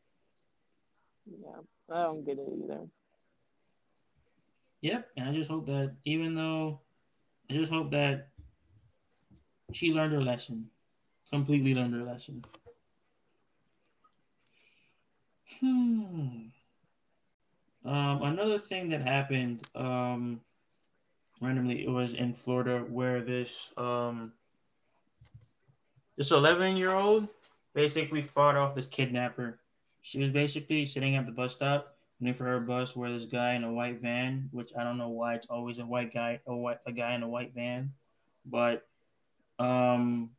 Yeah, 1.25 1.61
I 1.89 2.03
don't 2.03 2.25
get 2.25 2.38
it 2.38 2.47
either. 2.63 2.88
Yep, 4.81 5.09
and 5.17 5.29
I 5.29 5.33
just 5.33 5.49
hope 5.49 5.67
that 5.67 5.95
even 6.05 6.35
though 6.35 6.81
I 7.49 7.53
just 7.53 7.71
hope 7.71 7.91
that 7.91 8.29
she 9.71 9.93
learned 9.93 10.13
her 10.13 10.21
lesson, 10.21 10.69
completely 11.29 11.75
learned 11.75 11.93
her 11.93 12.03
lesson. 12.03 12.43
Hmm. 15.59 16.47
Um, 17.83 18.21
another 18.23 18.57
thing 18.57 18.89
that 18.89 19.05
happened 19.05 19.61
um, 19.75 20.41
randomly 21.41 21.83
it 21.83 21.89
was 21.89 22.13
in 22.13 22.33
Florida 22.33 22.85
where 22.88 23.21
this 23.21 23.73
um, 23.77 24.33
this 26.17 26.31
11 26.31 26.77
year 26.77 26.91
old 26.91 27.27
basically 27.73 28.21
fought 28.21 28.55
off 28.55 28.75
this 28.75 28.88
kidnapper. 28.88 29.59
She 30.01 30.19
was 30.19 30.31
basically 30.31 30.85
sitting 30.85 31.15
at 31.15 31.25
the 31.25 31.31
bus 31.31 31.53
stop 31.55 31.95
waiting 32.21 32.33
for 32.33 32.45
her 32.45 32.59
bus 32.59 32.95
where 32.95 33.11
this 33.11 33.25
guy 33.25 33.53
in 33.53 33.63
a 33.63 33.71
white 33.71 34.01
van, 34.01 34.49
which 34.51 34.71
I 34.77 34.83
don't 34.83 34.97
know 34.97 35.09
why 35.09 35.35
it's 35.35 35.47
always 35.47 35.79
a 35.79 35.85
white 35.85 36.13
guy, 36.13 36.39
a 36.45 36.55
white 36.55 36.79
a 36.85 36.91
guy 36.91 37.15
in 37.15 37.23
a 37.23 37.27
white 37.27 37.53
van, 37.53 37.93
but 38.45 38.88
um, 39.59 40.29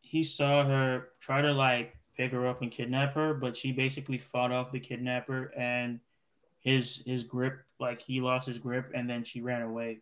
he 0.00 0.22
saw 0.22 0.64
her 0.64 1.08
try 1.20 1.42
to 1.42 1.52
like 1.52 1.96
pick 2.16 2.32
her 2.32 2.46
up 2.46 2.62
and 2.62 2.70
kidnap 2.70 3.14
her, 3.14 3.34
but 3.34 3.56
she 3.56 3.72
basically 3.72 4.18
fought 4.18 4.52
off 4.52 4.72
the 4.72 4.80
kidnapper 4.80 5.52
and 5.56 6.00
his 6.60 7.02
his 7.06 7.22
grip, 7.22 7.60
like 7.78 8.00
he 8.00 8.20
lost 8.20 8.48
his 8.48 8.58
grip, 8.58 8.90
and 8.94 9.08
then 9.08 9.22
she 9.22 9.40
ran 9.40 9.62
away. 9.62 10.00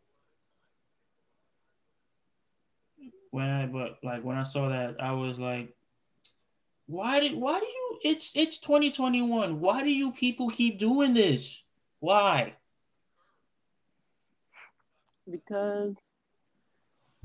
When 3.35 3.51
I 3.51 3.67
but 3.67 3.99
like 4.05 4.23
when 4.23 4.37
I 4.37 4.45
saw 4.45 4.69
that, 4.69 5.03
I 5.03 5.11
was 5.11 5.41
like, 5.41 5.75
why 6.87 7.19
did 7.19 7.35
why 7.35 7.59
do 7.59 7.67
you 7.67 7.99
it's 8.05 8.37
it's 8.37 8.61
2021. 8.61 9.59
Why 9.59 9.83
do 9.83 9.93
you 9.93 10.13
people 10.13 10.49
keep 10.51 10.79
doing 10.79 11.15
this? 11.15 11.65
Why? 11.99 12.55
Because 15.29 15.95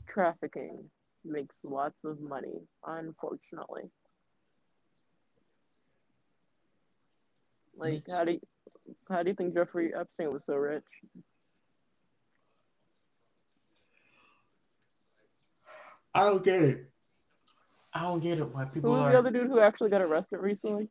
trafficking 0.08 0.90
makes 1.24 1.54
lots 1.64 2.04
of 2.06 2.20
money, 2.20 2.58
unfortunately. 2.88 3.84
Like 7.78 8.02
how 8.10 8.24
do 8.24 8.32
you, 8.32 8.42
how 9.08 9.22
do 9.22 9.30
you 9.30 9.36
think 9.36 9.54
Jeffrey 9.54 9.94
Epstein 9.94 10.34
was 10.34 10.42
so 10.48 10.56
rich? 10.56 10.84
I 16.14 16.22
don't 16.22 16.44
get 16.44 16.62
it. 16.62 16.90
I 17.94 18.04
don't 18.04 18.20
get 18.20 18.40
it. 18.40 18.54
Why 18.54 18.66
people 18.66 18.94
who 18.94 19.02
was 19.02 19.12
the 19.12 19.20
other 19.20 19.32
dude 19.32 19.48
who 19.48 19.60
actually 19.60 19.90
got 19.90 20.02
arrested 20.02 20.40
recently? 20.40 20.90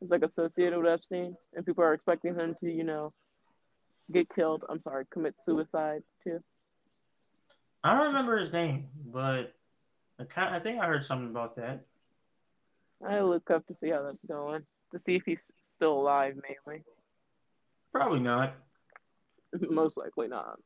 He's 0.00 0.10
like 0.10 0.22
associated 0.22 0.78
with 0.78 0.90
Epstein, 0.90 1.36
and 1.54 1.66
people 1.66 1.82
are 1.82 1.92
expecting 1.92 2.34
him 2.36 2.54
to, 2.60 2.70
you 2.70 2.84
know, 2.84 3.12
get 4.12 4.28
killed. 4.34 4.64
I'm 4.68 4.80
sorry, 4.82 5.04
commit 5.10 5.40
suicide 5.40 6.02
too. 6.22 6.40
I 7.82 7.96
don't 7.96 8.08
remember 8.08 8.38
his 8.38 8.52
name, 8.52 8.88
but 9.04 9.54
I, 10.18 10.24
kind 10.24 10.54
I 10.54 10.60
think 10.60 10.80
I 10.80 10.86
heard 10.86 11.04
something 11.04 11.30
about 11.30 11.56
that. 11.56 11.84
I 13.06 13.20
look 13.20 13.50
up 13.50 13.66
to 13.68 13.74
see 13.74 13.90
how 13.90 14.02
that's 14.02 14.18
going, 14.26 14.64
to 14.92 15.00
see 15.00 15.16
if 15.16 15.22
he's 15.24 15.38
still 15.74 15.92
alive, 15.92 16.34
mainly. 16.34 16.82
Probably 17.92 18.20
not. 18.20 18.54
Most 19.70 19.96
likely 19.96 20.28
not. 20.28 20.58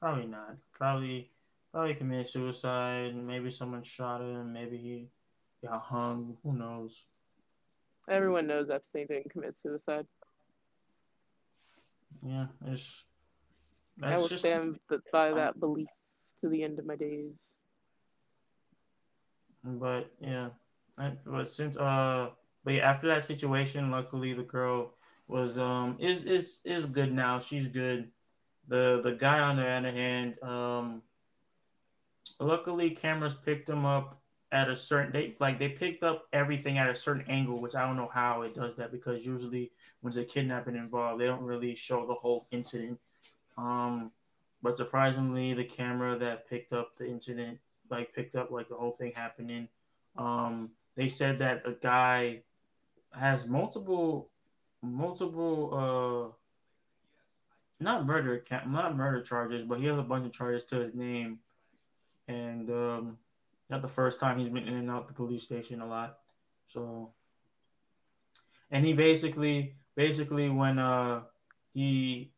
Probably 0.00 0.26
not. 0.26 0.56
Probably 0.72 1.30
Probably 1.76 1.94
committed 1.94 2.26
suicide. 2.26 3.14
Maybe 3.14 3.50
someone 3.50 3.82
shot 3.82 4.22
him. 4.22 4.50
Maybe 4.50 4.78
he 4.78 5.08
got 5.62 5.78
hung. 5.78 6.38
Who 6.42 6.54
knows? 6.54 7.04
Everyone 8.08 8.46
knows 8.46 8.70
Epstein 8.70 9.06
didn't 9.06 9.30
commit 9.30 9.58
suicide. 9.58 10.06
Yeah, 12.26 12.46
it's. 12.64 13.04
I 14.02 14.16
will 14.16 14.26
just... 14.26 14.40
stand 14.40 14.78
by 15.12 15.34
that 15.34 15.60
belief 15.60 15.88
to 16.40 16.48
the 16.48 16.62
end 16.62 16.78
of 16.78 16.86
my 16.86 16.96
days. 16.96 17.32
But 19.62 20.10
yeah, 20.18 20.48
I, 20.96 21.12
but 21.26 21.46
since 21.46 21.76
uh, 21.76 22.30
but 22.64 22.72
yeah, 22.72 22.88
after 22.88 23.08
that 23.08 23.24
situation, 23.24 23.90
luckily 23.90 24.32
the 24.32 24.44
girl 24.44 24.94
was 25.28 25.58
um 25.58 25.98
is 26.00 26.24
is 26.24 26.62
is 26.64 26.86
good 26.86 27.12
now. 27.12 27.38
She's 27.38 27.68
good. 27.68 28.12
The 28.66 29.02
the 29.04 29.12
guy 29.12 29.40
on 29.40 29.56
the 29.56 29.68
other 29.68 29.92
hand, 29.92 30.42
um, 30.42 31.02
luckily 32.38 32.90
cameras 32.90 33.34
picked 33.34 33.68
him 33.68 33.84
up 33.84 34.20
at 34.52 34.68
a 34.68 34.76
certain 34.76 35.12
they 35.12 35.34
like 35.40 35.58
they 35.58 35.68
picked 35.68 36.04
up 36.04 36.26
everything 36.32 36.78
at 36.78 36.88
a 36.88 36.94
certain 36.94 37.24
angle, 37.28 37.60
which 37.60 37.74
I 37.74 37.86
don't 37.86 37.96
know 37.96 38.10
how 38.12 38.42
it 38.42 38.54
does 38.54 38.76
that 38.76 38.92
because 38.92 39.26
usually 39.26 39.72
when 40.00 40.12
there's 40.12 40.24
a 40.24 40.32
kidnapping 40.32 40.76
involved, 40.76 41.20
they 41.20 41.26
don't 41.26 41.42
really 41.42 41.74
show 41.74 42.06
the 42.06 42.14
whole 42.14 42.46
incident. 42.50 43.00
Um, 43.58 44.12
but 44.62 44.76
surprisingly, 44.76 45.52
the 45.52 45.64
camera 45.64 46.16
that 46.16 46.48
picked 46.48 46.72
up 46.72 46.96
the 46.96 47.06
incident, 47.08 47.58
like 47.90 48.14
picked 48.14 48.36
up 48.36 48.50
like 48.50 48.68
the 48.68 48.76
whole 48.76 48.92
thing 48.92 49.12
happening. 49.14 49.68
Um, 50.16 50.72
they 50.94 51.08
said 51.08 51.38
that 51.38 51.62
the 51.62 51.76
guy 51.80 52.42
has 53.12 53.48
multiple, 53.48 54.30
multiple, 54.82 56.32
uh, 56.32 57.82
not 57.82 58.06
murder, 58.06 58.42
not 58.66 58.96
murder 58.96 59.20
charges, 59.22 59.64
but 59.64 59.80
he 59.80 59.86
has 59.86 59.98
a 59.98 60.02
bunch 60.02 60.26
of 60.26 60.32
charges 60.32 60.64
to 60.64 60.80
his 60.80 60.94
name, 60.94 61.40
and 62.28 62.70
um, 62.70 63.18
not 63.70 63.82
the 63.82 63.88
first 63.88 64.20
time 64.20 64.38
he's 64.38 64.48
been 64.48 64.66
in 64.66 64.74
and 64.74 64.90
out 64.90 65.08
the 65.08 65.14
police 65.14 65.42
station 65.42 65.80
a 65.80 65.86
lot. 65.86 66.18
So, 66.66 67.12
and 68.70 68.84
he 68.84 68.92
basically, 68.92 69.76
basically, 69.94 70.48
when 70.48 70.78
uh 70.78 71.22
he, 71.72 72.32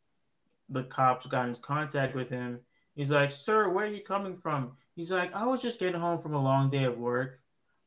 the 0.69 0.83
cops 0.85 1.27
got 1.27 1.49
in 1.49 1.55
contact 1.55 2.15
with 2.15 2.31
him, 2.31 2.61
he's 2.95 3.11
like, 3.11 3.31
"Sir, 3.31 3.69
where 3.69 3.87
are 3.87 3.89
you 3.89 4.03
coming 4.03 4.37
from?" 4.37 4.73
He's 4.95 5.11
like, 5.11 5.35
"I 5.35 5.47
was 5.47 5.63
just 5.63 5.79
getting 5.81 6.01
home 6.01 6.19
from 6.19 6.35
a 6.35 6.43
long 6.43 6.71
day 6.71 6.85
of 6.85 6.99
work." 6.99 7.41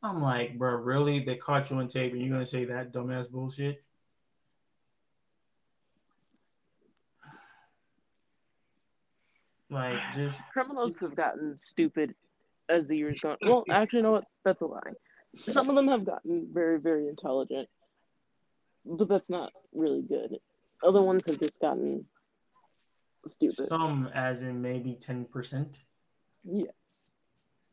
I'm 0.03 0.21
like, 0.21 0.57
bro, 0.57 0.77
really? 0.77 1.19
They 1.19 1.35
caught 1.35 1.69
you 1.69 1.77
on 1.77 1.87
tape, 1.87 2.13
and 2.13 2.21
you're 2.21 2.31
gonna 2.31 2.45
say 2.45 2.65
that 2.65 2.91
dumbass 2.91 3.29
bullshit? 3.29 3.83
Like, 9.71 9.97
just 10.15 10.39
criminals 10.51 10.99
have 10.99 11.15
gotten 11.15 11.57
stupid 11.63 12.13
as 12.69 12.87
the 12.87 12.97
years 12.97 13.21
gone. 13.21 13.37
Well, 13.41 13.63
actually, 13.69 13.97
you 13.99 14.03
know 14.03 14.11
what? 14.11 14.25
That's 14.45 14.61
a 14.61 14.65
lie. 14.65 14.79
Some 15.33 15.69
of 15.69 15.75
them 15.75 15.87
have 15.87 16.05
gotten 16.05 16.47
very, 16.51 16.79
very 16.79 17.07
intelligent, 17.07 17.69
but 18.85 19.07
that's 19.07 19.29
not 19.29 19.53
really 19.73 20.01
good. 20.01 20.37
Other 20.83 21.01
ones 21.01 21.25
have 21.25 21.39
just 21.39 21.59
gotten 21.61 22.05
stupid. 23.25 23.65
Some, 23.67 24.09
as 24.13 24.43
in 24.43 24.61
maybe 24.61 24.95
ten 24.99 25.25
percent. 25.25 25.77
Yes. 26.43 26.73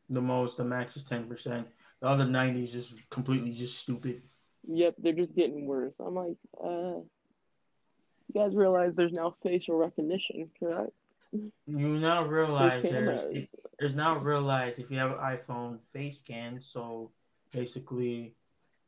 The 0.09 0.21
most, 0.21 0.57
the 0.57 0.63
max 0.63 0.95
is 0.95 1.03
ten 1.03 1.25
percent. 1.27 1.67
The 2.01 2.07
other 2.07 2.25
ninety 2.25 2.63
is 2.63 2.71
just 2.71 3.09
completely 3.09 3.51
just 3.51 3.77
stupid. 3.77 4.21
Yep, 4.67 4.95
they're 4.99 5.13
just 5.13 5.35
getting 5.35 5.65
worse. 5.65 5.95
I'm 5.99 6.15
like, 6.15 6.37
uh, 6.63 7.01
you 8.27 8.33
guys 8.33 8.55
realize 8.55 8.95
there's 8.95 9.11
now 9.11 9.35
facial 9.43 9.75
recognition, 9.75 10.49
correct? 10.59 10.91
You 11.31 11.99
now 11.99 12.25
realize 12.25 12.81
there's, 12.81 13.23
there's, 13.23 13.55
there's 13.79 13.95
now 13.95 14.17
realize 14.17 14.79
if 14.79 14.89
you 14.89 14.97
have 14.97 15.11
an 15.11 15.17
iPhone 15.17 15.83
face 15.83 16.19
scan, 16.19 16.59
so 16.59 17.11
basically 17.53 18.33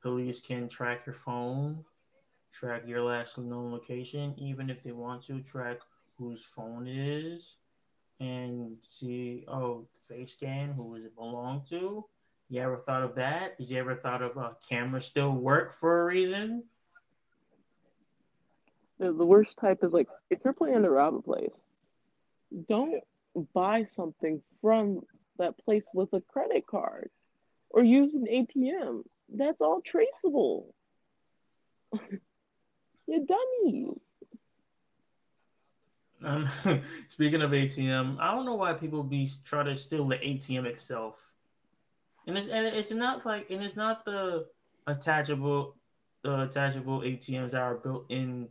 police 0.01 0.39
can 0.39 0.67
track 0.67 1.05
your 1.05 1.13
phone, 1.13 1.85
track 2.51 2.83
your 2.87 3.03
last 3.03 3.37
known 3.37 3.71
location, 3.71 4.33
even 4.37 4.69
if 4.69 4.83
they 4.83 4.91
want 4.91 5.21
to 5.23 5.41
track 5.41 5.81
whose 6.17 6.43
phone 6.43 6.87
it 6.87 6.97
is, 6.97 7.57
and 8.19 8.77
see 8.81 9.45
oh 9.47 9.85
face 10.07 10.33
scan 10.33 10.73
who 10.73 10.95
does 10.95 11.05
it 11.05 11.15
belong 11.15 11.61
to. 11.69 12.05
You 12.49 12.61
ever 12.61 12.77
thought 12.77 13.03
of 13.03 13.15
that? 13.15 13.57
Did 13.59 13.69
you 13.69 13.77
ever 13.77 13.93
thought 13.93 14.23
of 14.23 14.35
a 14.35 14.39
uh, 14.39 14.53
camera 14.67 14.99
still 14.99 15.31
work 15.31 15.71
for 15.71 16.01
a 16.01 16.05
reason? 16.05 16.63
The, 18.99 19.13
the 19.13 19.25
worst 19.25 19.57
type 19.59 19.83
is 19.83 19.93
like 19.93 20.07
if 20.31 20.39
you're 20.43 20.53
playing 20.53 20.81
to 20.81 20.89
rob 20.89 21.15
a 21.15 21.21
place 21.21 21.61
don't 22.69 23.03
buy 23.53 23.85
something 23.95 24.41
from 24.61 25.01
that 25.37 25.57
place 25.63 25.87
with 25.93 26.09
a 26.13 26.21
credit 26.21 26.67
card 26.67 27.09
or 27.69 27.83
use 27.83 28.13
an 28.15 28.25
ATM. 28.25 29.03
That's 29.33 29.61
all 29.61 29.81
traceable. 29.81 30.73
You're 33.07 33.25
dummy. 33.25 33.87
Um, 36.23 36.45
speaking 37.07 37.41
of 37.41 37.51
ATM, 37.51 38.19
I 38.19 38.35
don't 38.35 38.45
know 38.45 38.55
why 38.55 38.73
people 38.73 39.03
be 39.03 39.29
try 39.43 39.63
to 39.63 39.75
steal 39.75 40.07
the 40.07 40.17
ATM 40.17 40.65
itself, 40.65 41.33
and 42.27 42.37
it's 42.37 42.47
and 42.47 42.67
it's 42.67 42.91
not 42.91 43.25
like 43.25 43.49
and 43.49 43.63
it's 43.63 43.75
not 43.75 44.05
the 44.05 44.45
attachable 44.85 45.75
the 46.23 46.43
attachable 46.43 46.99
ATMs 46.99 47.51
that 47.51 47.61
are 47.61 47.75
built 47.75 48.05
in 48.09 48.49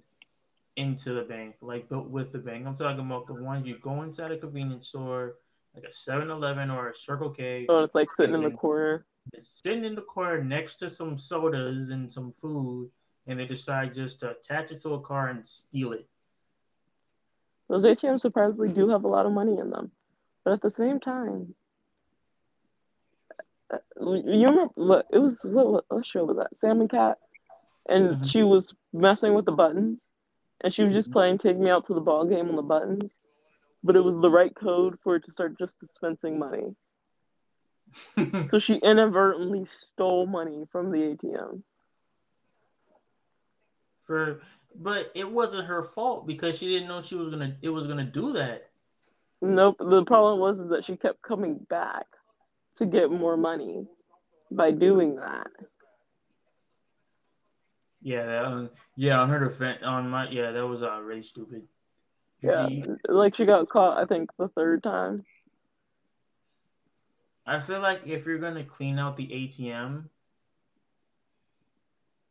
into 0.80 1.12
the 1.12 1.22
bank, 1.22 1.56
like 1.60 1.88
built 1.88 2.08
with 2.08 2.32
the 2.32 2.38
bank. 2.38 2.66
I'm 2.66 2.74
talking 2.74 3.04
about 3.04 3.26
the 3.26 3.34
ones 3.34 3.66
you 3.66 3.76
go 3.78 4.02
inside 4.02 4.32
a 4.32 4.38
convenience 4.38 4.88
store, 4.88 5.36
like 5.74 5.84
a 5.84 5.92
7 5.92 6.30
Eleven 6.30 6.70
or 6.70 6.88
a 6.88 6.94
Circle 6.94 7.30
K. 7.30 7.66
Oh, 7.68 7.84
it's 7.84 7.94
like 7.94 8.10
sitting 8.12 8.34
in 8.34 8.42
the 8.42 8.50
corner. 8.50 9.04
It's 9.34 9.60
sitting 9.62 9.84
in 9.84 9.94
the 9.94 10.02
corner 10.02 10.42
next 10.42 10.76
to 10.76 10.88
some 10.88 11.18
sodas 11.18 11.90
and 11.90 12.10
some 12.10 12.32
food, 12.40 12.90
and 13.26 13.38
they 13.38 13.44
decide 13.44 13.92
just 13.92 14.20
to 14.20 14.30
attach 14.30 14.72
it 14.72 14.78
to 14.78 14.94
a 14.94 15.00
car 15.00 15.28
and 15.28 15.46
steal 15.46 15.92
it. 15.92 16.08
Those 17.68 17.84
ATMs 17.84 18.22
surprisingly 18.22 18.70
do 18.70 18.88
have 18.88 19.04
a 19.04 19.08
lot 19.08 19.26
of 19.26 19.32
money 19.32 19.58
in 19.58 19.70
them. 19.70 19.92
But 20.44 20.54
at 20.54 20.62
the 20.62 20.70
same 20.70 20.98
time, 20.98 21.54
uh, 23.72 23.78
you 24.00 24.46
remember, 24.48 24.72
look, 24.76 25.06
it 25.12 25.18
was, 25.18 25.44
what, 25.44 25.84
what 25.88 26.06
show 26.06 26.24
was 26.24 26.38
that? 26.38 26.56
Sam 26.56 26.80
and 26.80 26.90
Cat? 26.90 27.18
And 27.88 28.10
mm-hmm. 28.10 28.22
she 28.24 28.42
was 28.42 28.74
messing 28.92 29.34
with 29.34 29.44
the 29.44 29.52
buttons 29.52 29.98
and 30.62 30.72
she 30.72 30.82
was 30.82 30.92
just 30.92 31.08
mm-hmm. 31.08 31.14
playing 31.14 31.38
take 31.38 31.58
me 31.58 31.70
out 31.70 31.86
to 31.86 31.94
the 31.94 32.00
ball 32.00 32.24
game 32.24 32.48
on 32.48 32.56
the 32.56 32.62
buttons. 32.62 33.14
But 33.82 33.96
it 33.96 34.04
was 34.04 34.18
the 34.18 34.30
right 34.30 34.54
code 34.54 34.98
for 35.02 35.16
it 35.16 35.24
to 35.24 35.32
start 35.32 35.58
just 35.58 35.80
dispensing 35.80 36.38
money. 36.38 36.76
So 38.50 38.58
she 38.58 38.74
inadvertently 38.82 39.66
stole 39.88 40.26
money 40.26 40.66
from 40.70 40.90
the 40.90 40.98
atm 40.98 41.62
for 44.10 44.42
but 44.74 45.12
it 45.14 45.30
wasn't 45.30 45.68
her 45.68 45.84
fault 45.84 46.26
because 46.26 46.58
she 46.58 46.66
didn't 46.66 46.88
know 46.88 47.00
she 47.00 47.14
was 47.14 47.28
gonna 47.28 47.56
it 47.62 47.68
was 47.68 47.86
gonna 47.86 48.04
do 48.04 48.32
that. 48.32 48.70
Nope. 49.40 49.76
The 49.78 50.04
problem 50.04 50.40
was 50.40 50.58
is 50.58 50.68
that 50.70 50.84
she 50.84 50.96
kept 50.96 51.22
coming 51.22 51.64
back 51.70 52.06
to 52.76 52.86
get 52.86 53.10
more 53.10 53.36
money 53.36 53.86
by 54.50 54.72
doing 54.72 55.14
that 55.16 55.46
yeah, 58.02 58.24
that, 58.24 58.44
um, 58.44 58.70
yeah, 58.96 59.20
on 59.20 59.28
her 59.28 59.40
defense, 59.40 59.80
on 59.82 60.08
my, 60.08 60.28
yeah, 60.30 60.52
that 60.52 60.66
was 60.66 60.82
uh, 60.82 61.00
really 61.00 61.22
stupid. 61.22 61.62
Yeah, 62.40 62.68
like 63.06 63.36
she 63.36 63.44
got 63.44 63.68
caught, 63.68 64.02
I 64.02 64.06
think, 64.06 64.30
the 64.38 64.48
third 64.48 64.82
time. 64.82 65.24
I 67.46 67.60
feel 67.60 67.80
like 67.80 68.02
if 68.06 68.24
you're 68.24 68.38
gonna 68.38 68.64
clean 68.64 68.98
out 68.98 69.16
the 69.16 69.26
ATM, 69.26 70.04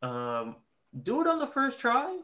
um, 0.02 0.56
do 1.00 1.20
it 1.20 1.28
on 1.28 1.38
the 1.38 1.46
first 1.46 1.78
try. 1.78 2.18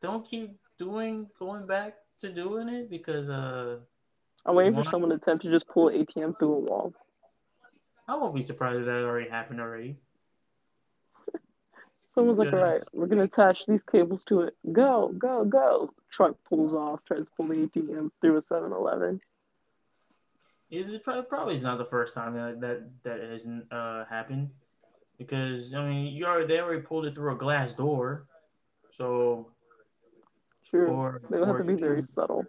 Don't 0.00 0.24
keep 0.24 0.58
doing 0.78 1.28
going 1.38 1.66
back 1.66 1.94
to 2.20 2.30
doing 2.30 2.68
it 2.68 2.90
because 2.90 3.28
uh. 3.28 3.78
I'm 4.46 4.54
waiting 4.54 4.72
for 4.72 4.84
someone 4.84 5.10
to 5.10 5.16
attempt 5.16 5.44
to 5.44 5.50
just 5.50 5.68
pull 5.68 5.90
ATM 5.90 6.38
through 6.38 6.54
a 6.54 6.60
wall. 6.60 6.94
I 8.08 8.16
won't 8.16 8.34
be 8.34 8.42
surprised 8.42 8.80
if 8.80 8.86
that 8.86 9.04
already 9.04 9.28
happened 9.28 9.60
already. 9.60 9.96
Someone's 12.14 12.38
like, 12.38 12.52
all 12.52 12.58
right, 12.58 12.82
we're 12.92 13.06
gonna 13.06 13.22
attach 13.22 13.58
these 13.68 13.84
cables 13.84 14.24
to 14.24 14.40
it. 14.42 14.54
Go, 14.72 15.14
go, 15.16 15.44
go. 15.44 15.90
Truck 16.10 16.34
pulls 16.48 16.72
off, 16.72 17.00
tries 17.06 17.20
to 17.20 17.26
pull 17.36 17.46
the 17.46 17.54
ATM 17.54 18.10
through 18.20 18.36
a 18.36 18.42
7-Eleven. 18.42 19.20
Is 20.70 20.90
it 20.90 21.02
probably, 21.02 21.22
probably 21.24 21.58
not 21.60 21.78
the 21.78 21.84
first 21.84 22.14
time 22.14 22.34
that 22.34 22.60
that, 22.60 23.02
that 23.02 23.20
hasn't 23.30 23.72
uh, 23.72 24.04
happened? 24.06 24.50
Because 25.18 25.74
I 25.74 25.86
mean, 25.86 26.06
you 26.06 26.26
already 26.26 26.46
they 26.46 26.60
already 26.60 26.82
pulled 26.82 27.06
it 27.06 27.14
through 27.14 27.34
a 27.34 27.36
glass 27.36 27.74
door, 27.74 28.26
so. 28.90 29.52
Sure. 30.70 30.86
Or, 30.86 31.22
they 31.28 31.38
have 31.38 31.58
to 31.58 31.64
be 31.64 31.74
very 31.74 32.02
subtle. 32.14 32.44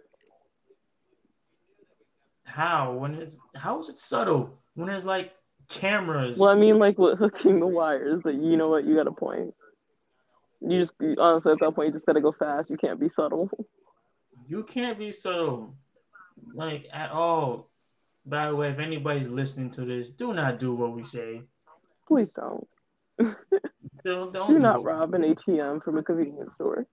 How 2.44 2.92
when 2.92 3.14
it's 3.14 3.38
how 3.56 3.80
is 3.80 3.88
it 3.88 3.98
subtle 3.98 4.60
when 4.74 4.86
there's 4.86 5.04
like 5.06 5.32
cameras. 5.72 6.36
Well, 6.36 6.50
I 6.50 6.54
mean, 6.54 6.78
like 6.78 6.98
with 6.98 7.18
hooking 7.18 7.60
the 7.60 7.66
wires, 7.66 8.22
that 8.24 8.34
you 8.34 8.56
know 8.56 8.68
what, 8.68 8.84
you 8.84 8.94
got 8.94 9.06
a 9.06 9.12
point. 9.12 9.54
You 10.60 10.80
just 10.80 10.94
honestly 11.18 11.52
at 11.52 11.58
that 11.60 11.74
point, 11.74 11.88
you 11.88 11.92
just 11.92 12.06
gotta 12.06 12.20
go 12.20 12.32
fast. 12.32 12.70
You 12.70 12.76
can't 12.76 13.00
be 13.00 13.08
subtle. 13.08 13.50
You 14.46 14.62
can't 14.62 14.98
be 14.98 15.10
subtle, 15.10 15.74
like 16.54 16.86
at 16.92 17.10
all. 17.10 17.70
By 18.24 18.48
the 18.48 18.56
way, 18.56 18.70
if 18.70 18.78
anybody's 18.78 19.28
listening 19.28 19.70
to 19.70 19.84
this, 19.84 20.08
do 20.08 20.32
not 20.32 20.60
do 20.60 20.74
what 20.74 20.92
we 20.92 21.02
say. 21.02 21.42
Please 22.06 22.32
don't. 22.32 22.68
don't, 24.04 24.32
don't 24.32 24.48
do 24.48 24.58
not 24.58 24.84
rob 24.84 25.14
an 25.14 25.22
ATM 25.22 25.82
from 25.82 25.98
a 25.98 26.02
convenience 26.02 26.54
store. 26.54 26.86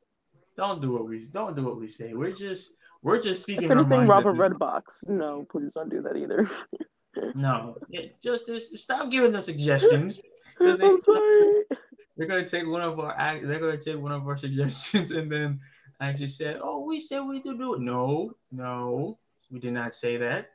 Don't 0.57 0.81
do 0.81 0.91
what 0.93 1.07
we 1.07 1.25
don't 1.27 1.55
do 1.55 1.63
what 1.65 1.79
we 1.79 1.87
say. 1.87 2.13
We're 2.13 2.31
just 2.31 2.71
we're 3.01 3.21
just 3.21 3.43
speaking. 3.43 3.65
If 3.65 3.71
anything, 3.71 4.07
rob 4.07 4.25
a 4.25 4.31
red 4.31 4.57
box. 4.57 5.03
No, 5.07 5.45
please 5.49 5.69
don't 5.75 5.89
do 5.89 6.01
that 6.01 6.15
either. 6.15 6.49
No, 7.35 7.77
it, 7.89 8.15
just, 8.21 8.45
just 8.47 8.77
stop 8.77 9.09
giving 9.11 9.31
them 9.31 9.43
suggestions. 9.43 10.19
they- 10.59 10.67
I'm 10.71 10.99
sorry. 10.99 11.63
They're 12.17 12.27
gonna 12.27 12.45
take 12.47 12.67
one 12.67 12.81
of 12.81 12.99
our 12.99 13.17
act. 13.17 13.47
They're 13.47 13.59
gonna 13.61 13.77
take 13.77 13.97
one 13.97 14.11
of 14.11 14.27
our 14.27 14.35
suggestions 14.35 15.11
and 15.17 15.31
then 15.31 15.61
actually 16.01 16.27
say, 16.27 16.57
"Oh, 16.61 16.83
we 16.85 16.99
said 16.99 17.21
we 17.21 17.41
do 17.41 17.57
do 17.57 17.75
it." 17.75 17.79
No, 17.79 18.33
no, 18.51 19.17
we 19.49 19.59
did 19.59 19.71
not 19.71 19.95
say 19.95 20.17
that. 20.17 20.49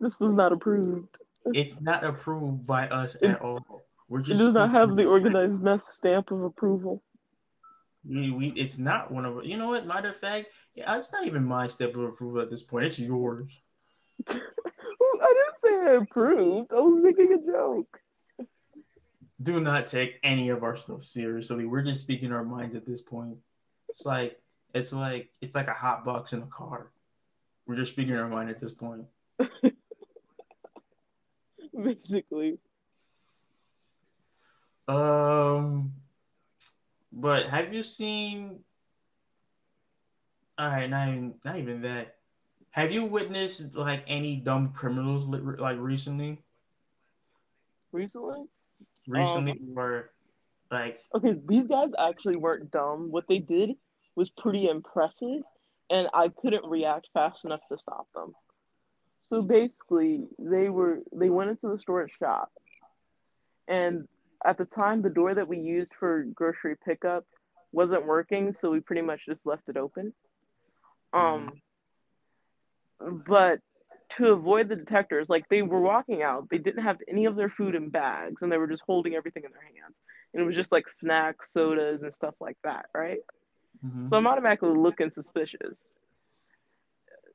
This 0.00 0.20
was 0.20 0.32
not 0.32 0.52
approved. 0.52 1.08
It's 1.46 1.80
not 1.80 2.04
approved 2.04 2.64
by 2.68 2.86
us 2.88 3.16
at 3.20 3.40
all. 3.42 3.82
We're 4.08 4.20
It 4.20 4.26
just. 4.26 4.40
does 4.40 4.54
not 4.54 4.70
have 4.70 4.94
the 4.94 5.06
organized 5.06 5.60
mess 5.60 5.88
stamp 5.88 6.30
of 6.30 6.42
approval. 6.44 7.02
We, 8.08 8.30
we, 8.30 8.46
it's 8.50 8.78
not 8.78 9.10
one 9.10 9.24
of. 9.24 9.44
You 9.44 9.56
know 9.56 9.70
what? 9.70 9.86
Matter 9.88 10.10
of 10.10 10.16
fact, 10.16 10.46
yeah, 10.76 10.96
it's 10.96 11.12
not 11.12 11.26
even 11.26 11.44
my 11.44 11.66
step 11.66 11.96
of 11.96 12.02
approval 12.04 12.40
at 12.40 12.48
this 12.48 12.62
point. 12.62 12.86
It's 12.86 13.00
yours. 13.00 13.60
I 15.68 15.70
didn't 15.70 15.86
say 15.86 15.90
I 15.90 16.02
approved. 16.02 16.72
I 16.72 16.76
was 16.76 17.02
making 17.02 17.32
a 17.32 17.52
joke. 17.52 18.00
Do 19.40 19.60
not 19.60 19.86
take 19.86 20.18
any 20.24 20.48
of 20.48 20.62
our 20.62 20.76
stuff 20.76 21.02
seriously. 21.02 21.64
We're 21.64 21.82
just 21.82 22.00
speaking 22.00 22.32
our 22.32 22.44
minds 22.44 22.74
at 22.74 22.86
this 22.86 23.02
point. 23.02 23.38
It's 23.88 24.04
like 24.04 24.40
it's 24.74 24.92
like 24.92 25.30
it's 25.40 25.54
like 25.54 25.68
a 25.68 25.74
hot 25.74 26.04
box 26.04 26.32
in 26.32 26.42
a 26.42 26.46
car. 26.46 26.90
We're 27.66 27.76
just 27.76 27.92
speaking 27.92 28.16
our 28.16 28.28
mind 28.28 28.50
at 28.50 28.58
this 28.58 28.72
point. 28.72 29.04
Basically. 31.82 32.58
Um, 34.88 35.92
but 37.12 37.48
have 37.48 37.72
you 37.72 37.82
seen? 37.82 38.60
All 40.56 40.68
right, 40.68 40.90
not 40.90 41.08
even 41.08 41.34
not 41.44 41.56
even 41.58 41.82
that. 41.82 42.17
Have 42.70 42.92
you 42.92 43.06
witnessed 43.06 43.76
like 43.76 44.04
any 44.06 44.36
dumb 44.36 44.72
criminals 44.72 45.26
like 45.26 45.76
recently? 45.78 46.42
Recently? 47.92 48.44
Recently, 49.06 49.60
or 49.74 50.10
like 50.70 51.00
Okay, 51.14 51.34
these 51.46 51.66
guys 51.66 51.90
actually 51.98 52.36
weren't 52.36 52.70
dumb. 52.70 53.10
What 53.10 53.26
they 53.28 53.38
did 53.38 53.70
was 54.14 54.30
pretty 54.30 54.68
impressive, 54.68 55.42
and 55.90 56.08
I 56.12 56.28
couldn't 56.28 56.66
react 56.66 57.08
fast 57.14 57.44
enough 57.44 57.60
to 57.70 57.78
stop 57.78 58.06
them. 58.14 58.34
So 59.20 59.42
basically, 59.42 60.24
they 60.38 60.68
were 60.68 61.00
they 61.12 61.30
went 61.30 61.50
into 61.50 61.68
the 61.68 61.78
store 61.78 62.02
and 62.02 62.10
shop, 62.18 62.52
and 63.66 64.06
at 64.44 64.58
the 64.58 64.64
time, 64.64 65.02
the 65.02 65.10
door 65.10 65.34
that 65.34 65.48
we 65.48 65.58
used 65.58 65.90
for 65.98 66.24
grocery 66.34 66.76
pickup 66.84 67.24
wasn't 67.72 68.06
working, 68.06 68.52
so 68.52 68.70
we 68.70 68.80
pretty 68.80 69.02
much 69.02 69.20
just 69.26 69.44
left 69.46 69.68
it 69.68 69.76
open. 69.76 70.12
Um, 71.12 71.52
but 73.00 73.60
to 74.16 74.28
avoid 74.28 74.68
the 74.68 74.76
detectors, 74.76 75.28
like 75.28 75.48
they 75.48 75.62
were 75.62 75.80
walking 75.80 76.22
out, 76.22 76.48
they 76.50 76.58
didn't 76.58 76.82
have 76.82 76.98
any 77.08 77.26
of 77.26 77.36
their 77.36 77.50
food 77.50 77.74
in 77.74 77.90
bags, 77.90 78.42
and 78.42 78.50
they 78.50 78.56
were 78.56 78.66
just 78.66 78.82
holding 78.86 79.14
everything 79.14 79.44
in 79.44 79.52
their 79.52 79.62
hands 79.62 79.94
and 80.32 80.42
it 80.42 80.46
was 80.46 80.54
just 80.54 80.72
like 80.72 80.90
snacks, 80.90 81.52
sodas, 81.52 82.02
and 82.02 82.14
stuff 82.14 82.34
like 82.40 82.56
that, 82.64 82.86
right? 82.94 83.20
mhm. 83.84 84.10
So 84.10 84.16
I'm 84.16 84.26
automatically 84.26 84.70
looking 84.70 85.10
suspicious. 85.10 85.84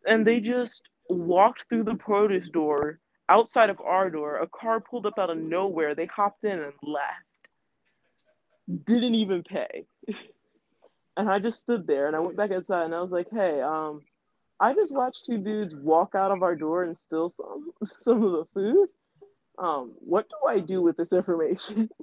And 0.06 0.28
they 0.28 0.40
just 0.40 0.82
walked 1.10 1.64
through 1.70 1.84
the 1.84 1.96
produce 1.96 2.50
door 2.50 3.00
outside 3.30 3.70
of 3.70 3.80
our 3.82 4.10
door. 4.10 4.38
A 4.38 4.48
car 4.48 4.82
pulled 4.82 5.06
up 5.06 5.18
out 5.18 5.30
of 5.30 5.38
nowhere. 5.38 5.96
They 5.96 6.06
hopped 6.06 6.44
in 6.44 6.60
and 6.60 6.74
left. 6.84 8.86
Didn't 8.86 9.16
even 9.16 9.44
pay. 9.44 9.86
and 11.18 11.30
I 11.30 11.40
just 11.40 11.60
stood 11.60 11.88
there 11.88 12.08
and 12.08 12.16
I 12.16 12.20
went 12.20 12.38
back 12.38 12.52
outside 12.52 12.86
and 12.86 12.96
I 12.96 13.02
was 13.02 13.12
like, 13.12 13.28
hey, 13.32 13.62
um, 13.62 14.02
I 14.60 14.74
just 14.74 14.94
watched 14.94 15.26
two 15.26 15.38
dudes 15.38 15.74
walk 15.76 16.16
out 16.16 16.32
of 16.32 16.42
our 16.44 16.56
door 16.56 16.84
and 16.84 16.98
steal 16.98 17.30
some 17.30 17.72
some 17.96 18.24
of 18.24 18.32
the 18.32 18.46
food. 18.54 18.88
Um, 19.58 19.94
what 20.00 20.28
do 20.30 20.48
I 20.48 20.60
do 20.60 20.82
with 20.82 20.98
this 20.98 21.14
information? 21.14 21.90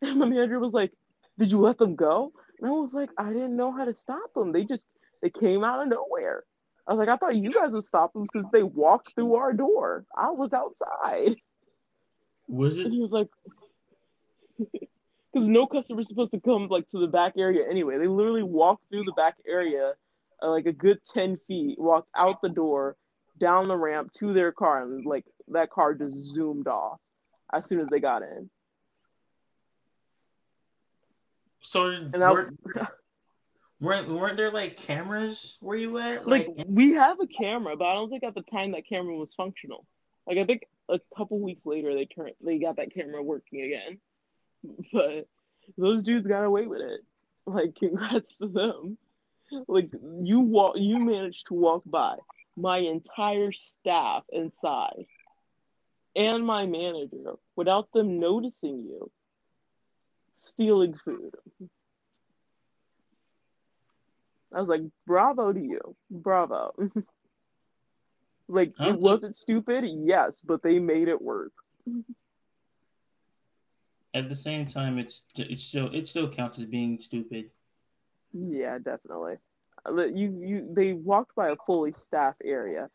And 0.00 0.20
my 0.20 0.26
manager 0.26 0.60
was 0.60 0.72
like, 0.72 0.92
Did 1.38 1.50
you 1.50 1.58
let 1.60 1.76
them 1.76 1.96
go? 1.96 2.30
And 2.60 2.68
I 2.68 2.72
was 2.72 2.94
like, 2.94 3.10
I 3.18 3.32
didn't 3.32 3.56
know 3.56 3.72
how 3.72 3.84
to 3.84 3.92
stop 3.94 4.32
them. 4.32 4.52
They 4.52 4.64
just 4.64 4.86
they 5.22 5.28
came 5.30 5.64
out 5.64 5.82
of 5.82 5.88
nowhere. 5.88 6.44
I 6.86 6.92
was 6.92 6.98
like, 6.98 7.08
I 7.08 7.16
thought 7.16 7.36
you 7.36 7.50
guys 7.50 7.72
would 7.72 7.82
stop 7.84 8.12
them 8.12 8.26
since 8.32 8.48
they 8.52 8.62
walked 8.62 9.14
through 9.14 9.34
our 9.34 9.52
door. 9.52 10.04
I 10.16 10.30
was 10.30 10.52
outside. 10.52 11.34
was 12.46 12.78
And 12.78 12.86
it? 12.86 12.92
he 12.92 13.00
was 13.00 13.10
like, 13.10 13.26
because 15.32 15.48
no 15.48 15.66
customer's 15.66 16.08
supposed 16.08 16.32
to 16.32 16.40
come 16.40 16.68
like 16.68 16.88
to 16.90 17.00
the 17.00 17.08
back 17.08 17.34
area 17.36 17.68
anyway. 17.68 17.98
They 17.98 18.06
literally 18.06 18.42
walked 18.44 18.84
through 18.88 19.04
the 19.04 19.12
back 19.12 19.34
area, 19.46 19.94
uh, 20.42 20.50
like 20.50 20.66
a 20.66 20.72
good 20.72 20.98
ten 21.12 21.38
feet, 21.46 21.78
walked 21.78 22.10
out 22.16 22.40
the 22.42 22.48
door, 22.48 22.96
down 23.38 23.68
the 23.68 23.76
ramp 23.76 24.12
to 24.18 24.32
their 24.32 24.52
car, 24.52 24.82
and 24.82 25.04
like 25.04 25.24
that 25.48 25.70
car 25.70 25.94
just 25.94 26.16
zoomed 26.18 26.68
off 26.68 26.98
as 27.52 27.66
soon 27.66 27.80
as 27.80 27.88
they 27.88 28.00
got 28.00 28.22
in. 28.22 28.50
So 31.60 31.88
And 31.88 32.22
I, 32.22 32.32
weren't, 32.32 32.58
weren't 33.80 34.08
weren't 34.08 34.36
there 34.36 34.50
like 34.50 34.76
cameras 34.76 35.58
where 35.60 35.76
you 35.76 35.98
at? 35.98 36.26
like 36.26 36.48
Like, 36.56 36.66
we 36.68 36.92
have 36.92 37.18
a 37.20 37.26
camera, 37.26 37.76
but 37.76 37.86
I 37.86 37.94
don't 37.94 38.10
think 38.10 38.24
at 38.24 38.34
the 38.34 38.42
time 38.42 38.72
that 38.72 38.88
camera 38.88 39.16
was 39.16 39.34
functional. 39.34 39.84
Like 40.26 40.38
I 40.38 40.44
think 40.44 40.62
a 40.88 41.00
couple 41.16 41.40
weeks 41.40 41.66
later 41.66 41.94
they 41.94 42.06
turned 42.06 42.32
they 42.44 42.58
got 42.58 42.76
that 42.76 42.94
camera 42.94 43.22
working 43.22 43.62
again. 43.62 43.98
But 44.92 45.28
those 45.76 46.02
dudes 46.02 46.26
got 46.26 46.44
away 46.44 46.66
with 46.66 46.80
it. 46.80 47.00
Like 47.46 47.74
congrats 47.78 48.38
to 48.38 48.48
them. 48.48 48.98
Like 49.66 49.90
you 50.22 50.40
walk 50.40 50.74
you 50.76 50.98
managed 50.98 51.46
to 51.48 51.54
walk 51.54 51.82
by 51.86 52.16
my 52.56 52.78
entire 52.78 53.52
staff 53.52 54.24
inside 54.32 55.06
and 56.16 56.44
my 56.44 56.66
manager 56.66 57.34
without 57.56 57.90
them 57.92 58.18
noticing 58.18 58.84
you 58.88 59.10
stealing 60.38 60.94
food. 61.04 61.34
I 64.54 64.60
was 64.60 64.68
like, 64.68 64.82
bravo 65.06 65.52
to 65.52 65.60
you. 65.60 65.96
Bravo. 66.10 66.72
like, 68.48 68.70
it 68.70 68.76
think- 68.78 69.02
wasn't 69.02 69.36
stupid, 69.36 69.84
yes, 69.86 70.40
but 70.40 70.62
they 70.62 70.78
made 70.78 71.08
it 71.08 71.20
work. 71.20 71.52
at 74.14 74.28
the 74.28 74.34
same 74.34 74.66
time, 74.66 74.98
it's 74.98 75.28
it's 75.36 75.64
still 75.64 75.90
it 75.94 76.06
still 76.06 76.28
counts 76.30 76.58
as 76.58 76.66
being 76.66 76.98
stupid. 76.98 77.50
Yeah, 78.32 78.78
definitely. 78.78 79.36
Uh, 79.86 80.06
You, 80.06 80.40
you, 80.44 80.68
they 80.74 80.92
walked 80.92 81.34
by 81.34 81.50
a 81.50 81.56
fully 81.66 81.94
staffed 82.06 82.42
area. 82.44 82.90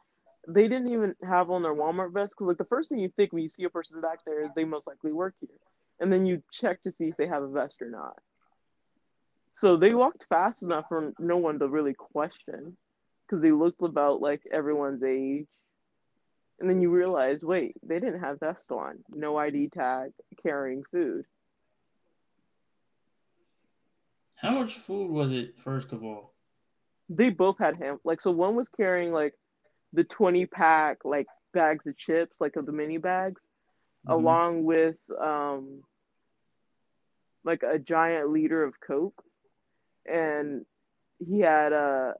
They 0.47 0.63
didn't 0.67 0.89
even 0.91 1.15
have 1.23 1.49
on 1.49 1.63
their 1.63 1.73
Walmart 1.73 2.13
vest 2.13 2.31
because, 2.31 2.47
like, 2.47 2.57
the 2.57 2.65
first 2.65 2.89
thing 2.89 2.99
you 2.99 3.09
think 3.15 3.31
when 3.31 3.43
you 3.43 3.49
see 3.49 3.63
a 3.63 3.69
person 3.69 4.01
back 4.01 4.19
there 4.25 4.43
is 4.43 4.49
they 4.55 4.65
most 4.65 4.85
likely 4.87 5.13
work 5.13 5.35
here, 5.39 5.57
and 5.99 6.11
then 6.11 6.25
you 6.25 6.43
check 6.51 6.83
to 6.83 6.91
see 6.97 7.05
if 7.05 7.17
they 7.17 7.27
have 7.27 7.43
a 7.43 7.47
vest 7.47 7.81
or 7.81 7.89
not. 7.89 8.17
So 9.55 9.77
they 9.77 9.93
walked 9.93 10.25
fast 10.27 10.63
enough 10.63 10.85
for 10.89 11.13
no 11.19 11.37
one 11.37 11.59
to 11.59 11.67
really 11.69 11.93
question, 11.93 12.75
because 13.25 13.41
they 13.41 13.51
looked 13.51 13.81
about 13.81 14.21
like 14.21 14.41
everyone's 14.51 15.03
age, 15.03 15.47
and 16.59 16.69
then 16.69 16.81
you 16.81 16.89
realize, 16.89 17.41
wait, 17.41 17.75
they 17.81 17.99
didn't 17.99 18.19
have 18.19 18.39
vest 18.39 18.69
on, 18.69 18.99
no 19.09 19.37
ID 19.37 19.69
tag, 19.69 20.11
carrying 20.41 20.83
food. 20.91 21.25
How 24.43 24.51
much 24.51 24.75
food 24.75 25.09
was 25.09 25.31
it? 25.31 25.57
First 25.57 25.93
of 25.93 26.03
all, 26.03 26.33
they 27.09 27.29
both 27.29 27.57
had 27.57 27.77
him 27.77 27.99
like 28.03 28.21
so 28.21 28.31
one 28.31 28.55
was 28.55 28.67
carrying 28.69 29.11
like 29.11 29.33
the 29.93 30.03
20 30.03 30.45
pack 30.47 30.99
like 31.05 31.27
bags 31.53 31.85
of 31.87 31.97
chips 31.97 32.35
like 32.39 32.55
of 32.55 32.65
the 32.65 32.71
mini 32.71 32.97
bags 32.97 33.41
Mhm. 34.07 34.13
along 34.13 34.63
with 34.63 34.97
um 35.19 35.83
like 37.43 37.63
a 37.63 37.77
giant 37.77 38.29
liter 38.29 38.63
of 38.63 38.73
coke 38.79 39.21
and 40.05 40.65
he 41.19 41.39
had 41.39 41.73
uh 41.73 42.13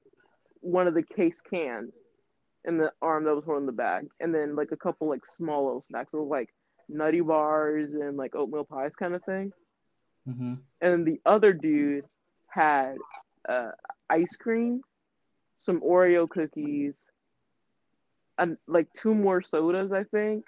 one 0.61 0.87
of 0.87 0.93
the 0.93 1.03
case 1.03 1.41
cans 1.41 1.93
in 2.65 2.77
the 2.77 2.91
arm 3.01 3.23
that 3.25 3.35
was 3.35 3.43
holding 3.45 3.65
the 3.65 3.71
bag 3.71 4.07
and 4.19 4.33
then 4.33 4.55
like 4.55 4.71
a 4.71 4.77
couple 4.77 5.09
like 5.09 5.25
small 5.25 5.65
little 5.65 5.81
snacks 5.81 6.11
so 6.11 6.23
like 6.23 6.53
nutty 6.87 7.21
bars 7.21 7.89
and 7.93 8.17
like 8.17 8.35
oatmeal 8.35 8.63
pies 8.65 8.91
kind 8.97 9.13
of 9.15 9.23
thing 9.23 9.51
hmm 10.25 10.53
and 10.81 11.05
the 11.07 11.19
other 11.25 11.53
dude 11.53 12.05
had 12.53 12.97
uh, 13.49 13.71
ice 14.09 14.35
cream, 14.35 14.81
some 15.59 15.81
Oreo 15.81 16.29
cookies, 16.29 16.95
and 18.37 18.57
like 18.67 18.87
two 18.93 19.13
more 19.15 19.41
sodas, 19.41 19.91
I 19.91 20.03
think, 20.03 20.45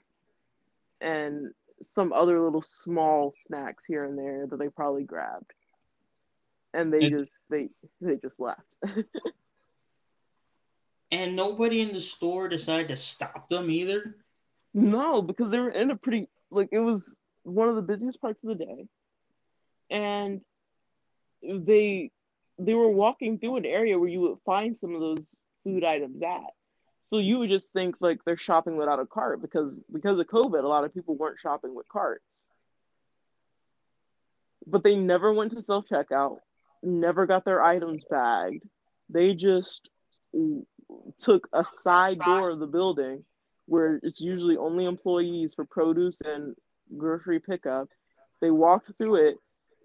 and 1.02 1.52
some 1.82 2.14
other 2.14 2.40
little 2.40 2.62
small 2.62 3.34
snacks 3.40 3.86
here 3.86 4.06
and 4.06 4.18
there 4.18 4.48
that 4.48 4.58
they 4.58 4.70
probably 4.70 5.04
grabbed. 5.04 5.52
And 6.74 6.92
they 6.94 7.06
It- 7.06 7.10
just 7.12 7.32
they 7.50 7.70
they 8.02 8.18
just 8.18 8.40
left. 8.40 8.62
and 11.12 11.36
nobody 11.36 11.82
in 11.82 11.92
the 11.94 12.02
store 12.02 12.48
decided 12.48 12.88
to 12.90 12.96
stop 12.96 13.50
them 13.50 13.70
either. 13.70 14.16
no, 14.74 15.22
because 15.22 15.52
they 15.52 15.60
were 15.60 15.70
in 15.70 15.92
a 15.92 15.96
pretty 15.96 16.28
like 16.52 16.70
it 16.72 16.80
was 16.80 17.10
one 17.44 17.70
of 17.70 17.76
the 17.76 17.82
busiest 17.82 18.20
parts 18.22 18.44
of 18.44 18.50
the 18.50 18.66
day, 18.66 18.88
and 19.90 20.42
they 21.48 22.12
they 22.58 22.74
were 22.74 22.90
walking 22.90 23.38
through 23.38 23.58
an 23.58 23.66
area 23.66 24.00
where 24.00 24.10
you 24.10 24.22
would 24.22 24.38
find 24.46 24.76
some 24.76 24.96
of 24.96 25.02
those 25.02 25.36
food 25.64 25.84
items 25.84 26.22
at. 26.22 26.54
So 27.08 27.18
you 27.18 27.40
would 27.40 27.50
just 27.50 27.72
think 27.74 28.02
like 28.02 28.20
they're 28.26 28.38
shopping 28.38 28.78
without 28.78 29.00
a 29.00 29.06
cart 29.06 29.42
because 29.42 29.80
because 29.92 30.20
of 30.20 30.28
COVID, 30.28 30.64
a 30.64 30.68
lot 30.68 30.86
of 30.86 30.94
people 30.94 31.16
weren't 31.16 31.40
shopping 31.40 31.76
with 31.76 31.88
carts. 31.90 32.24
But 34.66 34.84
they 34.84 34.96
never 34.96 35.34
went 35.34 35.52
to 35.52 35.62
self 35.62 35.86
checkout, 35.92 36.38
never 36.82 37.26
got 37.26 37.46
their 37.46 37.64
items 37.64 38.04
bagged. 38.10 38.64
They 39.10 39.36
just 39.36 39.90
took 41.20 41.48
a 41.54 41.64
side 41.64 42.18
door 42.20 42.50
of 42.50 42.60
the 42.60 42.68
building 42.68 43.24
where 43.68 44.00
it's 44.04 44.22
usually 44.22 44.58
only 44.58 44.86
employees 44.86 45.54
for 45.56 45.66
produce 45.66 46.22
and 46.22 46.54
grocery 46.98 47.40
pickup. 47.40 47.90
They 48.42 48.52
walked 48.52 48.92
through 48.98 49.28
it. 49.28 49.38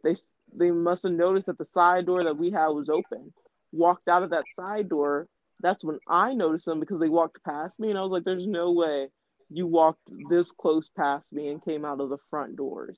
They 0.02 0.14
they 0.58 0.70
must 0.70 1.02
have 1.04 1.12
noticed 1.12 1.46
that 1.46 1.58
the 1.58 1.64
side 1.64 2.06
door 2.06 2.22
that 2.22 2.36
we 2.36 2.50
had 2.50 2.68
was 2.68 2.88
open. 2.88 3.32
Walked 3.72 4.08
out 4.08 4.22
of 4.22 4.30
that 4.30 4.44
side 4.56 4.88
door. 4.88 5.28
That's 5.60 5.84
when 5.84 5.98
I 6.08 6.32
noticed 6.34 6.64
them 6.64 6.80
because 6.80 7.00
they 7.00 7.08
walked 7.08 7.42
past 7.44 7.78
me, 7.78 7.90
and 7.90 7.98
I 7.98 8.02
was 8.02 8.10
like, 8.10 8.24
"There's 8.24 8.46
no 8.46 8.72
way 8.72 9.08
you 9.50 9.66
walked 9.66 10.00
this 10.30 10.50
close 10.52 10.88
past 10.96 11.26
me 11.32 11.48
and 11.48 11.64
came 11.64 11.84
out 11.84 12.00
of 12.00 12.08
the 12.08 12.18
front 12.30 12.56
doors." 12.56 12.96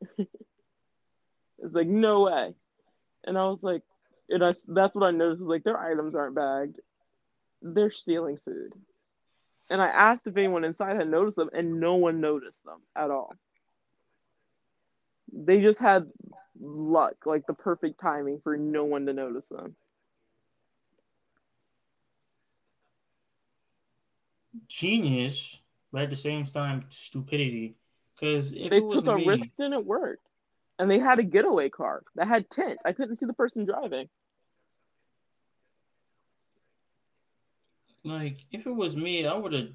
it's 0.18 0.28
like 1.74 1.88
no 1.88 2.20
way, 2.22 2.54
and 3.24 3.38
I 3.38 3.48
was 3.48 3.62
like, 3.62 3.82
and 4.28 4.44
I 4.44 4.52
that's 4.68 4.94
what 4.94 5.06
I 5.06 5.10
noticed. 5.10 5.42
Like 5.42 5.64
their 5.64 5.78
items 5.78 6.14
aren't 6.14 6.34
bagged. 6.34 6.80
They're 7.62 7.90
stealing 7.90 8.38
food. 8.44 8.72
And 9.70 9.80
I 9.80 9.86
asked 9.86 10.26
if 10.26 10.36
anyone 10.36 10.64
inside 10.64 10.96
had 10.96 11.08
noticed 11.08 11.36
them, 11.36 11.50
and 11.52 11.80
no 11.80 11.94
one 11.94 12.20
noticed 12.20 12.64
them 12.64 12.80
at 12.96 13.10
all. 13.10 13.32
They 15.32 15.60
just 15.60 15.80
had 15.80 16.10
luck, 16.60 17.26
like 17.26 17.46
the 17.46 17.54
perfect 17.54 18.00
timing 18.00 18.40
for 18.42 18.56
no 18.56 18.84
one 18.84 19.06
to 19.06 19.12
notice 19.12 19.44
them. 19.50 19.76
Genius, 24.68 25.60
but 25.92 26.02
at 26.02 26.10
the 26.10 26.16
same 26.16 26.44
time, 26.44 26.84
stupidity. 26.88 27.76
Because 28.14 28.52
if 28.52 28.70
they 28.70 28.78
it 28.78 28.90
took 28.90 29.06
a 29.06 29.16
me, 29.16 29.26
risk 29.26 29.52
and 29.58 29.72
it 29.72 29.84
worked. 29.84 30.26
And 30.78 30.90
they 30.90 30.98
had 30.98 31.18
a 31.18 31.22
getaway 31.22 31.68
car 31.68 32.02
that 32.16 32.26
had 32.26 32.50
tint. 32.50 32.78
I 32.84 32.92
couldn't 32.92 33.16
see 33.16 33.26
the 33.26 33.32
person 33.32 33.64
driving. 33.64 34.08
like 38.04 38.38
if 38.50 38.66
it 38.66 38.74
was 38.74 38.96
me, 38.96 39.26
I 39.26 39.34
would 39.34 39.52
have 39.52 39.68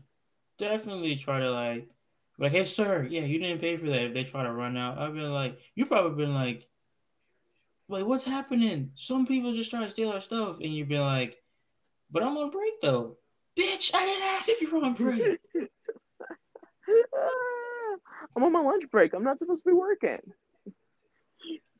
definitely 0.57 1.15
tried 1.15 1.39
to 1.39 1.51
like 1.51 1.89
like, 2.37 2.51
hey 2.51 2.63
sir, 2.63 3.07
yeah, 3.09 3.21
you 3.21 3.39
didn't 3.39 3.61
pay 3.61 3.77
for 3.77 3.85
that. 3.87 4.05
If 4.05 4.13
they 4.13 4.23
try 4.23 4.43
to 4.43 4.51
run 4.51 4.77
out, 4.77 4.97
I've 4.97 5.13
been 5.13 5.33
like, 5.33 5.59
you 5.75 5.85
probably 5.85 6.25
been 6.25 6.33
like, 6.33 6.67
like 7.87 8.05
what's 8.05 8.25
happening? 8.25 8.91
Some 8.95 9.25
people 9.25 9.53
just 9.53 9.69
try 9.69 9.83
to 9.83 9.89
steal 9.89 10.11
our 10.11 10.21
stuff, 10.21 10.59
and 10.59 10.73
you've 10.73 10.89
been 10.89 11.01
like, 11.01 11.37
but 12.11 12.23
I'm 12.23 12.37
on 12.37 12.51
break 12.51 12.81
though, 12.81 13.17
bitch. 13.57 13.91
I 13.93 14.05
didn't 14.05 14.23
ask 14.23 14.49
if 14.49 14.61
you're 14.61 14.83
on 14.83 14.93
break. 14.93 15.39
I'm 18.35 18.43
on 18.43 18.51
my 18.51 18.61
lunch 18.61 18.83
break. 18.91 19.13
I'm 19.13 19.23
not 19.23 19.39
supposed 19.39 19.63
to 19.63 19.69
be 19.69 19.73
working. 19.73 20.19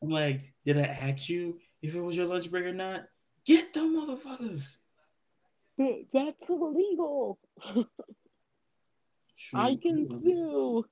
I'm 0.02 0.10
like, 0.10 0.54
did 0.66 0.78
I 0.78 0.84
ask 0.84 1.30
you 1.30 1.60
if 1.82 1.96
it 1.96 2.02
was 2.02 2.16
your 2.16 2.28
lunch 2.28 2.50
break 2.50 2.66
or 2.66 2.74
not? 2.74 3.08
Get 3.46 3.74
them 3.74 3.96
motherfuckers. 3.96 4.78
That's 5.78 6.50
illegal. 6.50 7.38
I 9.54 9.78
can 9.82 10.08
sue. 10.08 10.86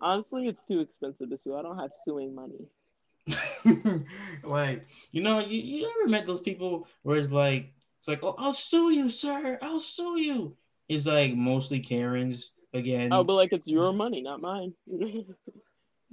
Honestly, 0.00 0.46
it's 0.46 0.62
too 0.64 0.80
expensive 0.80 1.30
to 1.30 1.38
sue. 1.38 1.56
I 1.56 1.62
don't 1.62 1.78
have 1.78 1.90
suing 2.04 2.34
money. 2.34 2.68
like, 4.44 4.86
you 5.10 5.22
know, 5.22 5.40
you, 5.40 5.60
you 5.60 5.90
ever 5.98 6.08
met 6.08 6.26
those 6.26 6.40
people 6.40 6.86
where 7.02 7.16
it's 7.16 7.32
like, 7.32 7.72
it's 7.98 8.08
like, 8.08 8.22
oh, 8.22 8.34
I'll 8.38 8.52
sue 8.52 8.92
you, 8.92 9.10
sir. 9.10 9.58
I'll 9.62 9.80
sue 9.80 10.20
you. 10.20 10.56
It's 10.88 11.06
like 11.06 11.34
mostly 11.34 11.80
Karens 11.80 12.52
again. 12.72 13.12
Oh, 13.12 13.24
but 13.24 13.34
like 13.34 13.52
it's 13.52 13.66
your 13.66 13.92
money, 13.92 14.22
not 14.22 14.40
mine. 14.40 14.74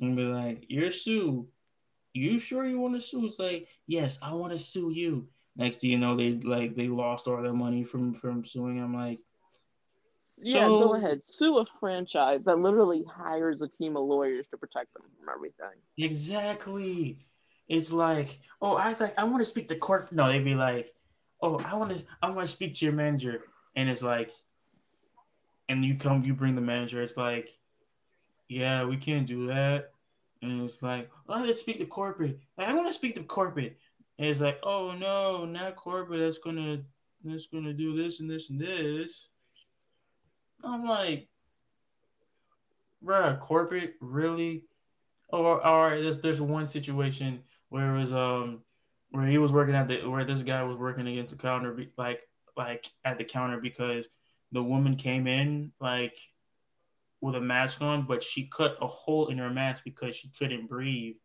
and 0.01 0.15
be 0.15 0.23
like, 0.23 0.65
you're 0.69 0.91
sue. 0.91 1.47
You 2.13 2.39
sure 2.39 2.65
you 2.65 2.79
want 2.79 2.95
to 2.95 3.01
sue? 3.01 3.25
It's 3.25 3.39
like, 3.39 3.67
yes, 3.87 4.19
I 4.21 4.33
want 4.33 4.51
to 4.51 4.57
sue 4.57 4.91
you. 4.91 5.27
Next 5.55 5.77
thing 5.77 5.91
you 5.91 5.97
know, 5.99 6.15
they 6.15 6.33
like 6.33 6.75
they 6.75 6.87
lost 6.87 7.27
all 7.27 7.41
their 7.41 7.53
money 7.53 7.83
from 7.83 8.13
from 8.13 8.43
suing. 8.43 8.79
I'm 8.79 8.95
like, 8.95 9.19
yeah, 10.43 10.67
so, 10.67 10.79
go 10.79 10.95
ahead. 10.95 11.21
Sue 11.25 11.57
a 11.57 11.65
franchise 11.79 12.41
that 12.45 12.59
literally 12.59 13.03
hires 13.09 13.61
a 13.61 13.67
team 13.67 13.95
of 13.97 14.03
lawyers 14.03 14.45
to 14.51 14.57
protect 14.57 14.93
them 14.93 15.03
from 15.19 15.29
everything. 15.33 15.79
Exactly. 15.97 17.19
It's 17.67 17.91
like, 17.91 18.37
oh, 18.61 18.75
I 18.75 18.95
like 18.99 19.17
I 19.17 19.23
want 19.23 19.39
to 19.39 19.45
speak 19.45 19.69
to 19.69 19.75
court. 19.75 20.11
No, 20.11 20.27
they'd 20.27 20.43
be 20.43 20.55
like, 20.55 20.93
oh, 21.41 21.59
I 21.59 21.75
want 21.75 21.95
to 21.95 22.03
I 22.21 22.29
want 22.29 22.47
to 22.47 22.53
speak 22.53 22.73
to 22.75 22.85
your 22.85 22.93
manager, 22.93 23.43
and 23.75 23.89
it's 23.89 24.03
like, 24.03 24.31
and 25.69 25.83
you 25.85 25.95
come, 25.95 26.23
you 26.23 26.33
bring 26.33 26.55
the 26.55 26.61
manager. 26.61 27.01
It's 27.01 27.17
like, 27.17 27.49
yeah, 28.47 28.85
we 28.85 28.97
can't 28.97 29.25
do 29.25 29.47
that. 29.47 29.91
And 30.41 30.61
it's 30.63 30.83
like, 30.83 31.09
oh, 31.29 31.39
let's 31.39 31.61
speak 31.61 31.79
to 31.79 31.85
corporate. 31.85 32.39
Like, 32.57 32.67
I 32.67 32.73
want 32.73 32.87
to 32.89 32.93
speak 32.93 33.15
to 33.15 33.23
corporate. 33.23 33.77
And 34.19 34.27
it's 34.27 34.41
like, 34.41 34.59
oh 34.63 34.91
no, 34.91 35.45
not 35.45 35.75
corporate. 35.75 36.19
That's 36.19 36.37
gonna 36.37 36.83
that's 37.23 37.47
gonna 37.47 37.73
do 37.73 37.95
this 37.95 38.19
and 38.19 38.29
this 38.29 38.49
and 38.49 38.59
this. 38.59 39.29
I'm 40.63 40.85
like, 40.85 41.27
bruh, 43.03 43.39
corporate 43.39 43.95
really? 43.99 44.65
Or 45.29 45.61
all 45.61 45.89
right, 45.89 46.01
there's 46.01 46.21
there's 46.21 46.41
one 46.41 46.67
situation 46.67 47.43
where 47.69 47.95
it 47.95 47.99
was 47.99 48.13
um 48.13 48.61
where 49.09 49.27
he 49.27 49.37
was 49.37 49.51
working 49.51 49.75
at 49.75 49.87
the 49.87 50.07
where 50.07 50.25
this 50.25 50.43
guy 50.43 50.63
was 50.63 50.77
working 50.77 51.07
against 51.07 51.35
the 51.35 51.41
counter 51.41 51.77
like 51.97 52.21
like 52.55 52.87
at 53.03 53.17
the 53.17 53.23
counter 53.23 53.59
because 53.59 54.07
the 54.51 54.63
woman 54.63 54.95
came 54.95 55.27
in 55.27 55.71
like 55.79 56.17
with 57.21 57.35
a 57.35 57.41
mask 57.41 57.81
on, 57.81 58.05
but 58.05 58.21
she 58.21 58.47
cut 58.47 58.77
a 58.81 58.87
hole 58.87 59.27
in 59.27 59.37
her 59.37 59.49
mask 59.49 59.83
because 59.83 60.15
she 60.15 60.29
couldn't 60.37 60.67
breathe. 60.67 61.15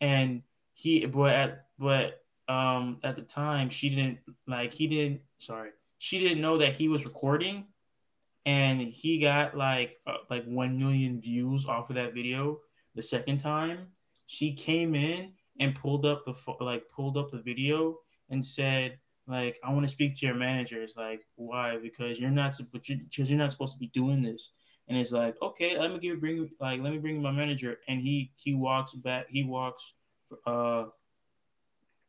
And 0.00 0.42
he 0.74 1.06
but 1.06 1.32
at 1.32 1.66
but 1.78 2.22
um 2.48 2.98
at 3.04 3.16
the 3.16 3.22
time 3.22 3.68
she 3.68 3.90
didn't 3.90 4.18
like 4.46 4.72
he 4.72 4.86
didn't 4.86 5.20
sorry 5.38 5.70
she 5.98 6.18
didn't 6.18 6.40
know 6.40 6.58
that 6.58 6.72
he 6.72 6.88
was 6.88 7.04
recording 7.04 7.66
and 8.44 8.80
he 8.80 9.18
got 9.18 9.56
like 9.56 9.98
uh, 10.06 10.18
like 10.30 10.44
1 10.44 10.78
million 10.78 11.20
views 11.20 11.66
off 11.66 11.90
of 11.90 11.96
that 11.96 12.14
video 12.14 12.60
the 12.94 13.02
second 13.02 13.38
time. 13.38 13.88
She 14.26 14.54
came 14.54 14.94
in 14.94 15.32
and 15.60 15.74
pulled 15.74 16.06
up 16.06 16.24
the 16.24 16.34
like 16.60 16.88
pulled 16.88 17.16
up 17.16 17.30
the 17.30 17.42
video 17.42 17.98
and 18.30 18.44
said 18.44 18.98
like 19.26 19.58
i 19.62 19.70
want 19.70 19.86
to 19.86 19.92
speak 19.92 20.14
to 20.18 20.26
your 20.26 20.34
manager 20.34 20.82
it's 20.82 20.96
like 20.96 21.22
why? 21.36 21.78
Because 21.78 22.18
you're 22.18 22.30
not 22.30 22.58
because 22.72 23.30
you're 23.30 23.38
not 23.38 23.52
supposed 23.52 23.74
to 23.74 23.78
be 23.78 23.88
doing 23.88 24.22
this. 24.22 24.52
And 24.88 24.98
it's 24.98 25.12
like 25.12 25.36
okay 25.40 25.78
let 25.78 25.92
me 25.92 25.98
give 25.98 26.20
bring 26.20 26.50
like 26.60 26.80
let 26.80 26.92
me 26.92 26.98
bring 26.98 27.22
my 27.22 27.32
manager. 27.32 27.78
And 27.88 28.00
he 28.00 28.32
he 28.36 28.54
walks 28.54 28.94
back 28.94 29.26
he 29.28 29.44
walks 29.44 29.94
uh 30.46 30.84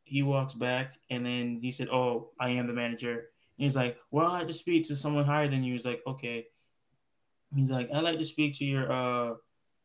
he 0.04 0.22
walks 0.22 0.54
back 0.54 0.94
and 1.10 1.24
then 1.26 1.58
he 1.60 1.72
said, 1.72 1.88
Oh, 1.88 2.30
I 2.38 2.50
am 2.50 2.66
the 2.66 2.72
manager. 2.72 3.30
He's 3.56 3.76
like, 3.76 3.98
Well, 4.10 4.26
I 4.26 4.38
like 4.38 4.46
to 4.48 4.52
speak 4.52 4.86
to 4.88 4.96
someone 4.96 5.24
higher 5.24 5.48
than 5.48 5.62
you. 5.62 5.72
He's 5.72 5.84
like, 5.84 6.02
Okay. 6.06 6.46
He's 7.54 7.70
like, 7.70 7.90
I 7.92 8.00
like 8.00 8.18
to 8.18 8.24
speak 8.24 8.54
to 8.58 8.64
your 8.64 8.90
uh 8.90 9.34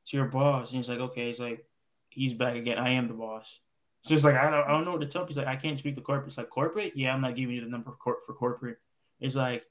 to 0.07 0.17
your 0.17 0.25
boss. 0.27 0.71
And 0.71 0.77
he's 0.77 0.89
like, 0.89 0.99
Okay. 0.99 1.27
He's 1.27 1.39
like, 1.39 1.65
he's 2.09 2.33
back 2.33 2.55
again. 2.55 2.77
I 2.77 2.91
am 2.91 3.07
the 3.07 3.13
boss. 3.13 3.61
So 4.03 4.13
it's 4.13 4.23
like 4.23 4.35
I 4.35 4.49
don't, 4.49 4.63
I 4.67 4.71
don't 4.71 4.85
know 4.85 4.91
what 4.91 5.01
to 5.01 5.07
tell. 5.07 5.25
He's 5.25 5.37
like, 5.37 5.47
I 5.47 5.55
can't 5.57 5.77
speak 5.77 5.95
to 5.95 6.01
corporate. 6.01 6.27
It's 6.27 6.37
like 6.37 6.49
corporate. 6.49 6.93
Yeah, 6.95 7.13
I'm 7.13 7.21
not 7.21 7.35
giving 7.35 7.55
you 7.55 7.61
the 7.61 7.67
number 7.67 7.91
for, 8.03 8.17
for 8.25 8.33
corporate. 8.33 8.77
It's 9.19 9.35
like, 9.35 9.65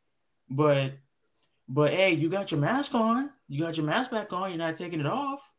but, 0.50 0.92
but 1.66 1.92
hey, 1.92 2.12
you 2.12 2.28
got 2.28 2.50
your 2.50 2.60
mask 2.60 2.94
on. 2.94 3.30
You 3.48 3.62
got 3.64 3.76
your 3.76 3.86
mask 3.86 4.10
back 4.10 4.32
on. 4.32 4.50
You're 4.50 4.58
not 4.58 4.74
taking 4.74 5.00
it 5.00 5.06
off. 5.06 5.54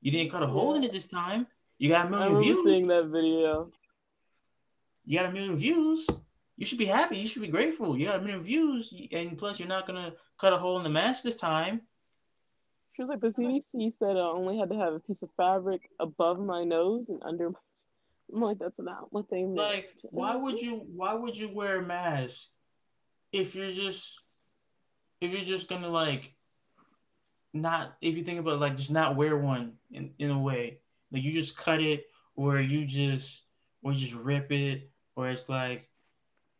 You 0.00 0.10
didn't 0.10 0.30
cut 0.30 0.42
a 0.42 0.46
hole 0.46 0.74
in 0.74 0.84
it 0.84 0.92
this 0.92 1.06
time. 1.06 1.46
You 1.78 1.90
got 1.90 2.06
a 2.06 2.10
million 2.10 2.36
I 2.36 2.40
views. 2.40 2.64
seeing 2.64 2.86
that 2.88 3.06
video. 3.06 3.70
You 5.04 5.18
got 5.18 5.28
a 5.28 5.32
million 5.32 5.56
views. 5.56 6.06
You 6.56 6.66
should 6.66 6.78
be 6.78 6.86
happy. 6.86 7.18
You 7.18 7.26
should 7.26 7.42
be 7.42 7.48
grateful. 7.48 7.98
You 7.98 8.06
got 8.06 8.20
a 8.20 8.22
million 8.22 8.42
views, 8.42 8.94
and 9.12 9.36
plus 9.36 9.58
you're 9.58 9.68
not 9.68 9.86
gonna 9.86 10.12
cut 10.38 10.52
a 10.52 10.58
hole 10.58 10.76
in 10.78 10.84
the 10.84 10.90
mask 10.90 11.24
this 11.24 11.36
time. 11.36 11.82
She 12.94 13.02
was 13.02 13.08
like, 13.08 13.20
the 13.20 13.28
CDC 13.28 13.92
said 13.98 14.16
I 14.16 14.20
only 14.20 14.58
had 14.58 14.70
to 14.70 14.76
have 14.76 14.92
a 14.92 15.00
piece 15.00 15.22
of 15.22 15.30
fabric 15.36 15.90
above 15.98 16.38
my 16.38 16.62
nose 16.62 17.08
and 17.08 17.22
under. 17.24 17.50
My... 17.50 17.58
I'm 18.32 18.40
like, 18.40 18.58
that's 18.58 18.78
not 18.78 19.12
what 19.12 19.28
they 19.30 19.42
meant. 19.42 19.56
Like, 19.56 19.94
why 20.04 20.36
would 20.36 20.58
you? 20.60 20.86
Why 20.94 21.14
would 21.14 21.36
you 21.36 21.52
wear 21.52 21.80
a 21.80 21.82
mask 21.82 22.48
if 23.32 23.54
you're 23.54 23.72
just 23.72 24.22
if 25.20 25.32
you're 25.32 25.42
just 25.42 25.68
gonna 25.68 25.88
like 25.88 26.34
not 27.52 27.96
if 28.00 28.16
you 28.16 28.22
think 28.22 28.40
about 28.40 28.54
it, 28.54 28.60
like 28.60 28.76
just 28.76 28.92
not 28.92 29.16
wear 29.16 29.36
one 29.36 29.74
in, 29.90 30.12
in 30.18 30.30
a 30.30 30.38
way 30.38 30.78
like 31.14 31.22
you 31.22 31.32
just 31.32 31.56
cut 31.56 31.80
it 31.80 32.06
or 32.34 32.60
you 32.60 32.84
just 32.84 33.46
or 33.82 33.92
you 33.92 33.98
just 33.98 34.14
rip 34.14 34.50
it 34.50 34.90
or 35.14 35.30
it's 35.30 35.48
like, 35.48 35.88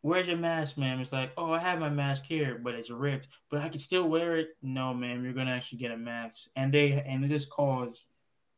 where's 0.05 0.27
your 0.27 0.37
mask, 0.37 0.77
ma'am? 0.77 1.01
It's 1.01 1.11
like, 1.11 1.31
oh, 1.35 1.51
I 1.51 1.59
have 1.59 1.79
my 1.79 1.89
mask 1.89 2.25
here, 2.25 2.59
but 2.63 2.75
it's 2.75 2.91
ripped, 2.91 3.27
but 3.49 3.61
I 3.61 3.69
can 3.69 3.79
still 3.79 4.07
wear 4.07 4.37
it. 4.37 4.49
No, 4.61 4.93
ma'am, 4.93 5.23
you're 5.23 5.33
gonna 5.33 5.51
actually 5.51 5.79
get 5.79 5.89
a 5.89 5.97
mask, 5.97 6.47
and 6.55 6.71
they 6.71 6.91
and 6.91 7.25
it 7.25 7.29
just 7.29 7.49
caused 7.49 8.03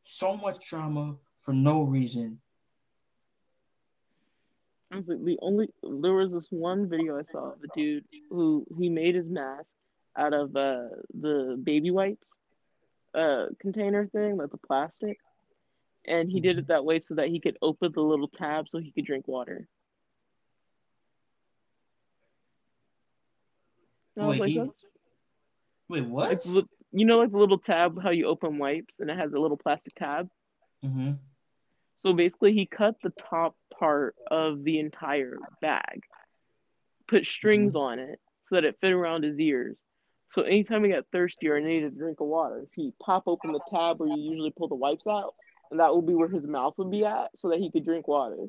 so 0.02 0.36
much 0.36 0.68
drama 0.68 1.16
for 1.38 1.54
no 1.54 1.84
reason. 1.84 2.40
I 4.92 4.96
was 4.96 5.08
like, 5.08 5.24
the 5.24 5.38
only 5.40 5.68
there 5.82 6.12
was 6.12 6.32
this 6.34 6.48
one 6.50 6.86
video 6.86 7.18
I 7.18 7.22
saw 7.32 7.52
of 7.52 7.62
a 7.64 7.68
dude 7.74 8.04
who 8.28 8.66
he 8.78 8.90
made 8.90 9.14
his 9.14 9.26
mask 9.26 9.72
out 10.18 10.34
of 10.34 10.54
uh, 10.54 10.88
the 11.18 11.58
baby 11.62 11.90
wipes 11.90 12.28
uh, 13.14 13.46
container 13.58 14.06
thing, 14.06 14.36
like 14.36 14.50
the 14.50 14.58
plastic, 14.58 15.18
and 16.06 16.30
he 16.30 16.40
did 16.40 16.58
it 16.58 16.68
that 16.68 16.84
way 16.84 17.00
so 17.00 17.14
that 17.14 17.28
he 17.28 17.40
could 17.40 17.56
open 17.62 17.90
the 17.94 18.02
little 18.02 18.28
tab 18.28 18.68
so 18.68 18.78
he 18.78 18.92
could 18.92 19.06
drink 19.06 19.26
water. 19.26 19.66
Wait, 24.26 24.40
like, 24.40 24.48
he- 24.50 24.58
"That's- 24.58 24.84
Wait, 25.88 26.04
what? 26.04 26.46
like, 26.46 26.64
you 26.92 27.04
know, 27.06 27.18
like 27.18 27.30
the 27.30 27.38
little 27.38 27.58
tab 27.58 28.02
how 28.02 28.10
you 28.10 28.26
open 28.26 28.58
wipes 28.58 28.96
and 28.98 29.10
it 29.10 29.16
has 29.16 29.32
a 29.32 29.38
little 29.38 29.56
plastic 29.56 29.94
tab. 29.94 30.28
mm-hmm. 30.84 31.12
So 31.96 32.12
basically, 32.12 32.52
he 32.52 32.64
cut 32.66 32.94
the 33.02 33.10
top 33.28 33.56
part 33.76 34.14
of 34.30 34.62
the 34.62 34.78
entire 34.78 35.38
bag, 35.60 36.02
put 37.08 37.26
strings 37.26 37.74
on 37.74 37.98
it 37.98 38.20
so 38.48 38.54
that 38.54 38.64
it 38.64 38.78
fit 38.80 38.92
around 38.92 39.24
his 39.24 39.38
ears. 39.38 39.76
So 40.30 40.42
anytime 40.42 40.84
he 40.84 40.90
got 40.90 41.06
thirsty 41.10 41.48
or 41.48 41.58
needed 41.58 41.92
a 41.92 41.96
drink 41.96 42.20
of 42.20 42.28
water, 42.28 42.66
he 42.76 42.92
pop 43.02 43.24
open 43.26 43.50
the 43.50 43.60
tab 43.68 43.98
where 43.98 44.08
you 44.10 44.16
usually 44.30 44.52
pull 44.56 44.68
the 44.68 44.74
wipes 44.76 45.06
out, 45.08 45.34
and 45.70 45.80
that 45.80 45.92
would 45.94 46.06
be 46.06 46.14
where 46.14 46.28
his 46.28 46.46
mouth 46.46 46.74
would 46.78 46.90
be 46.90 47.04
at, 47.04 47.36
so 47.36 47.48
that 47.48 47.58
he 47.58 47.70
could 47.70 47.84
drink 47.84 48.06
water, 48.06 48.46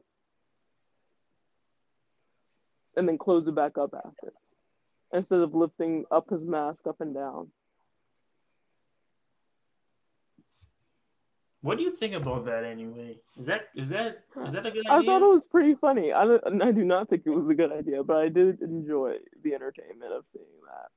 and 2.96 3.08
then 3.08 3.18
close 3.18 3.48
it 3.48 3.56
back 3.56 3.78
up 3.78 3.94
after, 3.96 4.34
instead 5.14 5.40
of 5.40 5.54
lifting 5.56 6.06
up 6.12 6.30
his 6.30 6.42
mask 6.42 6.80
up 6.88 7.02
and 7.02 7.14
down. 7.14 7.48
What 11.62 11.78
do 11.78 11.84
you 11.84 11.92
think 11.92 12.14
about 12.14 12.46
that 12.46 12.64
anyway? 12.64 13.18
Is 13.38 13.48
that 13.48 13.68
is 13.76 13.90
that 13.90 14.24
is 14.46 14.54
that 14.54 14.66
a 14.66 14.72
good 14.72 14.88
I 14.88 15.04
thought 15.04 15.22
it 15.22 15.26
was 15.34 15.44
pretty 15.44 15.76
funny. 15.76 16.14
I, 16.14 16.24
don't- 16.26 16.62
I 16.62 16.72
do 16.72 16.86
not 16.86 17.10
think 17.10 17.24
it 17.26 17.30
was 17.32 17.50
a 17.50 17.54
good 17.54 17.72
idea, 17.74 18.02
but 18.02 18.16
I 18.16 18.30
did 18.30 18.62
enjoy 18.62 19.16
the 19.44 19.54
entertainment 19.56 20.14
of 20.14 20.24
seeing 20.32 20.46
that. 20.68 20.90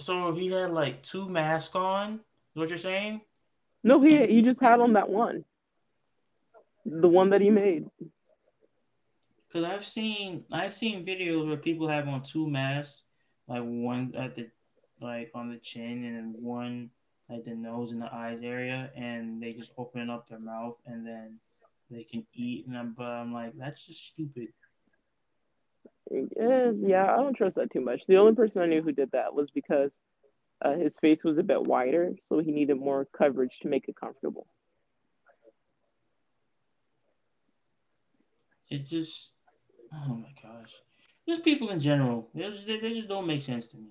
So 0.00 0.34
he 0.34 0.48
had 0.50 0.70
like 0.72 1.02
two 1.04 1.28
masks 1.28 1.76
on. 1.76 2.14
Is 2.14 2.20
what 2.54 2.68
you're 2.70 2.78
saying? 2.78 3.20
No, 3.84 4.02
he 4.02 4.26
he 4.26 4.42
just 4.42 4.60
had 4.60 4.80
on 4.80 4.94
that 4.94 5.08
one, 5.08 5.44
the 6.84 7.08
one 7.08 7.30
that 7.30 7.40
he 7.40 7.50
made. 7.50 7.86
Because 9.50 9.68
I've 9.68 9.84
seen 9.84 10.44
I've 10.52 10.72
seen 10.72 11.04
videos 11.04 11.46
where 11.46 11.56
people 11.56 11.88
have 11.88 12.06
on 12.06 12.22
two 12.22 12.48
masks, 12.48 13.02
like 13.48 13.62
one 13.62 14.12
at 14.16 14.36
the 14.36 14.48
like 15.00 15.32
on 15.34 15.50
the 15.50 15.58
chin 15.58 16.04
and 16.04 16.34
one 16.40 16.90
like 17.28 17.44
the 17.44 17.54
nose 17.54 17.92
and 17.92 18.00
the 18.00 18.12
eyes 18.12 18.40
area, 18.42 18.90
and 18.94 19.42
they 19.42 19.52
just 19.52 19.72
open 19.76 20.08
up 20.08 20.28
their 20.28 20.38
mouth 20.38 20.76
and 20.86 21.06
then 21.06 21.38
they 21.90 22.04
can 22.04 22.26
eat. 22.32 22.66
And 22.66 22.76
I'm, 22.76 22.94
but 22.96 23.04
I'm 23.04 23.32
like, 23.32 23.52
that's 23.56 23.86
just 23.86 24.06
stupid. 24.06 24.48
Eh, 26.12 26.72
yeah, 26.80 27.12
I 27.12 27.16
don't 27.16 27.34
trust 27.36 27.56
that 27.56 27.72
too 27.72 27.80
much. 27.80 28.06
The 28.06 28.16
only 28.16 28.34
person 28.34 28.62
I 28.62 28.66
knew 28.66 28.82
who 28.82 28.92
did 28.92 29.10
that 29.12 29.34
was 29.34 29.50
because 29.50 29.96
uh, 30.62 30.74
his 30.74 30.96
face 30.98 31.22
was 31.24 31.38
a 31.38 31.42
bit 31.42 31.62
wider, 31.62 32.12
so 32.28 32.38
he 32.40 32.52
needed 32.52 32.78
more 32.78 33.06
coverage 33.16 33.58
to 33.62 33.68
make 33.68 33.88
it 33.88 33.96
comfortable. 33.96 34.46
It 38.68 38.86
just, 38.86 39.32
oh 39.92 40.14
my 40.14 40.32
gosh, 40.42 40.72
just 41.28 41.44
people 41.44 41.70
in 41.70 41.80
general, 41.80 42.28
they 42.34 42.50
just, 42.50 42.66
they, 42.66 42.78
just 42.78 43.08
don't 43.08 43.26
make 43.26 43.42
sense 43.42 43.66
to 43.68 43.76
me. 43.76 43.88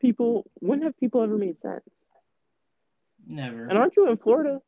People, 0.00 0.50
when 0.54 0.82
have 0.82 0.96
people 0.98 1.22
ever 1.22 1.38
made 1.38 1.60
sense? 1.60 1.84
Never. 3.26 3.66
And 3.66 3.78
aren't 3.78 3.96
you 3.96 4.10
in 4.10 4.16
Florida? 4.16 4.60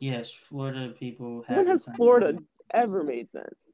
Yes, 0.00 0.30
Florida 0.30 0.92
people 0.98 1.44
have. 1.48 1.56
When 1.56 1.66
has 1.66 1.84
time. 1.84 1.96
Florida 1.96 2.38
ever 2.72 3.02
made 3.02 3.28
sense? 3.28 3.66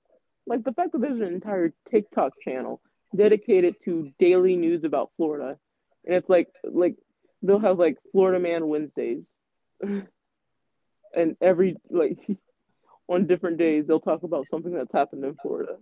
Like 0.46 0.64
the 0.64 0.72
fact 0.72 0.92
that 0.92 1.00
there's 1.00 1.20
an 1.20 1.26
entire 1.34 1.72
TikTok 1.90 2.32
channel 2.42 2.80
dedicated 3.14 3.76
to 3.84 4.12
daily 4.18 4.56
news 4.56 4.84
about 4.84 5.10
Florida, 5.16 5.58
and 6.04 6.14
it's 6.14 6.28
like 6.28 6.48
like 6.64 6.96
they'll 7.42 7.58
have 7.58 7.78
like 7.78 7.98
Florida 8.12 8.40
Man 8.40 8.66
Wednesdays, 8.66 9.26
and 9.82 11.36
every 11.40 11.76
like 11.90 12.18
on 13.12 13.26
different 13.26 13.58
days 13.58 13.86
they'll 13.86 14.00
talk 14.00 14.22
about 14.22 14.46
something 14.46 14.72
that's 14.72 14.92
happened 14.92 15.24
in 15.24 15.34
Florida. 15.42 15.76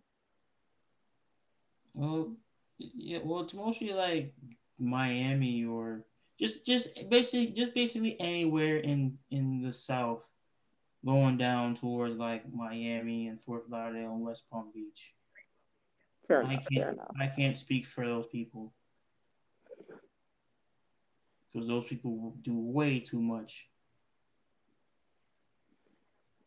Well, 1.94 2.36
yeah. 2.78 3.18
Well, 3.24 3.40
it's 3.40 3.54
mostly 3.54 3.92
like 3.92 4.34
Miami 4.78 5.64
or 5.64 6.04
just 6.38 6.66
just 6.66 7.08
basically 7.08 7.48
just 7.48 7.74
basically 7.74 8.18
anywhere 8.20 8.78
in 8.78 9.18
in 9.30 9.62
the 9.62 9.72
South, 9.72 10.28
going 11.04 11.36
down 11.36 11.74
towards 11.74 12.16
like 12.16 12.50
Miami 12.52 13.28
and 13.28 13.40
Fort 13.40 13.70
Lauderdale 13.70 14.14
and 14.14 14.22
West 14.22 14.50
Palm 14.50 14.70
Beach. 14.74 15.14
Fair 16.26 16.42
I 16.42 16.52
enough. 16.52 16.66
Fair 16.72 16.84
can't. 16.86 16.98
I 17.20 17.26
can't 17.26 17.56
speak 17.56 17.86
for 17.86 18.06
those 18.06 18.26
people 18.26 18.72
because 21.52 21.68
those 21.68 21.84
people 21.84 22.36
do 22.42 22.54
way 22.56 23.00
too 23.00 23.20
much. 23.20 23.69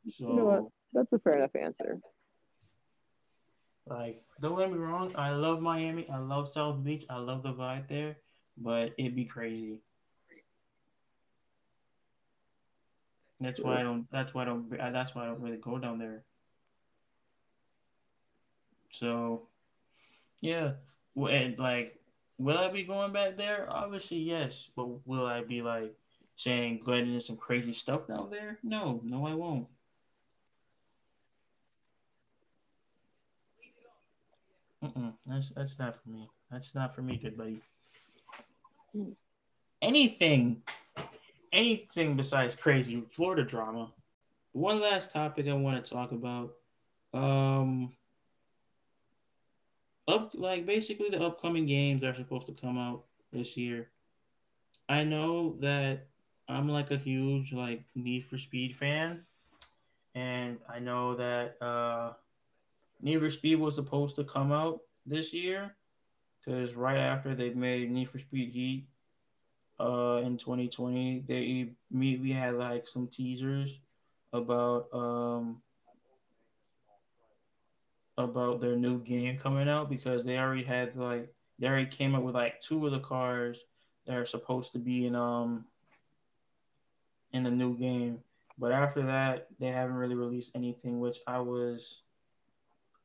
So. 0.10 0.30
You 0.30 0.36
know 0.36 0.46
what? 0.46 0.64
That's 0.94 1.12
a 1.14 1.20
fair 1.20 1.38
enough 1.38 1.56
answer. 1.56 2.00
Like, 3.86 4.22
don't 4.40 4.58
get 4.58 4.72
me 4.72 4.78
wrong, 4.78 5.12
I 5.18 5.32
love 5.32 5.60
Miami. 5.60 6.08
I 6.10 6.18
love 6.18 6.48
South 6.48 6.84
Beach. 6.84 7.06
I 7.10 7.18
love 7.18 7.44
the 7.44 7.54
vibe 7.54 7.88
there, 7.88 8.18
but 8.58 8.94
it'd 8.98 9.16
be 9.16 9.26
crazy. 9.26 9.82
That's 13.42 13.60
why 13.60 13.82
I 13.82 13.84
don't. 13.84 14.10
That's 14.10 14.34
why 14.34 14.44
I 14.44 14.46
don't. 14.46 14.70
That's 14.70 15.14
why 15.14 15.24
I 15.24 15.26
don't 15.26 15.42
really 15.42 15.58
go 15.58 15.78
down 15.78 16.00
there. 16.00 16.24
So, 18.90 19.48
yeah, 20.40 20.74
and 21.18 21.60
like, 21.60 22.00
will 22.38 22.58
I 22.58 22.70
be 22.70 22.84
going 22.84 23.12
back 23.12 23.36
there? 23.36 23.68
Obviously, 23.70 24.20
yes. 24.20 24.70
But 24.74 25.06
will 25.06 25.26
I 25.26 25.44
be 25.44 25.62
like 25.62 25.94
saying 26.38 26.84
going 26.86 27.08
into 27.08 27.20
some 27.20 27.36
crazy 27.36 27.74
stuff 27.74 28.08
down 28.08 28.30
there? 28.30 28.60
No, 28.64 29.02
no, 29.04 29.28
I 29.28 29.34
won't. 29.34 29.68
Mm-mm, 34.84 35.14
that's 35.26 35.52
that's 35.52 35.80
not 35.80 35.96
for 35.96 36.10
me. 36.10 36.30
That's 36.52 36.76
not 36.76 36.94
for 36.94 37.02
me, 37.02 37.16
good 37.18 37.38
buddy. 37.38 37.62
Anything, 39.82 40.62
anything 41.54 42.16
besides 42.18 42.56
crazy 42.56 43.02
Florida 43.08 43.44
drama. 43.44 43.92
One 44.52 44.82
last 44.82 45.14
topic 45.14 45.48
I 45.48 45.54
want 45.54 45.84
to 45.84 45.92
talk 45.92 46.12
about. 46.12 46.54
Um, 47.14 47.92
up 50.08 50.32
like 50.34 50.66
basically 50.66 51.10
the 51.10 51.22
upcoming 51.22 51.66
games 51.66 52.04
are 52.04 52.14
supposed 52.14 52.48
to 52.48 52.54
come 52.54 52.78
out 52.78 53.06
this 53.32 53.56
year. 53.56 53.90
I 54.90 55.06
know 55.06 55.56
that 55.62 56.08
I'm 56.50 56.68
like 56.68 56.92
a 56.92 56.98
huge 56.98 57.54
like 57.54 57.86
Need 57.96 58.26
for 58.26 58.38
Speed 58.38 58.76
fan, 58.76 59.24
and 60.14 60.58
I 60.70 60.80
know 60.80 61.16
that 61.16 61.56
uh 61.62 62.14
Need 63.04 63.20
for 63.20 63.30
Speed 63.30 63.60
was 63.60 63.76
supposed 63.76 64.16
to 64.16 64.24
come 64.24 64.54
out 64.54 64.80
this 65.06 65.34
year 65.34 65.76
because 66.40 66.74
right 66.74 66.98
after 66.98 67.36
they 67.36 67.50
made 67.50 67.92
Need 67.92 68.10
for 68.10 68.18
Speed 68.18 68.50
Heat 68.52 68.88
uh, 69.78 70.22
in 70.24 70.38
2020, 70.38 71.26
they 71.28 71.70
immediately 71.92 72.32
had 72.32 72.56
like 72.56 72.88
some 72.88 73.08
teasers 73.08 73.82
about 74.32 74.88
um, 74.94 75.62
about 78.18 78.62
their 78.62 78.78
new 78.78 79.00
game 79.00 79.38
coming 79.38 79.68
out 79.68 79.90
because 79.90 80.24
they 80.24 80.38
already 80.38 80.64
had 80.64 80.96
like 80.96 81.34
they 81.60 81.68
already 81.68 81.88
came 81.88 82.16
up 82.16 82.24
with 82.24 82.36
like 82.36 82.62
two 82.62 82.86
of 82.86 82.94
the 82.94 83.00
cars 83.00 83.66
that 84.06 84.16
are 84.16 84.26
supposed 84.26 84.72
to 84.72 84.80
be 84.80 85.06
in 85.06 85.16
um 85.16 85.66
in 87.34 87.44
the 87.44 87.52
new 87.52 87.78
game. 87.78 88.20
But 88.58 88.72
after 88.72 89.02
that, 89.08 89.48
they 89.60 89.68
haven't 89.68 89.96
really 89.96 90.16
released 90.16 90.56
anything, 90.56 91.02
which 91.02 91.18
I 91.28 91.40
was 91.40 92.04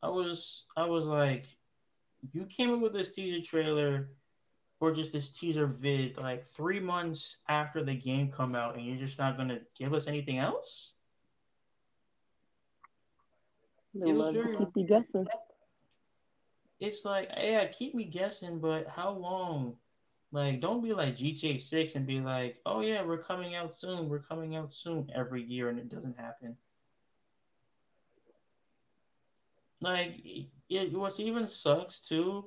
I 0.03 0.09
was 0.09 0.67
I 0.77 0.87
was 0.87 1.05
like, 1.05 1.47
you 2.33 2.47
came 2.47 2.73
up 2.73 2.81
with 2.81 2.93
this 2.93 3.13
teaser 3.13 3.45
trailer 3.45 4.11
or 4.81 4.93
just 4.93 5.13
this 5.13 5.31
teaser 5.31 5.67
vid 5.67 6.17
like 6.19 6.45
three 6.45 6.79
months 6.81 7.39
after 7.49 7.83
the 7.83 7.95
game 7.95 8.31
come 8.31 8.55
out, 8.55 8.77
and 8.77 8.85
you're 8.87 8.97
just 8.97 9.19
not 9.19 9.37
gonna 9.37 9.61
give 9.77 9.93
us 9.93 10.07
anything 10.07 10.39
else? 10.39 10.95
They 13.95 14.11
It 14.11 14.15
was 14.15 14.33
very- 14.33 14.57
to 14.57 14.65
keep 14.65 14.77
you 14.77 14.87
guessing. 14.87 15.27
It's 16.79 17.05
like, 17.05 17.29
yeah, 17.37 17.67
keep 17.67 17.95
me 17.95 18.05
guessing, 18.05 18.61
but 18.61 18.89
how 18.93 19.11
long? 19.11 19.79
Like, 20.31 20.61
don't 20.61 20.83
be 20.83 20.93
like 20.93 21.17
GTA 21.17 21.59
Six 21.59 21.97
and 21.97 22.07
be 22.07 22.21
like, 22.21 22.61
oh 22.65 22.81
yeah, 22.81 23.03
we're 23.03 23.23
coming 23.23 23.57
out 23.57 23.75
soon, 23.75 24.09
we're 24.09 24.21
coming 24.21 24.55
out 24.55 24.75
soon 24.75 25.11
every 25.13 25.43
year, 25.43 25.71
and 25.71 25.79
it 25.79 25.89
doesn't 25.89 26.19
happen. 26.19 26.57
Like, 29.81 30.21
it 30.69 30.93
what's 30.93 31.21
even 31.21 31.47
sucks 31.47 32.01
too, 32.01 32.47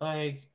like, 0.00 0.46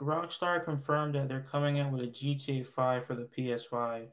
Rockstar 0.00 0.64
confirmed 0.64 1.14
that 1.14 1.28
they're 1.28 1.40
coming 1.40 1.78
out 1.78 1.92
with 1.92 2.02
a 2.02 2.06
GTA 2.06 2.66
Five 2.66 3.04
for 3.04 3.14
the 3.14 3.24
PS5. 3.24 4.08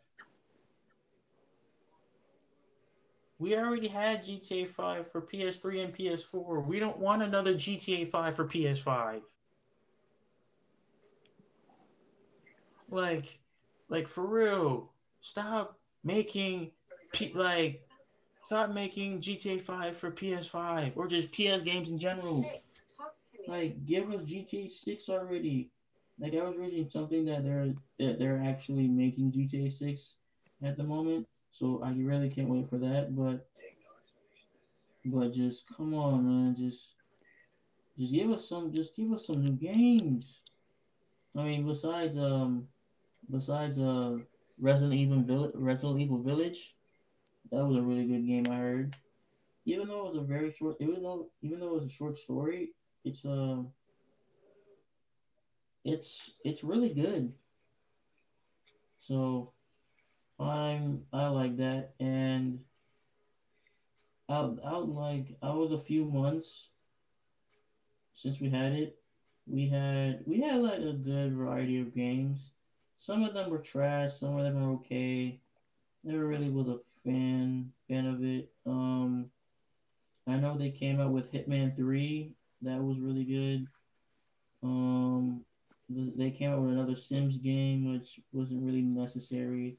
We 3.40 3.56
already 3.56 3.88
had 3.88 4.24
GTA 4.24 4.68
5 4.68 5.10
for 5.10 5.22
PS3 5.22 5.86
and 5.86 5.94
PS4. 5.94 6.66
We 6.66 6.80
don't 6.80 7.00
want 7.00 7.24
another 7.24 7.54
GTA 7.54 8.06
5 8.06 8.36
for 8.36 8.46
PS5. 8.46 9.22
Like, 12.90 13.40
like 13.88 14.08
for 14.10 14.28
real, 14.28 14.92
stop 15.22 15.80
making 16.04 16.72
P- 17.14 17.32
like 17.34 17.89
stop 18.50 18.72
making 18.72 19.22
GTA 19.22 19.62
5 19.62 19.96
for 19.96 20.10
PS5 20.10 20.94
or 20.96 21.06
just 21.06 21.32
PS 21.32 21.62
games 21.62 21.92
in 21.92 22.00
general. 22.00 22.44
Like, 23.48 23.86
give 23.86 24.12
us 24.12 24.24
GTA 24.24 24.68
6 24.68 25.08
already. 25.10 25.70
Like, 26.20 26.34
I 26.34 26.42
was 26.42 26.58
reading 26.58 26.90
something 26.90 27.26
that 27.26 27.44
they're 27.44 27.76
that 28.00 28.18
they're 28.18 28.42
actually 28.44 28.88
making 28.88 29.34
GTA 29.34 29.72
6 29.72 30.16
at 30.64 30.78
the 30.78 30.84
moment, 30.84 31.28
so 31.52 31.84
I 31.84 31.92
really 31.92 32.28
can't 32.28 32.50
wait 32.50 32.68
for 32.68 32.80
that. 32.80 33.16
But, 33.16 33.48
but 35.06 35.32
just 35.32 35.66
come 35.78 35.94
on, 35.94 36.26
man, 36.26 36.56
just 36.56 36.96
just 38.00 38.12
give 38.12 38.32
us 38.32 38.50
some, 38.50 38.74
just 38.74 38.96
give 38.96 39.12
us 39.12 39.28
some 39.28 39.44
new 39.44 39.52
games. 39.52 40.42
I 41.38 41.44
mean, 41.44 41.68
besides 41.68 42.18
um, 42.18 42.68
besides 43.30 43.78
uh, 43.78 44.18
Resident 44.60 44.96
Evil 44.96 45.22
Village, 45.22 45.52
Resident 45.54 46.02
Evil 46.02 46.24
Village, 46.24 46.74
that 47.52 47.66
was 47.66 47.78
a 47.78 47.82
really 47.82 48.06
good 48.06 48.26
game. 48.26 48.46
I 48.50 48.58
heard, 48.58 48.96
even 49.66 49.88
though 49.88 50.02
it 50.02 50.14
was 50.14 50.16
a 50.16 50.22
very 50.22 50.52
short, 50.52 50.78
even 50.80 51.02
though 51.02 51.30
even 51.42 51.60
though 51.60 51.70
it 51.70 51.74
was 51.74 51.86
a 51.86 51.90
short 51.90 52.18
story, 52.18 52.72
it's 53.04 53.26
uh, 53.26 53.64
it's 55.84 56.32
it's 56.44 56.64
really 56.64 56.94
good. 56.94 57.34
So, 58.98 59.54
I'm 60.40 61.06
I 61.12 61.28
like 61.28 61.58
that, 61.58 61.94
and 62.00 62.60
out 64.30 64.60
out 64.64 64.90
like 64.90 65.36
out 65.42 65.62
of 65.62 65.70
the 65.72 65.78
few 65.78 66.06
months 66.06 66.72
since 68.14 68.42
we 68.42 68.50
had 68.50 68.74
it, 68.74 69.00
we 69.48 69.70
had 69.70 70.24
we 70.26 70.42
had 70.42 70.58
like 70.58 70.80
a 70.80 70.94
good 70.94 71.34
variety 71.34 71.80
of 71.80 71.96
games. 71.96 72.52
Some 72.98 73.24
of 73.24 73.34
them 73.34 73.50
were 73.50 73.60
trash, 73.60 74.14
some 74.14 74.38
of 74.38 74.44
them 74.44 74.62
were 74.62 74.74
okay. 74.76 75.40
Never 76.04 76.26
really 76.26 76.50
was 76.50 76.68
a 76.68 76.78
fan 77.04 77.72
fan 77.88 78.06
of 78.06 78.24
it. 78.24 78.50
Um, 78.66 79.30
I 80.28 80.38
know 80.38 80.58
they 80.58 80.72
came 80.72 81.00
out 81.00 81.12
with 81.12 81.32
Hitman 81.32 81.76
Three. 81.76 82.34
That 82.62 82.82
was 82.82 83.00
really 83.00 83.26
good. 83.26 83.68
Um, 84.64 85.46
they 85.90 86.32
came 86.32 86.52
out 86.52 86.62
with 86.62 86.72
another 86.72 86.96
Sims 86.96 87.38
game, 87.38 87.92
which 87.92 88.20
wasn't 88.32 88.64
really 88.64 88.82
necessary. 88.82 89.78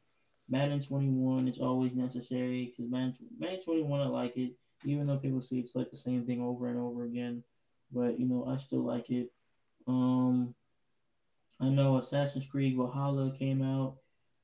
Madden 0.49 0.81
21, 0.81 1.47
it's 1.47 1.61
always 1.61 1.95
necessary 1.95 2.67
because 2.67 2.91
Madden, 2.91 3.15
Madden 3.39 3.63
21, 3.63 4.01
I 4.01 4.07
like 4.07 4.37
it, 4.37 4.53
even 4.85 5.07
though 5.07 5.19
people 5.19 5.41
say 5.41 5.57
it's 5.57 5.77
like 5.77 5.91
the 5.91 5.97
same 5.97 6.27
thing 6.27 6.43
over 6.43 6.69
and 6.69 6.79
over 6.79 7.05
again. 7.05 7.45
But 7.93 8.19
you 8.19 8.27
know, 8.27 8.47
I 8.47 8.57
still 8.57 8.85
like 8.85 9.11
it. 9.11 9.31
Um, 9.87 10.55
I 11.61 11.69
know 11.69 11.99
Assassin's 11.99 12.47
Creed 12.47 12.77
Valhalla 12.77 13.33
came 13.39 13.63
out. 13.63 13.97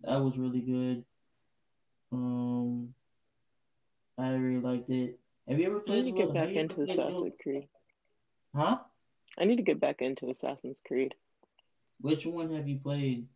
That 0.03 0.23
was 0.23 0.39
really 0.39 0.61
good. 0.61 1.05
Um, 2.13 2.95
I 4.19 4.31
really 4.31 4.61
liked 4.61 4.91
it. 4.91 5.19
Have 5.49 5.59
you 5.59 5.67
ever 5.67 5.81
played? 5.81 6.01
I 6.01 6.03
need 6.03 6.13
to 6.13 6.19
get 6.19 6.35
back 6.35 6.43
have 6.47 6.51
you 6.55 6.61
ever 6.61 6.73
into 6.73 6.83
Assassin's 6.83 7.39
Creed. 7.43 7.69
Huh? 8.55 8.79
I 9.39 9.45
need 9.45 9.57
to 9.57 9.63
get 9.63 9.81
back 9.81 10.01
into 10.01 10.31
Assassin's 10.31 10.81
Creed. 10.87 11.15
Which 12.01 12.27
one 12.27 12.55
have 12.55 12.69
you 12.69 12.79
played? 12.79 13.27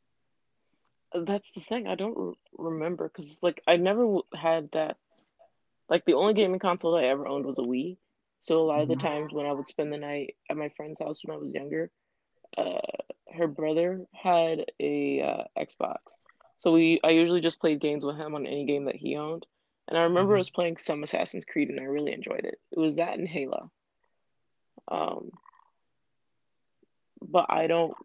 That's 1.14 1.50
the 1.52 1.60
thing. 1.60 1.86
I 1.86 1.94
don't 1.96 2.16
re- 2.16 2.34
remember 2.56 3.08
because 3.08 3.38
like 3.42 3.62
I 3.66 3.76
never 3.76 4.02
w- 4.02 4.22
had 4.34 4.70
that. 4.72 4.96
Like 5.88 6.04
the 6.04 6.14
only 6.14 6.34
gaming 6.34 6.60
console 6.60 6.96
I 6.96 7.04
ever 7.04 7.26
owned 7.26 7.44
was 7.46 7.58
a 7.58 7.62
Wii. 7.62 7.96
So 8.40 8.60
a 8.60 8.62
lot 8.62 8.82
of 8.82 8.88
the 8.88 8.94
Mhm. 8.96 9.00
times 9.00 9.32
when 9.32 9.46
I 9.46 9.52
would 9.52 9.68
spend 9.68 9.92
the 9.92 9.98
night 9.98 10.36
at 10.48 10.56
my 10.56 10.68
friend's 10.70 11.00
house 11.00 11.24
when 11.24 11.36
I 11.36 11.38
was 11.40 11.52
younger, 11.52 11.90
uh, 12.56 12.80
her 13.34 13.48
brother 13.48 14.06
had 14.14 14.66
a 14.78 15.20
uh, 15.20 15.44
Xbox. 15.58 15.98
So 16.60 16.72
we 16.72 17.00
I 17.02 17.10
usually 17.10 17.40
just 17.40 17.58
played 17.60 17.80
games 17.80 18.04
with 18.04 18.16
him 18.16 18.34
on 18.34 18.46
any 18.46 18.66
game 18.66 18.84
that 18.84 18.96
he 18.96 19.16
owned. 19.16 19.46
And 19.88 19.98
I 19.98 20.02
remember 20.02 20.36
Mhm. 20.36 20.40
us 20.40 20.50
playing 20.50 20.76
some 20.76 21.02
Assassin's 21.02 21.44
Creed 21.44 21.68
and 21.70 21.80
I 21.80 21.84
really 21.84 22.12
enjoyed 22.12 22.44
it. 22.44 22.60
It 22.70 22.78
was 22.78 22.96
that 22.96 23.18
and 23.18 23.26
Halo. 23.26 23.72
Um, 24.88 25.32
but 27.20 27.46
I 27.48 27.66
don't 27.66 27.96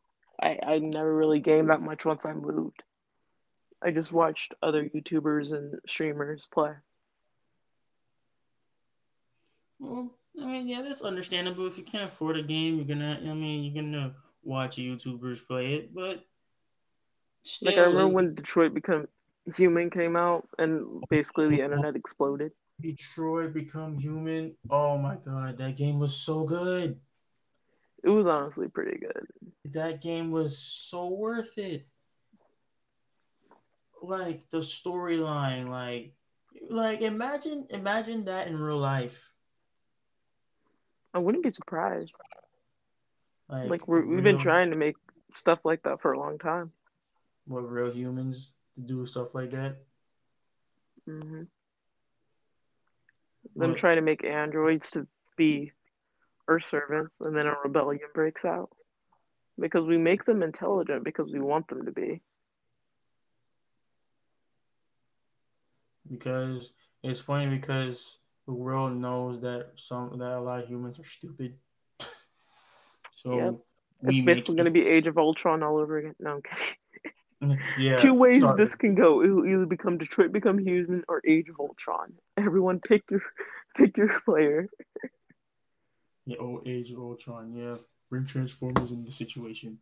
I, 0.41 0.59
I 0.65 0.79
never 0.79 1.13
really 1.13 1.39
game 1.39 1.67
that 1.67 1.81
much 1.81 2.05
once 2.05 2.25
I 2.25 2.33
moved. 2.33 2.83
I 3.81 3.91
just 3.91 4.11
watched 4.11 4.53
other 4.63 4.89
YouTubers 4.89 5.53
and 5.53 5.79
streamers 5.85 6.47
play. 6.47 6.73
Well, 9.79 10.11
I 10.41 10.45
mean, 10.45 10.67
yeah, 10.67 10.81
that's 10.81 11.01
understandable. 11.03 11.67
If 11.67 11.77
you 11.77 11.83
can't 11.83 12.05
afford 12.11 12.37
a 12.37 12.43
game, 12.43 12.77
you're 12.77 12.85
gonna. 12.85 13.19
I 13.21 13.33
mean, 13.33 13.63
you're 13.63 13.83
gonna 13.83 14.15
watch 14.43 14.77
YouTubers 14.77 15.45
play 15.47 15.75
it, 15.75 15.93
but 15.93 16.25
still, 17.45 17.71
Like 17.71 17.77
I 17.77 17.83
remember 17.83 18.13
when 18.13 18.35
Detroit 18.35 18.73
Become 18.73 19.07
Human 19.55 19.89
came 19.89 20.15
out 20.15 20.47
and 20.57 21.03
basically 21.09 21.49
the 21.49 21.63
internet 21.63 21.95
exploded. 21.95 22.51
Detroit 22.81 23.53
Become 23.53 23.95
Human. 23.95 24.55
Oh 24.69 24.97
my 24.97 25.17
god, 25.17 25.57
that 25.59 25.77
game 25.77 25.99
was 25.99 26.15
so 26.15 26.45
good. 26.45 26.99
It 28.03 28.09
was 28.09 28.27
honestly 28.27 28.67
pretty 28.67 28.99
good. 28.99 29.27
That 29.73 30.01
game 30.01 30.31
was 30.31 30.57
so 30.59 31.07
worth 31.07 31.57
it. 31.57 31.87
Like 34.01 34.49
the 34.51 34.59
storyline, 34.59 35.69
like, 35.69 36.13
like 36.69 37.01
imagine, 37.01 37.65
imagine 37.69 38.25
that 38.25 38.47
in 38.47 38.59
real 38.59 38.77
life. 38.77 39.33
I 41.13 41.19
wouldn't 41.19 41.43
be 41.43 41.49
surprised. 41.49 42.11
Like, 43.49 43.69
Like 43.69 43.87
we're, 43.87 44.05
we've 44.05 44.23
been 44.23 44.37
trying 44.37 44.71
to 44.71 44.77
make 44.77 44.95
stuff 45.33 45.59
like 45.63 45.81
that 45.83 46.01
for 46.01 46.11
a 46.11 46.19
long 46.19 46.37
time. 46.37 46.71
What 47.45 47.69
real 47.69 47.91
humans 47.91 48.51
to 48.75 48.81
do 48.81 49.05
stuff 49.05 49.35
like 49.35 49.51
that. 49.51 49.77
hmm 51.05 51.43
Them 53.55 53.75
trying 53.75 53.97
to 53.97 54.01
make 54.01 54.23
androids 54.23 54.89
to 54.91 55.07
be 55.37 55.71
Earth 56.47 56.63
servants, 56.69 57.13
and 57.21 57.35
then 57.35 57.47
a 57.47 57.55
rebellion 57.63 58.09
breaks 58.13 58.45
out 58.45 58.69
because 59.59 59.85
we 59.85 59.97
make 59.97 60.25
them 60.25 60.43
intelligent 60.43 61.03
because 61.03 61.31
we 61.31 61.39
want 61.39 61.67
them 61.67 61.85
to 61.85 61.91
be. 61.91 62.21
because 66.09 66.73
it's 67.03 67.19
funny 67.19 67.47
because 67.47 68.17
the 68.45 68.53
world 68.53 68.95
knows 68.95 69.41
that 69.41 69.71
some 69.75 70.17
that 70.17 70.37
a 70.37 70.39
lot 70.41 70.63
of 70.63 70.69
humans 70.69 70.99
are 70.99 71.05
stupid. 71.05 71.55
so 73.15 73.63
we 74.01 74.15
It's 74.15 74.23
basically 74.23 74.55
going 74.55 74.65
to 74.65 74.71
be 74.71 74.87
Age 74.87 75.07
of 75.07 75.17
Ultron 75.17 75.63
all 75.63 75.77
over 75.77 75.97
again. 75.97 76.15
No, 76.19 76.31
I'm 76.31 76.41
kidding. 76.41 76.75
yeah. 77.77 77.97
Two 77.97 78.13
ways 78.13 78.41
sorry. 78.41 78.57
this 78.57 78.75
can 78.75 78.95
go. 78.95 79.21
It 79.21 79.29
will 79.29 79.45
either 79.45 79.65
become 79.65 79.97
Detroit 79.97 80.31
Become 80.31 80.59
Human 80.59 81.03
or 81.07 81.21
Age 81.27 81.49
of 81.49 81.59
Ultron. 81.59 82.13
Everyone 82.37 82.79
pick 82.79 83.03
your 83.09 83.21
pick 83.77 83.97
your 83.97 84.09
player. 84.21 84.67
Yeah, 86.25 86.37
old 86.39 86.67
age 86.67 86.91
of 86.91 86.99
Ultron. 86.99 87.53
Yeah, 87.53 87.75
bring 88.09 88.25
Transformers 88.25 88.91
in 88.91 89.05
the 89.05 89.11
situation. 89.11 89.79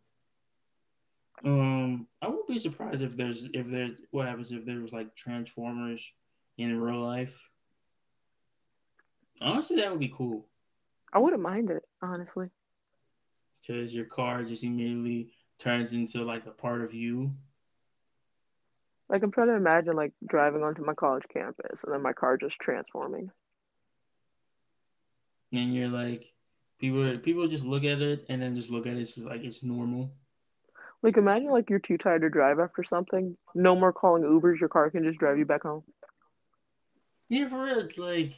Um, 1.45 2.07
I 2.21 2.27
won't 2.27 2.47
be 2.47 2.57
surprised 2.57 3.01
if 3.01 3.15
there's 3.15 3.47
if 3.53 3.67
there 3.67 3.89
what 4.11 4.27
happens 4.27 4.51
if 4.51 4.65
there 4.65 4.79
was 4.79 4.93
like 4.93 5.15
Transformers 5.15 6.11
in 6.57 6.79
real 6.79 6.99
life. 6.99 7.49
Honestly, 9.41 9.77
that 9.77 9.89
would 9.89 9.99
be 9.99 10.13
cool 10.15 10.47
I 11.13 11.19
wouldn't 11.19 11.41
mind 11.43 11.69
it, 11.69 11.83
honestly. 12.01 12.47
because 13.61 13.95
your 13.95 14.05
car 14.05 14.43
just 14.43 14.63
immediately 14.63 15.31
turns 15.63 15.93
into 15.93 16.23
like 16.23 16.45
a 16.45 16.51
part 16.51 16.81
of 16.81 16.93
you. 16.93 17.31
Like 19.09 19.23
I'm 19.23 19.31
trying 19.31 19.47
to 19.47 19.55
imagine 19.55 19.95
like 19.95 20.13
driving 20.27 20.63
onto 20.63 20.83
my 20.83 20.93
college 20.93 21.23
campus 21.31 21.83
and 21.83 21.93
then 21.93 22.01
my 22.01 22.13
car 22.13 22.37
just 22.37 22.55
transforming. 22.59 23.31
and 25.51 25.73
you're 25.75 25.89
like 25.89 26.33
people 26.79 27.17
people 27.19 27.47
just 27.47 27.65
look 27.65 27.83
at 27.83 28.01
it 28.01 28.25
and 28.29 28.41
then 28.41 28.55
just 28.55 28.71
look 28.71 28.87
at 28.87 28.93
it 28.93 28.99
it's 28.99 29.15
just 29.15 29.27
like 29.27 29.43
it's 29.43 29.63
normal 29.63 30.11
Like 31.03 31.17
imagine 31.17 31.51
like 31.51 31.69
you're 31.69 31.79
too 31.79 31.97
tired 31.97 32.21
to 32.23 32.29
drive 32.29 32.59
after 32.59 32.83
something. 32.83 33.37
No 33.53 33.75
more 33.75 33.93
calling 33.93 34.23
Ubers. 34.23 34.59
Your 34.59 34.69
car 34.69 34.89
can 34.89 35.03
just 35.03 35.19
drive 35.19 35.37
you 35.37 35.45
back 35.45 35.63
home. 35.63 35.83
yeah 37.29 37.47
for 37.49 37.63
real 37.63 37.79
it's 37.79 37.97
like 37.97 38.31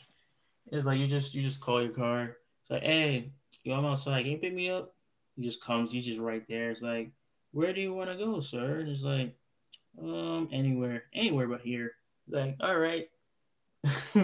it's 0.72 0.86
like 0.86 1.00
you 1.00 1.08
just 1.08 1.34
you 1.36 1.42
just 1.42 1.62
call 1.62 1.82
your 1.82 1.92
car 1.94 2.38
it's 2.62 2.72
like 2.72 2.84
hey 2.84 3.32
yo 3.64 3.76
i'm 3.78 3.86
outside 3.86 4.24
can 4.24 4.32
you 4.34 4.38
pick 4.38 4.54
me 4.54 4.70
up 4.70 4.95
he 5.36 5.44
just 5.44 5.64
comes 5.64 5.92
he's 5.92 6.06
just 6.06 6.20
right 6.20 6.44
there 6.48 6.72
it's 6.72 6.82
like 6.82 7.12
where 7.52 7.74
do 7.74 7.82
you 7.82 7.94
want 7.94 8.10
to 8.10 8.18
go 8.18 8.40
sir 8.40 8.80
and 8.80 8.90
it's 8.90 9.04
like 9.04 9.36
um 10.02 10.48
anywhere 10.52 11.04
anywhere 11.14 11.48
but 11.48 11.62
here 11.62 11.92
like 12.30 12.56
all 12.60 12.78
right 12.78 13.08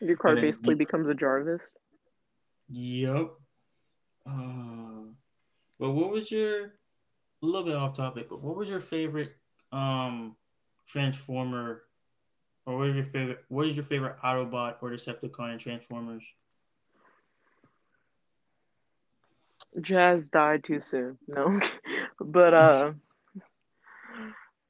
Your 0.00 0.16
car 0.16 0.34
then- 0.34 0.44
basically 0.44 0.74
becomes 0.74 1.08
a 1.08 1.14
Jarvis. 1.14 1.62
Yep. 2.70 3.30
Uh, 4.28 5.12
but 5.78 5.90
what 5.92 6.10
was 6.10 6.30
your 6.32 6.64
a 6.64 7.46
little 7.46 7.64
bit 7.64 7.76
off 7.76 7.96
topic, 7.96 8.28
but 8.28 8.42
what 8.42 8.56
was 8.56 8.68
your 8.68 8.80
favorite 8.80 9.32
um 9.72 10.34
Transformer 10.88 11.82
or 12.64 12.78
what 12.78 12.88
is 12.88 12.96
your 12.96 13.04
favorite? 13.04 13.44
What 13.48 13.68
is 13.68 13.76
your 13.76 13.84
favorite 13.84 14.16
Autobot 14.24 14.76
or 14.82 14.90
Decepticon 14.90 15.52
in 15.52 15.58
Transformers? 15.58 16.24
Jazz 19.80 20.28
died 20.28 20.64
too 20.64 20.80
soon. 20.80 21.18
No, 21.28 21.60
but 22.20 22.54
uh, 22.54 22.92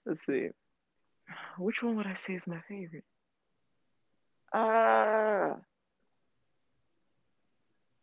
let's 0.05 0.25
see. 0.27 0.49
Which 1.59 1.83
one 1.83 1.97
would 1.97 2.07
I 2.07 2.17
say 2.27 2.35
is 2.35 2.47
my 2.47 2.61
favorite? 2.69 3.05
Uh, 4.55 5.55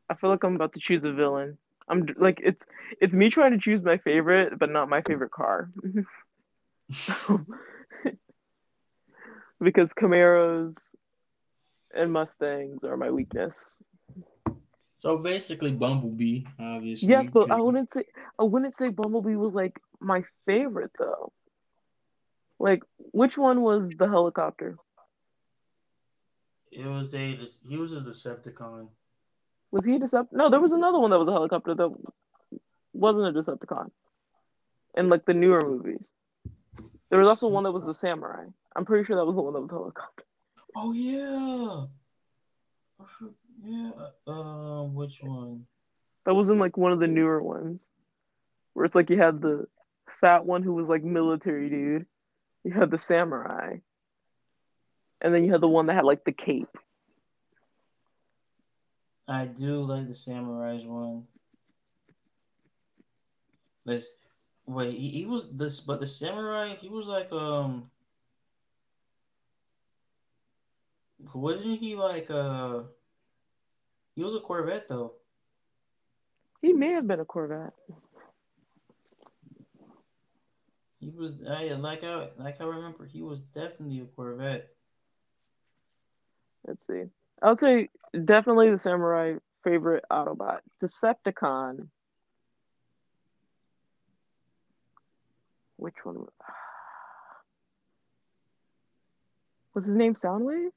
I 0.09 0.15
feel 0.19 0.29
like 0.29 0.43
I'm 0.43 0.55
about 0.55 0.73
to 0.73 0.79
choose 0.79 1.03
a 1.03 1.13
villain. 1.13 1.57
I'm 1.87 2.07
like 2.17 2.39
it's 2.43 2.65
it's 3.01 3.13
me 3.15 3.29
trying 3.29 3.51
to 3.51 3.57
choose 3.59 3.81
my 3.81 3.97
favorite, 3.97 4.57
but 4.59 4.69
not 4.69 4.89
my 4.89 5.01
favorite 5.01 5.31
car. 5.31 5.69
because 9.61 9.93
Camaros 9.93 10.93
and 11.93 12.11
Mustangs 12.11 12.83
are 12.83 12.97
my 12.97 13.11
weakness. 13.11 13.75
So 15.03 15.17
basically, 15.17 15.73
Bumblebee, 15.73 16.45
obviously. 16.57 17.09
Yes, 17.09 17.29
but 17.29 17.51
I 17.51 17.59
wouldn't 17.59 17.91
say 17.91 18.05
I 18.39 18.43
wouldn't 18.43 18.77
say 18.77 18.87
Bumblebee 18.87 19.35
was 19.35 19.53
like 19.53 19.77
my 19.99 20.23
favorite 20.45 20.91
though. 20.97 21.33
Like, 22.57 22.83
which 22.97 23.37
one 23.37 23.63
was 23.63 23.89
the 23.89 24.07
helicopter? 24.07 24.77
It 26.71 26.85
was 26.85 27.13
a 27.15 27.37
he 27.67 27.75
was 27.75 27.91
a 27.91 27.99
Decepticon. 27.99 28.87
Was 29.71 29.83
he 29.83 29.95
a 29.95 29.99
Decept? 29.99 30.29
No, 30.31 30.49
there 30.49 30.61
was 30.61 30.71
another 30.71 30.99
one 30.99 31.11
that 31.11 31.19
was 31.19 31.27
a 31.27 31.33
helicopter 31.33 31.75
that 31.75 31.93
wasn't 32.93 33.27
a 33.27 33.37
Decepticon. 33.37 33.91
In 34.95 35.09
like 35.09 35.25
the 35.25 35.33
newer 35.33 35.59
movies, 35.59 36.13
there 37.09 37.19
was 37.19 37.27
also 37.27 37.49
one 37.49 37.65
that 37.65 37.73
was 37.73 37.89
a 37.89 37.93
samurai. 37.93 38.45
I'm 38.73 38.85
pretty 38.85 39.03
sure 39.03 39.17
that 39.17 39.25
was 39.25 39.35
the 39.35 39.41
one 39.41 39.51
that 39.51 39.59
was 39.59 39.71
a 39.71 39.73
helicopter. 39.73 40.23
Oh 40.77 40.93
yeah. 40.93 41.87
Yeah. 43.63 43.91
Uh, 44.27 44.83
which 44.83 45.19
one? 45.21 45.65
That 46.25 46.33
was 46.33 46.49
in 46.49 46.59
like 46.59 46.77
one 46.77 46.91
of 46.91 46.99
the 46.99 47.07
newer 47.07 47.41
ones, 47.41 47.87
where 48.73 48.85
it's 48.85 48.95
like 48.95 49.09
you 49.09 49.19
had 49.19 49.41
the 49.41 49.67
fat 50.19 50.45
one 50.45 50.63
who 50.63 50.73
was 50.73 50.87
like 50.87 51.03
military 51.03 51.69
dude, 51.69 52.05
you 52.63 52.71
had 52.71 52.91
the 52.91 52.97
samurai, 52.97 53.77
and 55.21 55.33
then 55.33 55.43
you 55.45 55.51
had 55.51 55.61
the 55.61 55.67
one 55.67 55.87
that 55.87 55.95
had 55.95 56.05
like 56.05 56.23
the 56.23 56.31
cape. 56.31 56.77
I 59.27 59.45
do 59.45 59.83
like 59.83 60.07
the 60.07 60.13
samurai's 60.13 60.85
one. 60.85 61.23
Let's 63.85 64.07
wait. 64.65 64.93
He, 64.93 65.09
he 65.09 65.25
was 65.25 65.49
this, 65.55 65.79
but 65.79 65.99
the 65.99 66.05
samurai. 66.05 66.75
He 66.75 66.89
was 66.89 67.07
like 67.07 67.31
um. 67.31 67.89
Wasn't 71.33 71.79
he 71.79 71.95
like 71.95 72.29
uh? 72.29 72.81
He 74.15 74.23
was 74.23 74.35
a 74.35 74.39
Corvette 74.39 74.87
though. 74.87 75.13
He 76.61 76.73
may 76.73 76.91
have 76.93 77.07
been 77.07 77.19
a 77.19 77.25
Corvette. 77.25 77.73
He 80.99 81.09
was 81.09 81.33
I 81.49 81.65
like 81.73 82.03
I 82.03 82.29
like 82.37 82.61
I 82.61 82.63
remember 82.63 83.05
he 83.05 83.21
was 83.21 83.41
definitely 83.41 83.99
a 83.99 84.05
Corvette. 84.05 84.69
Let's 86.65 86.87
see. 86.87 87.03
I'll 87.41 87.55
say 87.55 87.89
definitely 88.23 88.69
the 88.71 88.77
samurai 88.77 89.33
favorite 89.63 90.05
Autobot. 90.09 90.59
Decepticon. 90.81 91.89
Which 95.75 95.95
one? 96.03 96.15
Was 99.73 99.85
his 99.85 99.95
name 99.97 100.13
Soundwave? 100.13 100.69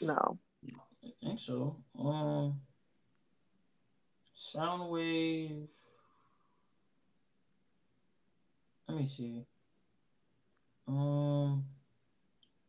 No. 0.00 0.38
I 1.04 1.10
think 1.20 1.38
so. 1.38 1.76
Um, 1.98 2.60
Soundwave. 4.34 5.68
Let 8.88 8.98
me 8.98 9.06
see. 9.06 9.46
Um, 10.86 11.64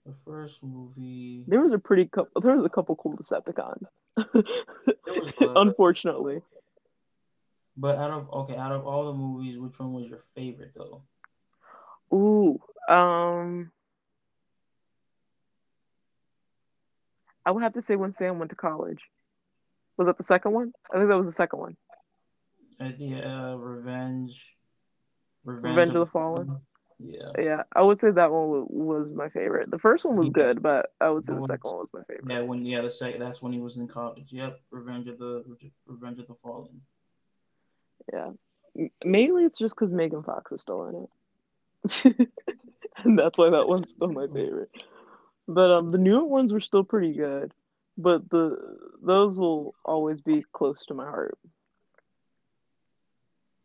the 0.05 0.13
first 0.13 0.63
movie. 0.63 1.45
There 1.47 1.61
was 1.61 1.73
a 1.73 1.79
pretty 1.79 2.05
couple. 2.05 2.41
There 2.41 2.55
was 2.55 2.65
a 2.65 2.69
couple 2.69 2.95
cool 2.95 3.17
Decepticons. 3.17 3.87
Unfortunately. 5.55 6.41
But 7.75 7.97
out 7.97 8.11
of 8.11 8.29
okay, 8.31 8.55
out 8.55 8.71
of 8.71 8.85
all 8.85 9.11
the 9.11 9.17
movies, 9.17 9.57
which 9.57 9.79
one 9.79 9.93
was 9.93 10.07
your 10.07 10.19
favorite 10.19 10.73
though? 10.75 11.03
Ooh, 12.13 12.59
um, 12.93 13.71
I 17.45 17.51
would 17.51 17.63
have 17.63 17.73
to 17.73 17.81
say 17.81 17.95
when 17.95 18.11
Sam 18.11 18.39
went 18.39 18.51
to 18.51 18.55
college. 18.55 19.01
Was 19.97 20.07
that 20.07 20.17
the 20.17 20.23
second 20.23 20.53
one? 20.53 20.73
I 20.91 20.97
think 20.97 21.09
that 21.09 21.17
was 21.17 21.27
the 21.27 21.33
second 21.33 21.59
one. 21.59 21.77
Uh, 22.79 22.91
yeah, 22.97 23.55
Revenge. 23.57 24.55
Revenge, 25.45 25.77
Revenge 25.77 25.89
of, 25.89 25.95
of, 25.95 26.07
the 26.07 26.11
Fallen. 26.11 26.45
Fallen. 26.47 26.61
Yeah. 26.99 27.31
Yeah, 27.37 27.63
I 27.75 27.81
would 27.81 27.99
say 27.99 28.11
that 28.11 28.31
one 28.31 28.65
was 28.69 29.11
my 29.11 29.29
favorite. 29.29 29.69
The 29.69 29.79
first 29.79 30.05
one 30.05 30.15
was 30.15 30.27
yeah. 30.27 30.43
good, 30.43 30.63
but 30.63 30.91
I 31.01 31.09
would 31.09 31.23
say 31.23 31.33
the, 31.33 31.39
the 31.39 31.47
second 31.47 31.71
one 31.71 31.79
was 31.79 31.89
my 31.93 32.03
favorite. 32.03 32.31
Yeah, 32.33 32.41
when 32.41 32.65
yeah, 32.65 32.81
the 32.81 32.91
second 32.91 33.21
that's 33.21 33.41
when 33.41 33.51
he 33.51 33.59
was 33.59 33.77
in 33.77 33.87
college. 33.87 34.31
Yep, 34.31 34.59
Revenge 34.71 35.07
of 35.07 35.19
the 35.19 35.43
Revenge 35.85 36.19
of 36.19 36.27
the 36.27 36.35
Fallen. 36.35 36.81
Yeah, 38.11 38.31
mainly 39.03 39.43
it's 39.43 39.59
just 39.59 39.75
because 39.75 39.91
Megan 39.91 40.23
Fox 40.23 40.51
is 40.51 40.61
still 40.61 40.87
in 40.87 42.05
it, 42.05 42.29
and 43.03 43.19
that's 43.19 43.37
why 43.37 43.49
that 43.49 43.67
one's 43.67 43.89
still 43.89 44.09
my 44.09 44.27
favorite. 44.27 44.69
But 45.47 45.71
um, 45.71 45.91
the 45.91 45.97
newer 45.97 46.25
ones 46.25 46.53
were 46.53 46.61
still 46.61 46.83
pretty 46.83 47.13
good, 47.13 47.53
but 47.97 48.29
the 48.29 48.57
those 49.01 49.37
will 49.37 49.75
always 49.83 50.21
be 50.21 50.45
close 50.53 50.85
to 50.85 50.93
my 50.93 51.05
heart. 51.05 51.37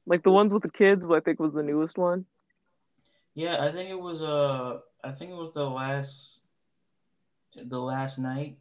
Like 0.07 0.23
the 0.23 0.31
ones 0.31 0.53
with 0.53 0.63
the 0.63 0.71
kids, 0.71 1.07
I 1.09 1.21
think 1.21 1.39
was 1.39 1.53
the 1.53 1.63
newest 1.63 1.99
one. 1.99 2.25
Yeah, 3.35 3.63
I 3.63 3.71
think 3.71 3.91
it 3.91 4.01
was 4.01 4.23
uh 4.23 4.81
I 5.05 5.13
think 5.13 5.31
it 5.31 5.37
was 5.37 5.55
the 5.55 5.69
last 5.69 6.43
the 7.55 7.81
Last 7.81 8.19
Knight. 8.19 8.59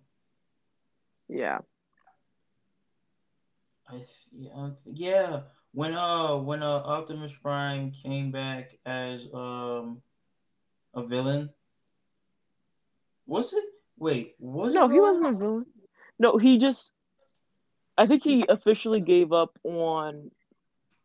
Yeah. 1.28 1.60
I 3.90 4.04
yeah, 4.32 4.70
yeah, 4.86 5.42
when 5.72 5.94
uh 5.94 6.36
when 6.36 6.62
uh 6.62 6.82
Optimus 6.86 7.34
Prime 7.34 7.92
came 7.92 8.32
back 8.32 8.78
as 8.86 9.28
um 9.34 10.02
a 10.94 11.04
villain. 11.04 11.50
Was 13.28 13.54
it? 13.54 13.64
Wait, 14.00 14.36
was 14.40 14.74
no, 14.74 14.86
it? 14.86 14.88
No, 14.88 14.94
he 14.94 15.00
wasn't 15.00 15.28
a 15.28 15.38
villain. 15.38 15.66
No, 16.20 16.38
he 16.38 16.58
just 16.58 16.94
I 17.98 18.08
think 18.08 18.24
he 18.24 18.46
officially 18.48 19.02
gave 19.02 19.32
up 19.32 19.58
on 19.64 20.32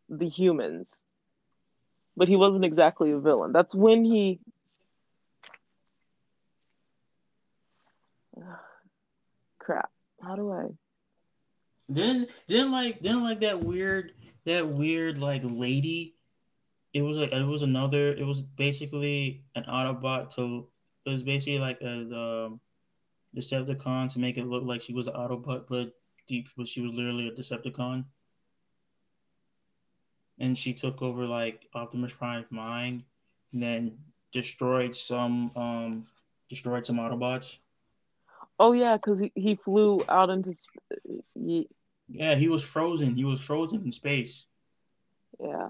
the 0.09 0.29
humans 0.29 1.01
but 2.15 2.27
he 2.27 2.35
wasn't 2.35 2.65
exactly 2.65 3.11
a 3.11 3.19
villain. 3.19 3.51
That's 3.51 3.73
when 3.73 4.03
he. 4.03 4.39
Crap. 9.59 9.89
How 10.21 10.35
do 10.35 10.51
I? 10.51 10.67
Didn't 11.91 12.29
didn't 12.47 12.71
like 12.71 13.01
didn't 13.01 13.23
like 13.23 13.41
that 13.41 13.59
weird 13.59 14.13
that 14.45 14.67
weird 14.67 15.17
like 15.17 15.41
lady. 15.43 16.15
It 16.93 17.01
was 17.01 17.17
like 17.17 17.33
it 17.33 17.43
was 17.43 17.61
another. 17.61 18.13
It 18.13 18.25
was 18.25 18.41
basically 18.41 19.43
an 19.55 19.63
Autobot 19.63 20.33
to. 20.35 20.67
It 21.05 21.09
was 21.09 21.23
basically 21.23 21.59
like 21.59 21.81
a 21.81 21.91
um, 21.91 22.59
Decepticon 23.35 24.11
to 24.13 24.19
make 24.19 24.37
it 24.37 24.47
look 24.47 24.63
like 24.63 24.81
she 24.81 24.93
was 24.93 25.07
an 25.07 25.15
Autobot, 25.15 25.65
but 25.67 25.93
deep, 26.27 26.47
but 26.55 26.67
she 26.67 26.81
was 26.81 26.93
literally 26.93 27.27
a 27.27 27.31
Decepticon 27.31 28.05
and 30.39 30.57
she 30.57 30.73
took 30.73 31.01
over 31.01 31.25
like 31.25 31.67
Optimus 31.73 32.13
Prime's 32.13 32.45
mind, 32.49 33.03
and 33.51 33.61
then 33.61 33.97
destroyed 34.31 34.95
some 34.95 35.51
um 35.55 36.03
destroyed 36.49 36.85
some 36.85 36.97
Autobots. 36.97 37.59
Oh 38.59 38.73
yeah, 38.73 38.97
because 38.97 39.19
he, 39.19 39.31
he 39.35 39.55
flew 39.55 40.01
out 40.09 40.29
into. 40.29 40.53
He... 41.33 41.67
Yeah, 42.09 42.35
he 42.35 42.49
was 42.49 42.63
frozen. 42.63 43.15
He 43.15 43.23
was 43.23 43.41
frozen 43.41 43.83
in 43.83 43.91
space. 43.91 44.45
Yeah. 45.39 45.69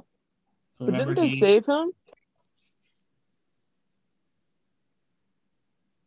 So 0.80 0.92
but 0.92 0.98
didn't 0.98 1.16
they 1.16 1.30
he... 1.30 1.40
save 1.40 1.66
him? 1.66 1.92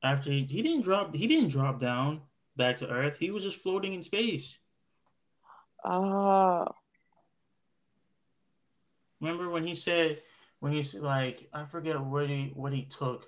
After 0.06 0.30
he, 0.30 0.44
he 0.44 0.62
didn't 0.62 0.82
drop, 0.82 1.12
he 1.16 1.26
didn't 1.26 1.48
drop 1.48 1.80
down 1.80 2.20
back 2.56 2.76
to 2.76 2.88
Earth. 2.88 3.18
He 3.18 3.32
was 3.32 3.42
just 3.42 3.60
floating 3.60 3.92
in 3.92 4.04
space. 4.04 4.60
Ah. 5.84 6.72
Remember 9.20 9.50
when 9.50 9.66
he 9.66 9.74
said 9.74 10.22
when 10.60 10.72
he's 10.72 10.94
like 10.94 11.48
I 11.52 11.64
forget 11.64 12.00
what 12.00 12.28
he 12.28 12.52
what 12.54 12.72
he 12.72 12.84
took 12.84 13.26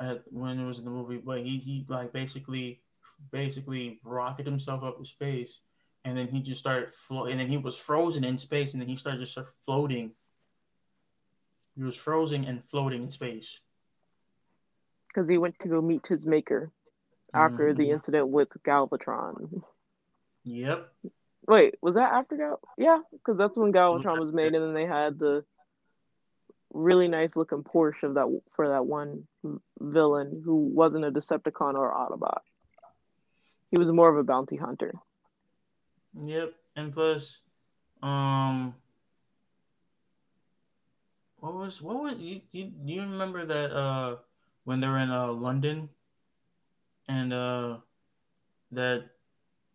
at 0.00 0.22
when 0.26 0.58
it 0.58 0.66
was 0.66 0.80
in 0.80 0.86
the 0.86 0.90
movie, 0.90 1.18
but 1.18 1.38
he 1.38 1.58
he 1.58 1.86
like 1.88 2.12
basically 2.12 2.82
basically 3.30 4.00
rocketed 4.02 4.46
himself 4.46 4.82
up 4.82 4.98
to 4.98 5.04
space, 5.04 5.60
and 6.04 6.18
then 6.18 6.26
he 6.26 6.40
just 6.40 6.60
started 6.60 6.88
floating, 6.88 7.32
and 7.32 7.40
then 7.40 7.48
he 7.48 7.58
was 7.58 7.78
frozen 7.78 8.24
in 8.24 8.38
space, 8.38 8.72
and 8.72 8.82
then 8.82 8.88
he 8.88 8.96
started 8.96 9.20
just 9.20 9.38
floating. 9.64 10.10
He 11.76 11.84
was 11.84 11.96
frozen 11.96 12.44
and 12.44 12.64
floating 12.64 13.04
in 13.04 13.10
space. 13.10 13.60
Because 15.12 15.28
he 15.28 15.38
went 15.38 15.58
to 15.58 15.68
go 15.68 15.80
meet 15.82 16.06
his 16.06 16.26
maker 16.26 16.72
after 17.34 17.74
the 17.74 17.84
Mhm. 17.84 17.92
incident 17.92 18.28
with 18.28 18.48
Galvatron. 18.64 19.62
Yep. 20.44 20.94
Wait, 21.46 21.74
was 21.82 21.94
that 21.94 22.12
after 22.12 22.36
Gal? 22.36 22.60
Yeah, 22.78 23.00
because 23.10 23.36
that's 23.36 23.58
when 23.58 23.72
Galvatron 23.72 24.18
was 24.18 24.32
made, 24.32 24.54
and 24.54 24.64
then 24.64 24.74
they 24.74 24.86
had 24.86 25.18
the 25.18 25.44
really 26.72 27.08
nice 27.08 27.36
looking 27.36 27.62
Porsche 27.62 28.04
of 28.04 28.14
that 28.14 28.40
for 28.52 28.68
that 28.68 28.86
one 28.86 29.26
villain 29.78 30.40
who 30.44 30.56
wasn't 30.56 31.04
a 31.04 31.10
Decepticon 31.10 31.74
or 31.74 31.92
Autobot. 31.92 32.40
He 33.70 33.78
was 33.78 33.90
more 33.90 34.08
of 34.08 34.16
a 34.16 34.24
bounty 34.24 34.56
hunter. 34.56 34.94
Yep. 36.14 36.54
And 36.76 36.92
plus, 36.92 37.42
um, 38.02 38.74
what 41.36 41.54
was 41.54 41.82
what 41.82 42.00
was 42.02 42.18
you 42.18 42.40
you, 42.52 42.72
you 42.84 43.00
remember 43.02 43.44
that 43.44 43.72
uh 43.72 44.16
when 44.64 44.80
they 44.80 44.88
were 44.88 44.98
in 44.98 45.10
uh 45.10 45.32
London 45.32 45.88
and 47.08 47.32
uh 47.32 47.78
that 48.70 49.04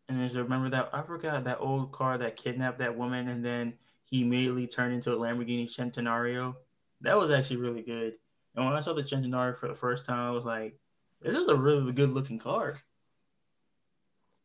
and 0.10 0.22
is 0.22 0.38
remember 0.38 0.70
that 0.70 0.90
I 0.94 1.02
forgot 1.02 1.44
that 1.44 1.60
old 1.60 1.92
car 1.92 2.18
that 2.18 2.38
kidnapped 2.38 2.80
that 2.80 2.98
woman 2.98 3.28
and 3.28 3.44
then 3.44 3.74
he 4.10 4.22
immediately 4.22 4.68
turned 4.68 4.94
into 4.94 5.12
a 5.12 5.18
Lamborghini 5.18 5.66
Centenario. 5.66 6.56
That 7.02 7.18
was 7.18 7.30
actually 7.30 7.58
really 7.58 7.82
good. 7.82 8.14
And 8.56 8.66
when 8.66 8.74
I 8.74 8.80
saw 8.80 8.94
the 8.94 9.04
Centenario 9.04 9.56
for 9.56 9.68
the 9.68 9.76
first 9.76 10.06
time, 10.06 10.20
I 10.20 10.32
was 10.32 10.46
like, 10.46 10.80
"This 11.22 11.36
is 11.36 11.50
a 11.50 11.56
really 11.56 11.92
good 11.92 12.12
looking 12.12 12.40
car." 12.40 12.78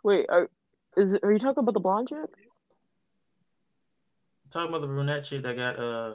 Wait, 0.03 0.27
are 0.29 0.51
is 0.97 1.15
are 1.23 1.33
you 1.33 1.39
talking 1.39 1.63
about 1.63 1.75
the 1.75 1.81
blonde 1.81 2.09
chick? 2.09 2.29
talking 4.53 4.69
about 4.69 4.83
the 4.83 4.87
brunette 4.87 5.25
chick 5.25 5.43
that 5.43 5.57
got 5.57 5.79
uh 5.79 6.15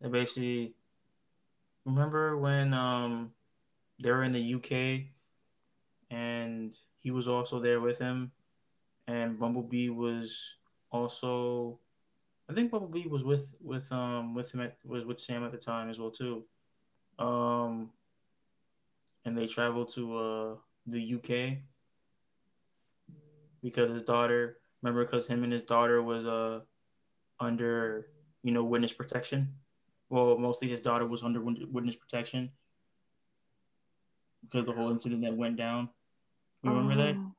that 0.00 0.10
basically 0.10 0.74
remember 1.84 2.36
when 2.36 2.74
um 2.74 3.30
they 4.00 4.10
were 4.10 4.24
in 4.24 4.32
the 4.32 4.54
UK 4.54 5.08
and 6.10 6.74
he 7.00 7.10
was 7.10 7.28
also 7.28 7.60
there 7.60 7.80
with 7.80 7.98
him 7.98 8.32
and 9.06 9.38
Bumblebee 9.38 9.88
was 9.88 10.56
also 10.90 11.80
I 12.48 12.54
think 12.54 12.70
Bumblebee 12.70 13.08
was 13.08 13.24
with 13.24 13.54
with 13.60 13.90
um 13.92 14.34
with 14.34 14.52
him 14.52 14.60
at, 14.60 14.76
was 14.84 15.04
with 15.04 15.20
Sam 15.20 15.44
at 15.44 15.52
the 15.52 15.58
time 15.58 15.90
as 15.90 15.98
well 15.98 16.10
too. 16.10 16.44
Um 17.18 17.90
and 19.24 19.36
they 19.36 19.46
traveled 19.46 19.92
to 19.94 20.16
uh 20.16 20.54
the 20.86 21.14
UK 21.14 21.58
because 23.62 23.90
his 23.90 24.02
daughter 24.02 24.58
remember 24.82 25.04
because 25.04 25.26
him 25.26 25.44
and 25.44 25.52
his 25.52 25.62
daughter 25.62 26.02
was 26.02 26.24
uh 26.26 26.60
under 27.40 28.06
you 28.42 28.52
know 28.52 28.64
witness 28.64 28.92
protection. 28.92 29.54
Well, 30.10 30.38
mostly 30.38 30.68
his 30.68 30.80
daughter 30.80 31.06
was 31.06 31.22
under 31.22 31.42
witness 31.42 31.96
protection 31.96 32.50
because 34.42 34.66
the 34.66 34.72
whole 34.72 34.90
incident 34.90 35.22
that 35.22 35.36
went 35.36 35.56
down. 35.56 35.88
You 36.62 36.70
remember 36.70 36.96
that? 36.96 37.16
Oh, 37.16 37.34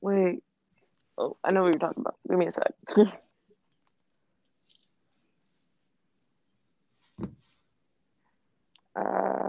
Wait. 0.00 0.42
Oh, 1.18 1.36
I 1.44 1.50
know 1.50 1.62
what 1.62 1.72
you're 1.72 1.78
talking 1.78 2.00
about. 2.00 2.16
Give 2.28 2.38
me 2.38 2.46
a 2.46 2.50
sec. 2.50 2.72
uh, 8.96 9.40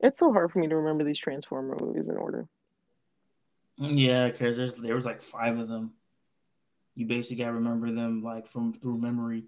it's 0.00 0.18
so 0.18 0.32
hard 0.32 0.50
for 0.50 0.58
me 0.58 0.68
to 0.68 0.76
remember 0.76 1.04
these 1.04 1.20
Transformer 1.20 1.76
movies 1.80 2.08
in 2.08 2.16
order. 2.16 2.48
Yeah, 3.78 4.28
because 4.28 4.56
there's 4.56 4.74
there 4.74 4.94
was 4.94 5.06
like 5.06 5.22
five 5.22 5.58
of 5.58 5.68
them. 5.68 5.92
You 6.94 7.06
basically 7.06 7.42
gotta 7.42 7.54
remember 7.54 7.90
them 7.90 8.20
like 8.20 8.46
from 8.46 8.72
through 8.72 8.98
memory. 8.98 9.44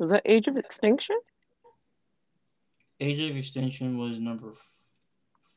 Was 0.00 0.08
that 0.08 0.22
Age 0.24 0.48
of 0.48 0.56
Extinction? 0.56 1.16
Age 3.00 3.20
of 3.20 3.36
Extinction 3.36 3.98
was 3.98 4.18
number 4.18 4.52
f- 4.52 4.66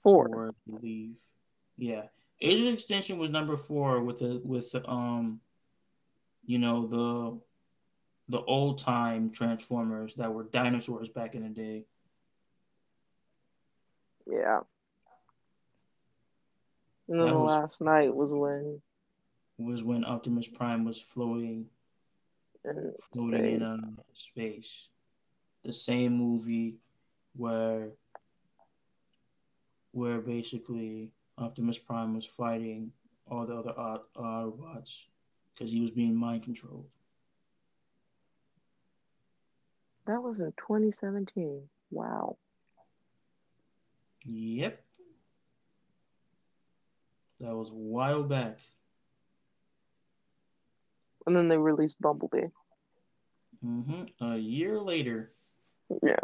Four. 0.04 0.28
four, 0.28 0.50
I 0.50 0.72
believe. 0.80 1.16
Yeah, 1.78 2.04
Age 2.42 2.60
of 2.60 2.68
Extinction 2.74 3.18
was 3.18 3.30
number 3.30 3.56
four 3.56 4.02
with 4.02 4.20
the 4.20 4.42
with 4.44 4.70
the, 4.72 4.86
um, 4.88 5.40
you 6.46 6.60
know 6.60 6.88
the 6.88 7.40
the 8.38 8.44
old 8.44 8.80
time 8.80 9.32
Transformers 9.32 10.16
that 10.16 10.34
were 10.34 10.44
dinosaurs 10.44 11.08
back 11.08 11.36
in 11.36 11.44
the 11.44 11.50
day. 11.50 11.86
Yeah. 14.30 14.60
And 17.08 17.20
then 17.20 17.28
the 17.30 17.40
was- 17.40 17.52
Last 17.52 17.82
Knight 17.82 18.14
was 18.14 18.34
when 18.34 18.82
Was 19.58 19.84
when 19.84 20.04
Optimus 20.04 20.48
Prime 20.50 20.84
was 20.84 21.02
floating 21.02 21.68
in 22.66 22.94
floating 23.14 23.46
in 23.46 23.60
space. 23.60 23.68
um, 23.68 23.98
space. 24.14 24.90
The 25.64 25.74
same 25.74 26.18
movie 26.18 26.76
where 27.36 27.90
where 29.92 30.20
basically 30.20 31.12
Optimus 31.38 31.78
Prime 31.78 32.16
was 32.16 32.26
fighting 32.26 32.92
all 33.30 33.46
the 33.46 33.56
other 33.56 33.72
Aut- 33.72 34.14
Autobots 34.16 35.06
because 35.54 35.72
he 35.72 35.82
was 35.82 35.92
being 35.92 36.16
mind 36.16 36.44
controlled. 36.44 36.88
That 40.06 40.22
was 40.22 40.40
in 40.40 40.52
2017. 40.58 41.62
Wow. 41.92 42.38
Yep. 44.26 44.84
That 47.40 47.56
was 47.56 47.70
a 47.70 47.74
while 47.74 48.24
back. 48.24 48.58
And 51.26 51.36
then 51.36 51.48
they 51.48 51.58
released 51.58 52.02
Bumblebee. 52.02 52.48
hmm 53.62 54.04
A 54.22 54.38
year 54.38 54.80
later. 54.80 55.32
Yeah. 56.02 56.16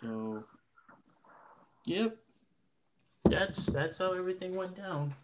So, 0.00 0.44
yep. 1.84 2.16
That's 3.24 3.66
that's 3.66 3.98
how 3.98 4.12
everything 4.12 4.56
went 4.56 4.76
down. 4.76 5.14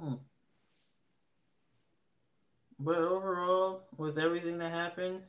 Hmm. 0.00 0.14
But 2.78 2.96
overall, 2.96 3.84
with 3.96 4.18
everything 4.18 4.58
that 4.58 4.72
happened, 4.72 5.22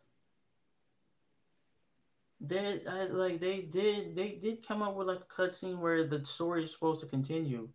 they 2.40 2.82
I, 2.90 3.04
like 3.06 3.40
they 3.40 3.62
did 3.62 4.16
they 4.16 4.38
did 4.42 4.66
come 4.66 4.82
up 4.82 4.96
with 4.96 5.08
like 5.08 5.20
a 5.20 5.42
cutscene 5.42 5.78
where 5.78 6.08
the 6.08 6.24
story 6.26 6.64
is 6.64 6.74
supposed 6.74 7.02
to 7.02 7.08
continue. 7.08 7.70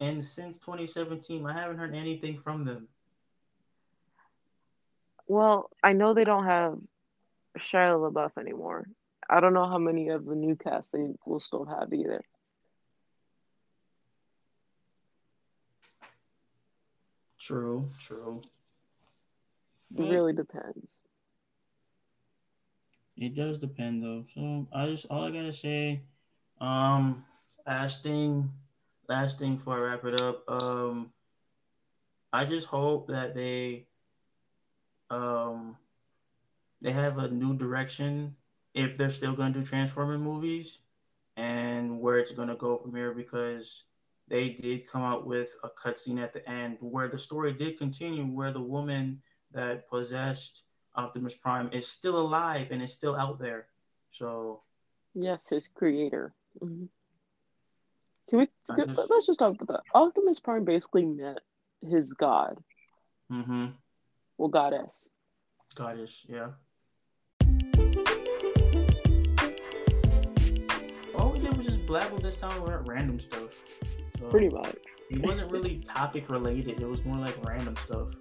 And 0.00 0.24
since 0.24 0.58
2017, 0.58 1.46
I 1.46 1.52
haven't 1.52 1.76
heard 1.76 1.94
anything 1.94 2.38
from 2.38 2.64
them. 2.64 2.88
Well, 5.26 5.70
I 5.84 5.92
know 5.92 6.14
they 6.14 6.24
don't 6.24 6.46
have 6.46 6.78
Shia 7.72 8.12
LaBeouf 8.12 8.38
anymore. 8.38 8.86
I 9.28 9.40
don't 9.40 9.54
know 9.54 9.68
how 9.68 9.78
many 9.78 10.08
of 10.08 10.24
the 10.24 10.34
new 10.34 10.56
cast 10.56 10.92
they 10.92 11.06
will 11.26 11.38
still 11.38 11.66
have 11.66 11.92
either. 11.92 12.22
True, 17.38 17.88
true. 18.00 18.42
It 19.96 20.02
really 20.02 20.32
depends. 20.32 20.98
It 23.16 23.34
does 23.34 23.58
depend 23.58 24.02
though. 24.02 24.24
So 24.34 24.66
I 24.72 24.86
just 24.86 25.06
all 25.10 25.24
I 25.24 25.30
gotta 25.30 25.52
say, 25.52 26.00
um, 26.60 27.24
thing, 28.02 28.50
last 29.10 29.40
thing 29.40 29.56
before 29.56 29.76
I 29.76 29.90
wrap 29.90 30.04
it 30.04 30.20
up, 30.20 30.48
um, 30.48 31.12
I 32.32 32.44
just 32.44 32.68
hope 32.68 33.08
that 33.08 33.34
they, 33.34 33.88
um, 35.10 35.76
they 36.80 36.92
have 36.92 37.18
a 37.18 37.28
new 37.28 37.56
direction 37.56 38.36
if 38.72 38.96
they're 38.96 39.10
still 39.10 39.34
gonna 39.34 39.52
do 39.52 39.64
Transformer 39.64 40.16
movies, 40.16 40.82
and 41.36 42.00
where 42.00 42.18
it's 42.18 42.30
gonna 42.32 42.54
go 42.54 42.78
from 42.78 42.94
here 42.94 43.12
because 43.12 43.84
they 44.28 44.50
did 44.50 44.86
come 44.86 45.02
out 45.02 45.26
with 45.26 45.56
a 45.64 45.68
cutscene 45.68 46.22
at 46.22 46.32
the 46.32 46.48
end 46.48 46.76
where 46.80 47.08
the 47.08 47.18
story 47.18 47.52
did 47.52 47.76
continue, 47.76 48.24
where 48.24 48.52
the 48.52 48.60
woman 48.60 49.20
that 49.50 49.88
possessed 49.88 50.62
Optimus 50.94 51.34
Prime 51.36 51.68
is 51.72 51.88
still 51.88 52.16
alive 52.20 52.68
and 52.70 52.80
is 52.80 52.92
still 52.92 53.16
out 53.16 53.40
there. 53.40 53.66
So 54.12 54.62
Yes, 55.14 55.48
his 55.48 55.66
creator. 55.66 56.32
Mhm. 56.60 56.88
Can 58.30 58.38
we? 58.38 58.46
Can- 58.74 58.94
just- 58.94 59.10
let's 59.10 59.26
just 59.26 59.38
talk 59.38 59.54
about 59.60 59.68
that. 59.68 59.82
Optimus 59.92 60.38
Prime 60.40 60.64
basically 60.64 61.04
met 61.04 61.40
his 61.82 62.12
god, 62.12 62.58
mm-hmm. 63.30 63.66
well, 64.38 64.48
goddess. 64.48 65.10
Goddess, 65.74 66.24
yeah. 66.28 66.50
All 71.14 71.30
we 71.30 71.38
did 71.40 71.56
was 71.56 71.66
just 71.66 71.84
blabble 71.86 72.22
this 72.22 72.38
time 72.40 72.62
about 72.62 72.88
random 72.88 73.18
stuff. 73.18 73.58
So 74.18 74.28
Pretty 74.30 74.48
much 74.48 74.76
It 75.10 75.20
wasn't 75.22 75.50
really 75.50 75.78
topic 75.78 76.28
related. 76.28 76.80
It 76.80 76.88
was 76.88 77.04
more 77.04 77.16
like 77.16 77.34
random 77.44 77.76
stuff. 77.76 78.14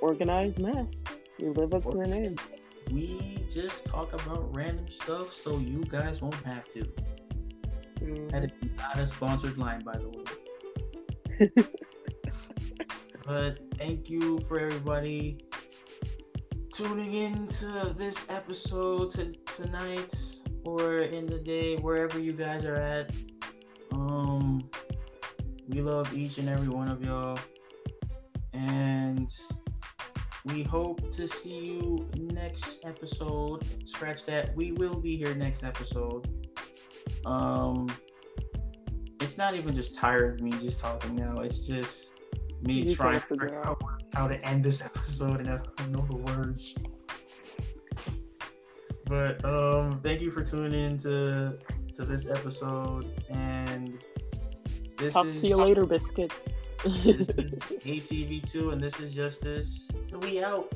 organized 0.00 0.58
mess. 0.58 0.96
You 1.38 1.52
live 1.52 1.74
up 1.74 1.82
to 1.82 1.90
the 1.90 2.06
name. 2.06 2.34
we 2.90 3.44
just 3.50 3.86
talk 3.86 4.12
about 4.12 4.54
random 4.56 4.88
stuff 4.88 5.30
so 5.32 5.58
you 5.58 5.84
guys 5.88 6.22
won't 6.22 6.34
have 6.44 6.66
to. 6.68 6.86
Mm. 8.00 8.30
That 8.30 8.44
is 8.44 8.50
not 8.76 8.98
a 8.98 9.06
sponsored 9.06 9.58
line, 9.58 9.80
by 9.80 9.96
the 9.98 10.08
way. 10.08 11.50
but 13.26 13.58
thank 13.76 14.08
you 14.08 14.38
for 14.40 14.58
everybody 14.58 15.38
tuning 16.70 17.12
in 17.12 17.46
to 17.46 17.94
this 17.96 18.30
episode 18.30 19.08
to, 19.08 19.32
tonight 19.50 20.14
or 20.64 20.98
in 20.98 21.26
the 21.26 21.38
day, 21.38 21.76
wherever 21.76 22.18
you 22.18 22.32
guys 22.32 22.64
are 22.64 22.76
at. 22.76 23.10
Um, 23.92 24.68
we 25.68 25.80
love 25.80 26.12
each 26.14 26.38
and 26.38 26.48
every 26.48 26.68
one 26.68 26.88
of 26.88 27.02
y'all, 27.02 27.38
and 28.52 29.28
we 30.44 30.62
hope 30.62 31.10
to 31.12 31.26
see 31.26 31.58
you 31.58 32.08
next 32.14 32.84
episode. 32.84 33.66
Scratch 33.88 34.24
that. 34.26 34.54
We 34.54 34.72
will 34.72 35.00
be 35.00 35.16
here 35.16 35.34
next 35.34 35.64
episode. 35.64 36.45
Um, 37.26 37.88
it's 39.20 39.36
not 39.36 39.54
even 39.56 39.74
just 39.74 39.96
tired 39.96 40.34
of 40.34 40.40
me 40.40 40.52
just 40.52 40.80
talking 40.80 41.16
now. 41.16 41.34
It's 41.40 41.66
just 41.66 42.12
me 42.62 42.74
You 42.74 42.94
trying 42.94 43.20
to 43.20 43.26
figure 43.26 43.62
out 43.64 43.82
how 44.14 44.28
to 44.28 44.40
end 44.46 44.64
this 44.64 44.84
episode, 44.84 45.40
and 45.40 45.50
I 45.50 45.58
don't 45.76 45.90
know 45.90 46.06
the 46.08 46.16
words. 46.16 46.78
But 49.06 49.44
um, 49.44 49.98
thank 49.98 50.20
you 50.20 50.30
for 50.30 50.42
tuning 50.42 50.92
in 50.92 50.98
to 50.98 51.58
to 51.94 52.04
this 52.04 52.28
episode, 52.28 53.10
and 53.30 53.98
this 54.96 55.14
Talk 55.14 55.26
is 55.26 55.42
to 55.42 55.48
you 55.48 55.56
later, 55.56 55.84
biscuits. 55.84 56.34
this 56.84 57.28
is 57.28 57.28
ATV2, 57.38 58.72
and 58.72 58.80
this 58.80 59.00
is 59.00 59.12
Justice. 59.12 59.90
So 60.10 60.18
we 60.18 60.42
out. 60.42 60.72